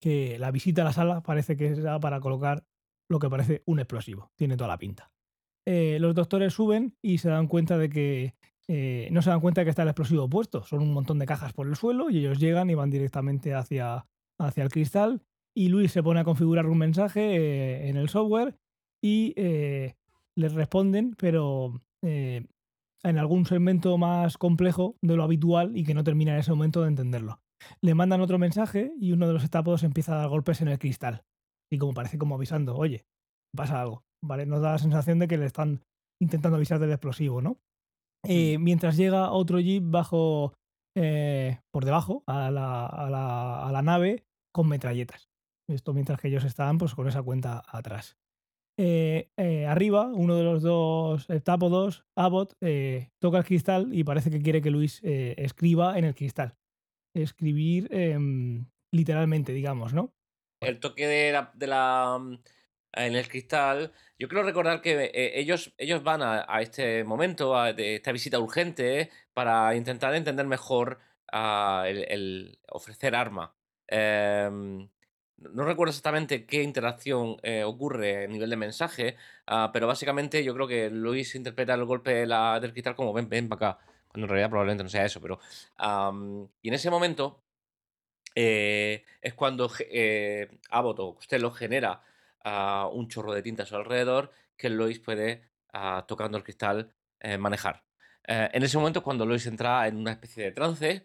que 0.00 0.38
la 0.38 0.50
visita 0.50 0.82
a 0.82 0.84
la 0.84 0.92
sala 0.92 1.22
parece 1.22 1.56
que 1.56 1.74
será 1.74 1.98
para 2.00 2.20
colocar 2.20 2.64
lo 3.10 3.18
que 3.18 3.30
parece 3.30 3.62
un 3.66 3.80
explosivo. 3.80 4.30
Tiene 4.36 4.56
toda 4.56 4.68
la 4.68 4.78
pinta. 4.78 5.10
Eh, 5.66 5.98
los 6.00 6.14
doctores 6.14 6.54
suben 6.54 6.96
y 7.02 7.18
se 7.18 7.28
dan 7.28 7.46
cuenta 7.46 7.76
de 7.76 7.88
que 7.90 8.34
eh, 8.68 9.08
no 9.10 9.22
se 9.22 9.30
dan 9.30 9.40
cuenta 9.40 9.60
de 9.60 9.66
que 9.66 9.70
está 9.70 9.82
el 9.82 9.88
explosivo 9.88 10.28
puesto. 10.28 10.62
Son 10.64 10.80
un 10.80 10.92
montón 10.92 11.18
de 11.18 11.26
cajas 11.26 11.52
por 11.52 11.66
el 11.66 11.76
suelo 11.76 12.10
y 12.10 12.18
ellos 12.18 12.38
llegan 12.38 12.70
y 12.70 12.74
van 12.74 12.90
directamente 12.90 13.54
hacia, 13.54 14.06
hacia 14.38 14.62
el 14.62 14.70
cristal. 14.70 15.22
Y 15.58 15.70
Luis 15.70 15.90
se 15.90 16.04
pone 16.04 16.20
a 16.20 16.24
configurar 16.24 16.66
un 16.66 16.78
mensaje 16.78 17.20
eh, 17.36 17.88
en 17.88 17.96
el 17.96 18.08
software 18.08 18.54
y 19.04 19.32
eh, 19.36 19.96
les 20.38 20.52
responden, 20.54 21.16
pero 21.18 21.82
eh, 22.04 22.46
en 23.02 23.18
algún 23.18 23.44
segmento 23.44 23.98
más 23.98 24.38
complejo 24.38 24.94
de 25.02 25.16
lo 25.16 25.24
habitual 25.24 25.76
y 25.76 25.82
que 25.82 25.94
no 25.94 26.04
termina 26.04 26.32
en 26.34 26.38
ese 26.38 26.52
momento 26.52 26.82
de 26.82 26.88
entenderlo. 26.88 27.40
Le 27.82 27.94
mandan 27.96 28.20
otro 28.20 28.38
mensaje 28.38 28.92
y 29.00 29.10
uno 29.10 29.26
de 29.26 29.32
los 29.32 29.42
estápodos 29.42 29.82
empieza 29.82 30.14
a 30.14 30.18
dar 30.18 30.28
golpes 30.28 30.60
en 30.60 30.68
el 30.68 30.78
cristal. 30.78 31.22
Y 31.72 31.78
como 31.78 31.92
parece 31.92 32.18
como 32.18 32.36
avisando, 32.36 32.76
oye, 32.76 33.04
pasa 33.52 33.80
algo. 33.80 34.04
¿Vale? 34.24 34.46
Nos 34.46 34.60
da 34.62 34.72
la 34.72 34.78
sensación 34.78 35.18
de 35.18 35.26
que 35.26 35.38
le 35.38 35.46
están 35.46 35.80
intentando 36.22 36.56
avisar 36.56 36.78
del 36.78 36.90
explosivo, 36.90 37.42
¿no? 37.42 37.58
Eh, 38.26 38.58
mientras 38.58 38.96
llega 38.96 39.30
otro 39.32 39.58
jeep 39.60 39.82
bajo, 39.86 40.54
por 41.72 41.84
debajo, 41.84 42.22
a 42.26 42.50
la, 42.50 42.86
a 42.86 43.08
la- 43.10 43.66
a 43.68 43.72
la 43.72 43.82
nave 43.82 44.24
con 44.52 44.68
metralletas. 44.68 45.27
Esto 45.68 45.92
mientras 45.92 46.20
que 46.20 46.28
ellos 46.28 46.44
estaban 46.44 46.78
pues, 46.78 46.94
con 46.94 47.06
esa 47.06 47.22
cuenta 47.22 47.62
atrás. 47.66 48.16
Eh, 48.80 49.30
eh, 49.36 49.66
arriba, 49.66 50.06
uno 50.06 50.36
de 50.36 50.44
los 50.44 50.62
dos 50.62 51.28
heptápodos, 51.28 52.04
Abbott, 52.14 52.54
eh, 52.60 53.10
toca 53.18 53.38
el 53.38 53.44
cristal 53.44 53.88
y 53.92 54.04
parece 54.04 54.30
que 54.30 54.40
quiere 54.40 54.62
que 54.62 54.70
Luis 54.70 55.00
eh, 55.02 55.34
escriba 55.36 55.98
en 55.98 56.04
el 56.04 56.14
cristal. 56.14 56.56
Escribir 57.12 57.88
em, 57.90 58.66
literalmente, 58.92 59.52
digamos, 59.52 59.94
¿no? 59.94 60.14
El 60.60 60.78
toque 60.78 61.06
de 61.06 61.32
la, 61.66 62.18
mm, 62.20 62.38
en 62.92 63.16
el 63.16 63.28
cristal. 63.28 63.92
Yo 64.16 64.28
quiero 64.28 64.44
recordar 64.44 64.80
que 64.80 65.10
eh, 65.12 65.40
ellos, 65.40 65.74
ellos 65.76 66.04
van 66.04 66.22
a, 66.22 66.44
este 66.60 67.02
momento, 67.02 67.56
a 67.56 67.72
de 67.72 67.96
esta 67.96 68.12
visita 68.12 68.38
urgente, 68.38 69.10
para 69.34 69.74
intentar 69.74 70.14
entender 70.14 70.46
mejor 70.46 71.00
ah, 71.32 71.84
el, 71.88 72.04
el 72.08 72.58
ofrecer 72.70 73.16
arma. 73.16 73.54
Em, 73.88 74.88
no 75.38 75.64
recuerdo 75.64 75.90
exactamente 75.90 76.44
qué 76.46 76.62
interacción 76.62 77.36
eh, 77.42 77.64
ocurre 77.64 78.24
a 78.24 78.26
nivel 78.26 78.50
de 78.50 78.56
mensaje, 78.56 79.16
ah, 79.46 79.70
pero 79.72 79.86
básicamente 79.86 80.42
yo 80.44 80.54
creo 80.54 80.66
que 80.66 80.90
Luis 80.90 81.34
interpreta 81.34 81.74
el 81.74 81.84
golpe 81.84 82.12
de 82.12 82.26
la- 82.26 82.58
del 82.60 82.72
cristal 82.72 82.96
como 82.96 83.12
ven, 83.12 83.28
ven 83.28 83.48
para 83.48 83.72
acá, 83.72 83.84
cuando 84.08 84.26
en 84.26 84.28
realidad 84.30 84.50
probablemente 84.50 84.82
no 84.84 84.88
sea 84.90 85.04
eso, 85.04 85.20
pero... 85.20 85.38
y 86.62 86.68
en 86.68 86.74
ese 86.74 86.90
momento 86.90 87.42
eh, 88.34 89.04
es 89.20 89.34
cuando 89.34 89.70
eh, 89.80 90.48
Abbott 90.70 90.98
o 91.00 91.14
Costello 91.16 91.50
genera 91.50 92.02
ah, 92.44 92.88
un 92.92 93.08
chorro 93.08 93.32
de 93.32 93.42
tinta 93.42 93.62
a 93.64 93.66
su 93.66 93.76
alrededor 93.76 94.30
que 94.56 94.70
Lois 94.70 94.98
puede, 95.00 95.42
ah, 95.72 96.04
tocando 96.06 96.36
el 96.38 96.44
cristal, 96.44 96.92
eh, 97.20 97.38
manejar. 97.38 97.84
En 98.30 98.62
ese 98.62 98.76
momento 98.76 98.98
es 98.98 99.04
cuando 99.04 99.24
Lois 99.24 99.46
entra 99.46 99.88
en 99.88 99.96
una 99.96 100.12
especie 100.12 100.44
de 100.44 100.52
trance 100.52 101.02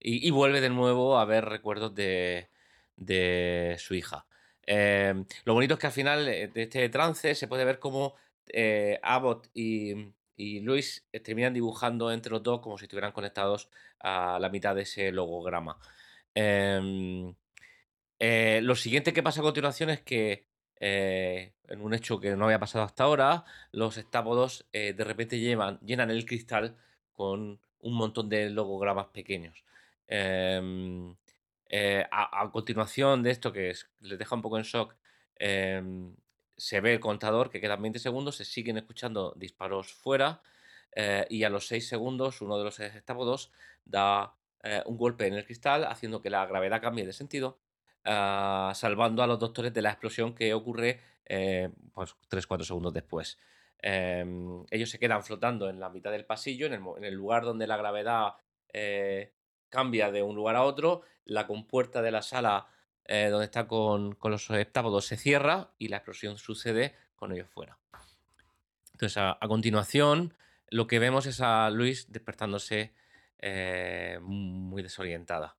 y, 0.00 0.30
vuelve 0.30 0.60
de 0.60 0.70
nuevo 0.70 1.18
a 1.18 1.24
ver 1.24 1.44
recuerdos 1.44 1.94
de, 1.94 2.48
de 2.96 3.76
su 3.78 3.94
hija. 3.94 4.26
Em, 4.66 5.24
lo 5.44 5.54
bonito 5.54 5.74
es 5.74 5.80
que 5.80 5.86
al 5.86 5.92
final 5.92 6.28
eh, 6.28 6.48
de 6.48 6.62
este 6.62 6.88
trance 6.88 7.34
se 7.34 7.48
puede 7.48 7.64
ver 7.64 7.78
cómo 7.78 8.14
eh, 8.48 8.98
Abbott 9.02 9.48
y, 9.54 10.12
y 10.36 10.60
Lois 10.60 11.06
eh, 11.12 11.20
terminan 11.20 11.54
dibujando 11.54 12.12
entre 12.12 12.32
los 12.32 12.42
dos 12.42 12.60
como 12.60 12.78
si 12.78 12.84
estuvieran 12.84 13.12
conectados 13.12 13.68
a 14.00 14.38
la 14.40 14.48
mitad 14.48 14.74
de 14.74 14.82
ese 14.82 15.12
logograma. 15.12 15.78
Em, 16.34 17.34
eh, 18.18 18.60
lo 18.62 18.74
siguiente 18.76 19.12
que 19.12 19.22
pasa 19.22 19.40
a 19.40 19.42
continuación 19.44 19.90
es 19.90 20.02
que, 20.02 20.46
eh, 20.78 21.54
en 21.68 21.80
un 21.82 21.94
hecho 21.94 22.20
que 22.20 22.36
no 22.36 22.44
había 22.46 22.58
pasado 22.60 22.84
hasta 22.84 23.04
ahora, 23.04 23.44
los 23.72 23.96
estápodos 23.96 24.66
eh, 24.72 24.92
de 24.92 25.04
repente 25.04 25.40
llenan 25.40 26.10
el 26.10 26.26
cristal 26.26 26.76
con 27.14 27.60
un 27.80 27.94
montón 27.94 28.28
de 28.28 28.50
logogramas 28.50 29.06
pequeños. 29.08 29.64
Em, 30.10 31.14
eh, 31.66 32.04
a, 32.10 32.50
continuación 32.50 33.22
de 33.22 33.30
esto, 33.30 33.52
que 33.52 33.70
es- 33.70 33.88
les 34.00 34.18
deja 34.18 34.34
un 34.34 34.42
poco 34.42 34.58
en 34.58 34.64
shock, 34.64 34.96
em, 35.36 36.16
se 36.56 36.80
ve 36.80 36.94
el 36.94 37.00
contador 37.00 37.48
que 37.50 37.60
quedan 37.60 37.80
20 37.80 38.00
segundos, 38.00 38.36
se 38.36 38.44
siguen 38.44 38.76
escuchando 38.76 39.32
disparos 39.36 39.92
fuera 39.94 40.42
eh, 40.96 41.26
y 41.30 41.44
a 41.44 41.50
los 41.50 41.68
6 41.68 41.88
segundos 41.88 42.40
uno 42.42 42.58
de 42.58 42.64
los 42.64 42.80
estápodos 42.80 43.52
da 43.84 44.34
eh, 44.64 44.82
un 44.86 44.96
golpe 44.98 45.26
en 45.26 45.34
el 45.34 45.44
cristal 45.46 45.84
haciendo 45.84 46.20
que 46.20 46.30
la 46.30 46.44
gravedad 46.46 46.82
cambie 46.82 47.06
de 47.06 47.12
sentido 47.12 47.60
ah, 48.04 48.72
salvando 48.74 49.22
a 49.22 49.26
los 49.28 49.38
doctores 49.38 49.72
de 49.72 49.82
la 49.82 49.90
explosión 49.90 50.34
que 50.34 50.52
ocurre 50.54 51.00
pues 51.94 52.16
3-4 52.28 52.64
segundos 52.64 52.92
después. 52.92 53.38
Em, 53.78 54.64
ellos 54.70 54.90
se 54.90 54.98
quedan 54.98 55.22
flotando 55.22 55.68
en 55.70 55.78
la 55.80 55.88
mitad 55.88 56.10
del 56.10 56.24
pasillo, 56.26 56.66
en 56.66 57.04
el, 57.04 57.14
lugar 57.14 57.44
donde 57.44 57.66
la 57.68 57.76
gravedad 57.76 58.34
cambia 59.70 60.10
de 60.10 60.22
un 60.22 60.36
lugar 60.36 60.56
a 60.56 60.64
otro, 60.64 61.02
la 61.24 61.46
compuerta 61.46 62.02
de 62.02 62.10
la 62.10 62.22
sala 62.22 62.66
eh, 63.06 63.28
donde 63.30 63.46
está 63.46 63.66
con, 63.66 64.14
con 64.14 64.30
los 64.30 64.48
heptápodos 64.50 65.06
se 65.06 65.16
cierra 65.16 65.70
y 65.78 65.88
la 65.88 65.96
explosión 65.96 66.36
sucede 66.38 66.94
con 67.16 67.32
ellos 67.32 67.48
fuera. 67.48 67.78
Entonces, 68.92 69.16
a, 69.16 69.38
a 69.40 69.48
continuación, 69.48 70.34
lo 70.68 70.86
que 70.86 70.98
vemos 70.98 71.26
es 71.26 71.40
a 71.40 71.70
Luis 71.70 72.10
despertándose 72.12 72.92
eh, 73.38 74.18
muy 74.22 74.82
desorientada. 74.82 75.56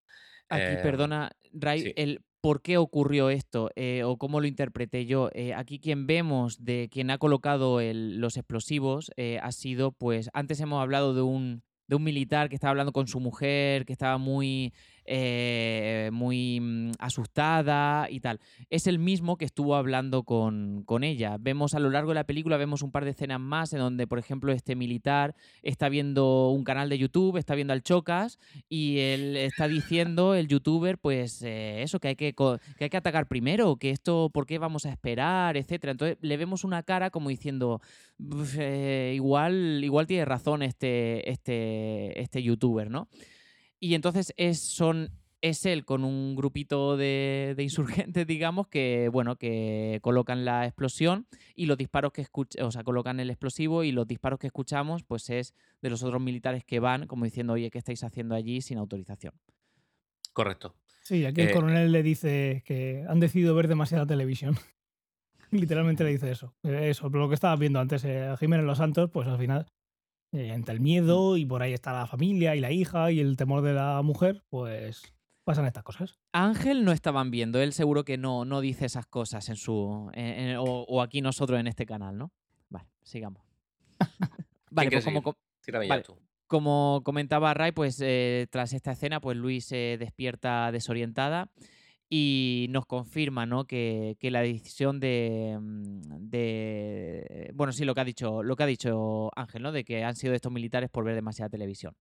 Aquí, 0.49 0.64
Em, 0.76 0.82
perdona, 0.82 1.32
Ray, 1.53 1.82
sí. 1.82 1.93
el 1.95 2.22
por 2.41 2.62
qué 2.62 2.78
ocurrió 2.78 3.30
esto 3.30 3.70
eh, 3.76 4.03
o 4.03 4.18
cómo 4.18 4.41
lo 4.41 4.47
interpreté 4.47 5.05
yo. 5.05 5.30
Eh, 5.34 5.53
aquí 5.53 5.80
quien 5.80 6.07
vemos 6.07 6.64
de 6.64 6.89
quien 6.91 7.12
ha 7.12 7.18
colocado 7.20 7.80
el- 7.80 8.20
los 8.20 8.36
explosivos 8.38 9.12
eh, 9.16 9.39
ha 9.41 9.51
sido, 9.51 9.91
pues, 9.91 10.30
antes 10.34 10.59
hemos 10.59 10.82
hablado 10.82 11.14
de 11.14 11.22
un, 11.22 11.64
de 11.91 11.97
un 11.97 12.03
militar 12.03 12.47
que 12.47 12.55
estaba 12.55 12.71
hablando 12.71 12.93
con 12.93 13.07
su 13.07 13.19
mujer, 13.19 13.85
que 13.85 13.91
estaba 13.91 14.17
muy, 14.17 14.71
eh, 15.06 16.10
muy 16.14 16.60
mm, 16.60 16.91
asustada 16.99 18.10
y 18.10 18.20
tal. 18.20 18.39
Es 18.70 18.88
el 18.88 18.99
mismo 18.99 19.38
que 19.38 19.45
estuvo 19.45 19.76
hablando 19.76 20.24
con, 20.24 20.84
con 20.86 21.04
ella. 21.04 21.38
Vemos 21.39 21.74
a 21.74 21.80
lo 21.80 21.89
largo 21.89 22.12
de 22.12 22.16
la 22.16 22.26
película, 22.26 22.58
vemos 22.58 22.82
un 22.82 22.91
par 22.91 23.06
de 23.06 23.12
escenas 23.12 23.39
más 23.39 23.74
en 23.74 23.80
donde, 23.80 24.08
por 24.08 24.20
ejemplo, 24.20 24.52
este 24.52 24.76
militar 24.76 25.36
está 25.64 25.89
viendo 25.89 26.49
un 26.49 26.64
canal 26.64 26.89
de 26.89 26.97
YouTube, 26.97 27.38
está 27.38 27.56
viendo 27.56 27.74
al 27.74 27.84
Chocas 27.84 28.39
y 28.70 28.99
él 28.99 29.38
está 29.38 29.68
diciendo, 29.68 30.36
el 30.36 30.47
youtuber, 30.47 30.97
pues 30.97 31.41
eh, 31.41 31.82
eso, 31.82 31.99
que 31.99 32.10
hay 32.10 32.16
que, 32.16 32.34
que 32.34 32.84
hay 32.84 32.89
que 32.89 32.97
atacar 32.97 33.28
primero, 33.28 33.78
que 33.78 33.89
esto, 33.89 34.30
¿por 34.32 34.45
qué 34.45 34.60
vamos 34.60 34.86
a 34.86 34.89
esperar? 34.89 35.58
Etcétera. 35.58 35.91
Entonces 35.91 36.18
le 36.22 36.38
vemos 36.38 36.64
una 36.64 36.84
cara 36.84 37.10
como 37.10 37.30
diciendo, 37.30 37.82
"Uf, 38.20 38.56
eh, 38.60 39.14
igual, 39.16 39.84
igual 39.84 40.08
tiene 40.08 40.26
razón 40.26 40.64
este, 40.64 41.30
este, 41.30 42.22
este 42.22 42.43
youtuber, 42.43 42.89
¿no? 42.89 43.08
Y 43.84 43.95
entonces 43.95 44.32
es, 44.38 44.61
son, 44.61 45.09
es 45.41 45.65
él 45.65 45.86
con 45.86 46.03
un 46.03 46.36
grupito 46.36 46.97
de, 46.97 47.55
de 47.57 47.63
insurgentes, 47.63 48.27
digamos, 48.27 48.67
que, 48.67 49.09
bueno, 49.11 49.38
que 49.38 49.97
colocan 50.03 50.45
la 50.45 50.67
explosión 50.67 51.25
y 51.55 51.65
los 51.65 51.77
disparos 51.77 52.13
que 52.13 52.21
escuch- 52.23 52.61
o 52.61 52.69
sea, 52.71 52.84
colocan 52.84 53.19
el 53.19 53.32
explosivo 53.32 53.84
y 53.84 53.91
los 53.91 54.05
disparos 54.07 54.38
que 54.38 54.47
escuchamos, 54.47 55.03
pues 55.03 55.29
es 55.32 55.55
de 55.82 55.89
los 55.89 56.03
otros 56.03 56.21
militares 56.21 56.63
que 56.63 56.79
van, 56.79 57.07
como 57.07 57.25
diciendo, 57.25 57.53
oye, 57.53 57.71
¿qué 57.71 57.79
estáis 57.79 58.03
haciendo 58.03 58.36
allí 58.36 58.61
sin 58.61 58.77
autorización? 58.77 59.34
Correcto. 60.34 60.75
Sí, 61.03 61.25
aquí 61.25 61.41
el 61.41 61.47
Eh, 61.49 61.51
coronel 61.51 61.91
le 61.91 62.03
dice 62.03 62.61
que 62.65 63.03
han 63.09 63.19
decidido 63.19 63.55
ver 63.55 63.67
demasiada 63.67 64.05
televisión. 64.05 64.55
Literalmente 65.51 66.03
le 66.03 66.11
dice 66.11 66.32
eso. 66.32 66.53
Eso, 66.63 67.09
lo 67.09 67.27
que 67.27 67.36
estabas 67.36 67.59
viendo 67.59 67.79
antes, 67.79 68.05
eh, 68.05 68.27
a 68.27 68.38
Jiménez 68.38 68.65
Los 68.65 68.77
Santos, 68.77 69.09
pues 69.11 69.27
al 69.27 69.38
final, 69.39 69.65
eh, 70.32 70.51
entre 70.53 70.73
el 70.75 70.79
miedo 70.82 71.38
y 71.38 71.45
por 71.45 71.61
ahí 71.61 71.73
está 71.73 71.93
la 71.93 72.07
familia 72.07 72.55
y 72.55 72.59
la 72.59 72.71
hija 72.71 73.11
y 73.11 73.19
el 73.19 73.38
temor 73.38 73.61
de 73.61 73.73
la 73.73 74.01
mujer, 74.01 74.43
pues 74.49 75.01
pasan 75.43 75.65
estas 75.65 75.84
cosas. 75.84 76.19
Ángel 76.34 76.86
no 76.86 76.91
estaban 76.91 77.32
viendo, 77.32 77.59
él 77.61 77.73
seguro 77.73 78.03
que 78.05 78.17
no, 78.17 78.45
no 78.45 78.61
dice 78.61 78.86
esas 78.86 79.05
cosas 79.07 79.49
en 79.49 79.55
su. 79.55 80.09
en- 80.13 80.25
en- 80.49 80.57
o, 80.57 80.63
o 80.63 81.01
aquí 81.01 81.21
nosotros 81.21 81.59
en 81.59 81.67
este 81.67 81.86
canal, 81.86 82.17
¿no? 82.17 82.32
Vale, 82.69 82.88
sigamos. 83.03 83.43
vale, 84.71 84.91
pues 84.91 85.03
como, 85.05 85.21
Vale. 85.88 86.03
como 86.47 87.01
comentaba 87.03 87.53
Ray, 87.53 87.71
pues 87.71 87.99
eh, 88.01 88.47
tras 88.51 88.73
esta 88.73 88.91
escena, 88.91 89.19
pues 89.19 89.38
Luis 89.38 89.65
se 89.65 89.97
despierta 89.99 90.71
desorientada 90.71 91.51
y 92.14 92.68
nos 92.72 92.86
confirma 92.86 93.45
¿no? 93.45 93.64
que, 93.64 94.18
que 94.20 94.32
la 94.32 94.41
decisión 94.41 94.99
de, 94.99 95.57
mm, 95.59 96.30
de- 96.30 97.51
Bueno, 97.55 97.72
sí, 97.72 97.86
lo 97.86 97.95
que 97.95 98.01
ha 98.01 98.03
dicho, 98.03 98.43
lo 98.43 98.57
que 98.57 98.64
ha 98.64 98.66
dicho 98.66 99.32
Ángel, 99.34 99.62
¿no? 99.64 99.72
De 99.72 99.86
que 99.86 100.03
han 100.03 100.18
sido 100.18 100.34
estos 100.34 100.51
militares 100.51 100.89
por 100.89 101.05
ver 101.05 101.16
demasiada 101.16 101.47
televisión. 101.47 101.95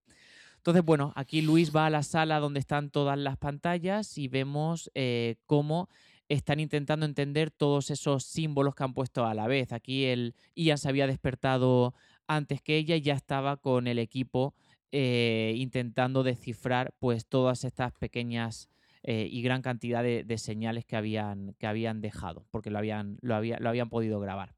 Entonces, 0.57 0.83
bueno, 0.83 1.13
aquí 1.15 1.41
Luis 1.41 1.73
va 1.73 1.85
a 1.85 1.89
la 1.89 2.03
sala 2.03 2.39
donde 2.41 2.59
están 2.59 2.89
todas 2.91 3.17
las 3.17 3.37
pantallas 3.37 4.17
y 4.17 4.27
vemos 4.27 4.91
eh, 4.95 5.37
cómo 5.45 5.87
están 6.27 6.59
intentando 6.59 7.05
entender 7.05 7.49
todos 7.49 7.89
esos 7.89 8.25
símbolos 8.25 8.75
que 8.75 8.83
han 8.83 8.93
puesto 8.93 9.25
a 9.25 9.33
la 9.33 9.47
vez. 9.47 9.71
Aquí 9.71 10.03
el 10.03 10.35
Ian 10.55 10.77
se 10.77 10.89
había 10.89 11.07
despertado 11.07 11.93
antes 12.27 12.61
que 12.61 12.75
ella 12.75 12.97
y 12.97 13.01
ya 13.01 13.13
estaba 13.13 13.55
con 13.55 13.87
el 13.87 13.97
equipo 13.97 14.53
eh, 14.91 15.53
intentando 15.55 16.21
descifrar 16.23 16.93
pues 16.99 17.25
todas 17.25 17.63
estas 17.63 17.93
pequeñas 17.93 18.67
eh, 19.03 19.27
y 19.29 19.41
gran 19.41 19.61
cantidad 19.61 20.03
de, 20.03 20.23
de 20.23 20.37
señales 20.37 20.85
que 20.85 20.95
habían, 20.95 21.55
que 21.59 21.67
habían 21.67 22.01
dejado, 22.01 22.45
porque 22.51 22.69
lo 22.69 22.77
habían, 22.79 23.17
lo, 23.21 23.35
había- 23.35 23.59
lo 23.59 23.69
habían 23.69 23.89
podido 23.89 24.19
grabar. 24.19 24.55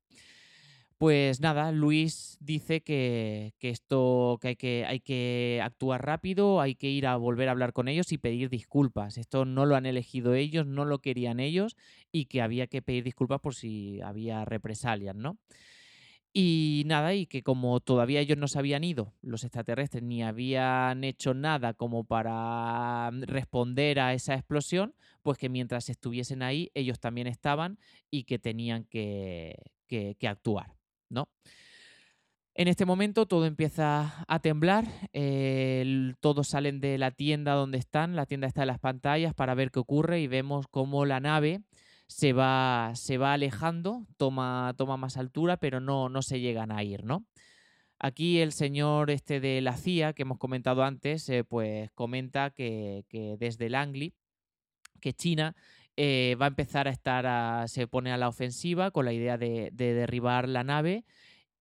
Pues 0.97 1.41
nada, 1.41 1.71
Luis 1.73 2.37
dice 2.39 2.81
que, 2.81 3.53
que 3.59 3.69
esto 3.69 4.37
que 4.39 4.49
hay, 4.49 4.55
que 4.55 4.85
hay 4.87 4.99
que 5.01 5.59
actuar 5.61 6.05
rápido, 6.05 6.61
hay 6.61 6.75
que 6.75 6.87
ir 6.89 7.07
a 7.07 7.17
volver 7.17 7.49
a 7.49 7.51
hablar 7.51 7.73
con 7.73 7.89
ellos 7.89 8.11
y 8.13 8.17
pedir 8.17 8.49
disculpas. 8.49 9.17
Esto 9.17 9.43
no 9.43 9.65
lo 9.65 9.75
han 9.75 9.85
elegido 9.85 10.33
ellos, 10.33 10.65
no 10.65 10.85
lo 10.85 10.99
querían 10.99 11.41
ellos 11.41 11.75
y 12.11 12.25
que 12.25 12.41
había 12.41 12.67
que 12.67 12.81
pedir 12.81 13.03
disculpas 13.03 13.41
por 13.41 13.53
si 13.53 13.99
había 14.01 14.45
represalias, 14.45 15.15
¿no? 15.15 15.37
Y 16.35 16.83
nada, 16.87 17.13
y 17.13 17.27
que 17.27 17.43
como 17.43 17.79
todavía 17.79 18.19
ellos 18.19 18.39
no 18.39 18.47
se 18.47 18.57
habían 18.57 18.83
ido, 18.83 19.13
los 19.21 19.43
extraterrestres, 19.43 20.01
ni 20.03 20.23
habían 20.23 21.03
hecho 21.03 21.35
nada 21.35 21.75
como 21.75 22.05
para 22.05 23.11
mm, 23.11 23.23
responder 23.23 23.99
a 23.99 24.13
esa 24.15 24.33
explosión, 24.33 24.95
pues 25.21 25.37
que 25.37 25.49
mientras 25.49 25.89
estuviesen 25.89 26.41
ahí, 26.41 26.71
ellos 26.73 26.99
también 26.99 27.27
estaban 27.27 27.77
y 28.09 28.23
que 28.23 28.39
tenían 28.39 28.85
que, 28.85 29.55
que- 29.87 30.15
actuar, 30.27 30.73
¿no? 31.09 31.29
En 32.55 32.67
este 32.67 32.85
momento 32.85 33.25
todo 33.25 33.47
empieza 33.47 34.23
a 34.27 34.39
temblar, 34.39 34.85
eh, 35.11 36.13
todos 36.19 36.49
salen 36.49 36.79
de 36.81 36.99
la 36.99 37.09
tienda 37.09 37.53
donde 37.53 37.79
están, 37.79 38.15
la 38.15 38.27
tienda 38.27 38.45
está 38.45 38.61
en 38.61 38.67
las 38.67 38.77
pantallas 38.79 39.33
para 39.33 39.55
ver 39.55 39.71
qué 39.71 39.79
ocurre 39.79 40.19
y 40.21 40.27
vemos 40.27 40.67
cómo 40.69 41.05
la 41.07 41.19
nave 41.19 41.61
se 42.13 42.31
va, 42.31 42.91
se 42.93 43.17
va 43.17 43.33
alejando, 43.33 44.05
toma, 44.17 44.75
toma 44.77 44.97
más 44.97 45.17
altura, 45.17 45.57
pero 45.57 45.79
no, 45.79 46.09
no 46.09 46.21
se 46.21 46.39
llegan 46.39 46.71
a 46.71 46.83
ir, 46.83 47.03
¿no? 47.03 47.25
Aquí 47.97 48.39
el 48.39 48.51
señor 48.51 49.09
este 49.09 49.39
de 49.39 49.61
la 49.61 49.77
CIA, 49.77 50.13
que 50.13 50.21
hemos 50.21 50.37
comentado 50.37 50.83
antes, 50.83 51.27
eh, 51.29 51.43
pues 51.43 51.89
comenta 51.95 52.51
que, 52.51 53.05
que 53.09 53.35
desde 53.39 53.65
el 53.65 53.73
Angli, 53.73 54.13
que 55.01 55.13
China 55.13 55.55
eh, 55.97 56.37
va 56.39 56.45
a 56.45 56.49
empezar 56.49 56.87
a 56.87 56.91
estar, 56.91 57.25
a- 57.25 57.67
se 57.67 57.87
pone 57.87 58.11
a 58.11 58.17
la 58.17 58.27
ofensiva 58.27 58.91
con 58.91 59.05
la 59.05 59.13
idea 59.13 59.39
de, 59.39 59.71
de 59.73 59.93
derribar 59.95 60.47
la 60.47 60.63
nave 60.63 61.05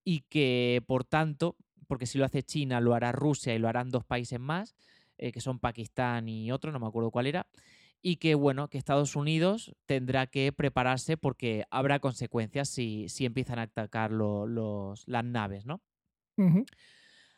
y 0.04 0.20
que 0.28 0.82
por 0.86 1.04
tanto 1.04 1.56
porque 1.86 2.06
si 2.06 2.18
lo 2.18 2.26
hace 2.26 2.42
China, 2.42 2.80
lo 2.80 2.94
hará 2.94 3.12
Rusia 3.12 3.54
y 3.54 3.58
lo 3.58 3.68
harán 3.68 3.90
dos 3.90 4.04
países 4.04 4.38
más, 4.40 4.74
que 5.18 5.40
son 5.40 5.60
Pakistán 5.60 6.28
y 6.28 6.50
otro, 6.50 6.72
no 6.72 6.80
me 6.80 6.86
acuerdo 6.86 7.10
cuál 7.12 7.26
era 7.26 7.46
y 8.02 8.16
que 8.16 8.34
bueno, 8.34 8.68
que 8.68 8.78
Estados 8.78 9.16
Unidos 9.16 9.72
tendrá 9.86 10.26
que 10.26 10.52
prepararse 10.52 11.16
porque 11.16 11.64
habrá 11.70 12.00
consecuencias 12.00 12.68
si, 12.68 13.08
si 13.08 13.24
empiezan 13.24 13.60
a 13.60 13.62
atacar 13.62 14.10
los, 14.10 15.06
las 15.06 15.24
naves, 15.24 15.64
¿no? 15.64 15.80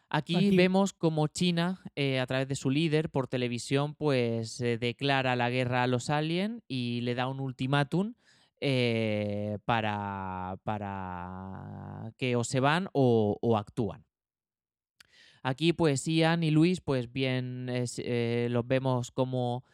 Aquí, 0.08 0.56
vemos 0.56 0.92
como 0.92 1.26
China, 1.26 1.82
eh, 1.96 2.20
a 2.20 2.26
través 2.26 2.48
de 2.48 2.54
su 2.54 2.70
líder 2.70 3.10
por 3.10 3.26
televisión, 3.26 3.94
pues 3.94 4.58
declara 4.58 5.36
la 5.36 5.50
guerra 5.50 5.82
a 5.82 5.86
los 5.86 6.08
aliens 6.08 6.62
y 6.68 7.00
le 7.02 7.14
da 7.14 7.28
un 7.28 7.40
ultimátum 7.40 8.14
eh, 8.66 9.58
para, 9.66 10.56
para, 10.62 12.12
que 12.16 12.34
o 12.34 12.44
se 12.44 12.60
van 12.60 12.88
o, 12.92 13.56
actúan. 13.58 14.06
Aquí, 15.42 15.74
pues 15.74 16.06
Ian 16.06 16.42
y 16.42 16.50
Luis, 16.50 16.80
pues 16.80 17.12
bien, 17.12 17.66
eh, 17.68 18.48
los 18.50 18.66
vemos 18.66 19.10
como 19.10 19.64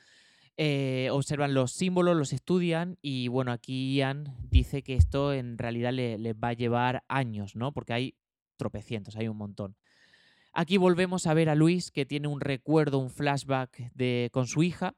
eh, 0.56 1.08
observan 1.10 1.54
los 1.54 1.72
símbolos, 1.72 2.16
los 2.16 2.32
estudian 2.32 2.98
y 3.00 3.28
bueno, 3.28 3.52
aquí 3.52 3.94
Ian 3.94 4.36
dice 4.42 4.82
que 4.82 4.94
esto 4.94 5.32
en 5.32 5.58
realidad 5.58 5.92
les 5.92 6.20
le 6.20 6.32
va 6.34 6.48
a 6.48 6.52
llevar 6.52 7.04
años, 7.08 7.56
¿no? 7.56 7.72
Porque 7.72 7.92
hay 7.92 8.14
tropecientos, 8.56 9.16
hay 9.16 9.28
un 9.28 9.36
montón. 9.36 9.76
Aquí 10.52 10.76
volvemos 10.76 11.26
a 11.26 11.34
ver 11.34 11.48
a 11.48 11.54
Luis 11.54 11.90
que 11.90 12.06
tiene 12.06 12.28
un 12.28 12.40
recuerdo, 12.40 12.98
un 12.98 13.10
flashback 13.10 13.92
de, 13.94 14.30
con 14.32 14.46
su 14.46 14.62
hija 14.62 14.94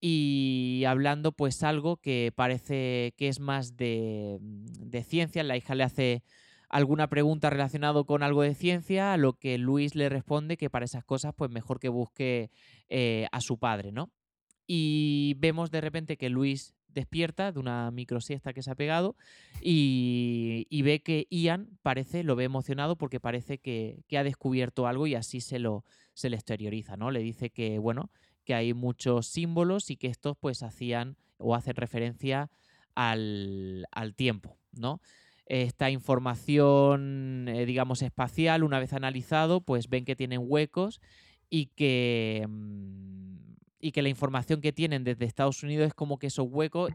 y 0.00 0.84
hablando 0.86 1.32
pues 1.32 1.62
algo 1.62 1.96
que 1.96 2.32
parece 2.34 3.14
que 3.16 3.28
es 3.28 3.38
más 3.38 3.76
de, 3.76 4.38
de 4.40 5.04
ciencia. 5.04 5.44
La 5.44 5.56
hija 5.56 5.74
le 5.76 5.84
hace 5.84 6.22
alguna 6.68 7.08
pregunta 7.08 7.48
relacionada 7.48 8.02
con 8.04 8.22
algo 8.22 8.42
de 8.42 8.54
ciencia, 8.54 9.12
a 9.12 9.16
lo 9.16 9.34
que 9.34 9.56
Luis 9.56 9.94
le 9.94 10.08
responde 10.08 10.56
que 10.56 10.68
para 10.68 10.84
esas 10.84 11.04
cosas 11.04 11.32
pues 11.34 11.50
mejor 11.50 11.78
que 11.78 11.88
busque 11.88 12.50
eh, 12.88 13.26
a 13.32 13.40
su 13.40 13.58
padre, 13.58 13.92
¿no? 13.92 14.10
Y 14.68 15.34
vemos 15.38 15.70
de 15.70 15.80
repente 15.80 16.18
que 16.18 16.28
Luis 16.28 16.74
despierta 16.88 17.52
de 17.52 17.58
una 17.58 17.90
microsiesta 17.90 18.52
que 18.52 18.62
se 18.62 18.70
ha 18.70 18.74
pegado 18.74 19.16
y, 19.62 20.66
ve 20.82 21.00
que 21.00 21.26
Ian 21.30 21.78
parece, 21.82 22.22
lo 22.22 22.36
ve 22.36 22.44
emocionado 22.44 22.96
porque 22.96 23.18
parece 23.18 23.58
que, 23.58 24.04
ha 24.16 24.22
descubierto 24.22 24.86
algo 24.86 25.06
y 25.06 25.14
así 25.14 25.40
se 25.40 25.58
lo 25.58 25.84
se 26.12 26.30
le 26.30 26.36
exterioriza, 26.36 26.96
¿no? 26.96 27.12
Le 27.12 27.20
dice 27.20 27.50
que, 27.50 27.78
bueno, 27.78 28.10
que 28.44 28.52
hay 28.52 28.74
muchos 28.74 29.28
símbolos 29.28 29.88
y 29.88 29.96
que 29.96 30.08
estos 30.08 30.36
pues 30.36 30.64
hacían 30.64 31.16
o 31.36 31.54
hacen 31.54 31.76
referencia 31.76 32.50
al, 32.96 33.86
tiempo, 34.16 34.58
¿no? 34.72 35.00
Esta 35.46 35.90
información, 35.90 37.46
eh, 37.48 37.64
digamos, 37.66 38.02
espacial, 38.02 38.64
una 38.64 38.80
vez 38.80 38.92
analizado, 38.92 39.60
pues 39.60 39.88
ven 39.88 40.04
que 40.04 40.16
tienen 40.16 40.40
huecos 40.44 41.00
y 41.48 41.66
que... 41.66 42.44
Mm, 42.48 43.27
y 43.80 43.92
que 43.92 44.02
la 44.02 44.08
información 44.08 44.60
que 44.60 44.72
tienen 44.72 45.04
desde 45.04 45.24
Estados 45.24 45.62
Unidos 45.62 45.88
es 45.88 45.94
como 45.94 46.18
que 46.18 46.28
esos 46.28 46.46
huecos, 46.50 46.90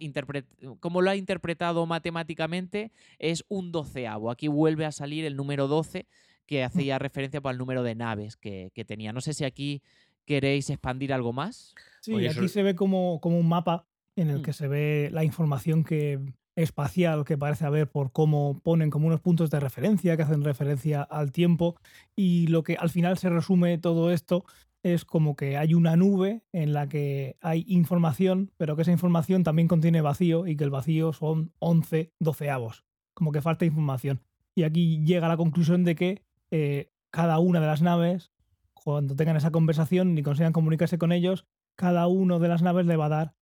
como 0.79 1.01
lo 1.01 1.09
ha 1.09 1.15
interpretado 1.15 1.85
matemáticamente, 1.85 2.91
es 3.19 3.45
un 3.47 3.71
doceavo. 3.71 4.29
Aquí 4.31 4.47
vuelve 4.47 4.85
a 4.85 4.91
salir 4.91 5.25
el 5.25 5.35
número 5.35 5.67
12 5.67 6.07
que 6.45 6.61
mm. 6.61 6.65
hacía 6.65 6.99
referencia 6.99 7.41
para 7.41 7.53
el 7.53 7.57
número 7.57 7.83
de 7.83 7.95
naves 7.95 8.35
que, 8.35 8.71
tenía. 8.85 9.13
No 9.13 9.21
sé 9.21 9.33
si 9.33 9.45
aquí 9.45 9.81
queréis 10.25 10.69
expandir 10.69 11.13
algo 11.13 11.33
más. 11.33 11.73
Sí, 12.01 12.27
aquí 12.27 12.47
se 12.47 12.63
ve 12.63 12.75
como, 12.75 13.19
como 13.21 13.37
un 13.37 13.47
mapa 13.47 13.85
en 14.15 14.29
el 14.29 14.39
mm. 14.39 14.43
que 14.43 14.53
se 14.53 14.67
ve 14.67 15.09
la 15.11 15.23
información 15.23 15.83
que 15.83 16.19
espacial 16.55 17.25
que 17.25 17.37
parece 17.37 17.65
haber 17.65 17.89
por 17.89 18.11
cómo 18.11 18.59
ponen 18.63 18.91
como 18.91 19.07
unos 19.07 19.21
puntos 19.21 19.49
de 19.49 19.59
referencia 19.59 20.15
que 20.15 20.23
hacen 20.23 20.43
referencia 20.43 21.01
al 21.01 21.31
tiempo 21.31 21.75
y 22.15 22.45
lo 22.47 22.63
que 22.63 22.75
al 22.75 22.91
final 22.91 23.17
se 23.17 23.29
resume 23.29 23.79
todo 23.79 24.11
esto 24.11 24.45
es 24.83 25.05
como 25.05 25.35
que 25.35 25.57
hay 25.57 25.73
una 25.73 25.95
nube 25.95 26.43
en 26.51 26.73
la 26.73 26.87
que 26.89 27.37
hay 27.41 27.63
información, 27.67 28.51
pero 28.57 28.75
que 28.75 28.81
esa 28.81 28.91
información 28.91 29.43
también 29.43 29.69
contiene 29.69 30.01
vacío 30.01 30.45
y 30.45 30.57
que 30.57 30.65
el 30.65 30.69
vacío 30.69 31.13
son 31.13 31.53
11 31.59 32.11
doceavos. 32.19 32.83
Como 33.13 33.31
que 33.31 33.41
falta 33.41 33.65
información. 33.65 34.21
Y 34.55 34.63
aquí 34.63 35.03
llega 35.03 35.29
la 35.29 35.37
conclusión 35.37 35.85
de 35.85 35.95
que 35.95 36.21
eh, 36.51 36.91
cada 37.11 37.39
una 37.39 37.61
de 37.61 37.67
las 37.67 37.81
naves, 37.81 38.31
cuando 38.73 39.15
tengan 39.15 39.37
esa 39.37 39.51
conversación 39.51 40.17
y 40.17 40.23
consigan 40.23 40.51
comunicarse 40.51 40.97
con 40.97 41.13
ellos, 41.13 41.45
cada 41.75 42.07
una 42.07 42.37
de 42.39 42.49
las 42.49 42.61
naves 42.61 42.85
le 42.85 42.97
va 42.97 43.05
a 43.05 43.09
dar 43.09 43.35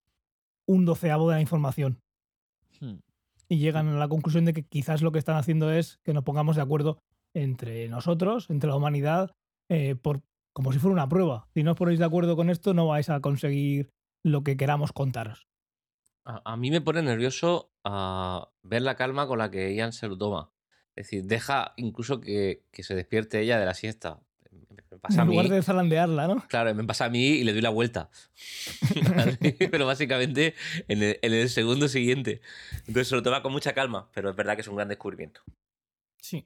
un 0.68 0.86
doceavo 0.86 1.28
de 1.30 1.36
la 1.36 1.42
información. 1.42 2.02
Hmm. 2.80 3.00
Y 3.50 3.58
llegan 3.58 3.88
a 3.88 3.98
la 3.98 4.08
conclusión 4.08 4.46
de 4.46 4.54
que 4.54 4.64
quizás 4.64 5.02
lo 5.02 5.12
que 5.12 5.20
están 5.20 5.38
haciendo 5.38 5.72
es 5.72 5.98
que 6.04 6.14
nos 6.14 6.24
pongamos 6.24 6.56
de 6.56 6.62
acuerdo 6.62 7.00
entre 7.34 7.90
nosotros, 7.90 8.50
entre 8.50 8.70
la 8.70 8.76
humanidad, 8.76 9.32
eh, 9.70 9.96
por 9.96 10.22
como 10.54 10.72
si 10.72 10.80
fuera 10.80 10.94
una 10.94 11.10
prueba. 11.10 11.48
Si 11.54 11.64
no 11.64 11.72
os 11.72 11.78
ponéis 11.78 12.00
de 12.00 12.06
acuerdo 12.06 12.36
con 12.36 12.50
esto, 12.50 12.74
no 12.74 12.88
vais 12.88 13.10
a 13.10 13.20
conseguir 13.20 13.90
lo 14.24 14.44
que 14.44 14.58
queramos 14.58 14.92
contaros. 14.92 15.48
A, 16.24 16.56
mí 16.56 16.70
me 16.70 16.82
pone 16.82 17.02
nervioso 17.02 17.72
uh, 17.84 18.46
ver 18.62 18.84
la 18.84 18.96
calma 18.96 19.26
con 19.26 19.40
la 19.40 19.50
que 19.50 19.74
Ian 19.74 19.92
se 19.92 20.08
lo 20.08 20.18
toma. 20.18 20.52
Es 20.96 21.08
decir, 21.08 21.26
deja 21.26 21.74
incluso 21.78 22.22
que, 22.22 22.64
se 22.74 22.96
despierte 22.96 23.40
ella 23.42 23.60
de 23.60 23.66
la 23.66 23.74
siesta. 23.74 24.20
en 25.10 25.28
lugar 25.28 25.50
de 25.50 25.64
zarandearla, 25.64 26.28
¿no? 26.28 26.48
Claro, 26.48 26.76
me 26.76 26.84
pasa 26.84 27.06
a 27.06 27.10
mí 27.10 27.26
y 27.26 27.44
le 27.44 27.54
doy 27.54 27.62
la 27.62 27.70
vuelta. 27.70 28.12
pero 29.72 29.88
básicamente 29.88 30.54
en 30.88 31.02
el, 31.02 31.20
en 31.24 31.34
el, 31.34 31.50
segundo 31.50 31.88
siguiente. 31.88 32.42
Entonces 32.80 33.08
se 33.08 33.16
lo 33.16 33.24
toma 33.24 33.42
con 33.42 33.52
mucha 33.52 33.74
calma, 33.74 34.10
pero 34.14 34.30
es 34.30 34.36
verdad 34.36 34.56
que 34.56 34.62
es 34.62 34.68
un 34.68 34.76
gran 34.76 34.90
descubrimiento. 34.90 35.42
Sí. 36.18 36.46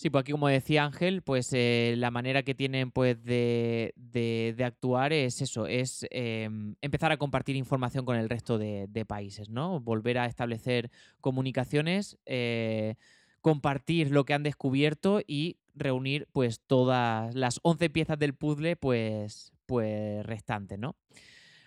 Sí, 0.00 0.08
pues 0.08 0.22
aquí 0.22 0.32
como 0.32 0.48
decía 0.48 0.86
Ángel, 0.86 1.20
pues 1.20 1.50
eh, 1.52 1.92
la 1.98 2.10
manera 2.10 2.42
que 2.42 2.54
tienen 2.54 2.90
pues 2.90 3.22
de, 3.22 3.92
actuar 4.64 5.12
es 5.12 5.42
eso, 5.42 5.66
es 5.66 6.06
em, 6.08 6.74
empezar 6.80 7.12
a 7.12 7.18
compartir 7.18 7.54
información 7.54 8.06
con 8.06 8.16
el 8.16 8.30
resto 8.30 8.56
de, 8.56 9.04
países, 9.06 9.50
¿no? 9.50 9.78
Volver 9.78 10.16
a 10.16 10.24
establecer 10.24 10.90
comunicaciones, 11.20 12.16
eh, 12.24 12.94
compartir 13.42 14.10
lo 14.10 14.24
que 14.24 14.32
han 14.32 14.42
descubierto 14.42 15.20
y 15.26 15.58
reunir 15.74 16.28
pues 16.32 16.60
todas 16.60 17.34
las 17.34 17.60
11 17.62 17.90
piezas 17.90 18.18
del 18.18 18.32
puzzle 18.32 18.76
pues, 18.76 19.52
pues 19.66 20.24
restantes, 20.24 20.78
¿no? 20.78 20.96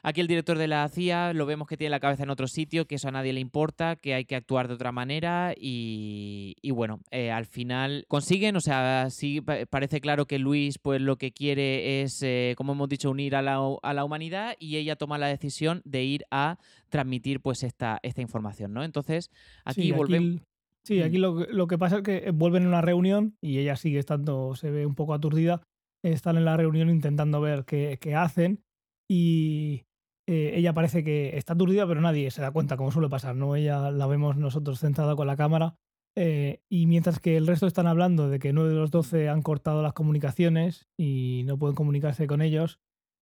Aquí 0.06 0.20
el 0.20 0.28
director 0.28 0.58
de 0.58 0.68
la 0.68 0.86
CIA 0.90 1.32
lo 1.32 1.46
vemos 1.46 1.66
que 1.66 1.78
tiene 1.78 1.92
la 1.92 2.02
cabeza 2.02 2.24
en 2.24 2.30
otro 2.30 2.48
sitio, 2.48 2.86
que 2.86 2.96
eso 2.96 3.08
a 3.08 3.12
nadie 3.12 3.32
le 3.32 3.40
importa, 3.40 3.96
que 3.96 4.14
hay 4.14 4.26
que 4.26 4.36
actuar 4.36 4.68
de 4.68 4.74
otra 4.74 4.92
manera 4.92 5.54
y, 5.58 6.56
bueno, 6.72 7.00
eh, 7.10 7.32
al 7.32 7.46
final 7.46 8.04
consiguen, 8.10 8.58
o 8.58 8.60
sea, 8.60 9.08
sí 9.10 9.40
parece 9.70 10.02
claro 10.02 10.26
que 10.26 10.40
Luis 10.40 10.78
pues 10.78 11.00
lo 11.00 11.16
que 11.16 11.32
quiere 11.32 12.02
es, 12.02 12.22
eh, 12.22 12.54
como 12.58 12.74
hemos 12.74 12.90
dicho, 12.90 13.10
unir 13.10 13.34
a 13.34 13.42
la, 13.42 14.04
humanidad 14.04 14.56
y 14.60 14.76
ella 14.76 14.98
toma 14.98 15.18
la 15.18 15.28
decisión 15.28 15.82
de 15.86 16.04
ir 16.04 16.26
a 16.32 16.58
transmitir 16.90 17.40
pues 17.40 17.64
esta, 17.64 18.00
esta 18.04 18.22
información, 18.22 18.74
¿no? 18.74 18.84
Entonces, 18.84 19.32
aquí, 19.64 19.94
volvemos... 19.94 20.42
Sí, 20.84 21.02
aquí 21.02 21.18
lo, 21.18 21.46
lo, 21.50 21.68
que 21.68 21.78
pasa 21.78 21.98
es 21.98 22.04
que 22.04 22.32
vuelven 22.32 22.66
a 22.66 22.68
una 22.68 22.82
reunión 22.82 23.38
y 23.40 23.60
ella 23.60 23.78
sigue 23.78 24.00
estando, 24.00 24.54
se 24.56 24.70
ve 24.70 24.86
un 24.86 24.96
poco 24.96 25.14
aturdida, 25.14 25.62
están 26.04 26.36
en 26.36 26.44
la 26.44 26.58
reunión 26.58 26.90
intentando 26.90 27.40
ver 27.40 27.64
qué, 27.64 27.98
qué 28.02 28.16
hacen 28.16 28.60
y, 29.08 29.86
eh, 30.28 30.54
ella 30.56 30.74
parece 30.74 31.04
que 31.04 31.38
está 31.38 31.54
aturdida, 31.54 31.86
pero 31.88 32.02
nadie 32.02 32.32
se 32.32 32.42
da 32.42 32.52
cuenta, 32.52 32.78
como 32.78 32.92
suele 32.92 33.10
pasar, 33.10 33.36
¿no? 33.36 33.56
Ella 33.56 33.92
la 33.92 34.08
vemos 34.08 34.38
nosotros 34.38 34.80
sentada 34.80 35.16
con 35.16 35.28
la 35.28 35.36
cámara 35.36 35.76
eh, 36.16 36.62
y 36.70 36.86
mientras 36.86 37.20
que 37.20 37.38
el 37.38 37.48
resto 37.48 37.66
están 37.66 37.88
hablando 37.88 38.30
de 38.30 38.40
que 38.40 38.54
nueve 38.54 38.70
de 38.70 38.76
los 38.76 38.92
doce 38.92 39.30
han 39.30 39.42
cortado 39.42 39.82
las 39.82 39.94
comunicaciones 39.94 40.88
y 40.96 41.44
no 41.46 41.58
pueden 41.58 41.76
comunicarse 41.76 42.28
con 42.28 42.42
ellos, 42.42 42.80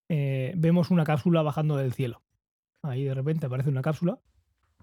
eh, 0.09 0.53
vemos 0.57 0.91
una 0.91 1.05
cápsula 1.05 1.41
bajando 1.41 1.77
del 1.77 1.93
cielo. 1.93 2.21
Ahí 2.83 3.03
de 3.03 3.13
repente 3.13 3.45
aparece 3.45 3.69
una 3.69 3.81
cápsula 3.81 4.19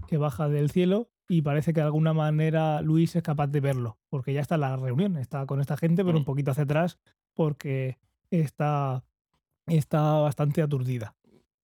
que 0.06 0.16
baja 0.16 0.48
del 0.48 0.70
cielo 0.70 1.10
y 1.28 1.42
parece 1.42 1.74
que 1.74 1.80
de 1.80 1.86
alguna 1.86 2.14
manera 2.14 2.80
Luis 2.80 3.14
es 3.14 3.22
capaz 3.22 3.48
de 3.48 3.60
verlo, 3.60 3.98
porque 4.08 4.32
ya 4.32 4.40
está 4.40 4.54
en 4.54 4.62
la 4.62 4.76
reunión, 4.76 5.18
está 5.18 5.44
con 5.44 5.60
esta 5.60 5.76
gente, 5.76 6.04
pero 6.04 6.16
un 6.16 6.22
mm. 6.22 6.26
poquito 6.26 6.50
hacia 6.52 6.64
atrás 6.64 6.98
porque 7.34 7.98
está, 8.30 9.04
está 9.66 10.14
bastante 10.14 10.62
aturdida. 10.62 11.17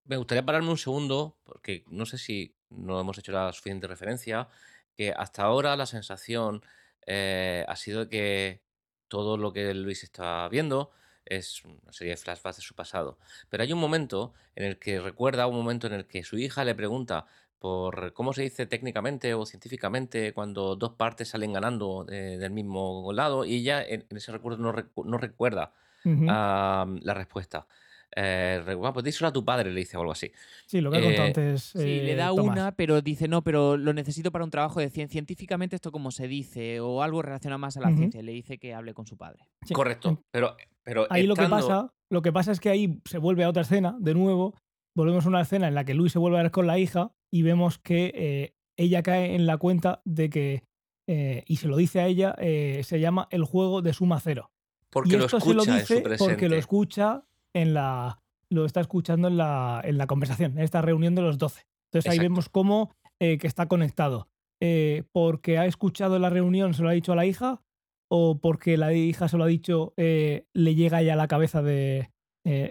Me 0.04 0.16
gustaría 0.16 0.44
pararme 0.44 0.70
un 0.70 0.78
segundo, 0.78 1.38
porque 1.44 1.84
no 1.88 2.06
sé 2.06 2.18
si 2.18 2.54
no 2.70 3.00
hemos 3.00 3.18
hecho 3.18 3.32
la 3.32 3.52
suficiente 3.52 3.86
referencia, 3.86 4.48
que 4.96 5.12
hasta 5.12 5.42
ahora 5.42 5.76
la 5.76 5.86
sensación 5.86 6.62
eh, 7.06 7.64
ha 7.68 7.76
sido 7.76 8.08
que 8.08 8.62
todo 9.08 9.36
lo 9.36 9.52
que 9.52 9.74
Luis 9.74 10.02
está 10.02 10.48
viendo 10.48 10.90
es 11.24 11.64
una 11.64 11.92
serie 11.92 12.12
de 12.12 12.16
flashbacks 12.16 12.56
de 12.56 12.62
su 12.62 12.74
pasado. 12.74 13.18
Pero 13.48 13.62
hay 13.62 13.72
un 13.72 13.78
momento 13.78 14.34
en 14.54 14.64
el 14.64 14.78
que 14.78 15.00
recuerda 15.00 15.46
un 15.46 15.56
momento 15.56 15.86
en 15.86 15.94
el 15.94 16.06
que 16.06 16.22
su 16.22 16.36
hija 16.38 16.64
le 16.64 16.74
pregunta 16.74 17.26
por 17.58 18.12
cómo 18.12 18.34
se 18.34 18.42
dice 18.42 18.66
técnicamente 18.66 19.32
o 19.32 19.46
científicamente 19.46 20.34
cuando 20.34 20.76
dos 20.76 20.92
partes 20.92 21.28
salen 21.28 21.54
ganando 21.54 22.04
del 22.04 22.50
mismo 22.50 23.10
lado 23.14 23.46
y 23.46 23.54
ella 23.54 23.82
en, 23.82 24.04
ese 24.10 24.32
recuerdo 24.32 24.58
no, 24.58 25.18
recuerda 25.18 25.72
la 26.04 27.14
respuesta. 27.14 27.66
Eh, 28.16 28.62
re- 28.64 28.74
"Bueno, 28.74 28.92
pues 28.92 29.04
díselo 29.04 29.28
a 29.28 29.32
tu 29.32 29.44
padre, 29.44 29.70
le 29.72 29.80
dice 29.80 29.96
o 29.96 30.00
algo 30.00 30.12
así. 30.12 30.30
Sí, 30.66 30.80
lo 30.80 30.90
que 30.90 30.98
he 30.98 31.02
contado 31.02 31.24
Eh, 31.24 31.26
antes. 31.28 31.62
Sí, 31.62 31.78
le 31.78 32.12
eh, 32.12 32.16
da 32.16 32.28
Tomás. 32.28 32.46
una, 32.56 32.72
pero 32.76 33.00
dice, 33.02 33.28
no, 33.28 33.42
pero 33.42 33.76
lo 33.76 33.92
necesito 33.92 34.30
para 34.32 34.44
un 34.44 34.50
trabajo 34.50 34.80
de 34.80 34.90
ciencia. 34.90 35.12
Científicamente 35.14 35.76
esto 35.76 35.92
como 35.92 36.10
se 36.10 36.28
dice, 36.28 36.80
o 36.80 37.02
algo 37.02 37.22
relacionado 37.22 37.58
más 37.58 37.76
a 37.76 37.80
la 37.80 37.88
Ujú. 37.88 37.98
ciencia. 37.98 38.22
Le 38.22 38.32
dice 38.32 38.58
que 38.58 38.74
hable 38.74 38.94
con 38.94 39.06
su 39.06 39.16
padre. 39.16 39.44
Sí. 39.66 39.74
Correcto, 39.74 40.20
pero, 40.32 40.56
pero 40.82 41.06
Ahí 41.10 41.26
lo 41.26 41.34
que 41.36 41.46
pasa, 41.48 41.92
lo 42.10 42.22
que 42.22 42.32
pasa 42.32 42.52
es 42.52 42.60
que 42.60 42.68
ahí 42.70 43.00
se 43.04 43.18
vuelve 43.18 43.44
a 43.44 43.48
otra 43.48 43.62
escena, 43.62 43.96
de 44.00 44.14
nuevo, 44.14 44.54
volvemos 44.96 45.26
a 45.26 45.28
una 45.28 45.40
escena 45.40 45.68
en 45.68 45.74
la 45.74 45.84
que 45.84 45.94
Luis 45.94 46.12
se 46.12 46.18
vuelve 46.18 46.38
a 46.38 46.42
ver 46.42 46.50
con 46.52 46.66
la 46.66 46.78
hija 46.78 47.10
y 47.32 47.42
vemos 47.42 47.78
que 47.78 48.12
eh, 48.14 48.54
ella 48.78 49.02
cae 49.02 49.34
en 49.34 49.46
la 49.46 49.56
cuenta 49.58 50.00
de 50.04 50.30
que, 50.30 50.62
eh, 51.08 51.42
y 51.46 51.56
se 51.56 51.68
lo 51.68 51.76
dice 51.76 52.00
a 52.00 52.06
ella, 52.06 52.34
eh, 52.38 52.80
se 52.84 53.00
llama 53.00 53.26
el 53.30 53.44
juego 53.44 53.82
de 53.82 53.92
suma 53.92 54.20
cero. 54.20 54.50
porque 54.90 55.16
y 55.16 55.18
lo 55.18 55.24
esto 55.24 55.38
escucha 55.38 55.60
se 55.62 55.66
lo 55.68 55.74
en 55.74 55.80
dice 55.80 55.96
su 55.96 56.02
presente. 56.02 56.32
porque 56.32 56.48
lo 56.48 56.56
escucha 56.56 57.24
en 57.54 57.72
la, 57.74 58.20
lo 58.50 58.64
está 58.66 58.80
escuchando 58.80 59.28
en 59.28 59.36
la, 59.38 59.80
en 59.84 59.96
la 59.96 60.06
conversación, 60.06 60.52
en 60.52 60.64
esta 60.64 60.82
reunión 60.82 61.14
de 61.14 61.22
los 61.22 61.38
12. 61.38 61.62
Entonces 61.90 62.10
ahí 62.10 62.16
Exacto. 62.16 62.30
vemos 62.32 62.48
cómo 62.50 62.94
eh, 63.20 63.38
que 63.38 63.46
está 63.46 63.66
conectado. 63.66 64.28
Eh, 64.60 65.04
porque 65.12 65.58
ha 65.58 65.66
escuchado 65.66 66.18
la 66.18 66.30
reunión, 66.30 66.74
se 66.74 66.82
lo 66.82 66.88
ha 66.88 66.92
dicho 66.92 67.12
a 67.12 67.16
la 67.16 67.26
hija, 67.26 67.62
o 68.08 68.38
porque 68.40 68.76
la 68.76 68.92
hija 68.92 69.28
se 69.28 69.36
lo 69.36 69.44
ha 69.44 69.48
dicho, 69.48 69.94
eh, 69.96 70.46
le 70.52 70.74
llega 70.74 71.02
ya 71.02 71.14
a 71.14 71.16
la 71.16 71.28
cabeza 71.28 71.62
de. 71.62 72.10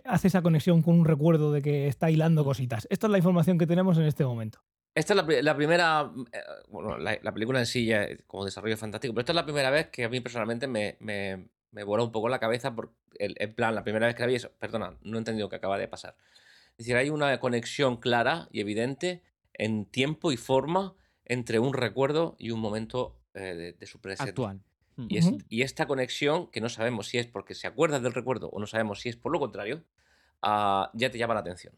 hace 0.06 0.28
esa 0.28 0.42
conexión 0.42 0.82
con 0.82 1.00
un 1.00 1.06
recuerdo 1.06 1.52
de 1.52 1.62
que 1.62 1.88
está 1.88 2.10
hilando 2.12 2.44
cositas. 2.44 2.88
Esta 2.90 3.08
es 3.08 3.12
la 3.12 3.18
información 3.18 3.58
que 3.58 3.68
tenemos 3.68 3.98
en 3.98 4.04
este 4.06 4.24
momento. 4.26 4.60
Esta 4.96 5.14
es 5.14 5.18
la, 5.18 5.26
pri- 5.26 5.42
la 5.42 5.56
primera. 5.56 6.12
Bueno, 6.70 6.98
la, 6.98 7.18
la 7.22 7.32
película 7.34 7.60
en 7.60 7.66
sí 7.66 7.86
ya 7.86 8.04
es 8.04 8.22
como 8.28 8.46
desarrollo 8.46 8.78
fantástico, 8.78 9.14
pero 9.14 9.22
esta 9.22 9.32
es 9.32 9.36
la 9.36 9.46
primera 9.46 9.70
vez 9.72 9.88
que 9.90 10.04
a 10.06 10.10
mí 10.10 10.20
personalmente 10.22 10.68
me, 10.68 10.98
me, 11.00 11.48
me 11.74 11.84
voló 11.84 12.06
un 12.06 12.12
poco 12.12 12.30
la 12.30 12.40
cabeza. 12.40 12.74
Por 12.74 12.94
el, 13.20 13.36
en 13.40 13.54
plan, 13.54 13.76
la 13.76 13.84
primera 13.84 14.06
vez 14.08 14.16
que 14.16 14.22
la 14.22 14.28
vi, 14.28 14.36
eso, 14.36 14.52
perdona, 14.60 14.96
no 15.02 15.18
he 15.18 15.20
entendido 15.20 15.50
qué 15.50 15.58
acaba 15.58 15.78
de 15.78 15.88
pasar. 15.90 16.16
Es 16.72 16.78
decir, 16.86 16.96
hay 16.96 17.10
una 17.10 17.38
conexión 17.40 17.98
clara 17.98 18.48
y 18.52 18.62
evidente 18.62 19.22
en 19.54 19.86
tiempo 19.86 20.32
y 20.32 20.38
forma 20.38 20.96
entre 21.26 21.60
un 21.60 21.74
recuerdo 21.74 22.36
y 22.40 22.52
un 22.52 22.60
momento 22.60 23.16
eh, 23.34 23.54
de, 23.56 23.74
de 23.74 23.86
su 23.86 24.00
presente. 24.00 24.30
Actual. 24.32 24.62
Mm. 24.96 25.06
Y, 25.10 25.18
es- 25.18 25.26
Ujú. 25.28 25.38
y 25.50 25.62
esta 25.64 25.86
conexión, 25.88 26.48
que 26.52 26.62
no 26.62 26.70
sabemos 26.70 27.08
si 27.08 27.18
es 27.18 27.28
porque 27.28 27.54
se 27.56 27.68
acuerda 27.68 28.00
del 28.00 28.14
recuerdo 28.14 28.50
o 28.50 28.60
no 28.60 28.68
sabemos 28.68 29.02
si 29.02 29.10
es 29.10 29.16
por 29.18 29.32
lo 29.32 29.40
contrario, 29.40 29.84
ah, 30.42 30.90
ya 30.94 31.10
te 31.12 31.18
llama 31.18 31.34
la 31.34 31.40
atención. 31.42 31.74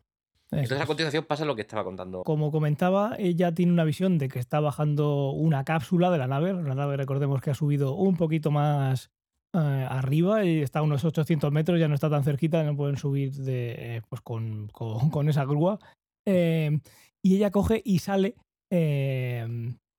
Entonces 0.51 0.79
a 0.79 0.85
continuación 0.85 1.25
pasa 1.25 1.43
lo 1.43 1.55
que 1.55 1.63
estaba 1.63 1.83
contando. 1.83 2.23
Como 2.23 2.51
comentaba, 2.51 3.15
ella 3.17 3.53
tiene 3.53 3.71
una 3.73 3.83
visión 3.83 4.17
de 4.19 4.29
que 4.29 4.39
está 4.39 4.59
bajando 4.59 5.31
una 5.31 5.65
cápsula 5.65 6.11
de 6.11 6.17
la 6.19 6.27
nave. 6.27 6.53
La 6.53 6.75
nave, 6.75 6.95
recordemos 6.97 7.41
que 7.41 7.49
ha 7.49 7.55
subido 7.55 7.95
un 7.95 8.15
poquito 8.15 8.51
más 8.51 9.09
eh, 9.55 9.87
arriba 9.89 10.43
y 10.43 10.61
está 10.61 10.79
a 10.79 10.81
unos 10.83 11.05
800 11.05 11.51
metros, 11.51 11.79
ya 11.79 11.87
no 11.87 11.95
está 11.95 12.09
tan 12.09 12.23
cerquita, 12.23 12.63
no 12.63 12.75
pueden 12.75 12.97
subir 12.97 13.33
de, 13.33 13.75
eh, 13.97 14.01
pues 14.09 14.21
con, 14.21 15.29
esa 15.29 15.45
grúa. 15.45 15.79
Eh, 16.27 16.79
y 17.23 17.35
ella 17.35 17.51
coge 17.51 17.81
y 17.85 17.99
sale 17.99 18.35
eh, 18.71 19.47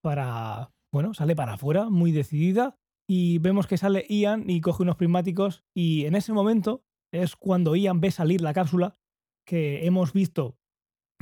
para, 0.03 0.71
bueno, 0.93 1.15
sale 1.15 1.35
para 1.35 1.55
afuera, 1.55 1.89
muy 1.89 2.13
decidida. 2.13 2.77
Y 3.09 3.39
vemos 3.39 3.67
que 3.67 3.79
sale 3.79 4.05
Ian 4.09 4.51
y 4.51 4.61
coge 4.61 4.83
unos 4.83 4.97
prismáticos. 4.97 5.65
Y 5.75 6.07
en 6.07 6.17
ese 6.17 6.33
momento 6.33 6.83
es 7.13 7.37
cuando 7.37 7.77
Ian 7.77 8.01
ve 8.01 8.11
salir 8.11 8.41
la 8.41 8.53
cápsula 8.53 8.97
que 9.47 9.87
hemos 9.87 10.13
visto 10.13 10.57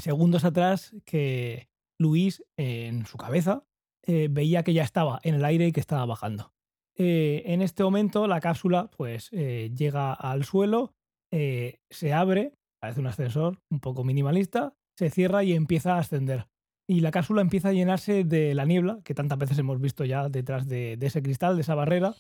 segundos 0.01 0.45
atrás 0.45 0.97
que 1.05 1.69
Luis 2.01 2.43
en 2.57 3.05
su 3.07 3.19
cabeza 3.19 3.65
veía 4.07 4.65
que 4.65 4.73
ya 4.73 4.83
estaba 4.83 5.21
en 5.23 5.35
el 5.35 5.45
aire 5.45 5.67
y 5.67 5.73
que 5.73 5.81
estaba 5.81 6.07
bajando. 6.07 6.54
Eh, 6.97 7.43
en 7.47 7.61
este 7.61 7.83
momento 7.83 8.27
la 8.27 8.41
cápsula 8.41 8.89
pues 8.97 9.29
eh, 9.33 9.73
llega 9.75 10.13
al 10.13 10.45
suelo, 10.45 10.95
eh, 11.33 11.81
se 11.91 12.13
abre, 12.13 12.53
parece 12.81 13.01
un 13.01 13.09
ascensor 13.09 13.59
un 13.71 13.81
poco 13.81 14.05
minimalista, 14.05 14.75
se 14.97 15.11
cierra 15.11 15.43
y 15.43 15.55
empieza 15.55 15.97
a 15.97 15.99
ascender. 15.99 16.47
Y 16.87 17.01
la 17.01 17.11
cápsula 17.11 17.41
empieza 17.41 17.71
a 17.71 17.73
llenarse 17.73 18.25
de 18.25 18.55
la 18.55 18.67
niebla, 18.67 19.01
que 19.05 19.15
tantas 19.15 19.39
veces 19.39 19.59
hemos 19.59 19.81
visto 19.81 20.05
ya 20.05 20.29
detrás 20.29 20.69
de, 20.69 20.99
ese 21.01 21.23
cristal, 21.23 21.57
de 21.57 21.63
esa 21.63 21.75
barrera, 21.75 22.15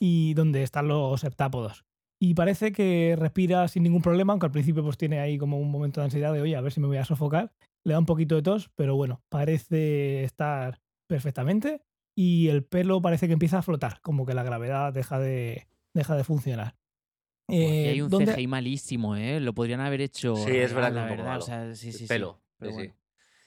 y 0.00 0.32
donde 0.32 0.62
están 0.62 0.88
los 0.88 1.22
heptápodos. 1.24 1.84
Y 2.18 2.34
parece 2.34 2.72
que 2.72 3.16
respira 3.18 3.68
sin 3.68 3.82
ningún 3.82 4.00
problema, 4.00 4.32
aunque 4.32 4.46
al 4.46 4.52
principio 4.52 4.82
pues 4.82 4.96
tiene 4.96 5.20
ahí 5.20 5.36
como 5.36 5.58
un 5.60 5.70
momento 5.70 6.00
de 6.00 6.06
ansiedad 6.06 6.32
de, 6.32 6.40
oye, 6.40 6.56
a 6.56 6.60
ver 6.62 6.72
si 6.72 6.80
me 6.80 6.86
voy 6.86 6.96
a 6.96 7.04
sofocar. 7.04 7.52
Le 7.84 7.92
da 7.92 7.98
un 7.98 8.06
poquito 8.06 8.34
de 8.34 8.42
tos, 8.42 8.70
pero 8.74 8.96
bueno, 8.96 9.22
parece 9.28 10.24
estar 10.24 10.80
perfectamente. 11.06 11.82
Y 12.20 12.48
el 12.48 12.64
pelo 12.64 13.00
parece 13.00 13.28
que 13.28 13.34
empieza 13.34 13.58
a 13.58 13.62
flotar, 13.62 14.00
como 14.00 14.26
que 14.26 14.34
la 14.34 14.42
gravedad 14.42 14.92
deja 14.92 15.20
de, 15.20 15.68
deja 15.94 16.16
de 16.16 16.24
funcionar. 16.24 16.74
Y 17.46 17.62
Eh, 17.62 17.88
hay 17.90 18.00
un 18.00 18.10
¿dónde- 18.10 18.32
CGI 18.34 18.48
malísimo, 18.48 19.14
¿eh? 19.14 19.38
Lo 19.38 19.54
podrían 19.54 19.78
haber 19.80 20.00
hecho. 20.00 20.34
Sí, 20.34 20.50
es 20.56 20.72
verdad 20.74 20.92
la 20.92 21.02
un 21.02 21.08
poco 21.10 21.16
verdad. 21.18 21.30
malo. 21.30 21.44
O 21.44 21.46
sea, 21.46 21.74
sí, 21.76 21.92
sí, 21.92 21.98
sí. 21.98 22.06
pelo. 22.08 22.40
Pero 22.58 22.72
sí, 22.72 22.76
sí. 22.76 22.82
bueno. 22.88 22.94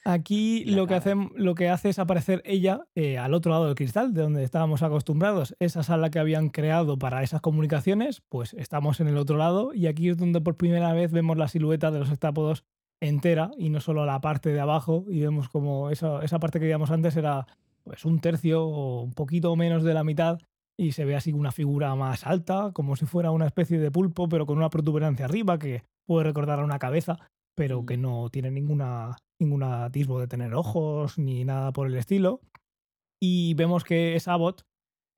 Aquí 0.05 0.63
la 0.65 0.77
lo 0.77 0.87
que, 0.87 0.95
hacen, 0.95 1.31
lo 1.35 1.53
que 1.53 1.67
hace 1.69 1.89
es 1.89 1.99
aparecer 1.99 2.41
ella 2.45 2.87
eh, 2.95 3.17
al 3.17 3.33
otro 3.33 3.51
lado 3.51 3.65
del 3.65 3.75
cristal, 3.75 4.13
de 4.13 4.21
donde 4.21 4.43
estábamos 4.43 4.81
acostumbrados. 4.83 5.53
Esa 5.59 5.83
sala 5.83 6.09
que 6.09 6.17
habían 6.19 6.47
creado 6.49 6.97
para 6.97 7.21
esas 7.23 7.41
comunicaciones, 7.41 8.23
pues 8.29 8.53
estamos 8.53 8.99
en 9.01 9.09
el 9.09 9.17
otro 9.17 9.35
lado 9.37 9.73
y 9.75 9.85
aquí 9.87 10.07
es 10.09 10.17
donde 10.17 10.39
por 10.41 10.55
primera 10.55 10.93
vez 10.93 11.11
vemos 11.11 11.37
la 11.37 11.49
silueta 11.49 11.91
de 11.91 11.99
los 11.99 12.09
heptápodos 12.09 12.63
entera 13.01 13.51
y 13.57 13.69
no 13.69 13.81
solo 13.81 14.05
la 14.05 14.21
parte 14.21 14.51
de 14.53 14.59
abajo 14.61 15.05
y 15.09 15.19
vemos 15.19 15.49
como 15.49 15.89
esa, 15.91 16.23
esa 16.23 16.39
parte 16.39 16.59
que 16.59 16.65
veíamos 16.65 16.89
antes 16.89 17.15
era 17.17 17.45
pues 17.83 18.05
un 18.05 18.19
tercio 18.19 18.63
o 18.65 19.01
un 19.03 19.13
poquito 19.13 19.55
menos 19.55 19.83
de 19.83 19.93
la 19.93 20.03
mitad 20.03 20.39
y 20.77 20.93
se 20.93 21.05
ve 21.05 21.15
así 21.15 21.31
una 21.33 21.51
figura 21.51 21.93
más 21.95 22.25
alta, 22.25 22.71
como 22.73 22.95
si 22.95 23.05
fuera 23.05 23.31
una 23.31 23.45
especie 23.45 23.77
de 23.79 23.91
pulpo, 23.91 24.27
pero 24.29 24.45
con 24.45 24.57
una 24.57 24.69
protuberancia 24.69 25.25
arriba 25.25 25.59
que 25.59 25.83
puede 26.07 26.23
recordar 26.23 26.59
a 26.59 26.63
una 26.63 26.79
cabeza, 26.79 27.19
pero 27.55 27.81
Mm. 27.81 27.85
que 27.85 27.97
no 27.97 28.29
tiene 28.29 28.51
ninguna, 28.51 29.17
ningún 29.39 29.63
atisbo 29.63 30.19
de 30.19 30.27
tener 30.27 30.53
ojos 30.55 31.17
ni 31.19 31.45
nada 31.45 31.71
por 31.71 31.87
el 31.87 31.95
estilo. 31.95 32.41
Y 33.21 33.53
vemos 33.53 33.83
que 33.83 34.15
es 34.15 34.27
Abbott, 34.27 34.63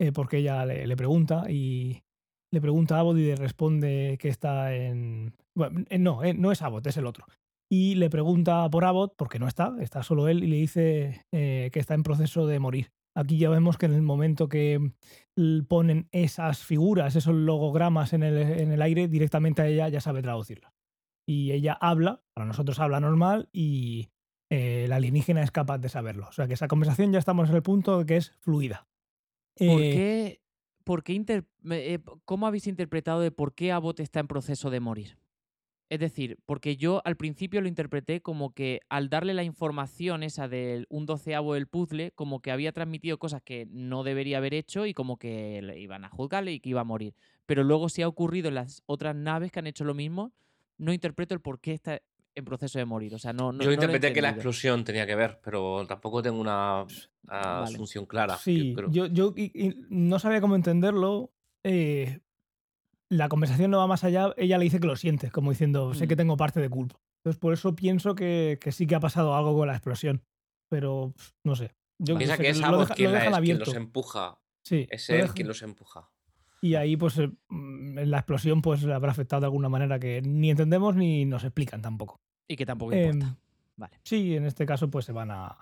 eh, 0.02 0.11
porque 0.11 0.38
ella 0.38 0.65
le, 0.65 0.85
le 0.85 0.98
pregunta 0.98 1.45
y 1.49 2.03
le 2.52 2.61
pregunta 2.61 2.98
a 2.98 2.99
Abbott 2.99 3.18
y 3.18 3.27
le 3.27 3.35
responde 3.35 4.18
que 4.19 4.27
está 4.27 4.76
en... 4.76 5.34
Bueno, 5.56 5.85
eh, 5.90 5.98
no, 5.99 6.23
eh, 6.23 6.34
no 6.34 6.52
es 6.52 6.61
Abbott, 6.61 6.85
es 6.88 6.98
el 6.98 7.06
otro. 7.06 7.26
Y 7.76 7.95
le 7.95 8.10
pregunta 8.12 8.70
por 8.70 8.86
Abbott, 8.86 9.16
porque 9.18 9.40
no 9.40 9.48
está, 9.48 9.74
está 9.80 10.04
solo 10.04 10.28
él, 10.28 10.44
y 10.44 10.48
le 10.48 10.58
dice 10.58 11.26
eh, 11.32 11.70
que 11.74 11.80
está 11.80 11.95
en 11.95 12.04
proceso 12.04 12.45
de 12.45 12.60
morir. 12.60 12.91
Aquí 13.16 13.38
ya 13.40 13.50
vemos 13.50 13.78
que 13.78 13.88
en 13.88 13.94
el 13.94 14.04
momento 14.04 14.48
que 14.48 14.91
l- 15.36 15.64
ponen 15.64 16.08
esas 16.12 16.64
figuras, 16.64 17.16
esos 17.16 17.34
logogramas 17.34 18.14
en 18.14 18.22
el, 18.22 18.38
en 18.38 18.72
el 18.72 18.82
aire, 18.84 19.08
directamente 19.08 19.64
a 19.64 19.68
ella 19.68 19.90
ya 19.90 20.02
sabe 20.02 20.22
traducirlos. 20.22 20.72
Y 21.28 21.52
ella 21.52 21.74
habla, 21.82 22.22
para 22.36 22.45
nosotros 22.45 22.80
habla 22.80 23.00
normal, 23.00 23.50
y 23.52 24.10
eh, 24.52 24.86
la 24.88 24.98
alienígena 24.98 25.41
es 25.41 25.50
capaz 25.50 25.80
de 25.80 25.90
saberlo. 25.90 26.28
O 26.28 26.32
sea 26.32 26.45
que 26.48 26.54
esa 26.54 26.68
conversación 26.68 27.12
ya 27.12 27.18
estamos 27.20 27.50
en 27.50 27.56
el 27.56 27.64
punto 27.64 27.98
de 27.98 28.06
que 28.06 28.18
es 28.18 28.34
fluida. 28.41 28.88
¿Por 29.58 29.82
Eh, 29.82 29.91
qué, 29.94 30.41
por 30.84 31.04
qué 31.04 31.14
inter- 31.14 31.45
me- 31.62 31.94
eh, 31.94 32.00
¿Cómo 32.26 32.45
habéis 32.45 32.68
interpretado 32.68 33.22
de 33.22 33.32
por 33.32 33.56
qué 33.56 33.72
Abbott 33.72 34.00
está 34.00 34.20
en 34.20 34.28
proceso 34.28 34.70
de 34.70 34.80
morir? 34.80 35.18
Es 35.94 35.99
decir, 35.99 36.40
porque 36.48 36.76
yo 36.76 37.03
al 37.06 37.18
principio 37.18 37.61
lo 37.61 37.68
interpreté 37.68 38.20
como 38.20 38.52
que 38.52 38.80
al 38.90 39.10
darle 39.10 39.36
la 39.36 39.44
información 39.44 40.24
esa 40.24 40.48
del 40.48 40.88
un 40.90 41.06
doceavo 41.06 41.53
del 41.53 41.68
puzzle, 41.68 42.11
como 42.15 42.41
que 42.41 42.49
había 42.49 42.72
transmitido 42.72 43.20
cosas 43.20 43.44
que 43.44 43.68
no 43.70 44.03
debería 44.03 44.40
haber 44.40 44.56
hecho 44.56 44.88
y 44.88 44.95
como 44.95 45.18
que 45.18 45.61
le 45.61 45.80
iban 45.80 46.03
a 46.03 46.10
juzgarle 46.10 46.52
y 46.52 46.60
que 46.60 46.70
iba 46.70 46.82
a 46.82 46.84
morir. 46.84 47.14
Pero 47.45 47.64
luego 47.64 47.90
si 47.90 48.02
ha 48.02 48.07
ocurrido 48.07 48.48
en 48.48 48.56
las 48.56 48.82
otras 48.88 49.15
naves 49.15 49.52
que 49.52 49.60
han 49.60 49.68
hecho 49.68 49.84
lo 49.84 49.94
mismo, 49.94 50.34
no 50.80 50.94
interpreto 50.94 51.36
el 51.36 51.41
por 51.41 51.60
qué 51.60 51.74
está 51.74 52.02
en 52.34 52.44
proceso 52.44 52.80
de 52.80 52.86
morir. 52.86 53.14
O 53.14 53.20
sea, 53.20 53.32
no, 53.32 53.52
no 53.52 53.61
Yo 53.61 53.68
no 53.68 53.74
interpreté 53.76 54.11
que 54.14 54.22
la 54.24 54.30
explosión 54.30 54.84
tenía 54.84 55.06
que 55.06 55.14
ver, 55.14 55.41
pero 55.44 55.86
tampoco 55.86 56.24
tengo 56.24 56.41
una 56.41 56.88
Vale. 57.22 57.65
asunción 57.65 58.07
clara. 58.07 58.36
Sí, 58.36 58.74
creo. 58.76 58.90
yo, 58.90 59.06
yo 59.06 59.32
y- 59.38 59.52
y 59.68 59.76
no 59.90 60.18
sabía 60.18 60.41
cómo 60.41 60.56
entenderlo. 60.56 61.32
eh, 61.64 62.20
la 63.14 63.30
conversación 63.30 63.72
no 63.72 63.77
va 63.77 63.88
más 63.88 64.03
allá. 64.03 64.34
Ella 64.38 64.57
le 64.57 64.64
dice 64.65 64.80
que 64.80 64.88
lo 64.88 64.95
siente, 64.95 65.30
como 65.31 65.52
diciendo, 65.52 65.94
sé 65.94 66.07
que 66.07 66.15
Mm. 66.15 66.18
tengo 66.18 66.38
parte 66.38 66.60
de 66.60 66.69
culpa. 66.69 66.99
Entonces, 67.23 67.40
por 67.40 67.53
eso 67.53 67.76
pienso 67.76 68.15
que, 68.15 68.57
que 68.61 68.72
sí 68.72 68.85
que 68.88 68.95
ha 68.95 68.99
pasado 68.99 69.35
algo 69.35 69.56
con 69.57 69.68
la 69.68 69.73
explosión. 69.73 70.22
Pero 70.69 71.14
pff, 71.15 71.31
no 71.44 71.56
sé. 71.56 71.72
Yo 71.99 72.18
Piensa 72.18 72.38
que 72.38 72.49
es 72.49 72.60
lo, 72.60 72.80
deja- 72.80 72.95
quien, 72.95 73.11
lo 73.11 73.14
la- 73.14 73.19
dejan 73.19 73.34
es 73.34 73.40
quien 73.40 73.56
abierto. 73.56 73.65
los 73.65 73.76
empuja. 73.76 74.40
Sí, 74.65 74.88
Es 74.90 75.10
él 75.10 75.30
quien 75.34 75.48
los 75.48 75.61
empuja. 75.61 76.10
Y 76.61 76.76
ahí, 76.76 76.95
pues, 76.98 77.18
eh, 77.19 77.30
mm, 77.49 77.99
la 78.06 78.18
explosión 78.19 78.61
pues 78.61 78.84
habrá 78.85 79.11
afectado 79.11 79.41
de 79.41 79.45
alguna 79.48 79.69
manera 79.69 79.99
que 79.99 80.22
ni 80.22 80.49
entendemos 80.49 80.95
ni 80.95 81.26
nos 81.26 81.44
explican 81.44 81.81
tampoco. 81.81 82.22
Y 82.48 82.56
que 82.56 82.65
tampoco 82.65 82.94
Em, 82.94 83.15
importa. 83.15 83.38
Vale. 83.76 83.99
Sí, 84.03 84.35
en 84.35 84.45
este 84.45 84.65
caso, 84.65 84.90
pues 84.90 85.06
se 85.06 85.11
van 85.11 85.31
a. 85.31 85.57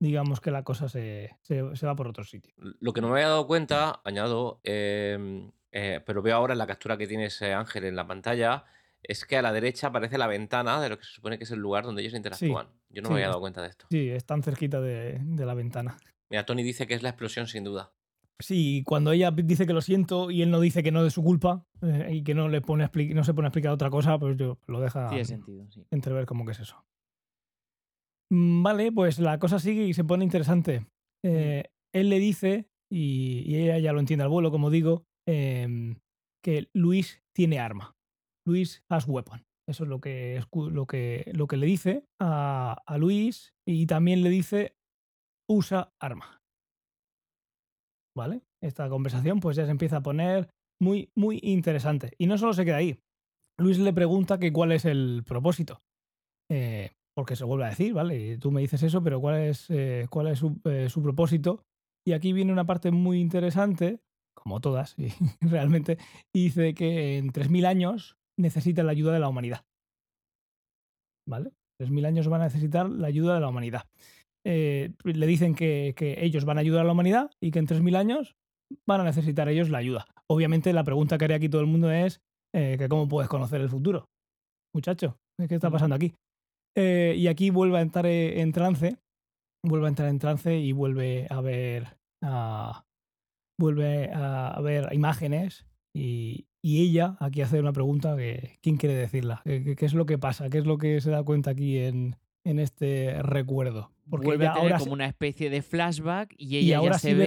Digamos 0.00 0.40
que 0.40 0.50
la 0.50 0.62
cosa 0.64 0.88
se, 0.88 1.36
se- 1.42 1.74
se 1.76 1.86
va 1.86 1.94
por 1.96 2.08
otro 2.08 2.24
sitio. 2.24 2.52
Lo 2.56 2.92
que 2.92 3.00
no 3.00 3.08
me 3.08 3.14
había 3.14 3.28
dado 3.28 3.46
cuenta, 3.46 4.00
añado, 4.04 4.60
em, 4.64 5.50
eh, 5.76 6.00
pero 6.06 6.22
veo 6.22 6.36
ahora 6.36 6.52
en 6.54 6.58
la 6.58 6.68
captura 6.68 6.96
que 6.96 7.08
tiene 7.08 7.26
ese 7.26 7.52
ángel 7.52 7.84
en 7.84 7.96
la 7.96 8.06
pantalla, 8.06 8.64
es 9.02 9.24
que 9.24 9.36
a 9.36 9.42
la 9.42 9.52
derecha 9.52 9.88
aparece 9.88 10.16
la 10.16 10.28
ventana 10.28 10.80
de 10.80 10.88
lo 10.88 10.98
que 10.98 11.04
se 11.04 11.10
supone 11.10 11.36
que 11.36 11.42
es 11.42 11.50
el 11.50 11.58
lugar 11.58 11.84
donde 11.84 12.00
ellos 12.02 12.14
interactúan. 12.14 12.68
Yo 12.88 13.02
no 13.02 13.08
sí, 13.08 13.14
me 13.14 13.18
había 13.18 13.28
dado 13.28 13.40
cuenta 13.40 13.60
de 13.60 13.68
esto. 13.68 13.86
Sí, 13.90 14.08
están 14.08 14.44
cerquita 14.44 14.80
de, 14.80 15.18
de 15.20 15.44
la 15.44 15.54
ventana. 15.54 15.96
Mira, 16.30 16.46
Tony 16.46 16.62
dice 16.62 16.86
que 16.86 16.94
es 16.94 17.02
la 17.02 17.08
explosión 17.08 17.48
sin 17.48 17.64
duda. 17.64 17.92
Sí, 18.38 18.84
cuando 18.86 19.10
ella 19.10 19.32
dice 19.32 19.66
que 19.66 19.72
lo 19.72 19.80
siento 19.80 20.30
y 20.30 20.42
él 20.42 20.50
no 20.52 20.60
dice 20.60 20.84
que 20.84 20.92
no 20.92 21.00
es 21.00 21.06
de 21.06 21.10
su 21.10 21.24
culpa 21.24 21.66
eh, 21.82 22.08
y 22.12 22.22
que 22.22 22.34
no, 22.34 22.48
le 22.48 22.60
pone 22.60 22.88
no 23.12 23.24
se 23.24 23.34
pone 23.34 23.46
a 23.46 23.48
explicar 23.48 23.72
otra 23.72 23.90
cosa, 23.90 24.16
pues 24.16 24.36
yo 24.36 24.58
lo 24.68 24.80
deja 24.80 25.08
Tiene 25.08 25.24
sentido, 25.24 25.66
sí. 25.70 25.84
entrever 25.90 26.24
cómo 26.24 26.44
que 26.44 26.52
es 26.52 26.60
eso. 26.60 26.84
Mm, 28.30 28.62
Vale, 28.62 28.92
pues 28.92 29.18
la 29.18 29.40
cosa 29.40 29.58
sigue 29.58 29.84
y 29.84 29.92
se 29.92 30.04
pone 30.04 30.24
interesante. 30.24 30.86
Eh, 31.24 31.64
él 31.92 32.10
le 32.10 32.20
dice, 32.20 32.68
y, 32.88 33.42
y 33.44 33.56
ella 33.56 33.78
ya 33.78 33.92
lo 33.92 34.00
entiende 34.00 34.22
al 34.22 34.30
vuelo, 34.30 34.50
como 34.50 34.70
digo, 34.70 35.04
em, 35.26 35.96
que 36.44 36.68
Luis 36.74 37.22
tiene 37.34 37.58
arma. 37.58 37.96
Luis 38.46 38.84
has 38.90 39.06
weapon. 39.08 39.44
Eso 39.68 39.84
es 39.84 39.88
lo 39.88 40.00
que, 40.00 40.42
lo 40.52 40.86
que, 40.86 41.30
lo 41.34 41.46
que 41.46 41.56
le 41.56 41.66
dice 41.66 42.04
a, 42.20 42.82
a 42.86 42.98
Luis 42.98 43.54
y 43.66 43.86
también 43.86 44.22
le 44.22 44.28
dice 44.28 44.76
usa 45.48 45.92
arma. 46.00 46.42
¿Vale? 48.16 48.42
Esta 48.62 48.88
conversación 48.88 49.40
pues 49.40 49.56
ya 49.56 49.64
se 49.64 49.70
empieza 49.70 49.98
a 49.98 50.02
poner 50.02 50.50
muy, 50.80 51.10
muy 51.16 51.40
interesante. 51.42 52.12
Y 52.18 52.26
no 52.26 52.38
solo 52.38 52.52
se 52.52 52.64
queda 52.64 52.76
ahí. 52.76 53.00
Luis 53.58 53.78
le 53.78 53.92
pregunta 53.92 54.38
que 54.38 54.52
cuál 54.52 54.72
es 54.72 54.84
el 54.84 55.22
propósito. 55.26 55.82
Eh, 56.50 56.92
porque 57.16 57.36
se 57.36 57.44
vuelve 57.44 57.64
a 57.64 57.70
decir, 57.70 57.94
¿vale? 57.94 58.38
Tú 58.38 58.50
me 58.50 58.60
dices 58.60 58.82
eso, 58.82 59.02
pero 59.02 59.20
¿cuál 59.20 59.36
es, 59.42 59.70
eh, 59.70 60.06
cuál 60.10 60.28
es 60.28 60.40
su, 60.40 60.60
eh, 60.64 60.88
su 60.88 61.02
propósito? 61.02 61.64
Y 62.06 62.12
aquí 62.12 62.32
viene 62.32 62.52
una 62.52 62.66
parte 62.66 62.90
muy 62.90 63.20
interesante, 63.20 64.00
como 64.34 64.60
todas, 64.60 64.94
y 64.98 65.08
realmente, 65.40 65.98
y 66.34 66.44
dice 66.44 66.74
que 66.74 67.18
en 67.18 67.30
3.000 67.32 67.66
años 67.66 68.16
necesita 68.38 68.82
la 68.82 68.92
ayuda 68.92 69.12
de 69.12 69.20
la 69.20 69.28
humanidad. 69.28 69.62
¿Vale? 71.28 71.52
3.000 71.80 72.06
años 72.06 72.28
van 72.28 72.42
a 72.42 72.44
necesitar 72.44 72.88
la 72.88 73.06
ayuda 73.08 73.34
de 73.34 73.40
la 73.40 73.48
humanidad. 73.48 73.82
Eh, 74.46 74.92
le 75.04 75.26
dicen 75.26 75.54
que, 75.54 75.94
que 75.96 76.22
ellos 76.24 76.44
van 76.44 76.58
a 76.58 76.60
ayudar 76.60 76.82
a 76.82 76.84
la 76.84 76.92
humanidad 76.92 77.30
y 77.40 77.50
que 77.50 77.58
en 77.58 77.66
3.000 77.66 77.96
años 77.96 78.36
van 78.86 79.00
a 79.00 79.04
necesitar 79.04 79.48
ellos 79.48 79.70
la 79.70 79.78
ayuda. 79.78 80.06
Obviamente 80.28 80.72
la 80.72 80.84
pregunta 80.84 81.16
que 81.18 81.24
haría 81.24 81.38
aquí 81.38 81.48
todo 81.48 81.62
el 81.62 81.66
mundo 81.66 81.90
es 81.90 82.20
eh, 82.54 82.76
que 82.78 82.88
cómo 82.88 83.08
puedes 83.08 83.28
conocer 83.28 83.60
el 83.60 83.68
futuro. 83.70 84.06
Muchacho, 84.74 85.16
¿qué 85.48 85.54
está 85.54 85.70
pasando 85.70 85.96
aquí? 85.96 86.14
Eh, 86.76 87.14
y 87.16 87.28
aquí 87.28 87.50
vuelve 87.50 87.78
a 87.78 87.82
entrar 87.82 88.06
en 88.06 88.52
trance, 88.52 88.96
vuelve 89.64 89.86
a 89.86 89.90
entrar 89.90 90.08
en 90.08 90.18
trance 90.18 90.58
y 90.58 90.72
vuelve 90.72 91.26
a 91.30 91.40
ver, 91.40 91.96
a- 92.22 92.84
vuelve 93.58 94.10
a, 94.12 94.58
ver 94.62 94.88
imágenes 94.92 95.66
y, 95.92 96.46
y 96.62 96.82
ella 96.82 97.16
aquí 97.20 97.40
hace 97.42 97.60
una 97.60 97.72
pregunta 97.72 98.16
que 98.16 98.58
¿quién 98.62 98.76
quiere 98.76 98.94
decirla? 98.94 99.42
¿Qué, 99.44 99.76
qué- 99.76 99.86
es 99.86 99.94
lo 99.94 100.06
que 100.06 100.18
pasa? 100.18 100.50
¿Qué 100.50 100.58
es 100.58 100.66
lo 100.66 100.78
que 100.78 101.00
se 101.00 101.10
da 101.10 101.22
cuenta 101.22 101.50
aquí 101.50 101.78
en, 101.78 102.16
en 102.44 102.58
este 102.58 103.22
recuerdo? 103.22 103.90
Porque 104.10 104.26
Vuelve 104.26 104.46
a 104.46 104.52
tener 104.54 104.72
ahora 104.72 104.78
como 104.78 104.92
una 104.92 105.06
especie 105.06 105.48
de 105.50 105.62
flashback 105.62 106.34
y 106.36 106.58
ella 106.58 106.78
ahora 106.78 106.92
ya 106.92 106.98
sí 106.98 107.08
se 107.08 107.14
ve 107.14 107.24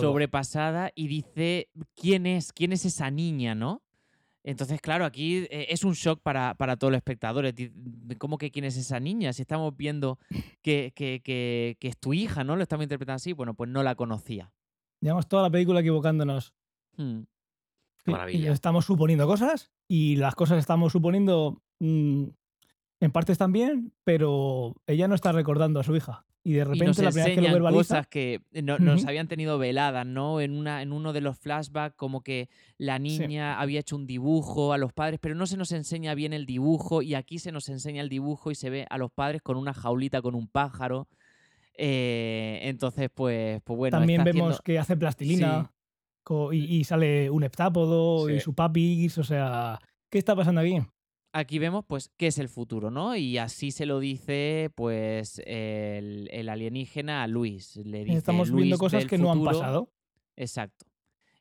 sobrepasada 0.00 0.90
y 0.94 1.06
dice 1.08 1.68
quién 1.94 2.26
es, 2.26 2.52
quién 2.52 2.72
es 2.72 2.84
esa 2.84 3.10
niña, 3.10 3.54
¿no? 3.54 3.82
Entonces, 4.42 4.80
claro, 4.80 5.04
aquí 5.04 5.38
eh, 5.50 5.66
es 5.70 5.82
un 5.84 5.92
shock 5.94 6.20
para, 6.22 6.54
para 6.54 6.76
todos 6.76 6.92
los 6.92 6.98
espectadores. 6.98 7.52
¿Cómo 8.18 8.38
que 8.38 8.52
quién 8.52 8.64
es 8.64 8.76
esa 8.76 9.00
niña? 9.00 9.32
Si 9.32 9.42
estamos 9.42 9.76
viendo 9.76 10.18
que, 10.62 10.92
que- 10.94 11.20
que- 11.22 11.76
que 11.80 11.88
es 11.88 11.98
tu 11.98 12.14
hija, 12.14 12.44
¿no? 12.44 12.54
Lo 12.54 12.62
estamos 12.62 12.84
interpretando 12.84 13.16
así. 13.16 13.32
Bueno, 13.32 13.54
pues 13.54 13.68
no 13.70 13.82
la 13.82 13.96
conocía. 13.96 14.52
Llevamos 15.00 15.28
toda 15.28 15.42
la 15.44 15.50
película 15.50 15.80
equivocándonos. 15.80 16.54
Qué 16.96 17.02
Y- 18.06 18.10
maravilla. 18.10 18.50
Y 18.50 18.52
estamos 18.52 18.84
suponiendo 18.84 19.26
cosas 19.26 19.70
y 19.88 20.16
las 20.16 20.34
cosas 20.34 20.58
estamos 20.58 20.92
suponiendo 20.92 21.62
mm, 21.80 22.24
en 23.00 23.10
parte 23.12 23.32
están 23.32 23.52
bien, 23.52 23.92
pero 24.04 24.74
ella 24.86 25.08
no 25.08 25.14
está 25.14 25.32
recordando 25.32 25.80
a 25.80 25.82
su 25.84 25.94
hija. 25.96 26.24
Y 26.42 26.52
de 26.52 26.60
Y 26.60 26.64
repente 26.64 26.84
nos 26.86 26.98
la 26.98 27.10
primera 27.10 27.26
vez 27.26 27.34
que 27.34 27.42
lo 27.48 27.52
verbaliza, 27.54 27.80
cosas 27.96 28.06
que 28.06 28.40
no- 28.62 28.78
nos 28.78 29.04
habían 29.04 29.26
tenido 29.26 29.58
veladas, 29.58 30.06
¿no? 30.06 30.40
En, 30.40 30.52
una, 30.56 30.80
en 30.80 30.92
uno 30.92 31.12
de 31.12 31.20
los 31.20 31.36
flashbacks, 31.36 31.96
como 31.96 32.22
que 32.22 32.48
la 32.78 32.98
Sí. 32.98 33.02
niña 33.02 33.58
había 33.60 33.80
hecho 33.80 33.96
un 33.96 34.06
dibujo 34.06 34.72
a 34.72 34.78
los 34.78 34.92
padres, 34.92 35.18
pero 35.20 35.34
no 35.34 35.46
se 35.46 35.56
nos 35.56 35.72
enseña 35.72 36.14
bien 36.14 36.32
el 36.32 36.46
dibujo. 36.46 37.02
Y 37.02 37.14
aquí 37.16 37.40
se 37.40 37.50
nos 37.50 37.68
enseña 37.68 38.00
el 38.00 38.08
dibujo 38.08 38.52
y 38.52 38.54
se 38.54 38.70
ve 38.70 38.86
a 38.88 38.96
los 38.96 39.10
padres 39.10 39.42
con 39.42 39.56
una 39.56 39.74
jaulita 39.74 40.22
con 40.22 40.36
un 40.36 40.46
pájaro. 40.46 41.08
Eh, 41.78 42.60
entonces, 42.62 43.10
pues, 43.14 43.60
pues 43.62 43.76
bueno. 43.76 43.98
también 43.98 44.24
vemos 44.24 44.42
haciendo- 44.48 44.62
que 44.64 44.78
hace 44.78 44.96
plastilina 44.96 45.72
Sí. 46.26 46.34
y, 46.52 46.76
y 46.78 46.84
sale 46.84 47.30
un 47.30 47.44
heptápodo 47.44 48.28
y 48.30 48.40
su 48.40 48.54
papis. 48.54 49.18
O 49.18 49.24
sea, 49.24 49.78
¿qué 50.10 50.18
está 50.18 50.34
pasando 50.34 50.60
aquí? 50.60 50.78
Aquí 51.32 51.58
vemos, 51.58 51.84
pues, 51.86 52.10
qué 52.16 52.28
es 52.28 52.38
el 52.38 52.48
futuro, 52.48 52.90
¿no? 52.90 53.14
Y 53.14 53.36
así 53.36 53.70
se 53.70 53.84
lo 53.84 54.00
dice, 54.00 54.70
pues, 54.74 55.40
el, 55.44 56.28
el 56.32 56.48
alienígena 56.48 57.22
a 57.22 57.26
Luis. 57.26 57.76
Le 57.76 58.04
dice, 58.04 58.16
Estamos 58.16 58.48
viendo 58.50 58.70
"Luis, 58.70 58.78
cosas 58.78 59.04
que 59.04 59.18
no 59.18 59.30
han 59.30 59.38
futuro". 59.38 59.58
pasado. 59.58 59.92
Exacto. 60.36 60.86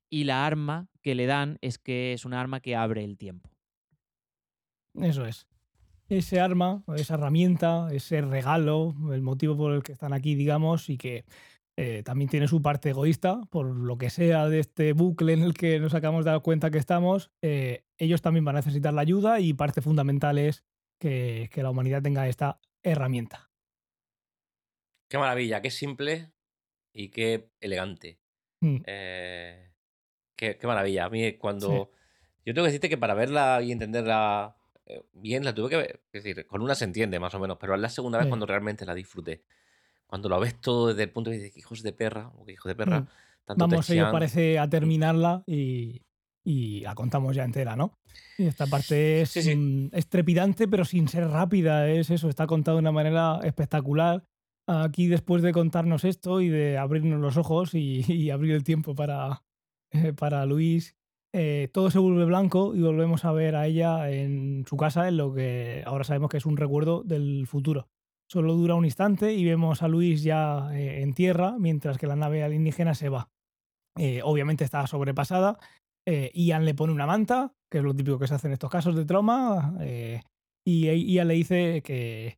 Y 0.09 0.25
la 0.25 0.45
arma 0.45 0.89
que 1.01 1.15
le 1.15 1.25
dan 1.27 1.57
es 1.61 1.77
que 1.77 2.11
es 2.13 2.25
una 2.25 2.41
arma 2.41 2.59
que 2.59 2.75
abre 2.75 3.03
el 3.05 3.17
tiempo. 3.17 3.49
Eso 4.95 5.25
es. 5.25 5.47
Ese 6.07 6.39
arma, 6.39 6.83
esa 6.95 7.15
herramienta, 7.15 7.89
ese 7.91 8.21
regalo, 8.21 8.93
el 9.11 9.21
motivo 9.21 9.57
por 9.57 9.73
el 9.73 9.83
que 9.83 9.91
están 9.91 10.13
aquí, 10.13 10.35
digamos, 10.35 10.89
y 10.89 10.97
que 10.97 11.25
eh, 11.77 12.03
también 12.03 12.29
tiene 12.29 12.47
su 12.47 12.61
parte 12.61 12.91
egoísta, 12.91 13.41
por 13.49 13.65
lo 13.65 13.97
que 13.97 14.09
sea 14.09 14.47
de 14.47 14.59
este 14.59 14.93
bucle 14.93 15.33
en 15.33 15.41
el 15.41 15.53
que 15.53 15.79
nos 15.79 15.93
acabamos 15.93 16.23
de 16.23 16.31
dar 16.31 16.41
cuenta 16.41 16.71
que 16.71 16.77
estamos, 16.77 17.31
eh, 17.41 17.83
ellos 17.97 18.21
también 18.21 18.45
van 18.45 18.55
a 18.55 18.59
necesitar 18.59 18.93
la 18.93 19.01
ayuda 19.01 19.39
y 19.39 19.53
parte 19.53 19.81
fundamental 19.81 20.37
es 20.37 20.63
que, 20.99 21.49
que 21.51 21.63
la 21.63 21.71
humanidad 21.71 22.01
tenga 22.01 22.27
esta 22.27 22.59
herramienta. 22.83 23.49
Qué 25.09 25.17
maravilla, 25.17 25.61
qué 25.61 25.71
simple 25.71 26.31
y 26.93 27.09
qué 27.09 27.49
elegante. 27.59 28.19
Mm, 28.61 28.77
Eh, 28.85 29.71
qué, 30.35 30.57
qué 30.57 30.67
maravilla. 30.67 31.05
A 31.05 31.09
mí 31.09 31.33
cuando... 31.33 31.91
Yo 32.45 32.53
tengo 32.53 32.65
que 32.65 32.69
decirte 32.69 32.89
que 32.89 32.97
para 32.97 33.15
verla 33.15 33.59
y 33.63 33.71
entenderla 33.71 34.55
bien, 35.13 35.43
la 35.43 35.53
tuve 35.53 35.69
que 35.69 35.77
ver. 35.77 36.01
Es 36.11 36.23
decir, 36.23 36.45
con 36.47 36.61
una 36.61 36.75
se 36.75 36.85
entiende 36.85 37.19
más 37.19 37.33
o 37.33 37.39
menos, 37.39 37.57
pero 37.59 37.75
es 37.75 37.81
la 37.81 37.89
segunda 37.89 38.17
vez 38.19 38.25
Sí. 38.25 38.29
cuando 38.29 38.45
realmente 38.45 38.85
la 38.85 38.93
disfruté. 38.93 39.43
Cuando 40.07 40.29
lo 40.29 40.39
ves 40.39 40.59
todo 40.61 40.87
desde 40.87 41.03
el 41.03 41.09
punto 41.11 41.29
de 41.31 41.37
vista 41.37 41.53
de 41.53 41.59
hijos 41.59 41.81
de 41.83 41.93
perra, 41.93 42.29
o 42.37 42.49
hijos 42.49 42.69
de 42.69 42.75
perra, 42.75 42.99
Mm. 43.01 43.07
tanto 43.45 43.67
Vamos, 43.67 43.89
ello 43.89 44.11
parece 44.11 44.59
a 44.59 44.69
terminarla 44.69 45.43
y, 45.47 46.01
y 46.43 46.81
la 46.81 46.93
contamos 46.93 47.35
ya 47.35 47.43
entera, 47.43 47.75
¿no? 47.75 47.97
Y 48.37 48.45
esta 48.45 48.67
parte 48.67 49.21
es, 49.21 49.31
Sí, 49.31 49.41
sí. 49.41 49.89
es 49.91 50.07
trepidante, 50.07 50.67
pero 50.67 50.85
sin 50.85 51.07
ser 51.07 51.27
rápida. 51.27 51.89
Es 51.89 52.09
eso, 52.11 52.29
está 52.29 52.45
contado 52.47 52.77
de 52.77 52.81
una 52.81 52.91
manera 52.91 53.39
espectacular. 53.43 54.23
Aquí, 54.67 55.07
después 55.07 55.41
de 55.43 55.51
contarnos 55.51 56.03
esto 56.05 56.41
y 56.41 56.49
de 56.49 56.77
abrirnos 56.77 57.19
los 57.19 57.37
ojos 57.37 57.73
y, 57.73 58.01
y 58.07 58.29
abrir 58.29 58.53
el 58.53 58.63
tiempo 58.63 58.93
para, 58.95 59.43
eh, 59.91 60.13
para 60.13 60.45
Luis, 60.45 60.95
eh, 61.37 61.67
todo 61.73 61.91
se 61.91 61.99
vuelve 61.99 62.23
blanco 62.23 62.73
y 62.73 62.81
volvemos 62.81 63.25
a 63.25 63.33
ver 63.33 63.57
a 63.57 63.67
ella 63.67 64.09
en 64.09 64.63
su 64.65 64.77
casa, 64.77 65.09
en 65.09 65.17
lo 65.17 65.33
que 65.33 65.83
ahora 65.85 66.05
sabemos 66.05 66.29
que 66.29 66.37
es 66.37 66.45
un 66.45 66.55
recuerdo 66.55 67.03
del 67.03 67.45
futuro. 67.45 67.89
Solo 68.31 68.53
dura 68.53 68.75
un 68.75 68.85
instante 68.85 69.33
y 69.33 69.43
vemos 69.43 69.83
a 69.83 69.89
Luis 69.89 70.23
ya 70.23 70.69
eh, 70.73 71.01
en 71.01 71.13
tierra, 71.13 71.57
mientras 71.59 71.97
que 71.97 72.07
la 72.07 72.15
nave 72.15 72.41
alienígena 72.41 72.95
se 72.95 73.09
va. 73.09 73.31
Eh, 73.97 74.21
obviamente 74.23 74.63
está 74.63 74.87
sobrepasada. 74.87 75.59
Ian 76.05 76.63
le 76.63 76.73
pone 76.73 76.93
una 76.93 77.07
manta, 77.07 77.53
que 77.69 77.79
es 77.79 77.83
lo 77.83 77.93
típico 77.93 78.17
que 78.17 78.27
se 78.27 78.35
hace 78.35 78.47
en 78.47 78.53
estos 78.53 78.69
casos 78.69 78.95
de 78.95 79.05
trauma, 79.05 79.75
y 80.63 81.13
Ian 81.13 81.27
le 81.27 81.33
dice 81.33 81.81
que, 81.81 82.37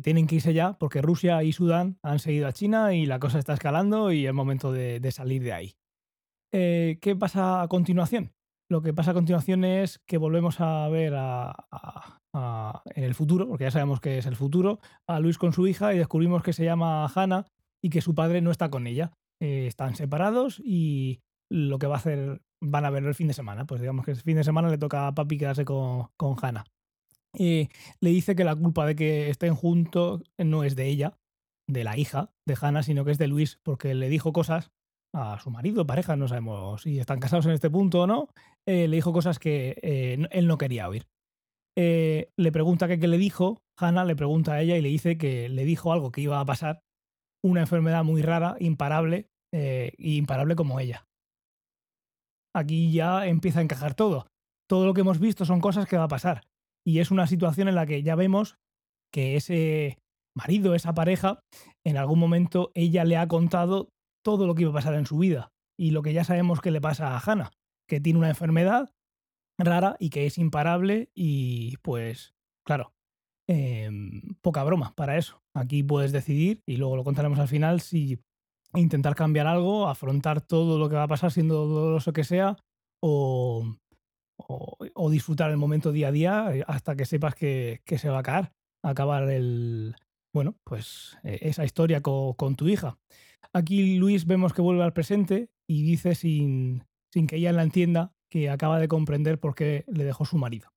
tienen 0.00 0.26
que 0.28 0.36
irse 0.36 0.54
ya 0.54 0.78
porque 0.78 1.02
Rusia 1.02 1.42
y 1.42 1.52
Sudán 1.52 1.98
han 2.02 2.20
seguido 2.20 2.46
a 2.46 2.52
China 2.52 2.94
y 2.94 3.04
la 3.04 3.18
cosa 3.18 3.40
está 3.40 3.54
escalando 3.54 4.12
y 4.12 4.26
es 4.26 4.32
momento 4.32 4.72
de 4.72 5.10
salir 5.10 5.42
de 5.42 5.52
ahí. 5.52 5.74
Eh, 6.52 6.98
¿Qué 7.00 7.16
pasa 7.16 7.62
a 7.62 7.68
continuación? 7.68 8.32
Lo 8.70 8.82
que 8.82 8.94
pasa 8.94 9.10
a 9.10 9.14
continuación 9.14 9.64
es 9.64 10.00
que 10.06 10.18
volvemos 10.18 10.60
a 10.60 10.88
ver 10.88 11.14
a- 11.16 12.12
en 12.94 13.04
el 13.04 13.14
futuro, 13.14 13.46
porque 13.46 13.64
ya 13.64 13.70
sabemos 13.70 14.00
que 14.00 14.16
es 14.18 14.26
el 14.26 14.36
futuro, 14.36 14.80
a 15.06 15.20
Luis 15.20 15.36
con 15.36 15.52
su 15.52 15.66
hija 15.66 15.92
y 15.94 15.98
descubrimos 15.98 16.42
que 16.42 16.54
se 16.54 16.64
llama 16.64 17.06
Hannah 17.14 17.44
y 17.82 17.90
que 17.90 18.00
su 18.00 18.14
padre 18.14 18.40
no 18.40 18.50
está 18.50 18.70
con 18.70 18.86
ella. 18.86 19.12
Eh, 19.40 19.66
están 19.66 19.94
separados 19.96 20.60
y 20.64 21.20
lo 21.50 21.78
que 21.78 21.86
va 21.86 21.96
a 21.96 21.98
hacer, 21.98 22.40
van 22.62 22.84
a 22.86 22.90
ver 22.90 23.04
el 23.04 23.14
fin 23.14 23.28
de 23.28 23.34
semana. 23.34 23.66
Pues 23.66 23.80
digamos 23.82 24.04
que 24.06 24.12
el 24.12 24.16
fin 24.16 24.36
de 24.36 24.44
semana 24.44 24.70
le 24.70 24.78
toca 24.78 25.06
a 25.08 25.14
papi 25.14 25.36
quedarse 25.36 25.64
con, 25.66 26.08
con 26.16 26.36
Hannah. 26.40 26.64
Eh, 27.38 27.68
le 28.00 28.10
dice 28.10 28.34
que 28.34 28.44
la 28.44 28.56
culpa 28.56 28.86
de 28.86 28.94
que 28.96 29.28
estén 29.28 29.54
juntos 29.54 30.22
no 30.38 30.64
es 30.64 30.74
de 30.76 30.86
ella, 30.88 31.18
de 31.68 31.84
la 31.84 31.98
hija 31.98 32.30
de 32.46 32.56
Hannah, 32.60 32.82
sino 32.82 33.04
que 33.04 33.10
es 33.10 33.18
de 33.18 33.26
Luis, 33.28 33.58
porque 33.62 33.94
le 33.94 34.08
dijo 34.08 34.32
cosas 34.32 34.70
a 35.14 35.38
su 35.38 35.50
marido, 35.50 35.86
pareja, 35.86 36.16
no 36.16 36.28
sabemos 36.28 36.82
si 36.82 36.98
están 36.98 37.20
casados 37.20 37.46
en 37.46 37.52
este 37.52 37.70
punto 37.70 38.02
o 38.02 38.06
no, 38.06 38.28
eh, 38.66 38.88
le 38.88 38.96
dijo 38.96 39.12
cosas 39.12 39.38
que 39.38 39.78
eh, 39.82 40.26
él 40.30 40.46
no 40.46 40.58
quería 40.58 40.88
oír. 40.88 41.06
Eh, 41.76 42.30
le 42.38 42.52
pregunta 42.52 42.88
qué 42.88 42.96
le 43.06 43.18
dijo, 43.18 43.62
Hannah 43.78 44.04
le 44.04 44.16
pregunta 44.16 44.54
a 44.54 44.62
ella 44.62 44.76
y 44.76 44.82
le 44.82 44.88
dice 44.88 45.18
que 45.18 45.48
le 45.48 45.64
dijo 45.64 45.92
algo 45.92 46.12
que 46.12 46.20
iba 46.20 46.40
a 46.40 46.44
pasar, 46.44 46.80
una 47.44 47.60
enfermedad 47.60 48.04
muy 48.04 48.22
rara, 48.22 48.56
imparable, 48.60 49.26
y 49.54 50.16
imparable 50.16 50.56
como 50.56 50.80
ella. 50.80 51.04
Aquí 52.56 52.90
ya 52.90 53.26
empieza 53.26 53.58
a 53.58 53.62
encajar 53.62 53.92
todo. 53.92 54.26
Todo 54.66 54.86
lo 54.86 54.94
que 54.94 55.02
hemos 55.02 55.18
visto 55.18 55.44
son 55.44 55.60
cosas 55.60 55.86
que 55.86 55.98
va 55.98 56.04
a 56.04 56.08
pasar. 56.08 56.44
Y 56.86 57.00
es 57.00 57.10
una 57.10 57.26
situación 57.26 57.68
en 57.68 57.74
la 57.74 57.84
que 57.84 58.02
ya 58.02 58.14
vemos 58.14 58.56
que 59.12 59.36
ese 59.36 59.98
marido, 60.34 60.74
esa 60.74 60.94
pareja, 60.94 61.40
en 61.84 61.98
algún 61.98 62.18
momento 62.18 62.70
ella 62.74 63.04
le 63.04 63.18
ha 63.18 63.28
contado 63.28 63.90
todo 64.22 64.46
lo 64.46 64.54
que 64.54 64.62
iba 64.62 64.70
a 64.70 64.74
pasar 64.74 64.94
en 64.94 65.06
su 65.06 65.18
vida. 65.18 65.52
y 65.78 65.90
lo 65.90 66.02
que 66.02 66.12
ya 66.12 66.22
sabemos 66.22 66.60
que 66.60 66.70
le 66.70 66.82
pasa 66.82 67.16
a 67.16 67.18
Hannah, 67.18 67.50
que 67.88 68.00
tiene 68.00 68.18
una 68.18 68.28
enfermedad 68.28 68.94
rara 69.58 69.96
y 69.98 70.10
que 70.10 70.26
es 70.26 70.38
imparable 70.38 71.10
y 71.14 71.78
pues, 71.78 72.34
claro, 72.64 72.94
em, 73.48 74.22
poca 74.42 74.62
broma 74.64 74.94
para 74.94 75.16
eso. 75.16 75.42
Aquí 75.54 75.82
puedes 75.82 76.12
decidir, 76.12 76.62
y 76.66 76.76
luego 76.76 76.96
lo 76.96 77.04
contaremos 77.04 77.38
al 77.38 77.48
final, 77.48 77.80
si 77.80 78.20
intentar 78.74 79.14
cambiar 79.14 79.46
algo, 79.46 79.88
afrontar 79.88 80.40
todo 80.40 80.78
lo 80.78 80.88
que 80.88 80.96
va 80.96 81.04
a 81.04 81.08
pasar 81.08 81.32
siendo 81.32 81.66
doloroso 81.66 82.12
que 82.12 82.24
sea, 82.24 82.56
o, 83.02 83.64
o, 84.36 85.10
disfrutar 85.10 85.50
el 85.50 85.56
momento 85.56 85.92
día 85.92 86.08
a 86.08 86.12
día 86.12 86.54
eh, 86.54 86.64
hasta 86.66 86.96
que 86.96 87.04
sepas 87.04 87.34
que, 87.34 87.80
se 87.84 88.08
va 88.08 88.20
a 88.20 88.22
caer, 88.22 88.52
acabar 88.82 89.28
el, 89.28 89.96
bueno, 90.32 90.56
pues 90.64 91.18
e, 91.22 91.38
esa 91.42 91.64
historia 91.64 92.00
con, 92.00 92.56
tu 92.56 92.68
hija. 92.68 92.98
Aquí 93.54 93.96
Luis 93.96 94.26
vemos 94.26 94.52
que 94.52 94.62
vuelve 94.62 94.82
al 94.82 94.92
presente 94.92 95.50
y 95.68 95.82
dice 95.82 96.14
sin, 96.14 96.84
sin 97.12 97.26
que 97.26 97.36
ella 97.36 97.52
la 97.52 97.62
entienda 97.62 98.14
que 98.30 98.48
acaba 98.48 98.80
de 98.80 98.88
comprender 98.88 99.38
por 99.38 99.54
qué 99.54 99.84
le 99.88 100.04
dejó 100.04 100.24
su 100.24 100.38
marido. 100.38 100.72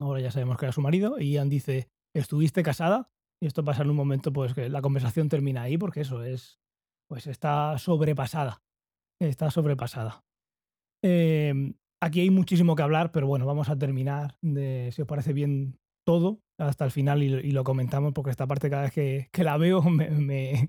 Ahora 0.00 0.20
ya 0.20 0.30
sabemos 0.30 0.56
que 0.56 0.66
era 0.66 0.72
su 0.72 0.82
marido 0.82 1.18
y 1.18 1.32
Ian 1.32 1.48
dice, 1.48 1.88
¿estuviste 2.14 2.62
casada? 2.62 3.10
Y 3.42 3.46
esto 3.46 3.64
pasa 3.64 3.82
en 3.82 3.90
un 3.90 3.96
momento 3.96 4.32
pues 4.32 4.54
que 4.54 4.68
la 4.68 4.82
conversación 4.82 5.28
termina 5.28 5.62
ahí 5.62 5.78
porque 5.78 6.02
eso 6.02 6.22
es, 6.22 6.60
pues 7.08 7.26
está 7.26 7.76
sobrepasada. 7.78 8.62
Está 9.20 9.50
sobrepasada. 9.50 10.24
Em, 11.02 11.74
aquí 12.00 12.20
hay 12.20 12.30
muchísimo 12.30 12.76
que 12.76 12.82
hablar, 12.82 13.12
pero 13.12 13.26
bueno, 13.26 13.46
vamos 13.46 13.68
a 13.68 13.78
terminar 13.78 14.36
de, 14.42 14.90
si 14.92 15.02
os 15.02 15.08
parece 15.08 15.32
bien, 15.32 15.78
todo 16.06 16.40
hasta 16.58 16.84
el 16.84 16.90
final 16.90 17.22
y, 17.22 17.50
lo 17.50 17.64
comentamos 17.64 18.12
porque 18.12 18.30
esta 18.30 18.46
parte 18.46 18.70
cada 18.70 18.82
vez 18.82 18.92
que, 18.92 19.42
la 19.42 19.56
veo 19.56 19.82
me, 19.90 20.68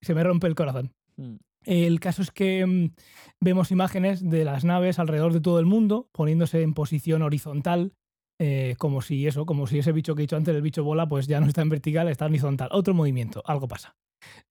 se 0.00 0.14
me 0.14 0.24
rompe 0.24 0.46
el 0.46 0.54
corazón. 0.54 0.92
Mm. 1.16 1.36
El 1.64 2.00
caso 2.00 2.22
es 2.22 2.30
que 2.30 2.64
mm, 2.64 2.94
vemos 3.40 3.70
imágenes 3.70 4.28
de 4.28 4.44
las 4.44 4.64
naves 4.64 4.98
alrededor 4.98 5.32
de 5.32 5.40
todo 5.40 5.58
el 5.58 5.66
mundo 5.66 6.08
poniéndose 6.12 6.62
en 6.62 6.74
posición 6.74 7.22
horizontal, 7.22 7.92
eh, 8.40 8.74
como 8.78 9.02
si 9.02 9.26
eso, 9.26 9.44
como 9.44 9.66
si 9.66 9.80
ese 9.80 9.92
bicho 9.92 10.14
que 10.14 10.22
he 10.22 10.24
dicho 10.24 10.36
antes, 10.36 10.54
el 10.54 10.62
bicho 10.62 10.84
bola, 10.84 11.08
pues 11.08 11.26
ya 11.26 11.40
no 11.40 11.46
está 11.46 11.62
en 11.62 11.68
vertical, 11.68 12.08
está 12.08 12.26
en 12.26 12.32
horizontal. 12.32 12.68
Otro 12.72 12.94
movimiento, 12.94 13.42
algo 13.44 13.68
pasa. 13.68 13.96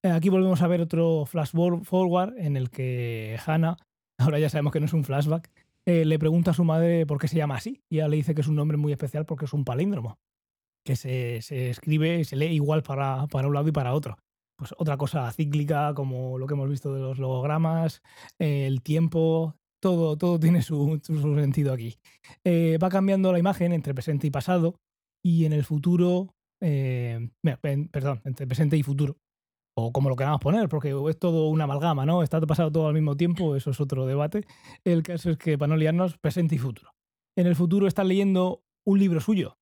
Eh, 0.02 0.10
aquí 0.10 0.28
volvemos 0.28 0.62
a 0.62 0.68
ver 0.68 0.80
otro 0.80 1.24
flash 1.26 1.50
forward 1.50 2.38
en 2.38 2.56
el 2.56 2.70
que 2.70 3.38
Hannah, 3.44 3.76
ahora 4.18 4.38
ya 4.38 4.48
sabemos 4.50 4.72
que 4.72 4.80
no 4.80 4.86
es 4.86 4.92
un 4.92 5.04
flashback, 5.04 5.50
eh, 5.86 6.04
le 6.04 6.18
pregunta 6.18 6.50
a 6.50 6.54
su 6.54 6.64
madre 6.64 7.06
por 7.06 7.18
qué 7.18 7.28
se 7.28 7.36
llama 7.36 7.56
así. 7.56 7.82
Y 7.90 7.96
ella 7.96 8.08
le 8.08 8.16
dice 8.16 8.34
que 8.34 8.42
es 8.42 8.48
un 8.48 8.56
nombre 8.56 8.76
muy 8.76 8.92
especial 8.92 9.24
porque 9.24 9.46
es 9.46 9.52
un 9.54 9.64
palíndromo, 9.64 10.18
que 10.84 10.94
se, 10.96 11.40
se 11.42 11.70
escribe 11.70 12.20
y 12.20 12.24
se 12.24 12.36
lee 12.36 12.54
igual 12.54 12.82
para, 12.82 13.26
para 13.28 13.48
un 13.48 13.54
lado 13.54 13.68
y 13.68 13.72
para 13.72 13.94
otro 13.94 14.18
pues 14.58 14.74
otra 14.76 14.96
cosa 14.96 15.30
cíclica 15.30 15.94
como 15.94 16.36
lo 16.36 16.46
que 16.46 16.54
hemos 16.54 16.68
visto 16.68 16.92
de 16.92 17.00
los 17.00 17.18
logogramas, 17.18 18.02
el 18.38 18.82
tiempo, 18.82 19.54
todo, 19.80 20.18
todo 20.18 20.40
tiene 20.40 20.62
su, 20.62 21.00
sentido 21.04 21.72
aquí. 21.72 21.96
Eh, 22.44 22.76
va 22.82 22.88
cambiando 22.88 23.32
la 23.32 23.38
imagen 23.38 23.72
entre 23.72 23.94
presente 23.94 24.26
y 24.26 24.30
pasado 24.30 24.80
y 25.24 25.44
en 25.44 25.52
el 25.52 25.64
futuro, 25.64 26.34
eh, 26.60 27.30
perdón, 27.90 28.20
entre 28.24 28.48
presente 28.48 28.76
y 28.76 28.82
futuro, 28.82 29.16
o 29.76 29.92
como 29.92 30.08
lo 30.08 30.16
queramos 30.16 30.40
poner, 30.40 30.68
porque 30.68 30.92
es 31.08 31.18
todo 31.18 31.48
una 31.48 31.64
amalgama, 31.64 32.04
¿no? 32.04 32.24
Está 32.24 32.40
pasado 32.40 32.72
todo 32.72 32.88
al 32.88 32.94
mismo 32.94 33.16
tiempo, 33.16 33.54
eso 33.54 33.70
es 33.70 33.80
otro 33.80 34.06
debate. 34.06 34.44
El 34.82 35.04
caso 35.04 35.30
es 35.30 35.38
que, 35.38 35.56
para 35.56 35.68
no 35.68 35.76
liarnos, 35.76 36.18
presente 36.18 36.56
y 36.56 36.58
futuro. 36.58 36.94
En 37.36 37.46
el 37.46 37.54
futuro 37.54 37.86
están 37.86 38.08
leyendo 38.08 38.64
un 38.84 38.98
libro 38.98 39.20
suyo, 39.20 39.57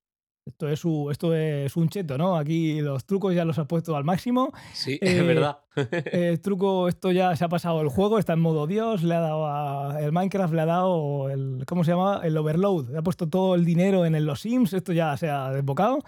esto 0.46 0.68
es, 0.68 0.82
esto 1.10 1.34
es 1.34 1.76
un 1.76 1.88
cheto, 1.88 2.16
¿no? 2.16 2.36
Aquí 2.36 2.80
los 2.80 3.04
trucos 3.04 3.34
ya 3.34 3.44
los 3.44 3.58
ha 3.58 3.66
puesto 3.66 3.96
al 3.96 4.04
máximo. 4.04 4.52
Sí, 4.72 4.98
es 5.02 5.14
eh, 5.14 5.22
verdad. 5.22 5.58
el 6.12 6.40
truco, 6.40 6.88
esto 6.88 7.10
ya 7.10 7.34
se 7.34 7.44
ha 7.44 7.48
pasado 7.48 7.80
el 7.80 7.88
juego, 7.88 8.18
está 8.18 8.34
en 8.34 8.40
modo 8.40 8.66
Dios, 8.66 9.02
le 9.02 9.14
ha 9.16 9.20
dado 9.20 9.46
a, 9.46 10.00
el 10.00 10.12
Minecraft, 10.12 10.54
le 10.54 10.60
ha 10.62 10.66
dado 10.66 11.30
el, 11.30 11.64
¿cómo 11.66 11.82
se 11.82 11.90
llama? 11.90 12.20
El 12.22 12.36
overload. 12.36 12.90
Le 12.90 12.98
ha 12.98 13.02
puesto 13.02 13.28
todo 13.28 13.56
el 13.56 13.64
dinero 13.64 14.06
en 14.06 14.24
los 14.24 14.40
Sims, 14.40 14.72
esto 14.72 14.92
ya 14.92 15.16
se 15.16 15.28
ha 15.28 15.50
desbocado. 15.50 15.98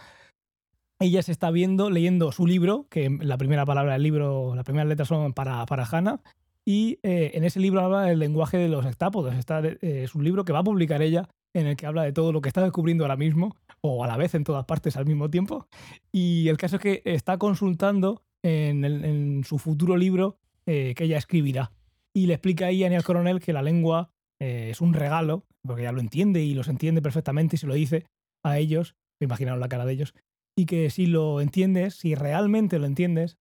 Ella 1.00 1.22
se 1.22 1.32
está 1.32 1.50
viendo, 1.50 1.90
leyendo 1.90 2.32
su 2.32 2.46
libro, 2.46 2.86
que 2.90 3.10
la 3.20 3.38
primera 3.38 3.66
palabra 3.66 3.94
del 3.94 4.02
libro, 4.02 4.54
las 4.54 4.64
primeras 4.64 4.88
letras 4.88 5.08
son 5.08 5.32
para, 5.32 5.66
para 5.66 5.84
Hannah, 5.84 6.20
y 6.64 6.98
eh, 7.02 7.32
en 7.34 7.44
ese 7.44 7.60
libro 7.60 7.80
habla 7.80 8.02
del 8.02 8.18
lenguaje 8.18 8.56
de 8.56 8.68
los 8.68 8.86
hectápodos. 8.86 9.34
Está, 9.34 9.60
eh, 9.64 9.78
es 9.80 10.14
un 10.14 10.22
libro 10.22 10.44
que 10.44 10.52
va 10.52 10.60
a 10.60 10.64
publicar 10.64 11.02
ella 11.02 11.28
en 11.54 11.66
el 11.66 11.76
que 11.76 11.86
habla 11.86 12.02
de 12.02 12.12
todo 12.12 12.32
lo 12.32 12.40
que 12.40 12.48
está 12.48 12.62
descubriendo 12.62 13.04
ahora 13.04 13.16
mismo, 13.16 13.56
o 13.80 14.04
a 14.04 14.06
la 14.06 14.16
vez 14.16 14.34
en 14.34 14.44
todas 14.44 14.64
partes 14.64 14.96
al 14.96 15.06
mismo 15.06 15.30
tiempo. 15.30 15.66
Y 16.12 16.48
el 16.48 16.56
caso 16.56 16.76
es 16.76 16.82
que 16.82 17.02
está 17.04 17.38
consultando 17.38 18.22
en, 18.42 19.42
su 19.44 19.58
futuro 19.58 19.96
libro 19.96 20.38
eh, 20.66 20.94
que 20.96 21.04
ella 21.04 21.18
escribirá. 21.18 21.72
Y 22.14 22.26
le 22.26 22.34
explica 22.34 22.66
a 22.66 22.72
Ian 22.72 22.92
y 22.92 22.96
al 22.96 23.04
coronel 23.04 23.40
que 23.40 23.52
la 23.52 23.62
lengua 23.62 24.10
eh, 24.40 24.68
es 24.70 24.80
un 24.80 24.94
regalo, 24.94 25.46
porque 25.62 25.82
ella 25.82 25.92
lo 25.92 26.00
entiende 26.00 26.42
y 26.42 26.54
los 26.54 26.68
entiende 26.68 27.02
perfectamente 27.02 27.56
y 27.56 27.58
se 27.58 27.66
lo 27.66 27.74
dice 27.74 28.06
a 28.44 28.58
ellos, 28.58 28.96
me 29.20 29.26
imaginaron 29.26 29.60
la 29.60 29.68
cara 29.68 29.84
de 29.84 29.92
ellos, 29.92 30.14
y 30.56 30.66
que 30.66 30.90
si 30.90 31.06
lo 31.06 31.40
entiendes, 31.40 31.94
si 31.94 32.14
realmente 32.14 32.78
lo 32.78 32.86
entiendes, 32.86 33.38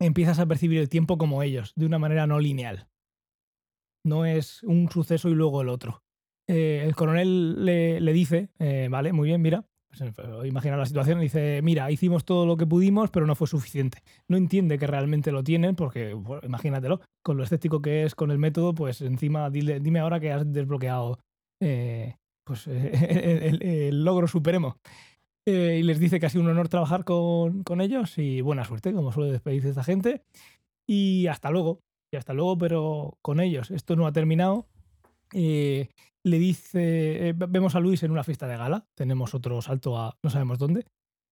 empiezas 0.00 0.38
a 0.38 0.46
percibir 0.46 0.78
el 0.78 0.88
tiempo 0.88 1.18
como 1.18 1.42
ellos, 1.42 1.72
de 1.76 1.86
una 1.86 1.98
manera 1.98 2.26
no 2.26 2.38
lineal. 2.38 2.88
No 4.04 4.24
es 4.24 4.62
un 4.62 4.90
suceso 4.90 5.28
y 5.28 5.34
luego 5.34 5.62
el 5.62 5.68
otro. 5.68 6.05
Eh, 6.48 6.82
el 6.84 6.94
coronel 6.94 7.64
le, 7.64 8.12
dice, 8.12 8.50
eh, 8.58 8.88
vale, 8.90 9.12
muy 9.12 9.28
bien, 9.28 9.42
mira, 9.42 9.64
pues, 9.88 10.00
eh, 10.00 10.12
imagina 10.44 10.76
la 10.76 10.86
situación, 10.86 11.20
dice, 11.20 11.60
mira, 11.62 11.90
hicimos 11.90 12.24
todo 12.24 12.46
lo 12.46 12.56
que 12.56 12.66
pudimos, 12.66 13.10
pero 13.10 13.26
no 13.26 13.34
fue 13.34 13.48
suficiente. 13.48 14.02
No 14.28 14.36
entiende 14.36 14.78
que 14.78 14.86
realmente 14.86 15.32
lo 15.32 15.42
tienen, 15.42 15.74
porque 15.74 16.16
imagínatelo, 16.42 17.00
con 17.22 17.36
lo 17.36 17.42
escéptico 17.42 17.82
que 17.82 18.04
es 18.04 18.14
con 18.14 18.30
el 18.30 18.38
método, 18.38 18.74
pues 18.74 19.02
encima 19.02 19.50
dime 19.50 19.98
ahora 19.98 20.20
que 20.20 20.32
has 20.32 20.50
desbloqueado 20.52 21.18
pues, 21.58 22.66
el, 22.68 24.04
logro 24.04 24.28
supremo. 24.28 24.76
y 25.44 25.82
les 25.82 25.98
dice 25.98 26.20
que 26.20 26.26
ha 26.26 26.30
sido 26.30 26.44
un 26.44 26.50
honor 26.50 26.68
trabajar 26.68 27.04
con, 27.04 27.64
con 27.64 27.80
ellos 27.80 28.18
y 28.18 28.40
buena 28.40 28.64
suerte, 28.64 28.92
como 28.92 29.12
suele 29.12 29.32
despedirse 29.32 29.70
esta 29.70 29.84
gente. 29.84 30.22
Y 30.88 31.26
hasta 31.26 31.50
luego, 31.50 31.80
y 32.12 32.16
hasta 32.16 32.32
luego, 32.32 32.56
pero 32.56 33.18
con 33.22 33.40
ellos. 33.40 33.70
Esto 33.70 33.96
no 33.96 34.06
ha 34.06 34.12
terminado. 34.12 34.66
Eh, 35.32 35.88
le 36.26 36.40
dice, 36.40 37.28
eh, 37.28 37.34
vemos 37.36 37.76
a 37.76 37.80
Luis 37.80 38.02
en 38.02 38.10
una 38.10 38.24
fiesta 38.24 38.48
de 38.48 38.56
gala, 38.56 38.84
tenemos 38.96 39.32
otro 39.32 39.62
salto 39.62 39.96
a 39.96 40.18
no 40.24 40.30
sabemos 40.30 40.58
dónde, 40.58 40.84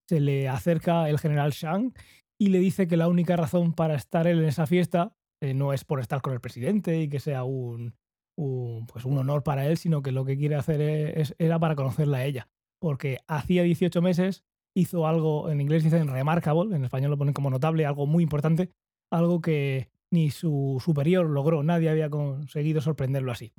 se 0.08 0.20
le 0.20 0.48
acerca 0.48 1.10
el 1.10 1.18
general 1.18 1.50
Shang 1.50 1.92
y 2.40 2.50
le 2.50 2.60
dice 2.60 2.86
que 2.86 2.96
la 2.96 3.08
única 3.08 3.34
razón 3.34 3.72
para 3.72 3.96
estar 3.96 4.28
él 4.28 4.38
en 4.38 4.44
esa 4.44 4.66
fiesta 4.66 5.16
eh, 5.42 5.52
no 5.52 5.72
es 5.72 5.84
por 5.84 5.98
estar 5.98 6.22
con 6.22 6.32
el 6.32 6.40
presidente 6.40 7.00
y 7.00 7.08
que 7.08 7.18
sea 7.18 7.42
un, 7.42 7.96
pues 8.36 9.04
un 9.04 9.18
honor 9.18 9.42
para 9.42 9.66
él, 9.66 9.78
sino 9.78 10.00
que 10.00 10.12
lo 10.12 10.24
que 10.24 10.36
quiere 10.36 10.54
hacer 10.54 10.80
es, 10.80 11.34
era 11.38 11.58
para 11.58 11.74
conocerla 11.74 12.18
a 12.18 12.24
ella, 12.24 12.48
porque 12.80 13.18
hacía 13.26 13.64
18 13.64 14.00
meses 14.00 14.44
hizo 14.76 15.08
algo, 15.08 15.50
en 15.50 15.60
inglés 15.60 15.82
dicen 15.82 16.06
remarkable, 16.06 16.76
en 16.76 16.84
español 16.84 17.10
lo 17.10 17.18
ponen 17.18 17.34
como 17.34 17.50
notable, 17.50 17.84
algo 17.84 18.06
muy 18.06 18.22
importante, 18.22 18.70
algo 19.10 19.40
que 19.40 19.88
ni 20.12 20.30
su 20.30 20.80
superior 20.84 21.28
logró, 21.28 21.64
nadie 21.64 21.90
había 21.90 22.10
conseguido 22.10 22.80
sorprenderlo 22.80 23.32
así. 23.32 23.52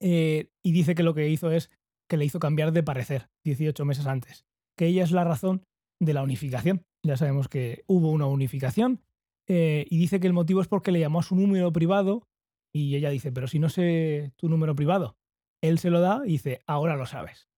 Eh, 0.00 0.50
y 0.62 0.72
dice 0.72 0.94
que 0.94 1.02
lo 1.02 1.14
que 1.14 1.28
hizo 1.28 1.50
es 1.50 1.70
que 2.08 2.16
le 2.16 2.24
hizo 2.24 2.38
cambiar 2.38 2.72
de 2.72 2.82
parecer 2.82 3.28
18 3.44 3.84
meses 3.84 4.06
antes, 4.06 4.44
que 4.76 4.86
ella 4.86 5.04
es 5.04 5.12
la 5.12 5.24
razón 5.24 5.64
de 6.00 6.14
la 6.14 6.22
unificación. 6.22 6.84
Ya 7.04 7.16
sabemos 7.16 7.48
que 7.48 7.84
hubo 7.86 8.10
una 8.10 8.26
unificación 8.26 9.02
eh, 9.48 9.86
y 9.88 9.98
dice 9.98 10.20
que 10.20 10.26
el 10.26 10.32
motivo 10.32 10.60
es 10.60 10.68
porque 10.68 10.92
le 10.92 11.00
llamó 11.00 11.20
a 11.20 11.22
su 11.22 11.36
número 11.36 11.72
privado 11.72 12.26
y 12.72 12.96
ella 12.96 13.10
dice, 13.10 13.30
pero 13.32 13.46
si 13.46 13.58
no 13.58 13.68
sé 13.68 14.32
tu 14.36 14.48
número 14.48 14.74
privado, 14.74 15.16
él 15.62 15.78
se 15.78 15.90
lo 15.90 16.00
da 16.00 16.22
y 16.24 16.32
dice, 16.32 16.60
ahora 16.66 16.96
lo 16.96 17.06
sabes. 17.06 17.48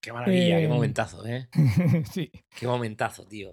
Qué 0.00 0.12
maravilla, 0.12 0.58
qué 0.58 0.64
eh, 0.64 0.68
momentazo, 0.68 1.24
¿eh? 1.26 1.48
sí. 2.10 2.30
Qué 2.58 2.66
momentazo, 2.66 3.26
tío. 3.26 3.52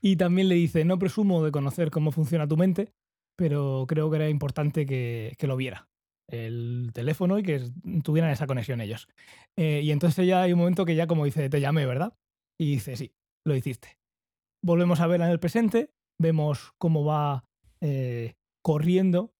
Y 0.00 0.16
también 0.16 0.48
le 0.48 0.56
dice, 0.56 0.84
no 0.84 0.98
presumo 0.98 1.42
de 1.42 1.50
conocer 1.50 1.90
cómo 1.90 2.12
funciona 2.12 2.46
tu 2.46 2.56
mente, 2.56 2.92
pero 3.34 3.86
creo 3.88 4.10
que 4.10 4.16
era 4.16 4.28
importante 4.28 4.84
que 4.84 5.36
lo 5.40 5.56
viera 5.56 5.88
el 6.28 6.90
teléfono 6.92 7.38
y 7.38 7.42
que 7.42 7.70
tuvieran 8.02 8.30
esa 8.30 8.46
conexión 8.46 8.80
ellos. 8.80 9.08
Eh, 9.56 9.80
y 9.82 9.90
entonces 9.90 10.26
ya 10.26 10.42
hay 10.42 10.52
un 10.52 10.58
momento 10.58 10.84
que 10.84 10.94
ya 10.94 11.06
como 11.06 11.24
dice, 11.24 11.48
te 11.48 11.60
llamé, 11.60 11.86
¿verdad? 11.86 12.14
Y 12.58 12.72
dice, 12.72 12.96
sí, 12.96 13.12
lo 13.46 13.54
hiciste. 13.54 13.98
Volvemos 14.64 15.00
a 15.00 15.06
verla 15.06 15.26
en 15.26 15.32
el 15.32 15.40
presente, 15.40 15.90
vemos 16.20 16.72
cómo 16.78 17.04
va 17.04 17.44
eh, 17.80 18.34
corriendo. 18.62 19.32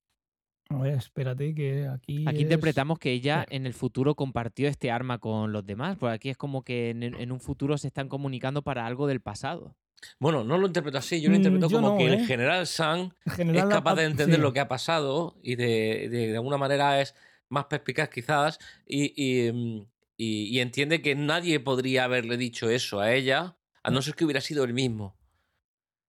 A 0.68 0.78
ver, 0.78 0.94
espérate 0.94 1.54
que 1.54 1.86
aquí... 1.86 2.24
Aquí 2.26 2.42
interpretamos 2.42 2.98
que 2.98 3.12
ella 3.12 3.46
en 3.50 3.66
el 3.66 3.74
futuro 3.74 4.14
compartió 4.16 4.68
este 4.68 4.90
arma 4.90 5.18
con 5.18 5.52
los 5.52 5.64
demás, 5.64 5.96
porque 5.96 6.14
aquí 6.14 6.28
es 6.30 6.36
como 6.36 6.62
que 6.62 6.90
en 6.90 7.32
un 7.32 7.40
futuro 7.40 7.78
se 7.78 7.86
están 7.86 8.08
comunicando 8.08 8.62
para 8.62 8.84
algo 8.84 9.06
del 9.06 9.20
pasado. 9.20 9.76
Bueno, 10.18 10.44
no 10.44 10.58
lo 10.58 10.66
interpreto 10.66 10.98
así, 10.98 11.20
yo 11.20 11.28
lo 11.28 11.34
mm, 11.34 11.36
interpreto 11.36 11.70
como 11.70 11.96
que 11.96 12.06
el 12.06 12.14
¿eh? 12.14 12.24
general 12.26 12.66
Sang 12.66 13.12
es 13.24 13.64
capaz 13.64 13.94
de 13.96 14.04
entender 14.04 14.40
lo 14.40 14.52
que 14.52 14.60
ha 14.60 14.68
pasado 14.68 15.36
y 15.42 15.56
de, 15.56 16.08
de, 16.10 16.36
alguna 16.36 16.58
manera 16.58 17.00
es 17.00 17.14
más 17.48 17.66
perspicaz 17.66 18.08
quizás 18.08 18.58
mm, 18.88 18.88
y, 18.88 19.84
y, 20.16 20.60
entiende 20.60 21.02
que 21.02 21.14
nadie 21.14 21.60
podría 21.60 22.04
haberle 22.04 22.36
dicho 22.36 22.70
eso 22.70 23.00
a 23.00 23.12
ella, 23.12 23.56
a 23.82 23.90
no 23.90 24.02
ser 24.02 24.14
que 24.14 24.24
hubiera 24.24 24.40
sido 24.40 24.64
el 24.64 24.74
mismo. 24.74 25.16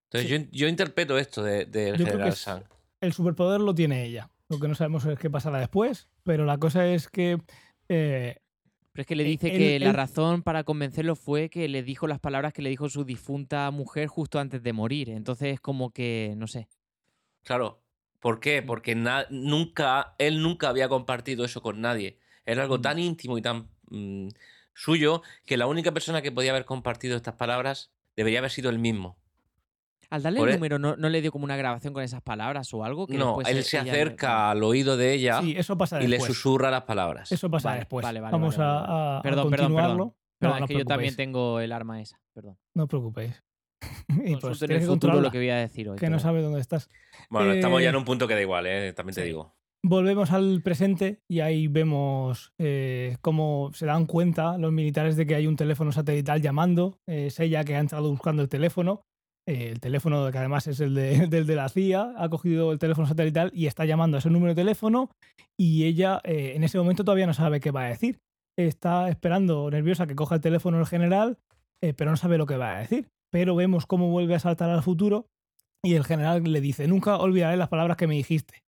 Entonces 0.05 0.29
yo, 0.29 0.47
yo, 0.51 0.67
interpreto 0.67 1.17
esto 1.17 1.43
del 1.43 1.69
de, 1.69 1.97
general 1.97 2.33
Sang. 2.33 2.63
El 3.01 3.13
superpoder 3.13 3.59
lo 3.59 3.75
tiene 3.75 4.05
ella. 4.05 4.29
Lo 4.49 4.59
que 4.59 4.67
no 4.67 4.75
sabemos 4.75 5.05
es 5.05 5.19
qué 5.19 5.29
pasará 5.29 5.59
después, 5.59 6.07
pero 6.23 6.45
la 6.45 6.57
cosa 6.57 6.87
es 6.87 7.09
que 7.09 7.41
eh, 7.89 8.37
Pero 8.97 9.03
es 9.03 9.07
que 9.09 9.15
le 9.15 9.25
Eh, 9.25 9.27
dice 9.27 9.51
que 9.51 9.79
la 9.79 9.91
razón 9.91 10.41
para 10.41 10.63
convencerlo 10.63 11.15
fue 11.15 11.49
que 11.51 11.67
le 11.67 11.83
dijo 11.83 12.07
las 12.07 12.19
palabras 12.19 12.51
que 12.51 12.63
le 12.63 12.71
dijo 12.71 12.89
su 12.89 13.03
difunta 13.03 13.69
mujer 13.69 14.07
justo 14.07 14.39
antes 14.39 14.63
de 14.63 14.73
morir. 14.73 15.09
Entonces 15.11 15.53
es 15.53 15.59
como 15.59 15.91
que, 15.91 16.33
no 16.35 16.47
sé. 16.47 16.67
Claro. 17.43 17.83
¿Por 18.19 18.39
qué? 18.39 18.63
Mm. 18.63 18.65
Porque 18.65 18.95
na- 18.95 19.27
nunca, 19.29 20.15
él 20.17 20.41
nunca 20.41 20.69
había 20.69 20.89
compartido 20.89 21.45
eso 21.45 21.61
con 21.61 21.79
nadie. 21.79 22.17
Era 22.43 22.63
algo 22.63 22.79
Mm. 22.79 22.81
tan 22.81 22.97
íntimo 22.97 23.37
y 23.37 23.43
tan 23.43 23.69
mm, 23.91 24.29
suyo 24.73 25.21
que 25.45 25.57
la 25.57 25.67
única 25.67 25.91
persona 25.91 26.23
que 26.23 26.31
podía 26.31 26.49
haber 26.49 26.65
compartido 26.65 27.15
estas 27.17 27.35
palabras 27.35 27.91
debería 28.15 28.39
haber 28.39 28.49
sido 28.49 28.71
él 28.71 28.79
mismo. 28.79 29.19
Al 30.09 30.23
darle 30.23 30.39
Por 30.39 30.47
el 30.49 30.53
e- 30.53 30.57
número, 30.57 30.79
¿no, 30.79 30.95
no 30.95 31.09
le 31.09 31.21
dio 31.21 31.31
como 31.31 31.43
una 31.45 31.57
grabación 31.57 31.93
con 31.93 32.01
esas 32.03 32.21
palabras 32.21 32.73
o 32.73 32.83
algo? 32.85 33.07
Que 33.07 33.17
No, 33.17 33.41
él 33.41 33.63
se 33.63 33.77
acerca 33.77 34.49
al 34.51 34.63
oído 34.63 34.95
de 34.95 35.13
ella 35.13 35.41
sí, 35.41 35.53
eso 35.57 35.77
pasa 35.77 36.01
y 36.01 36.07
le 36.07 36.19
susurra 36.21 36.71
las 36.71 36.83
palabras. 36.83 37.31
Eso 37.31 37.49
pasa 37.49 37.69
Vale, 37.69 37.79
después. 37.81 38.03
vale, 38.03 38.21
vale, 38.21 38.31
Vamos 38.31 38.57
vale, 38.57 38.69
a- 38.69 38.79
a, 38.85 39.17
a 39.17 39.21
Perdón, 39.21 39.49
continuarlo. 39.49 39.79
perdón. 39.89 40.07
No, 40.07 40.15
Perdón, 40.39 40.59
no 40.59 40.65
es 40.65 40.67
que 40.71 40.77
yo 40.77 40.85
también 40.85 41.15
tengo 41.15 41.59
el 41.59 41.71
arma 41.71 41.99
esa. 42.01 42.21
Perdón. 42.33 42.57
No 42.75 42.83
os 42.83 42.89
preocupéis. 42.89 43.43
y 44.25 44.35
pues 44.37 44.61
en 44.61 44.71
el 44.71 44.79
que 44.79 44.85
futuro 44.85 45.19
lo 45.21 45.29
que 45.31 45.37
voy 45.39 45.49
a 45.49 45.57
decir 45.57 45.89
hoy. 45.89 45.97
que 45.97 46.09
no 46.09 46.19
sabe 46.19 46.41
dónde 46.41 46.61
estás. 46.61 46.89
Bueno, 47.29 47.51
estamos 47.51 47.81
ya 47.81 47.87
Eh, 47.87 47.89
en 47.89 47.95
un 47.97 48.05
punto 48.05 48.27
que 48.27 48.33
da 48.35 48.41
igual, 48.41 48.65
¿eh? 48.67 48.93
también 48.93 49.15
te 49.15 49.21
sí. 49.21 49.27
digo. 49.27 49.55
Volvemos 49.83 50.31
al 50.31 50.61
presente 50.63 51.21
y 51.27 51.39
ahí 51.41 51.67
vemos 51.67 52.53
eh, 52.57 53.17
cómo 53.21 53.71
se 53.73 53.85
dan 53.85 54.05
cuenta 54.05 54.57
los 54.57 54.71
militares 54.71 55.15
de 55.15 55.25
que 55.27 55.35
hay 55.35 55.47
un 55.47 55.55
teléfono 55.55 55.91
satelital 55.91 56.41
llamando. 56.41 56.99
Eh, 57.07 57.27
es 57.27 57.39
ella 57.39 57.63
que 57.63 57.75
ha 57.75 57.79
entrado 57.79 58.09
buscando 58.09 58.41
el 58.41 58.49
teléfono. 58.49 59.01
Eh, 59.47 59.69
el 59.71 59.79
teléfono 59.79 60.31
que 60.31 60.37
además 60.37 60.67
es 60.67 60.79
el 60.79 60.93
de, 60.93 61.27
del 61.27 61.47
de 61.47 61.55
la 61.55 61.69
CIA. 61.69 62.13
Ha 62.17 62.29
cogido 62.29 62.71
el 62.71 62.79
teléfono 62.79 63.07
satelital 63.07 63.51
y 63.53 63.65
está 63.67 63.85
llamando 63.85 64.17
a 64.17 64.19
ese 64.19 64.29
número 64.29 64.53
de 64.53 64.61
teléfono. 64.61 65.09
Y 65.59 65.85
ella 65.85 66.21
eh, 66.23 66.53
en 66.55 66.63
ese 66.63 66.77
momento 66.77 67.03
todavía 67.03 67.25
no 67.27 67.33
sabe 67.33 67.59
qué 67.59 67.71
va 67.71 67.85
a 67.85 67.89
decir. 67.89 68.19
Está 68.59 69.09
esperando 69.09 69.69
nerviosa 69.71 70.07
que 70.07 70.15
coja 70.15 70.35
el 70.35 70.41
teléfono 70.41 70.79
el 70.79 70.85
general, 70.87 71.37
eh, 71.83 71.93
pero 71.93 72.11
no 72.11 72.17
sabe 72.17 72.37
lo 72.37 72.45
que 72.45 72.57
va 72.57 72.75
a 72.75 72.79
decir. 72.79 73.07
Pero 73.31 73.55
vemos 73.55 73.85
cómo 73.85 74.09
vuelve 74.09 74.35
a 74.35 74.39
saltar 74.39 74.69
al 74.69 74.83
futuro 74.83 75.27
y 75.83 75.93
el 75.95 76.03
general 76.03 76.43
le 76.43 76.61
dice, 76.61 76.87
nunca 76.87 77.17
olvidaré 77.17 77.55
las 77.57 77.69
palabras 77.69 77.97
que 77.97 78.07
me 78.07 78.15
dijiste. 78.15 78.63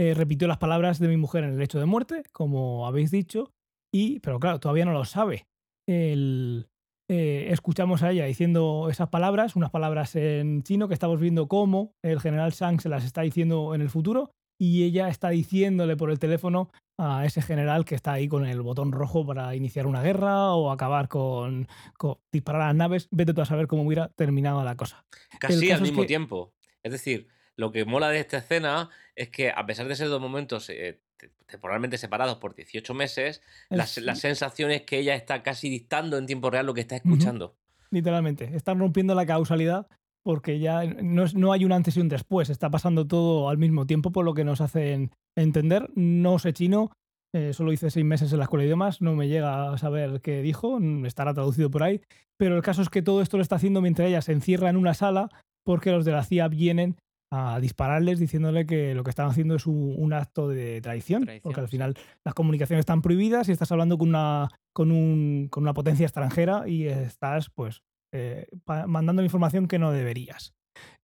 Repitió 0.00 0.46
las 0.46 0.58
palabras 0.58 0.98
de 1.00 1.08
mi 1.08 1.16
mujer 1.16 1.42
en 1.44 1.50
el 1.50 1.58
lecho 1.58 1.78
de 1.80 1.84
muerte, 1.86 2.22
como 2.32 2.86
habéis 2.86 3.10
dicho, 3.10 3.50
y, 3.92 4.20
pero 4.20 4.38
claro, 4.38 4.60
todavía 4.60 4.84
no 4.84 4.92
lo 4.92 5.04
sabe. 5.04 5.46
El- 5.88 6.68
eh, 7.08 7.48
escuchamos 7.50 8.02
a 8.02 8.10
ella 8.10 8.24
diciendo 8.26 8.88
esas 8.90 9.08
palabras, 9.08 9.56
unas 9.56 9.70
palabras 9.70 10.14
en 10.16 10.62
chino 10.62 10.88
que 10.88 10.94
estamos 10.94 11.20
viendo 11.20 11.48
cómo 11.48 11.94
el 12.02 12.20
general 12.20 12.52
Shang 12.52 12.80
se 12.80 12.88
las 12.88 13.04
está 13.04 13.22
diciendo 13.22 13.74
en 13.74 13.80
el 13.80 13.88
futuro 13.90 14.30
y 14.60 14.82
ella 14.84 15.08
está 15.08 15.30
diciéndole 15.30 15.96
por 15.96 16.10
el 16.10 16.18
teléfono 16.18 16.70
a 16.98 17.24
ese 17.24 17.40
general 17.42 17.84
que 17.84 17.94
está 17.94 18.12
ahí 18.12 18.26
con 18.26 18.44
el 18.44 18.60
botón 18.60 18.90
rojo 18.92 19.24
para 19.24 19.54
iniciar 19.54 19.86
una 19.86 20.02
guerra 20.02 20.52
o 20.52 20.70
acabar 20.72 21.08
con, 21.08 21.68
con 21.96 22.16
disparar 22.32 22.62
a 22.62 22.66
las 22.66 22.76
naves. 22.76 23.08
Vete 23.12 23.32
tú 23.34 23.40
a 23.40 23.44
saber 23.46 23.68
cómo 23.68 23.84
hubiera 23.84 24.08
terminado 24.08 24.62
la 24.64 24.74
cosa. 24.76 25.06
Casi 25.38 25.70
al 25.70 25.76
es 25.76 25.80
mismo 25.82 26.02
que- 26.02 26.08
tiempo. 26.08 26.52
Es 26.82 26.90
decir, 26.92 27.28
lo 27.58 27.70
que 27.72 27.84
mola 27.84 28.08
de 28.08 28.20
esta 28.20 28.38
escena 28.38 28.88
es 29.16 29.28
que 29.28 29.50
a 29.50 29.66
pesar 29.66 29.88
de 29.88 29.96
ser 29.96 30.08
dos 30.08 30.20
momentos 30.20 30.70
eh, 30.70 31.00
te- 31.16 31.30
temporalmente 31.46 31.98
separados 31.98 32.36
por 32.38 32.54
18 32.54 32.94
meses, 32.94 33.42
la, 33.68 33.86
se- 33.86 34.00
la 34.00 34.14
sensación 34.14 34.70
es 34.70 34.82
que 34.82 34.98
ella 35.00 35.14
está 35.14 35.42
casi 35.42 35.68
dictando 35.68 36.16
en 36.16 36.26
tiempo 36.26 36.50
real 36.50 36.64
lo 36.66 36.72
que 36.74 36.80
está 36.82 36.96
escuchando. 36.96 37.56
Literalmente. 37.90 38.54
Están 38.56 38.78
rompiendo 38.78 39.14
la 39.14 39.26
causalidad 39.26 39.86
porque 40.22 40.58
ya 40.60 40.84
no, 40.84 41.24
es- 41.24 41.34
no 41.34 41.52
hay 41.52 41.64
un 41.64 41.72
antes 41.72 41.96
y 41.96 42.00
un 42.00 42.08
después. 42.08 42.48
Está 42.50 42.70
pasando 42.70 43.06
todo 43.06 43.48
al 43.48 43.58
mismo 43.58 43.86
tiempo, 43.86 44.12
por 44.12 44.24
lo 44.24 44.34
que 44.34 44.44
nos 44.44 44.60
hacen 44.60 45.10
entender. 45.36 45.90
No 45.96 46.38
sé 46.38 46.52
chino, 46.52 46.92
eh, 47.34 47.52
solo 47.52 47.72
hice 47.72 47.90
seis 47.90 48.04
meses 48.06 48.30
en 48.32 48.38
la 48.38 48.44
escuela 48.44 48.62
de 48.62 48.66
idiomas, 48.68 49.00
no 49.02 49.14
me 49.14 49.26
llega 49.28 49.72
a 49.72 49.78
saber 49.78 50.20
qué 50.20 50.42
dijo, 50.42 50.78
mm, 50.78 51.06
estará 51.06 51.34
traducido 51.34 51.70
por 51.70 51.82
ahí. 51.82 52.00
Pero 52.38 52.56
el 52.56 52.62
caso 52.62 52.82
es 52.82 52.88
que 52.88 53.02
todo 53.02 53.20
esto 53.22 53.36
lo 53.36 53.42
está 53.42 53.56
haciendo 53.56 53.80
mientras 53.80 54.08
ella 54.08 54.22
se 54.22 54.32
encierra 54.32 54.70
en 54.70 54.76
una 54.76 54.94
sala 54.94 55.28
porque 55.64 55.90
los 55.90 56.04
de 56.04 56.12
la 56.12 56.24
CIA 56.24 56.48
vienen 56.48 56.96
a 57.30 57.60
dispararles 57.60 58.18
diciéndole 58.18 58.64
que 58.66 58.94
lo 58.94 59.04
que 59.04 59.10
están 59.10 59.28
haciendo 59.28 59.54
es 59.56 59.66
un, 59.66 59.94
un 59.98 60.12
acto 60.12 60.48
de 60.48 60.80
traición, 60.80 61.24
Traición, 61.24 61.42
porque 61.42 61.60
al 61.60 61.68
final 61.68 61.94
las 62.24 62.34
comunicaciones 62.34 62.80
están 62.80 63.02
prohibidas 63.02 63.48
y 63.48 63.52
estás 63.52 63.70
hablando 63.70 63.98
con 63.98 64.08
una, 64.08 64.48
con 64.74 64.90
un, 64.90 65.48
con 65.50 65.62
una 65.64 65.74
potencia 65.74 66.04
extranjera 66.06 66.66
y 66.68 66.86
estás 66.86 67.50
pues 67.50 67.82
eh, 68.14 68.46
mandando 68.86 69.22
información 69.22 69.68
que 69.68 69.78
no 69.78 69.92
deberías. 69.92 70.54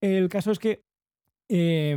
El 0.03 0.29
caso 0.31 0.51
es 0.51 0.59
que 0.59 0.83
eh, 1.51 1.97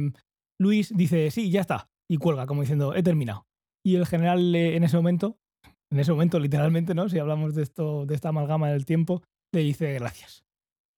Luis 0.59 0.91
dice, 0.95 1.31
sí, 1.31 1.49
ya 1.51 1.61
está, 1.61 1.89
y 2.09 2.17
cuelga, 2.17 2.45
como 2.47 2.61
diciendo, 2.61 2.93
he 2.95 3.03
terminado. 3.03 3.45
Y 3.85 3.95
el 3.95 4.05
general 4.05 4.51
le- 4.51 4.75
en 4.75 4.83
ese 4.83 4.97
momento, 4.97 5.37
en 5.89 5.99
ese 5.99 6.11
momento 6.11 6.39
literalmente, 6.39 6.93
¿no? 6.95 7.07
Si 7.07 7.17
hablamos 7.19 7.55
de 7.55 7.63
esto, 7.63 8.05
de 8.05 8.15
esta 8.15 8.29
amalgama 8.29 8.69
del 8.71 8.85
tiempo, 8.85 9.23
le 9.53 9.61
dice 9.61 9.93
gracias. 9.93 10.43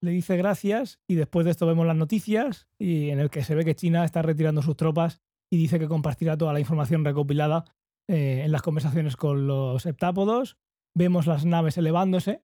Le 0.02 0.12
dice 0.12 0.38
gracias 0.38 1.00
y 1.08 1.16
después 1.16 1.46
de 1.46 1.52
esto 1.52 1.68
vemos 1.68 1.86
las 1.86 1.96
noticias 1.96 2.68
y 2.80 3.10
en 3.10 3.20
el 3.20 3.30
que 3.30 3.44
se 3.44 3.54
ve 3.54 3.66
que 3.66 3.76
China 3.76 4.06
está 4.06 4.22
retirando 4.22 4.62
sus 4.62 4.78
tropas 4.78 5.22
y 5.52 5.58
dice 5.58 5.78
que 5.78 5.90
compartirá 5.90 6.38
toda 6.38 6.54
la 6.54 6.62
información 6.62 7.04
recopilada 7.04 7.66
eh, 8.08 8.44
en 8.46 8.52
las 8.52 8.62
conversaciones 8.62 9.18
con 9.18 9.46
los 9.46 9.86
heptápodos. 9.86 10.58
Vemos 10.96 11.28
las 11.28 11.46
naves 11.46 11.78
elevándose, 11.78 12.44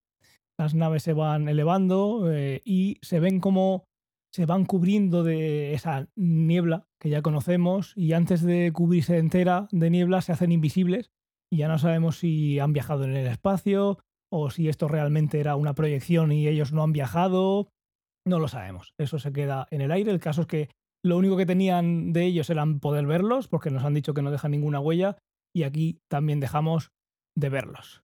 las 0.59 0.75
naves 0.75 1.03
se 1.03 1.13
van 1.13 1.47
elevando 1.47 2.31
eh, 2.31 2.61
y 2.65 2.97
se 3.01 3.19
ven 3.19 3.39
como 3.39 3.85
se 4.33 4.45
van 4.45 4.65
cubriendo 4.65 5.23
de 5.23 5.73
esa 5.73 6.09
niebla 6.17 6.89
que 6.99 7.09
ya 7.09 7.21
conocemos 7.21 7.93
y 7.95 8.11
antes 8.11 8.41
de 8.41 8.71
cubrirse 8.73 9.17
entera 9.17 9.69
de 9.71 9.89
niebla 9.89 10.19
se 10.21 10.33
hacen 10.33 10.51
invisibles 10.51 11.09
y 11.49 11.57
ya 11.57 11.69
no 11.69 11.79
sabemos 11.79 12.17
si 12.17 12.59
han 12.59 12.73
viajado 12.73 13.05
en 13.05 13.15
el 13.15 13.27
espacio 13.27 13.99
o 14.31 14.49
si 14.49 14.69
esto 14.69 14.87
realmente 14.87 15.39
era 15.39 15.55
una 15.55 15.73
proyección 15.73 16.31
y 16.31 16.47
ellos 16.47 16.71
no 16.73 16.83
han 16.83 16.93
viajado. 16.93 17.69
No 18.27 18.39
lo 18.39 18.47
sabemos. 18.47 18.93
Eso 18.99 19.19
se 19.19 19.31
queda 19.31 19.67
en 19.71 19.81
el 19.81 19.91
aire. 19.91 20.11
El 20.11 20.19
caso 20.19 20.41
es 20.41 20.47
que 20.47 20.69
lo 21.03 21.17
único 21.17 21.37
que 21.37 21.45
tenían 21.45 22.13
de 22.13 22.25
ellos 22.25 22.49
eran 22.49 22.79
poder 22.79 23.05
verlos, 23.05 23.47
porque 23.47 23.69
nos 23.69 23.83
han 23.83 23.93
dicho 23.93 24.13
que 24.15 24.23
no 24.23 24.31
dejan 24.31 24.51
ninguna 24.51 24.79
huella, 24.79 25.17
y 25.55 25.63
aquí 25.63 25.99
también 26.09 26.39
dejamos 26.39 26.89
de 27.37 27.49
verlos. 27.49 28.01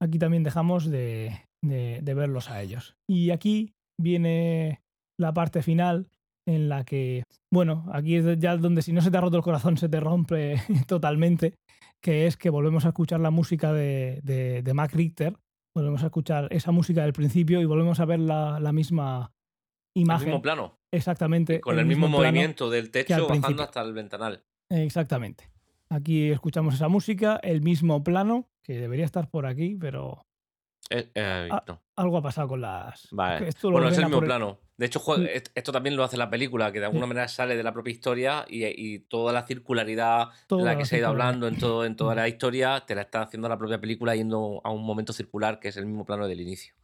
Aquí 0.00 0.18
también 0.18 0.42
dejamos 0.42 0.90
de, 0.90 1.46
de- 1.64 2.00
de 2.02 2.14
verlos 2.14 2.50
a 2.50 2.60
ellos. 2.60 2.96
Y 3.08 3.30
aquí 3.30 3.72
viene 3.98 4.82
la 5.18 5.32
parte 5.32 5.62
final 5.62 6.08
en 6.46 6.68
la 6.68 6.84
que, 6.84 7.22
bueno, 7.52 7.86
aquí 7.92 8.16
es 8.16 8.38
ya 8.38 8.56
donde 8.56 8.82
si 8.82 8.92
no 8.92 9.00
se 9.00 9.10
te 9.10 9.16
ha 9.16 9.20
roto 9.20 9.36
el 9.36 9.42
corazón 9.42 9.76
se 9.76 9.88
te 9.88 10.00
rompe 10.00 10.56
totalmente, 10.88 11.54
que 12.00 12.26
es 12.26 12.36
que 12.36 12.50
volvemos 12.50 12.84
a 12.84 12.88
escuchar 12.88 13.20
la 13.20 13.30
música 13.30 13.72
de, 13.72 14.20
de, 14.22 14.62
de 14.62 14.74
Mac 14.74 14.92
Richter, 14.92 15.36
volvemos 15.74 16.02
a 16.02 16.06
escuchar 16.06 16.48
esa 16.50 16.72
música 16.72 17.02
del 17.02 17.12
principio 17.12 17.60
y 17.60 17.64
volvemos 17.64 18.00
a 18.00 18.04
ver 18.04 18.20
la, 18.20 18.58
la 18.60 18.72
misma 18.72 19.32
El 19.94 20.02
imagen. 20.02 20.28
mismo 20.28 20.42
plano. 20.42 20.78
Exactamente. 20.92 21.60
Con 21.60 21.78
el, 21.78 21.86
mismo, 21.86 22.08
movimiento 22.08 22.68
del 22.68 22.90
techo 22.90 23.26
bajando 23.28 23.62
hasta 23.62 23.80
el 23.80 23.92
ventanal. 23.94 24.42
Exactamente. 24.68 25.50
Aquí 25.88 26.30
escuchamos 26.30 26.74
esa 26.74 26.88
música, 26.88 27.36
el 27.42 27.62
mismo 27.62 28.02
plano, 28.02 28.48
que 28.62 28.78
debería 28.78 29.04
estar 29.04 29.28
por 29.30 29.46
aquí, 29.46 29.76
pero 29.80 30.26
Eh, 30.90 31.10
eh, 31.14 31.48
algo 31.96 32.18
ha 32.18 32.22
pasado 32.22 32.48
con 32.48 32.60
las. 32.60 33.08
Vale. 33.12 33.48
Esto 33.48 33.68
lo 33.68 33.74
Bueno, 33.74 33.88
es 33.88 33.98
el 33.98 34.04
mismo 34.06 34.20
plano. 34.20 34.58
De 34.78 34.86
hecho, 34.86 35.00
Mm. 35.06 35.26
est- 35.26 35.48
esto 35.54 35.70
también 35.70 35.96
lo 35.96 36.02
hace 36.04 36.16
la 36.16 36.30
película, 36.30 36.72
que 36.72 36.80
de 36.80 36.86
alguna 36.86 37.06
manera 37.06 37.28
sale 37.28 37.56
de 37.56 37.62
la 37.62 37.72
propia 37.72 37.92
historia 37.92 38.44
y, 38.48 38.64
y 38.64 38.98
toda 39.00 39.32
la 39.32 39.46
circularidad 39.46 40.28
de 40.28 40.34
Toda 40.48 40.64
la 40.64 40.72
la 40.72 40.78
que 40.78 40.86
se 40.86 40.96
ha 40.96 40.98
ido 41.00 41.08
hablando 41.08 41.46
en, 41.46 41.58
todo, 41.58 41.84
en 41.84 41.94
toda 41.94 42.14
Mm. 42.14 42.16
la 42.16 42.28
historia, 42.28 42.84
te 42.86 42.94
la 42.94 43.02
está 43.02 43.22
haciendo 43.22 43.48
la 43.48 43.58
propia 43.58 43.80
película 43.80 44.16
yendo 44.16 44.60
a 44.64 44.70
un 44.70 44.84
momento 44.84 45.12
circular 45.12 45.60
que 45.60 45.68
es 45.68 45.76
el 45.76 45.86
mismo 45.86 46.04
plano 46.04 46.26
del 46.26 46.40
inicio. 46.40 46.74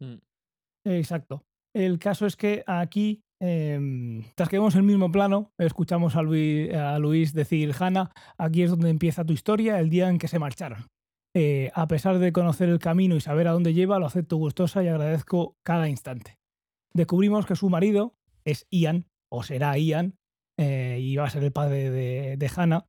Mm. 0.00 0.14
Exacto. 0.84 1.44
El 1.72 1.98
caso 1.98 2.26
es 2.26 2.36
que 2.36 2.62
aquí, 2.66 3.22
eh, 3.40 3.78
tras 4.34 4.48
que 4.48 4.56
vemos 4.58 4.74
el 4.74 4.82
mismo 4.82 5.10
plano, 5.10 5.52
escuchamos 5.56 6.16
a 6.16 6.22
Luis, 6.22 6.72
a 6.74 6.98
Luis 6.98 7.32
decir, 7.32 7.72
Hanna, 7.78 8.10
aquí 8.38 8.62
es 8.62 8.70
donde 8.70 8.90
empieza 8.90 9.24
tu 9.24 9.32
historia, 9.32 9.78
el 9.78 9.88
día 9.88 10.08
en 10.08 10.18
que 10.18 10.28
se 10.28 10.38
marcharon. 10.38 10.86
Eh, 11.36 11.70
a 11.74 11.88
pesar 11.88 12.18
de 12.18 12.32
conocer 12.32 12.68
el 12.68 12.78
camino 12.78 13.16
y 13.16 13.20
saber 13.20 13.48
a 13.48 13.52
dónde 13.52 13.72
lleva, 13.74 13.98
lo 13.98 14.06
acepto 14.06 14.36
gustosa 14.36 14.82
y 14.84 14.88
agradezco 14.88 15.56
cada 15.64 15.88
instante. 15.88 16.38
Descubrimos 16.94 17.44
que 17.46 17.56
su 17.56 17.68
marido 17.68 18.14
es 18.44 18.66
Ian, 18.70 19.06
o 19.28 19.42
será 19.42 19.76
Ian, 19.78 20.16
eh, 20.56 20.98
y 21.00 21.16
va 21.16 21.24
a 21.24 21.30
ser 21.30 21.42
el 21.42 21.52
padre 21.52 21.90
de, 21.90 22.36
de 22.36 22.50
Hannah. 22.54 22.86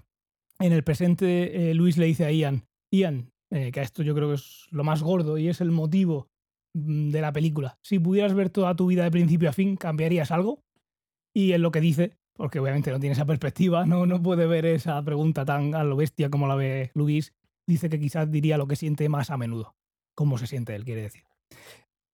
En 0.60 0.72
el 0.72 0.84
presente, 0.84 1.72
eh, 1.72 1.74
Luis 1.74 1.98
le 1.98 2.06
dice 2.06 2.26
a 2.26 2.32
Ian, 2.32 2.68
Ian, 2.92 3.32
eh, 3.52 3.72
que 3.72 3.82
esto 3.82 4.04
yo 4.04 4.14
creo 4.16 4.30
que 4.30 4.36
es 4.36 4.68
lo 4.72 4.84
más 4.84 5.02
gordo 5.02 5.38
y 5.38 5.50
es 5.50 5.62
el 5.62 5.72
motivo 5.72 6.30
mm, 6.74 7.10
de 7.10 7.22
la 7.22 7.34
película. 7.34 7.80
Si 7.82 8.00
pudieras 8.00 8.34
ver 8.34 8.50
toda 8.50 8.76
tu 8.76 8.88
vida 8.88 9.04
de 9.04 9.12
principio 9.12 9.50
a 9.50 9.54
fin, 9.54 9.76
¿cambiarías 9.76 10.32
algo? 10.32 10.64
Y 11.34 11.52
es 11.54 11.60
lo 11.60 11.72
que 11.72 11.82
dice, 11.82 12.18
porque 12.34 12.60
obviamente 12.60 12.92
no 12.92 13.00
tiene 13.00 13.14
esa 13.14 13.26
perspectiva, 13.26 13.86
no, 13.86 14.06
no 14.06 14.22
puede 14.22 14.46
ver 14.46 14.66
esa 14.66 15.02
pregunta 15.04 15.46
tan 15.46 15.74
a 15.76 15.84
lo 15.84 15.96
bestia 15.96 16.30
como 16.30 16.48
la 16.48 16.56
ve 16.56 16.92
Luis. 16.94 17.34
Dice 17.68 17.90
que 17.90 18.00
quizás 18.00 18.30
diría 18.30 18.58
lo 18.58 18.68
que 18.68 18.76
siente 18.76 19.10
más 19.10 19.32
a 19.32 19.38
menudo. 19.38 19.76
¿Cómo 20.14 20.38
se 20.38 20.48
siente 20.48 20.76
él, 20.76 20.86
quiere 20.86 21.02
decir? 21.02 21.24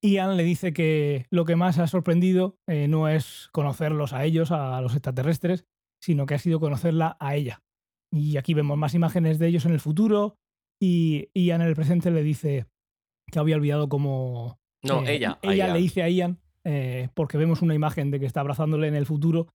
Ian 0.03 0.36
le 0.36 0.44
dice 0.44 0.73
que 0.73 1.28
lo 1.30 1.45
que 1.45 1.56
más 1.56 1.78
ha 1.80 1.88
sorprendido 1.88 2.57
eh, 2.68 2.88
no 2.88 3.07
es 3.07 3.49
conocerlos 3.52 4.14
a 4.14 4.26
ellos, 4.26 4.52
a 4.52 4.82
los 4.82 4.94
extraterrestres, 4.94 5.65
sino 6.02 6.26
que 6.26 6.34
ha 6.34 6.40
sido 6.40 6.60
conocerla 6.60 7.18
a 7.19 7.36
ella. 7.36 7.64
Y 8.11 8.38
aquí 8.38 8.53
vemos 8.53 8.78
más 8.78 8.95
imágenes 8.95 9.40
de 9.40 9.48
ellos 9.48 9.65
en 9.65 9.73
el 9.73 9.80
futuro 9.80 10.38
y 10.82 11.30
Ian 11.34 11.61
en 11.61 11.68
el 11.68 11.76
presente 11.76 12.10
le 12.11 12.23
dice 12.23 12.65
que 13.32 13.40
había 13.40 13.56
olvidado 13.56 13.88
cómo... 13.88 14.60
No, 14.84 15.06
eh, 15.06 15.15
ella. 15.15 15.40
Ella 15.44 15.72
le 15.72 15.80
dice 15.80 16.02
a 16.02 16.10
Ian, 16.10 16.40
eh, 16.65 17.10
porque 17.14 17.38
vemos 17.38 17.61
una 17.61 17.76
imagen 17.76 18.10
de 18.10 18.19
que 18.19 18.26
está 18.26 18.41
abrazándole 18.41 18.88
en 18.88 18.95
el 18.95 19.06
futuro, 19.06 19.48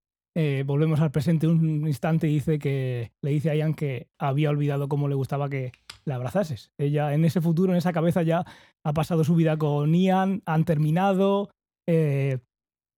volvemos 0.67 1.01
al 1.01 1.11
presente 1.11 1.47
un 1.47 1.89
instante 1.89 2.29
y 2.29 2.35
dice 2.35 2.59
que 2.59 3.13
le 3.23 3.31
dice 3.31 3.49
a 3.49 3.55
Ian 3.55 3.73
que 3.73 4.09
había 4.21 4.51
olvidado 4.51 4.87
cómo 4.87 5.09
le 5.09 5.15
gustaba 5.15 5.49
que 5.49 5.73
la 6.07 6.15
abrazases. 6.17 6.71
Ella 6.79 7.13
en 7.15 7.25
ese 7.25 7.41
futuro, 7.41 7.73
en 7.73 7.79
esa 7.79 7.93
cabeza 7.93 8.23
ya 8.23 8.45
ha 8.85 8.93
pasado 8.93 9.25
su 9.25 9.35
vida 9.35 9.57
con 9.57 9.93
Ian, 9.95 10.43
han 10.47 10.65
terminado, 10.65 11.51
eh, 11.89 12.39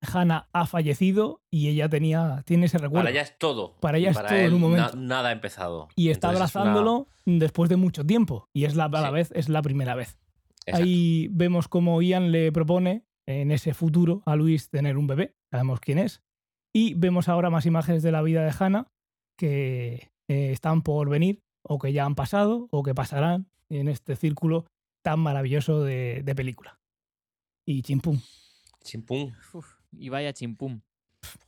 Hannah 0.00 0.48
ha 0.52 0.66
fallecido 0.66 1.40
y 1.52 1.68
ella 1.68 1.88
tenía, 1.88 2.42
tiene 2.46 2.66
ese 2.66 2.78
recuerdo. 2.78 3.00
Para 3.04 3.10
ella 3.10 3.22
es 3.22 3.36
todo. 3.38 3.74
Para 3.80 3.98
ella 3.98 4.10
es 4.10 4.16
todo 4.16 4.28
en 4.36 4.54
un 4.54 4.60
na- 4.60 4.68
momento. 4.68 4.96
nada 4.96 5.30
ha 5.30 5.32
empezado. 5.32 5.88
y 5.96 6.10
está 6.10 6.28
Entonces 6.28 6.50
es 6.50 6.54
una- 6.54 6.62
abrazándolo 6.64 7.08
después 7.26 7.68
de 7.68 7.76
mucho 7.76 8.04
tiempo. 8.04 8.46
Y 8.54 8.64
es 8.64 8.76
la, 8.76 8.84
a 8.84 8.88
la 8.88 9.08
Sí. 9.08 9.14
vez, 9.14 9.32
es 9.34 9.48
la 9.48 9.62
primera 9.62 9.94
vez. 9.94 10.18
Exacto. 10.66 10.84
Ahí 10.84 11.28
vemos 11.32 11.66
cómo 11.68 12.00
Ian 12.02 12.30
le 12.30 12.52
propone 12.52 13.04
en 13.26 13.50
ese 13.50 13.74
futuro 13.74 14.22
a 14.26 14.36
Luis 14.36 14.68
tener 14.70 14.96
un 14.98 15.06
bebé. 15.06 15.34
Sabemos 15.50 15.80
quién 15.80 15.98
es. 15.98 16.22
Y 16.74 16.94
vemos 16.94 17.28
ahora 17.28 17.50
más 17.50 17.64
imágenes 17.66 18.02
de 18.02 18.12
la 18.12 18.22
vida 18.22 18.44
de 18.44 18.52
Hannah 18.58 18.86
que 19.38 20.10
eh, 20.30 20.52
están 20.52 20.82
por 20.82 21.08
venir, 21.08 21.40
o 21.62 21.78
que 21.78 21.92
ya 21.92 22.04
han 22.04 22.14
pasado, 22.14 22.68
o 22.70 22.82
que 22.82 22.94
pasarán 22.94 23.46
en 23.68 23.88
este 23.88 24.16
círculo 24.16 24.66
tan 25.02 25.20
maravilloso 25.20 25.82
de, 25.82 26.22
de 26.24 26.34
película. 26.34 26.78
Y 27.64 27.82
chimpum. 27.82 28.20
Chimpún. 28.82 29.34
Uf, 29.52 29.74
y 29.92 30.08
vaya 30.08 30.32
chimpum. 30.32 30.80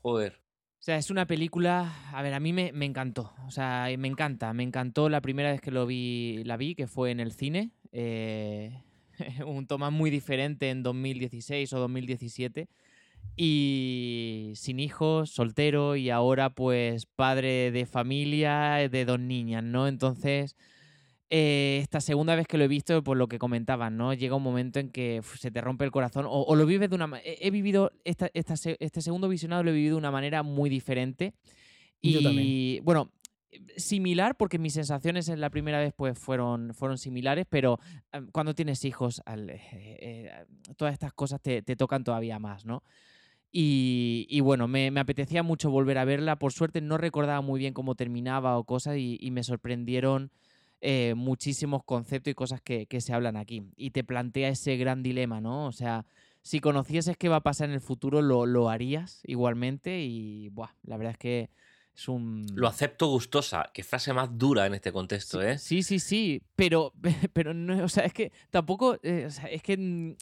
Joder. 0.03 0.41
O 0.81 0.83
sea, 0.83 0.97
es 0.97 1.11
una 1.11 1.27
película, 1.27 1.93
a 2.11 2.23
ver, 2.23 2.33
a 2.33 2.41
mí 2.41 2.55
me, 2.55 2.73
me 2.73 2.87
encantó, 2.87 3.35
o 3.47 3.51
sea, 3.51 3.87
me 3.99 4.09
encanta, 4.09 4.55
me 4.55 4.63
encantó 4.63 5.11
la 5.11 5.21
primera 5.21 5.51
vez 5.51 5.61
que 5.61 5.71
lo 5.71 5.85
vi, 5.85 6.43
la 6.45 6.57
vi, 6.57 6.75
que 6.75 6.87
fue 6.87 7.11
en 7.11 7.21
el 7.21 7.33
cine, 7.33 7.73
eh, 7.93 8.83
un 9.47 9.67
toma 9.67 9.91
muy 9.91 10.09
diferente 10.09 10.71
en 10.71 10.83
2016 10.83 11.71
o 11.75 11.81
2017, 11.81 12.69
y 13.37 14.53
sin 14.55 14.81
hijos, 14.81 15.31
soltero, 15.31 15.97
y 15.97 16.11
ahora 16.11 16.51
pues 16.51 17.07
padre 17.07 17.71
de 17.71 17.87
familia, 17.87 18.89
de 18.89 19.05
dos 19.05 19.19
niñas, 19.21 19.63
¿no? 19.65 19.89
Entonces, 19.89 20.57
eh, 21.31 21.79
esta 21.81 22.01
segunda 22.01 22.35
vez 22.35 22.47
que 22.47 22.59
lo 22.59 22.65
he 22.65 22.69
visto, 22.69 23.03
por 23.03 23.17
lo 23.17 23.29
que 23.29 23.39
comentaban, 23.39 23.97
¿no? 23.97 24.13
Llega 24.15 24.35
un 24.35 24.43
momento 24.43 24.79
en 24.81 24.91
que 24.91 25.21
uf, 25.21 25.39
se 25.39 25.51
te 25.51 25.61
rompe 25.61 25.85
el 25.85 25.91
corazón 25.91 26.27
o, 26.27 26.43
o 26.43 26.57
lo 26.57 26.67
vives 26.67 26.91
de 26.91 26.97
una 26.97 27.07
manera... 27.07 27.31
He, 27.31 27.47
he 27.47 27.51
vivido, 27.51 27.93
esta, 28.05 28.31
esta 28.35 28.55
este 28.79 29.01
segundo 29.01 29.29
visionado 29.29 29.63
lo 29.63 29.71
he 29.71 29.75
vivido 29.75 29.95
de 29.95 29.99
una 30.01 30.11
manera 30.11 30.43
muy 30.43 30.69
diferente. 30.69 31.33
Y 32.03 32.13
Yo 32.13 32.23
también. 32.23 32.83
bueno, 32.85 33.13
similar, 33.77 34.37
porque 34.37 34.59
mis 34.59 34.75
sensaciones 34.75 35.29
en 35.29 35.41
la 35.41 35.51
primera 35.51 35.79
vez 35.79 35.93
pues 35.97 36.19
fueron, 36.19 36.75
fueron 36.75 36.99
similares, 36.99 37.47
pero 37.49 37.79
eh, 38.13 38.21
cuando 38.33 38.55
tienes 38.55 38.85
hijos, 38.85 39.23
al- 39.25 39.51
eh, 39.51 39.61
eh, 39.73 40.31
todas 40.77 40.93
estas 40.95 41.13
cosas 41.13 41.41
te, 41.41 41.63
te 41.63 41.77
tocan 41.77 42.05
todavía 42.05 42.39
más, 42.39 42.65
¿no? 42.65 42.83
Y, 43.53 44.27
y 44.29 44.41
bueno, 44.41 44.69
me, 44.69 44.91
me 44.91 45.01
apetecía 45.01 45.43
mucho 45.43 45.71
volver 45.71 45.99
a 45.99 46.05
verla. 46.05 46.39
Por 46.39 46.53
suerte 46.53 46.81
no 46.81 46.99
recordaba 46.99 47.41
muy 47.41 47.59
bien 47.59 47.75
cómo 47.75 47.95
terminaba 47.95 48.57
o 48.59 48.65
cosas 48.65 48.97
y, 48.97 49.19
y 49.21 49.31
me 49.31 49.43
sorprendieron 49.43 50.31
eh, 50.81 51.15
muchísimos 51.15 51.85
conceptos 51.85 52.31
y 52.31 52.35
cosas 52.35 52.63
que, 52.63 52.87
que 52.87 53.01
se 53.01 53.13
hablan 53.13 53.37
aquí. 53.37 53.65
Y 53.77 53.91
te 53.91 54.05
plantea 54.05 54.49
ese 54.49 54.77
gran 54.77 55.03
dilema, 55.03 55.41
¿no? 55.41 55.67
O 55.67 55.73
sea, 55.73 56.07
si 56.43 56.61
conocieses 56.61 57.17
qué 57.17 57.29
va 57.29 57.37
a 57.37 57.43
pasar 57.43 57.69
en 57.69 57.75
el 57.75 57.81
futuro, 57.81 58.23
lo, 58.23 58.47
lo 58.47 58.71
harías 58.71 59.21
igualmente 59.25 60.01
y, 60.01 60.49
buah, 60.49 60.71
la 60.85 60.97
verdad 60.97 61.13
es 61.13 61.19
que 61.19 61.51
es 61.95 62.09
un... 62.09 62.47
Lo 62.55 62.67
acepto 62.67 63.09
gustosa. 63.09 63.71
Qué 63.75 63.83
frase 63.83 64.13
más 64.15 64.39
dura 64.39 64.67
en 64.67 64.75
este 64.75 64.91
contexto, 64.91 65.41
Sí, 65.41 65.47
¿eh? 65.47 65.59
Sí, 65.59 65.83
sí, 65.83 65.99
sí, 65.99 66.43
pero, 66.57 66.95
pero 67.35 67.53
no, 67.53 67.85
o 67.85 67.89
sea, 67.89 68.05
es 68.05 68.15
que 68.15 68.33
tampoco, 68.51 68.99
eh, 69.03 69.25
o 69.27 69.31
sea, 69.31 69.47
es 69.47 69.63
que 69.63 69.77
mm, 69.77 70.15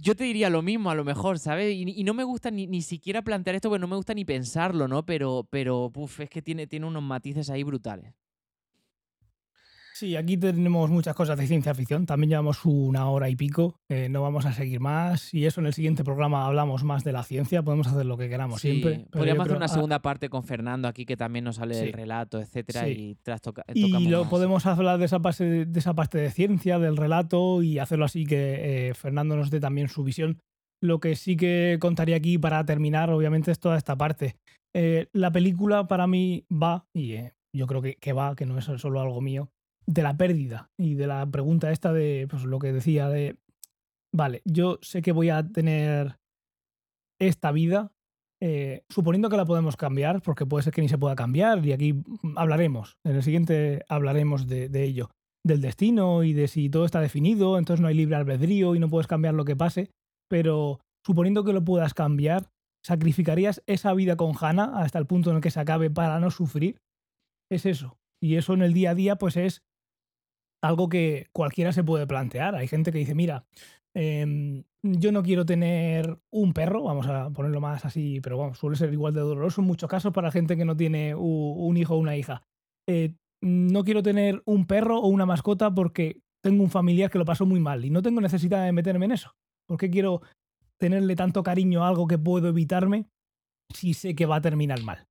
yo 0.00 0.16
te 0.16 0.24
diría 0.24 0.50
lo 0.50 0.62
mismo 0.62 0.90
a 0.90 0.94
lo 0.94 1.04
mejor, 1.04 1.38
¿sabes? 1.38 1.74
Y, 1.74 1.82
y 2.00 2.04
no 2.04 2.14
me 2.14 2.24
gusta 2.24 2.50
ni, 2.50 2.66
ni 2.66 2.82
siquiera 2.82 3.22
plantear 3.22 3.56
esto, 3.56 3.68
porque 3.68 3.80
no 3.80 3.88
me 3.88 3.96
gusta 3.96 4.14
ni 4.14 4.24
pensarlo, 4.24 4.88
¿no? 4.88 5.04
Pero, 5.04 5.46
pero, 5.50 5.90
puf, 5.92 6.20
es 6.20 6.30
que 6.30 6.42
tiene, 6.42 6.66
tiene 6.66 6.86
unos 6.86 7.02
matices 7.02 7.50
ahí 7.50 7.62
brutales. 7.62 8.14
Sí, 10.00 10.16
aquí 10.16 10.38
tenemos 10.38 10.88
muchas 10.88 11.14
cosas 11.14 11.36
de 11.38 11.46
ciencia 11.46 11.74
ficción. 11.74 12.06
También 12.06 12.30
llevamos 12.30 12.64
una 12.64 13.10
hora 13.10 13.28
y 13.28 13.36
pico. 13.36 13.76
eh, 13.90 14.08
no 14.08 14.22
vamos 14.22 14.46
a 14.46 14.52
seguir 14.54 14.80
más. 14.80 15.34
Y 15.34 15.44
eso 15.44 15.60
en 15.60 15.66
el 15.66 15.74
siguiente 15.74 16.04
programa 16.04 16.46
hablamos 16.46 16.84
más 16.84 17.04
de 17.04 17.12
la 17.12 17.22
ciencia. 17.22 17.62
Podemos 17.62 17.86
hacer 17.86 18.06
lo 18.06 18.16
que 18.16 18.30
queramos 18.30 18.62
Sí, 18.62 18.80
siempre. 18.80 19.06
podríamos 19.12 19.40
hacer 19.42 19.48
creo- 19.50 19.56
una 19.58 19.66
ah, 19.66 19.68
segunda 19.68 20.00
parte 20.00 20.30
con 20.30 20.42
Fernando 20.44 20.88
aquí 20.88 21.04
que 21.04 21.18
también 21.18 21.44
nos 21.44 21.58
hable 21.58 21.74
Sí. 21.74 21.80
del 21.84 21.92
relato, 21.92 22.40
etcétera, 22.40 22.84
Sí. 22.86 22.90
y 22.92 23.14
trastoca- 23.16 23.62
Y 23.74 23.82
tocamos 23.90 24.10
lo 24.10 24.20
más. 24.22 24.30
podemos 24.30 24.64
hablar 24.64 24.98
de 24.98 25.04
esa, 25.04 25.20
parte, 25.20 25.66
de 25.66 25.78
esa 25.78 25.92
parte 25.92 26.16
de 26.16 26.30
ciencia, 26.30 26.78
del 26.78 26.96
relato, 26.96 27.62
y 27.62 27.78
hacerlo 27.78 28.06
así 28.06 28.24
que 28.24 28.88
eh, 28.88 28.94
Fernando 28.94 29.36
nos 29.36 29.50
dé 29.50 29.60
también 29.60 29.88
su 29.88 30.02
visión. 30.02 30.38
Lo 30.82 30.98
que 30.98 31.14
sí 31.14 31.36
que 31.36 31.76
contaría 31.78 32.16
aquí 32.16 32.38
para 32.38 32.64
terminar, 32.64 33.10
obviamente, 33.10 33.50
es 33.50 33.60
toda 33.60 33.76
esta 33.76 33.96
parte. 33.96 34.36
Eh, 34.74 35.08
la 35.12 35.30
película 35.30 35.86
para 35.88 36.06
mí 36.06 36.46
va, 36.50 36.86
y 36.96 37.16
yo 37.54 37.66
creo 37.66 37.82
que, 37.82 37.96
que 37.96 38.14
va, 38.14 38.34
que 38.34 38.46
no 38.46 38.56
es 38.56 38.64
solo 38.64 39.00
algo 39.02 39.20
mío, 39.20 39.50
de 39.90 40.02
la 40.02 40.16
pérdida 40.16 40.70
y 40.78 40.94
de 40.94 41.08
la 41.08 41.26
pregunta 41.26 41.72
esta 41.72 41.92
de 41.92 42.28
pues, 42.30 42.44
lo 42.44 42.60
que 42.60 42.72
decía 42.72 43.08
de, 43.08 43.36
vale, 44.14 44.40
yo 44.44 44.78
sé 44.82 45.02
que 45.02 45.10
voy 45.10 45.30
a 45.30 45.46
tener 45.46 46.16
esta 47.20 47.50
vida, 47.50 47.92
eh, 48.40 48.84
suponiendo 48.88 49.28
que 49.28 49.36
la 49.36 49.44
podemos 49.44 49.76
cambiar, 49.76 50.22
porque 50.22 50.46
puede 50.46 50.62
ser 50.62 50.72
que 50.72 50.80
ni 50.80 50.88
se 50.88 50.96
pueda 50.96 51.16
cambiar, 51.16 51.66
y 51.66 51.72
aquí 51.72 52.04
hablaremos, 52.36 52.98
en 53.04 53.16
el 53.16 53.22
siguiente 53.22 53.84
hablaremos 53.88 54.46
de, 54.46 54.68
de 54.68 54.84
ello, 54.84 55.10
del 55.44 55.60
destino 55.60 56.22
y 56.22 56.34
de 56.34 56.46
si 56.46 56.70
todo 56.70 56.84
está 56.84 57.00
definido, 57.00 57.58
entonces 57.58 57.82
no 57.82 57.88
hay 57.88 57.94
libre 57.94 58.14
albedrío 58.14 58.76
y 58.76 58.78
no 58.78 58.88
puedes 58.88 59.08
cambiar 59.08 59.34
lo 59.34 59.44
que 59.44 59.56
pase, 59.56 59.90
pero 60.30 60.78
suponiendo 61.04 61.42
que 61.42 61.52
lo 61.52 61.64
puedas 61.64 61.94
cambiar, 61.94 62.48
¿sacrificarías 62.86 63.60
esa 63.66 63.92
vida 63.92 64.16
con 64.16 64.34
Hannah 64.40 64.80
hasta 64.80 65.00
el 65.00 65.06
punto 65.06 65.30
en 65.30 65.36
el 65.36 65.42
que 65.42 65.50
se 65.50 65.60
acabe 65.60 65.90
para 65.90 66.20
no 66.20 66.30
sufrir? 66.30 66.80
Es 67.50 67.66
eso. 67.66 67.98
Y 68.22 68.36
eso 68.36 68.54
en 68.54 68.62
el 68.62 68.74
día 68.74 68.90
a 68.90 68.94
día, 68.94 69.16
pues 69.16 69.36
es 69.36 69.62
algo 70.62 70.88
que 70.88 71.28
cualquiera 71.32 71.72
se 71.72 71.84
puede 71.84 72.06
plantear. 72.06 72.54
Hay 72.54 72.68
gente 72.68 72.92
que 72.92 72.98
dice, 72.98 73.14
mira, 73.14 73.44
em, 73.94 74.64
yo 74.82 75.12
no 75.12 75.22
quiero 75.22 75.44
tener 75.44 76.18
un 76.30 76.52
perro, 76.52 76.84
vamos 76.84 77.06
a 77.06 77.30
ponerlo 77.30 77.60
más 77.60 77.84
así, 77.84 78.20
pero 78.20 78.38
vamos, 78.38 78.58
suele 78.58 78.76
ser 78.76 78.92
igual 78.92 79.14
de 79.14 79.20
doloroso 79.20 79.60
en 79.60 79.66
muchos 79.66 79.88
casos 79.88 80.12
para 80.12 80.30
gente 80.30 80.56
que 80.56 80.64
no 80.64 80.76
tiene 80.76 81.14
un 81.14 81.76
hijo 81.76 81.94
o 81.94 81.98
una 81.98 82.16
hija. 82.16 82.42
Eh, 82.86 83.14
no 83.42 83.84
quiero 83.84 84.02
tener 84.02 84.42
un 84.44 84.66
perro 84.66 84.98
o 84.98 85.08
una 85.08 85.26
mascota 85.26 85.74
porque 85.74 86.20
tengo 86.42 86.62
un 86.62 86.70
familiar 86.70 87.10
que 87.10 87.18
lo 87.18 87.24
pasó 87.24 87.46
muy 87.46 87.60
mal 87.60 87.84
y 87.84 87.90
no 87.90 88.02
tengo 88.02 88.20
necesidad 88.20 88.64
de 88.64 88.72
meterme 88.72 89.06
en 89.06 89.12
eso. 89.12 89.34
¿Por 89.66 89.78
qué 89.78 89.90
quiero 89.90 90.22
tenerle 90.78 91.16
tanto 91.16 91.42
cariño 91.42 91.84
a 91.84 91.88
algo 91.88 92.06
que 92.06 92.18
puedo 92.18 92.48
evitarme 92.48 93.06
si 93.72 93.94
sé 93.94 94.14
que 94.14 94.26
va 94.26 94.36
a 94.36 94.40
terminar 94.40 94.82
mal? 94.82 95.06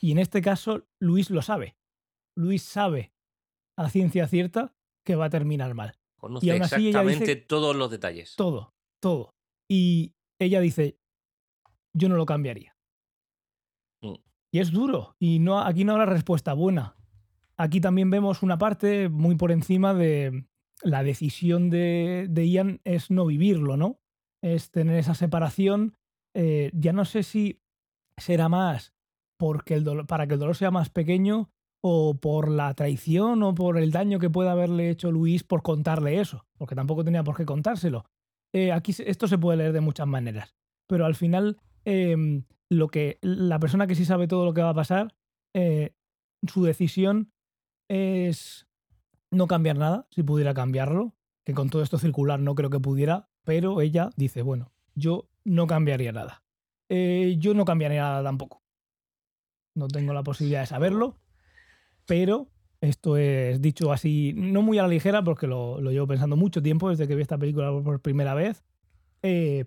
Y 0.00 0.12
en 0.12 0.18
este 0.18 0.42
caso, 0.42 0.86
Luis 1.00 1.30
lo 1.30 1.42
sabe. 1.42 1.76
Luis 2.36 2.62
sabe 2.62 3.12
a 3.76 3.88
ciencia 3.90 4.26
cierta 4.26 4.74
que 5.04 5.16
va 5.16 5.26
a 5.26 5.30
terminar 5.30 5.74
mal. 5.74 5.98
Conoce 6.18 6.46
Y 6.46 6.50
aún 6.50 6.62
así 6.62 6.74
ella 6.76 6.88
exactamente 6.88 7.24
dice- 7.26 7.36
todos 7.36 7.76
los 7.76 7.90
detalles. 7.90 8.34
Todo, 8.36 8.74
todo. 9.00 9.34
Y 9.68 10.14
ella 10.40 10.60
dice, 10.60 10.98
yo 11.94 12.08
no 12.08 12.16
lo 12.16 12.26
cambiaría. 12.26 12.76
Mm. 14.02 14.14
Y 14.52 14.58
es 14.58 14.70
duro. 14.72 15.14
Y 15.18 15.38
no, 15.38 15.60
aquí 15.60 15.84
no 15.84 15.92
habrá 15.92 16.06
respuesta 16.06 16.52
buena. 16.54 16.96
Aquí 17.56 17.80
también 17.80 18.10
vemos 18.10 18.42
una 18.42 18.58
parte 18.58 19.08
muy 19.08 19.36
por 19.36 19.50
encima 19.50 19.94
de 19.94 20.46
la 20.82 21.02
decisión 21.02 21.70
de, 21.70 22.26
de 22.28 22.48
Ian 22.48 22.80
es 22.84 23.10
no 23.10 23.26
vivirlo, 23.26 23.76
¿no? 23.76 23.98
Es 24.42 24.70
tener 24.70 24.98
esa 24.98 25.14
separación. 25.14 25.96
Eh, 26.34 26.70
ya 26.74 26.92
no 26.92 27.04
sé 27.06 27.22
si 27.22 27.62
será 28.18 28.48
más 28.48 28.94
porque 29.38 29.74
el 29.74 29.84
dolor, 29.84 30.06
para 30.06 30.26
que 30.26 30.34
el 30.34 30.40
dolor 30.40 30.56
sea 30.56 30.70
más 30.70 30.90
pequeño 30.90 31.50
o 31.88 32.14
por 32.14 32.50
la 32.50 32.74
traición 32.74 33.44
o 33.44 33.54
por 33.54 33.78
el 33.78 33.92
daño 33.92 34.18
que 34.18 34.28
pueda 34.28 34.50
haberle 34.50 34.90
hecho 34.90 35.12
Luis 35.12 35.44
por 35.44 35.62
contarle 35.62 36.20
eso, 36.20 36.44
porque 36.58 36.74
tampoco 36.74 37.04
tenía 37.04 37.22
por 37.22 37.36
qué 37.36 37.46
contárselo. 37.46 38.06
Eh, 38.52 38.72
aquí 38.72 38.92
esto 38.98 39.28
se 39.28 39.38
puede 39.38 39.58
leer 39.58 39.72
de 39.72 39.80
muchas 39.80 40.08
maneras, 40.08 40.56
pero 40.88 41.06
al 41.06 41.14
final 41.14 41.58
em, 41.84 42.42
lo 42.68 42.88
que 42.88 43.18
la 43.22 43.60
persona 43.60 43.86
que 43.86 43.94
sí 43.94 44.04
sabe 44.04 44.26
todo 44.26 44.44
lo 44.44 44.52
que 44.52 44.62
va 44.62 44.70
a 44.70 44.74
pasar, 44.74 45.14
eh, 45.54 45.94
su 46.48 46.64
decisión 46.64 47.30
es 47.88 48.66
no 49.30 49.46
cambiar 49.46 49.78
nada, 49.78 50.08
si 50.10 50.24
pudiera 50.24 50.54
cambiarlo, 50.54 51.14
que 51.44 51.54
con 51.54 51.70
todo 51.70 51.82
esto 51.82 51.98
circular 51.98 52.40
no 52.40 52.56
creo 52.56 52.70
que 52.70 52.80
pudiera, 52.80 53.28
pero 53.44 53.80
ella 53.80 54.10
dice, 54.16 54.42
bueno, 54.42 54.72
yo 54.96 55.28
no 55.44 55.68
cambiaría 55.68 56.10
nada. 56.10 56.42
Eh, 56.88 57.36
yo 57.38 57.54
no 57.54 57.64
cambiaría 57.64 58.02
nada 58.02 58.24
tampoco. 58.24 58.64
No 59.76 59.86
tengo 59.86 60.12
la 60.12 60.24
posibilidad 60.24 60.62
de 60.62 60.66
saberlo, 60.66 61.20
pero 62.06 62.48
esto 62.80 63.16
es 63.16 63.60
dicho 63.60 63.92
así, 63.92 64.32
no 64.36 64.62
muy 64.62 64.78
a 64.78 64.82
la 64.82 64.88
ligera, 64.88 65.22
porque 65.22 65.46
lo, 65.46 65.80
lo 65.80 65.90
llevo 65.90 66.06
pensando 66.06 66.36
mucho 66.36 66.62
tiempo 66.62 66.90
desde 66.90 67.06
que 67.08 67.14
vi 67.14 67.22
esta 67.22 67.38
película 67.38 67.70
por 67.82 68.00
primera 68.00 68.34
vez. 68.34 68.64
Eh, 69.22 69.64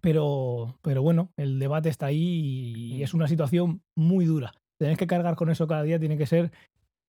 pero, 0.00 0.78
pero 0.82 1.02
bueno, 1.02 1.32
el 1.36 1.58
debate 1.58 1.88
está 1.88 2.06
ahí 2.06 2.74
y, 2.74 2.96
y 2.96 3.02
es 3.02 3.14
una 3.14 3.28
situación 3.28 3.82
muy 3.96 4.24
dura. 4.24 4.52
tener 4.78 4.96
que 4.96 5.06
cargar 5.06 5.34
con 5.36 5.50
eso 5.50 5.66
cada 5.66 5.82
día 5.82 5.98
tiene 5.98 6.16
que 6.16 6.26
ser 6.26 6.52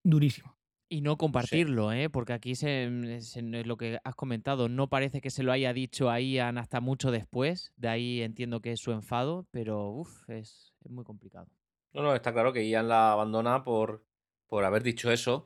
durísimo. 0.04 0.56
Y 0.92 1.02
no 1.02 1.18
compartirlo, 1.18 1.94
¿eh? 1.94 2.10
porque 2.10 2.34
aquí 2.34 2.56
se, 2.56 2.90
es 3.12 3.38
lo 3.38 3.78
que 3.78 4.00
has 4.04 4.16
comentado, 4.16 4.70
no 4.70 4.90
parece 4.90 5.22
que 5.22 5.30
se 5.30 5.44
lo 5.44 5.52
haya 5.52 5.72
dicho 5.72 6.10
a 6.10 6.20
Ian 6.20 6.58
hasta 6.58 6.82
mucho 6.82 7.12
después, 7.12 7.72
de 7.78 7.90
ahí 7.90 8.22
entiendo 8.22 8.60
que 8.60 8.72
es 8.72 8.80
su 8.80 8.92
enfado, 8.92 9.46
pero 9.52 9.92
uf, 9.92 10.28
es, 10.28 10.74
es 10.84 10.90
muy 10.90 11.04
complicado. 11.04 11.48
No, 11.94 12.02
no, 12.02 12.16
está 12.16 12.34
claro 12.34 12.54
que 12.54 12.68
Ian 12.68 12.88
la 12.88 13.12
abandona 13.12 13.64
por, 13.64 14.04
por 14.50 14.66
haber 14.66 14.84
dicho 14.84 15.12
eso 15.12 15.46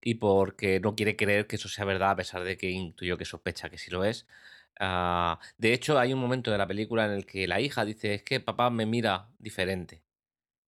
y 0.00 0.14
porque 0.14 0.80
no 0.80 0.94
quiere 0.94 1.16
creer 1.16 1.46
que 1.46 1.56
eso 1.56 1.68
sea 1.68 1.84
verdad, 1.84 2.10
a 2.10 2.16
pesar 2.16 2.44
de 2.44 2.56
que 2.56 2.70
intuyo 2.70 3.16
que 3.16 3.24
sospecha 3.24 3.70
que 3.70 3.78
sí 3.78 3.90
lo 3.90 4.04
es. 4.04 4.26
Ah, 4.80 5.38
de 5.58 5.72
hecho, 5.72 5.98
hay 5.98 6.12
un 6.12 6.20
momento 6.20 6.50
de 6.50 6.58
la 6.58 6.66
película 6.66 7.06
en 7.06 7.12
el 7.12 7.26
que 7.26 7.46
la 7.46 7.60
hija 7.60 7.84
dice, 7.84 8.14
es 8.14 8.22
que 8.22 8.40
papá 8.40 8.70
me 8.70 8.86
mira 8.86 9.28
diferente. 9.38 10.02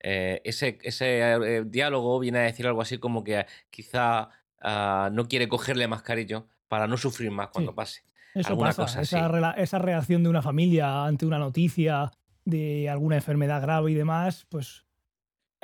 Eh, 0.00 0.40
ese, 0.44 0.78
ese 0.82 1.20
eh, 1.20 1.64
diálogo 1.64 2.18
viene 2.20 2.38
a 2.38 2.42
decir 2.42 2.66
algo 2.66 2.82
así 2.82 2.98
como 2.98 3.24
que 3.24 3.46
quizá 3.70 4.28
ah, 4.60 5.08
no 5.12 5.28
quiere 5.28 5.48
cogerle 5.48 5.88
más 5.88 6.02
cariño 6.02 6.46
para 6.68 6.86
no 6.86 6.96
sufrir 6.96 7.30
más 7.30 7.48
cuando 7.48 7.74
pase. 7.74 8.04
Eso 8.34 8.58
pasa, 8.58 9.00
esa, 9.00 9.52
esa, 9.52 9.78
reacción 9.78 10.24
de 10.24 10.28
una 10.28 10.42
familia 10.42 11.04
ante 11.04 11.24
una 11.24 11.38
noticia 11.38 12.10
de 12.44 12.90
alguna 12.90 13.14
enfermedad 13.16 13.62
grave 13.62 13.92
y 13.92 13.94
demás, 13.94 14.44
pues 14.48 14.84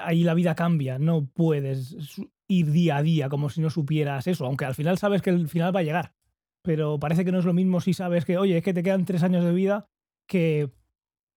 ahí 0.01 0.25
la 0.25 0.35
vida 0.35 0.55
cambia, 0.55 0.99
no 0.99 1.27
puedes 1.27 1.97
ir 2.49 2.71
día 2.71 2.97
a 2.97 3.03
día 3.03 3.29
como 3.29 3.49
si 3.49 3.61
no 3.61 3.71
supieras 3.71 4.27
eso, 4.27 4.45
aunque 4.47 4.65
al 4.65 4.75
final 4.75 4.99
sabes 4.99 5.23
que 5.23 5.31
el 5.31 5.49
final 5.49 5.75
va 5.75 5.81
a 5.81 5.85
llegar. 5.85 6.13
Pero 6.63 6.99
parece 6.99 7.25
que 7.25 7.33
no 7.33 7.39
es 7.39 7.45
lo 7.45 7.55
mismo 7.55 7.81
si 7.81 7.95
sabes 7.95 8.25
que, 8.25 8.37
oye, 8.37 8.59
es 8.59 8.65
que 8.65 8.75
te 8.75 8.83
quedan 8.83 9.05
tres 9.05 9.23
años 9.23 9.45
de 9.45 9.53
vida 9.53 9.87
que, 10.29 10.71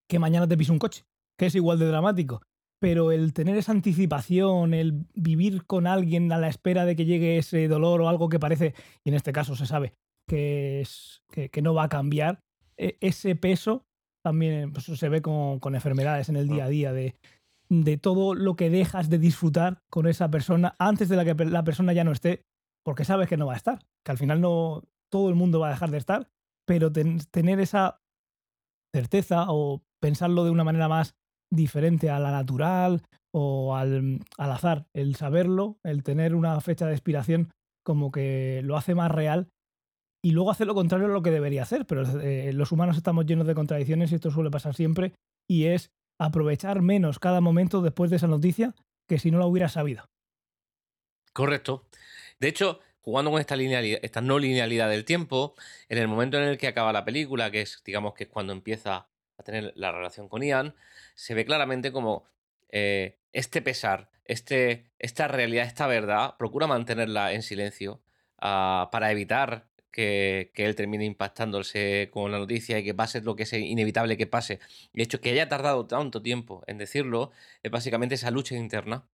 que 0.10 0.20
mañana 0.20 0.48
te 0.48 0.58
pisa 0.58 0.74
un 0.74 0.80
coche, 0.80 1.06
que 1.38 1.46
es 1.46 1.56
igual 1.56 1.80
de 1.80 1.88
dramático. 1.88 2.42
Pero 2.82 3.12
el 3.14 3.32
tener 3.32 3.56
esa 3.56 3.72
anticipación, 3.72 4.74
el 4.74 5.06
vivir 5.14 5.66
con 5.66 5.88
alguien 5.88 6.32
a 6.34 6.38
la 6.38 6.50
espera 6.50 6.84
de 6.84 6.98
que 6.98 7.06
llegue 7.06 7.38
ese 7.38 7.68
dolor 7.70 8.02
o 8.02 8.10
algo 8.10 8.28
que 8.28 8.40
parece, 8.40 8.74
y 9.06 9.10
en 9.10 9.16
este 9.16 9.32
caso 9.32 9.56
se 9.56 9.66
sabe 9.66 9.94
que, 10.28 10.82
es, 10.82 11.24
que, 11.30 11.62
no 11.62 11.74
va 11.74 11.84
a 11.84 11.90
cambiar, 11.90 12.40
e, 12.78 12.98
ese 13.00 13.36
peso 13.36 13.86
también 14.22 14.74
pues, 14.74 14.86
se 14.86 15.10
ve 15.10 15.22
con, 15.22 15.60
con 15.60 15.76
enfermedades 15.76 16.28
en 16.28 16.36
el 16.36 16.48
día 16.48 16.66
a 16.66 16.70
día 16.70 16.92
de 16.92 17.16
de 17.82 17.98
todo 17.98 18.36
lo 18.36 18.56
que 18.56 18.70
dejas 18.70 19.10
de 19.10 19.18
disfrutar 19.18 19.80
con 19.90 20.08
esa 20.08 20.30
persona 20.30 20.76
antes 20.78 21.10
de 21.10 21.16
la 21.16 21.26
que 21.26 21.34
la 21.46 21.64
persona 21.64 21.94
ya 21.94 22.04
no 22.04 22.12
esté, 22.12 22.44
porque 22.86 23.06
sabes 23.06 23.28
que 23.28 23.38
no 23.38 23.48
va 23.48 23.54
a 23.54 23.58
estar, 23.58 23.80
que 24.06 24.12
al 24.12 24.18
final 24.18 24.42
no 24.42 24.84
todo 25.12 25.30
el 25.30 25.36
mundo 25.36 25.60
va 25.60 25.68
a 25.70 25.72
dejar 25.72 25.92
de 25.92 25.98
estar, 25.98 26.30
pero 26.68 26.92
tener 26.92 27.60
esa 27.60 28.00
certeza 28.94 29.46
o 29.50 29.82
pensarlo 30.02 30.44
de 30.44 30.52
una 30.52 30.64
manera 30.64 30.88
más 30.88 31.16
diferente 31.52 32.10
a 32.10 32.20
la 32.20 32.32
natural 32.32 33.04
o 33.34 33.76
al, 33.76 34.20
azar, 34.38 34.86
el 34.94 35.16
saberlo, 35.16 35.78
el 35.84 36.04
tener 36.04 36.36
una 36.36 36.60
fecha 36.62 36.86
de 36.88 36.94
expiración 36.94 37.52
como 37.86 38.12
que 38.12 38.62
lo 38.64 38.78
hace 38.78 38.96
más 38.96 39.12
real 39.12 39.50
y 40.24 40.32
luego 40.32 40.52
hacer 40.52 40.68
lo 40.68 40.76
contrario 40.76 41.08
a 41.08 41.10
lo 41.10 41.22
que 41.22 41.32
debería 41.32 41.64
hacer, 41.64 41.86
pero 41.86 42.04
eh, 42.22 42.54
los 42.54 42.72
humanos 42.72 42.98
estamos 42.98 43.26
llenos 43.26 43.48
de 43.48 43.56
contradicciones 43.56 44.12
y 44.12 44.16
esto 44.16 44.32
suele 44.32 44.52
pasar 44.52 44.74
siempre 44.74 45.14
y 45.50 45.66
es 45.66 45.92
aprovechar 46.18 46.82
menos 46.82 47.20
cada 47.20 47.42
momento 47.42 47.82
después 47.82 48.10
de 48.10 48.18
esa 48.18 48.28
noticia 48.28 48.74
que 49.08 49.20
si 49.20 49.32
no 49.32 49.40
la 49.40 49.46
hubiera 49.46 49.70
sabido. 49.70 50.10
Correcto. 51.34 51.88
De 52.40 52.48
hecho, 52.48 52.80
jugando 53.02 53.32
con 53.32 53.40
esta, 53.40 53.56
esta 53.56 54.22
no 54.22 54.40
linealidad 54.40 54.90
del 54.90 55.06
tiempo, 55.06 55.56
en 55.90 55.98
el 55.98 56.08
momento 56.08 56.38
en 56.38 56.44
el 56.44 56.58
que 56.58 56.68
acaba 56.68 56.94
la 56.94 57.06
película, 57.06 57.52
que 57.52 57.62
es, 57.62 57.82
digamos, 57.84 58.14
que 58.14 58.26
es 58.26 58.30
cuando 58.30 58.54
empieza 58.54 59.08
a 59.38 59.44
tener 59.44 59.74
la 59.76 59.92
relación 59.92 60.30
con 60.30 60.42
Ian, 60.42 60.76
se 61.16 61.34
ve 61.34 61.46
claramente 61.46 61.92
como 61.92 62.26
eh, 62.70 63.20
este 63.34 63.62
pesar, 63.62 64.10
este, 64.26 64.92
esta 65.00 65.28
realidad, 65.28 65.66
esta 65.66 65.88
verdad, 65.88 66.36
procura 66.38 66.68
mantenerla 66.68 67.34
en 67.34 67.42
silencio 67.42 68.02
ah, 68.40 68.90
para 68.92 69.12
evitar 69.12 69.68
que, 69.94 70.52
él 70.56 70.76
termine 70.76 71.06
impactándose 71.06 72.10
con 72.12 72.32
la 72.32 72.40
noticia 72.40 72.80
y 72.80 72.84
que 72.84 72.94
pase 72.94 73.22
lo 73.22 73.36
que 73.38 73.44
es 73.44 73.54
inevitable 73.54 74.18
que 74.18 74.28
pase. 74.28 74.60
De 74.94 75.04
hecho, 75.04 75.22
que 75.22 75.30
haya 75.30 75.48
tardado 75.48 75.86
tanto 75.88 76.22
tiempo 76.22 76.64
en 76.68 76.78
decirlo 76.78 77.32
es 77.62 77.72
básicamente 77.72 78.16
esa 78.16 78.32
lucha 78.32 78.56
interna 78.56 79.06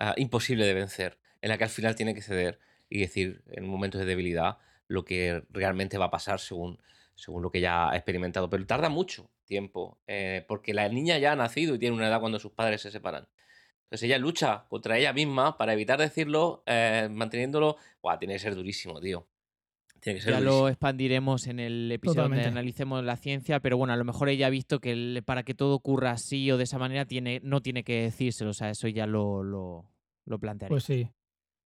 ah, 0.00 0.14
imposible 0.16 0.66
de 0.66 0.74
vencer, 0.74 1.18
en 1.42 1.50
la 1.50 1.58
que 1.58 1.64
al 1.64 1.70
final 1.70 1.94
tiene 1.94 2.14
que 2.14 2.22
ceder 2.22 2.58
y 2.88 3.00
decir 3.00 3.42
en 3.52 3.66
momentos 3.66 4.00
de 4.00 4.06
debilidad 4.06 4.58
lo 4.88 5.04
que 5.04 5.44
realmente 5.50 5.98
va 5.98 6.06
a 6.06 6.10
pasar 6.10 6.40
según, 6.40 6.80
según 7.14 7.42
lo 7.42 7.50
que 7.50 7.60
ya 7.60 7.90
ha 7.90 7.96
experimentado. 7.96 8.50
Pero 8.50 8.66
tarda 8.66 8.88
mucho 8.88 9.30
tiempo, 9.44 9.98
eh, 10.06 10.44
porque 10.48 10.74
la 10.74 10.88
niña 10.88 11.18
ya 11.18 11.32
ha 11.32 11.36
nacido 11.36 11.74
y 11.74 11.78
tiene 11.78 11.96
una 11.96 12.08
edad 12.08 12.20
cuando 12.20 12.38
sus 12.38 12.52
padres 12.52 12.80
se 12.82 12.90
separan. 12.90 13.28
Entonces 13.84 14.06
ella 14.06 14.18
lucha 14.18 14.64
contra 14.68 14.98
ella 14.98 15.12
misma 15.12 15.58
para 15.58 15.74
evitar 15.74 15.98
decirlo, 16.00 16.62
eh, 16.66 17.08
manteniéndolo. 17.10 17.76
Buah, 18.02 18.18
tiene 18.18 18.34
que 18.34 18.40
ser 18.40 18.54
durísimo, 18.54 19.00
tío 19.00 19.26
ya 20.02 20.40
lo 20.40 20.68
expandiremos 20.68 21.46
en 21.46 21.60
el 21.60 21.90
episodio 21.92 22.22
donde 22.22 22.44
analicemos 22.44 23.04
la 23.04 23.16
ciencia, 23.16 23.60
pero 23.60 23.76
bueno, 23.76 23.92
a 23.92 23.96
lo 23.96 24.04
mejor 24.04 24.28
ella 24.28 24.48
ha 24.48 24.50
visto 24.50 24.80
que 24.80 25.22
para 25.24 25.42
que 25.42 25.54
todo 25.54 25.74
ocurra 25.74 26.12
así 26.12 26.50
o 26.50 26.56
de 26.56 26.64
esa 26.64 26.78
manera 26.78 27.06
tiene, 27.06 27.40
no 27.44 27.62
tiene 27.62 27.84
que 27.84 28.02
decírselo, 28.02 28.50
o 28.50 28.54
sea, 28.54 28.70
eso 28.70 28.88
ya 28.88 29.06
lo, 29.06 29.42
lo, 29.42 29.86
lo 30.24 30.38
plantearé. 30.38 30.70
Pues 30.70 30.84
sí. 30.84 31.08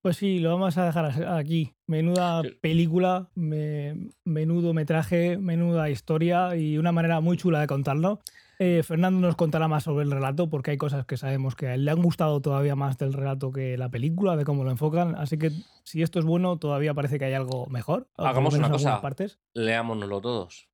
Pues 0.03 0.19
sí, 0.19 0.39
lo 0.39 0.51
vamos 0.51 0.79
a 0.79 0.87
dejar 0.87 1.27
aquí. 1.35 1.75
Menuda 1.89 2.43
película, 2.61 3.29
menudo 3.35 4.73
metraje, 4.73 5.37
menuda 5.37 5.91
historia 5.91 6.55
y 6.55 6.79
una 6.79 6.93
manera 6.93 7.21
muy 7.21 7.37
chula 7.37 7.61
de 7.61 7.67
contarlo. 7.67 8.21
Eh, 8.59 8.83
Fernando 8.83 9.21
nos 9.21 9.37
contará 9.37 9.69
más 9.69 9.85
sobre 9.85 10.05
el 10.05 10.11
relato 10.11 10.49
porque 10.49 10.71
hay 10.71 10.79
cosas 10.79 11.05
que 11.05 11.19
sabemos 11.19 11.55
que 11.55 11.67
a 11.67 11.75
él 11.75 11.85
le 11.85 11.91
han 11.91 12.01
gustado 12.01 12.41
todavía 12.41 12.75
más 12.75 12.97
del 12.97 13.13
relato 13.13 13.53
que 13.53 13.77
la 13.77 13.91
película, 13.91 14.37
de 14.37 14.45
cómo 14.45 14.65
lo 14.65 14.71
enfocan. 14.71 15.15
Así 15.15 15.39
que 15.39 15.51
si 15.85 16.03
esto 16.03 16.19
es 16.19 16.25
bueno, 16.25 16.59
todavía 16.59 16.95
parece 16.95 17.19
que 17.19 17.27
hay 17.27 17.35
algo 17.35 17.67
mejor. 17.67 18.09
Hagamos 18.17 18.55
una 18.55 18.71
cosa, 18.71 19.01
partes. 19.01 19.39
leámonoslo 19.55 20.21
todos. 20.21 20.69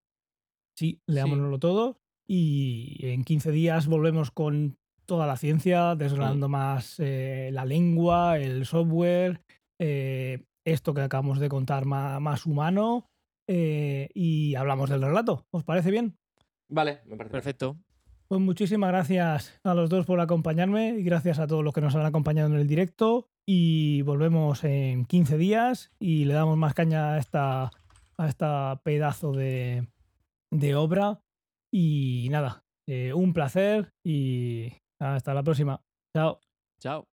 Sí, 0.76 1.02
leámonoslo 1.06 1.58
todo 1.58 2.00
y 2.26 2.98
en 3.02 3.24
15 3.24 3.50
días 3.50 3.86
volvemos 3.88 4.30
con 4.30 4.78
toda 5.04 5.26
la 5.26 5.36
ciencia, 5.36 5.96
desgranando 5.96 6.48
más 6.48 6.98
eh, 7.00 7.50
la 7.52 7.64
lengua, 7.64 8.38
el 8.38 8.64
software, 8.64 9.42
eh, 9.80 10.44
esto 10.64 10.94
que 10.94 11.02
acabamos 11.02 11.40
de 11.40 11.48
contar 11.48 11.84
más, 11.84 12.46
humano 12.46 13.08
y 13.48 14.54
hablamos 14.54 14.88
del 14.88 15.02
relato. 15.02 15.46
¿Os 15.50 15.64
parece 15.64 15.90
bien? 15.90 16.16
Vale, 16.72 17.00
me 17.04 17.16
parece. 17.16 17.32
Perfecto. 17.32 17.76
Pues 18.28 18.40
muchísimas 18.40 18.88
gracias 18.88 19.60
a 19.62 19.74
los 19.74 19.90
dos 19.90 20.06
por 20.06 20.18
acompañarme 20.18 20.96
y 20.98 21.02
gracias 21.02 21.38
a 21.38 21.46
todos 21.46 21.62
los 21.62 21.74
que 21.74 21.82
nos 21.82 21.94
han 21.94 22.06
acompañado 22.06 22.48
en 22.48 22.58
el 22.58 22.66
directo. 22.66 23.28
Y 23.46 24.00
volvemos 24.02 24.64
en 24.64 25.04
15 25.04 25.36
días 25.36 25.92
y 25.98 26.24
le 26.24 26.32
damos 26.32 26.56
más 26.56 26.72
caña 26.72 27.12
a 27.12 27.18
esta, 27.18 27.70
a 28.16 28.28
esta 28.28 28.80
pedazo 28.84 29.32
de, 29.32 29.86
de 30.50 30.74
obra. 30.74 31.20
Y 31.70 32.28
nada, 32.30 32.64
eh, 32.88 33.12
un 33.12 33.34
placer 33.34 33.92
y 34.02 34.72
hasta 34.98 35.34
la 35.34 35.42
próxima. 35.42 35.82
Chao. 36.16 36.40
Chao. 36.80 37.11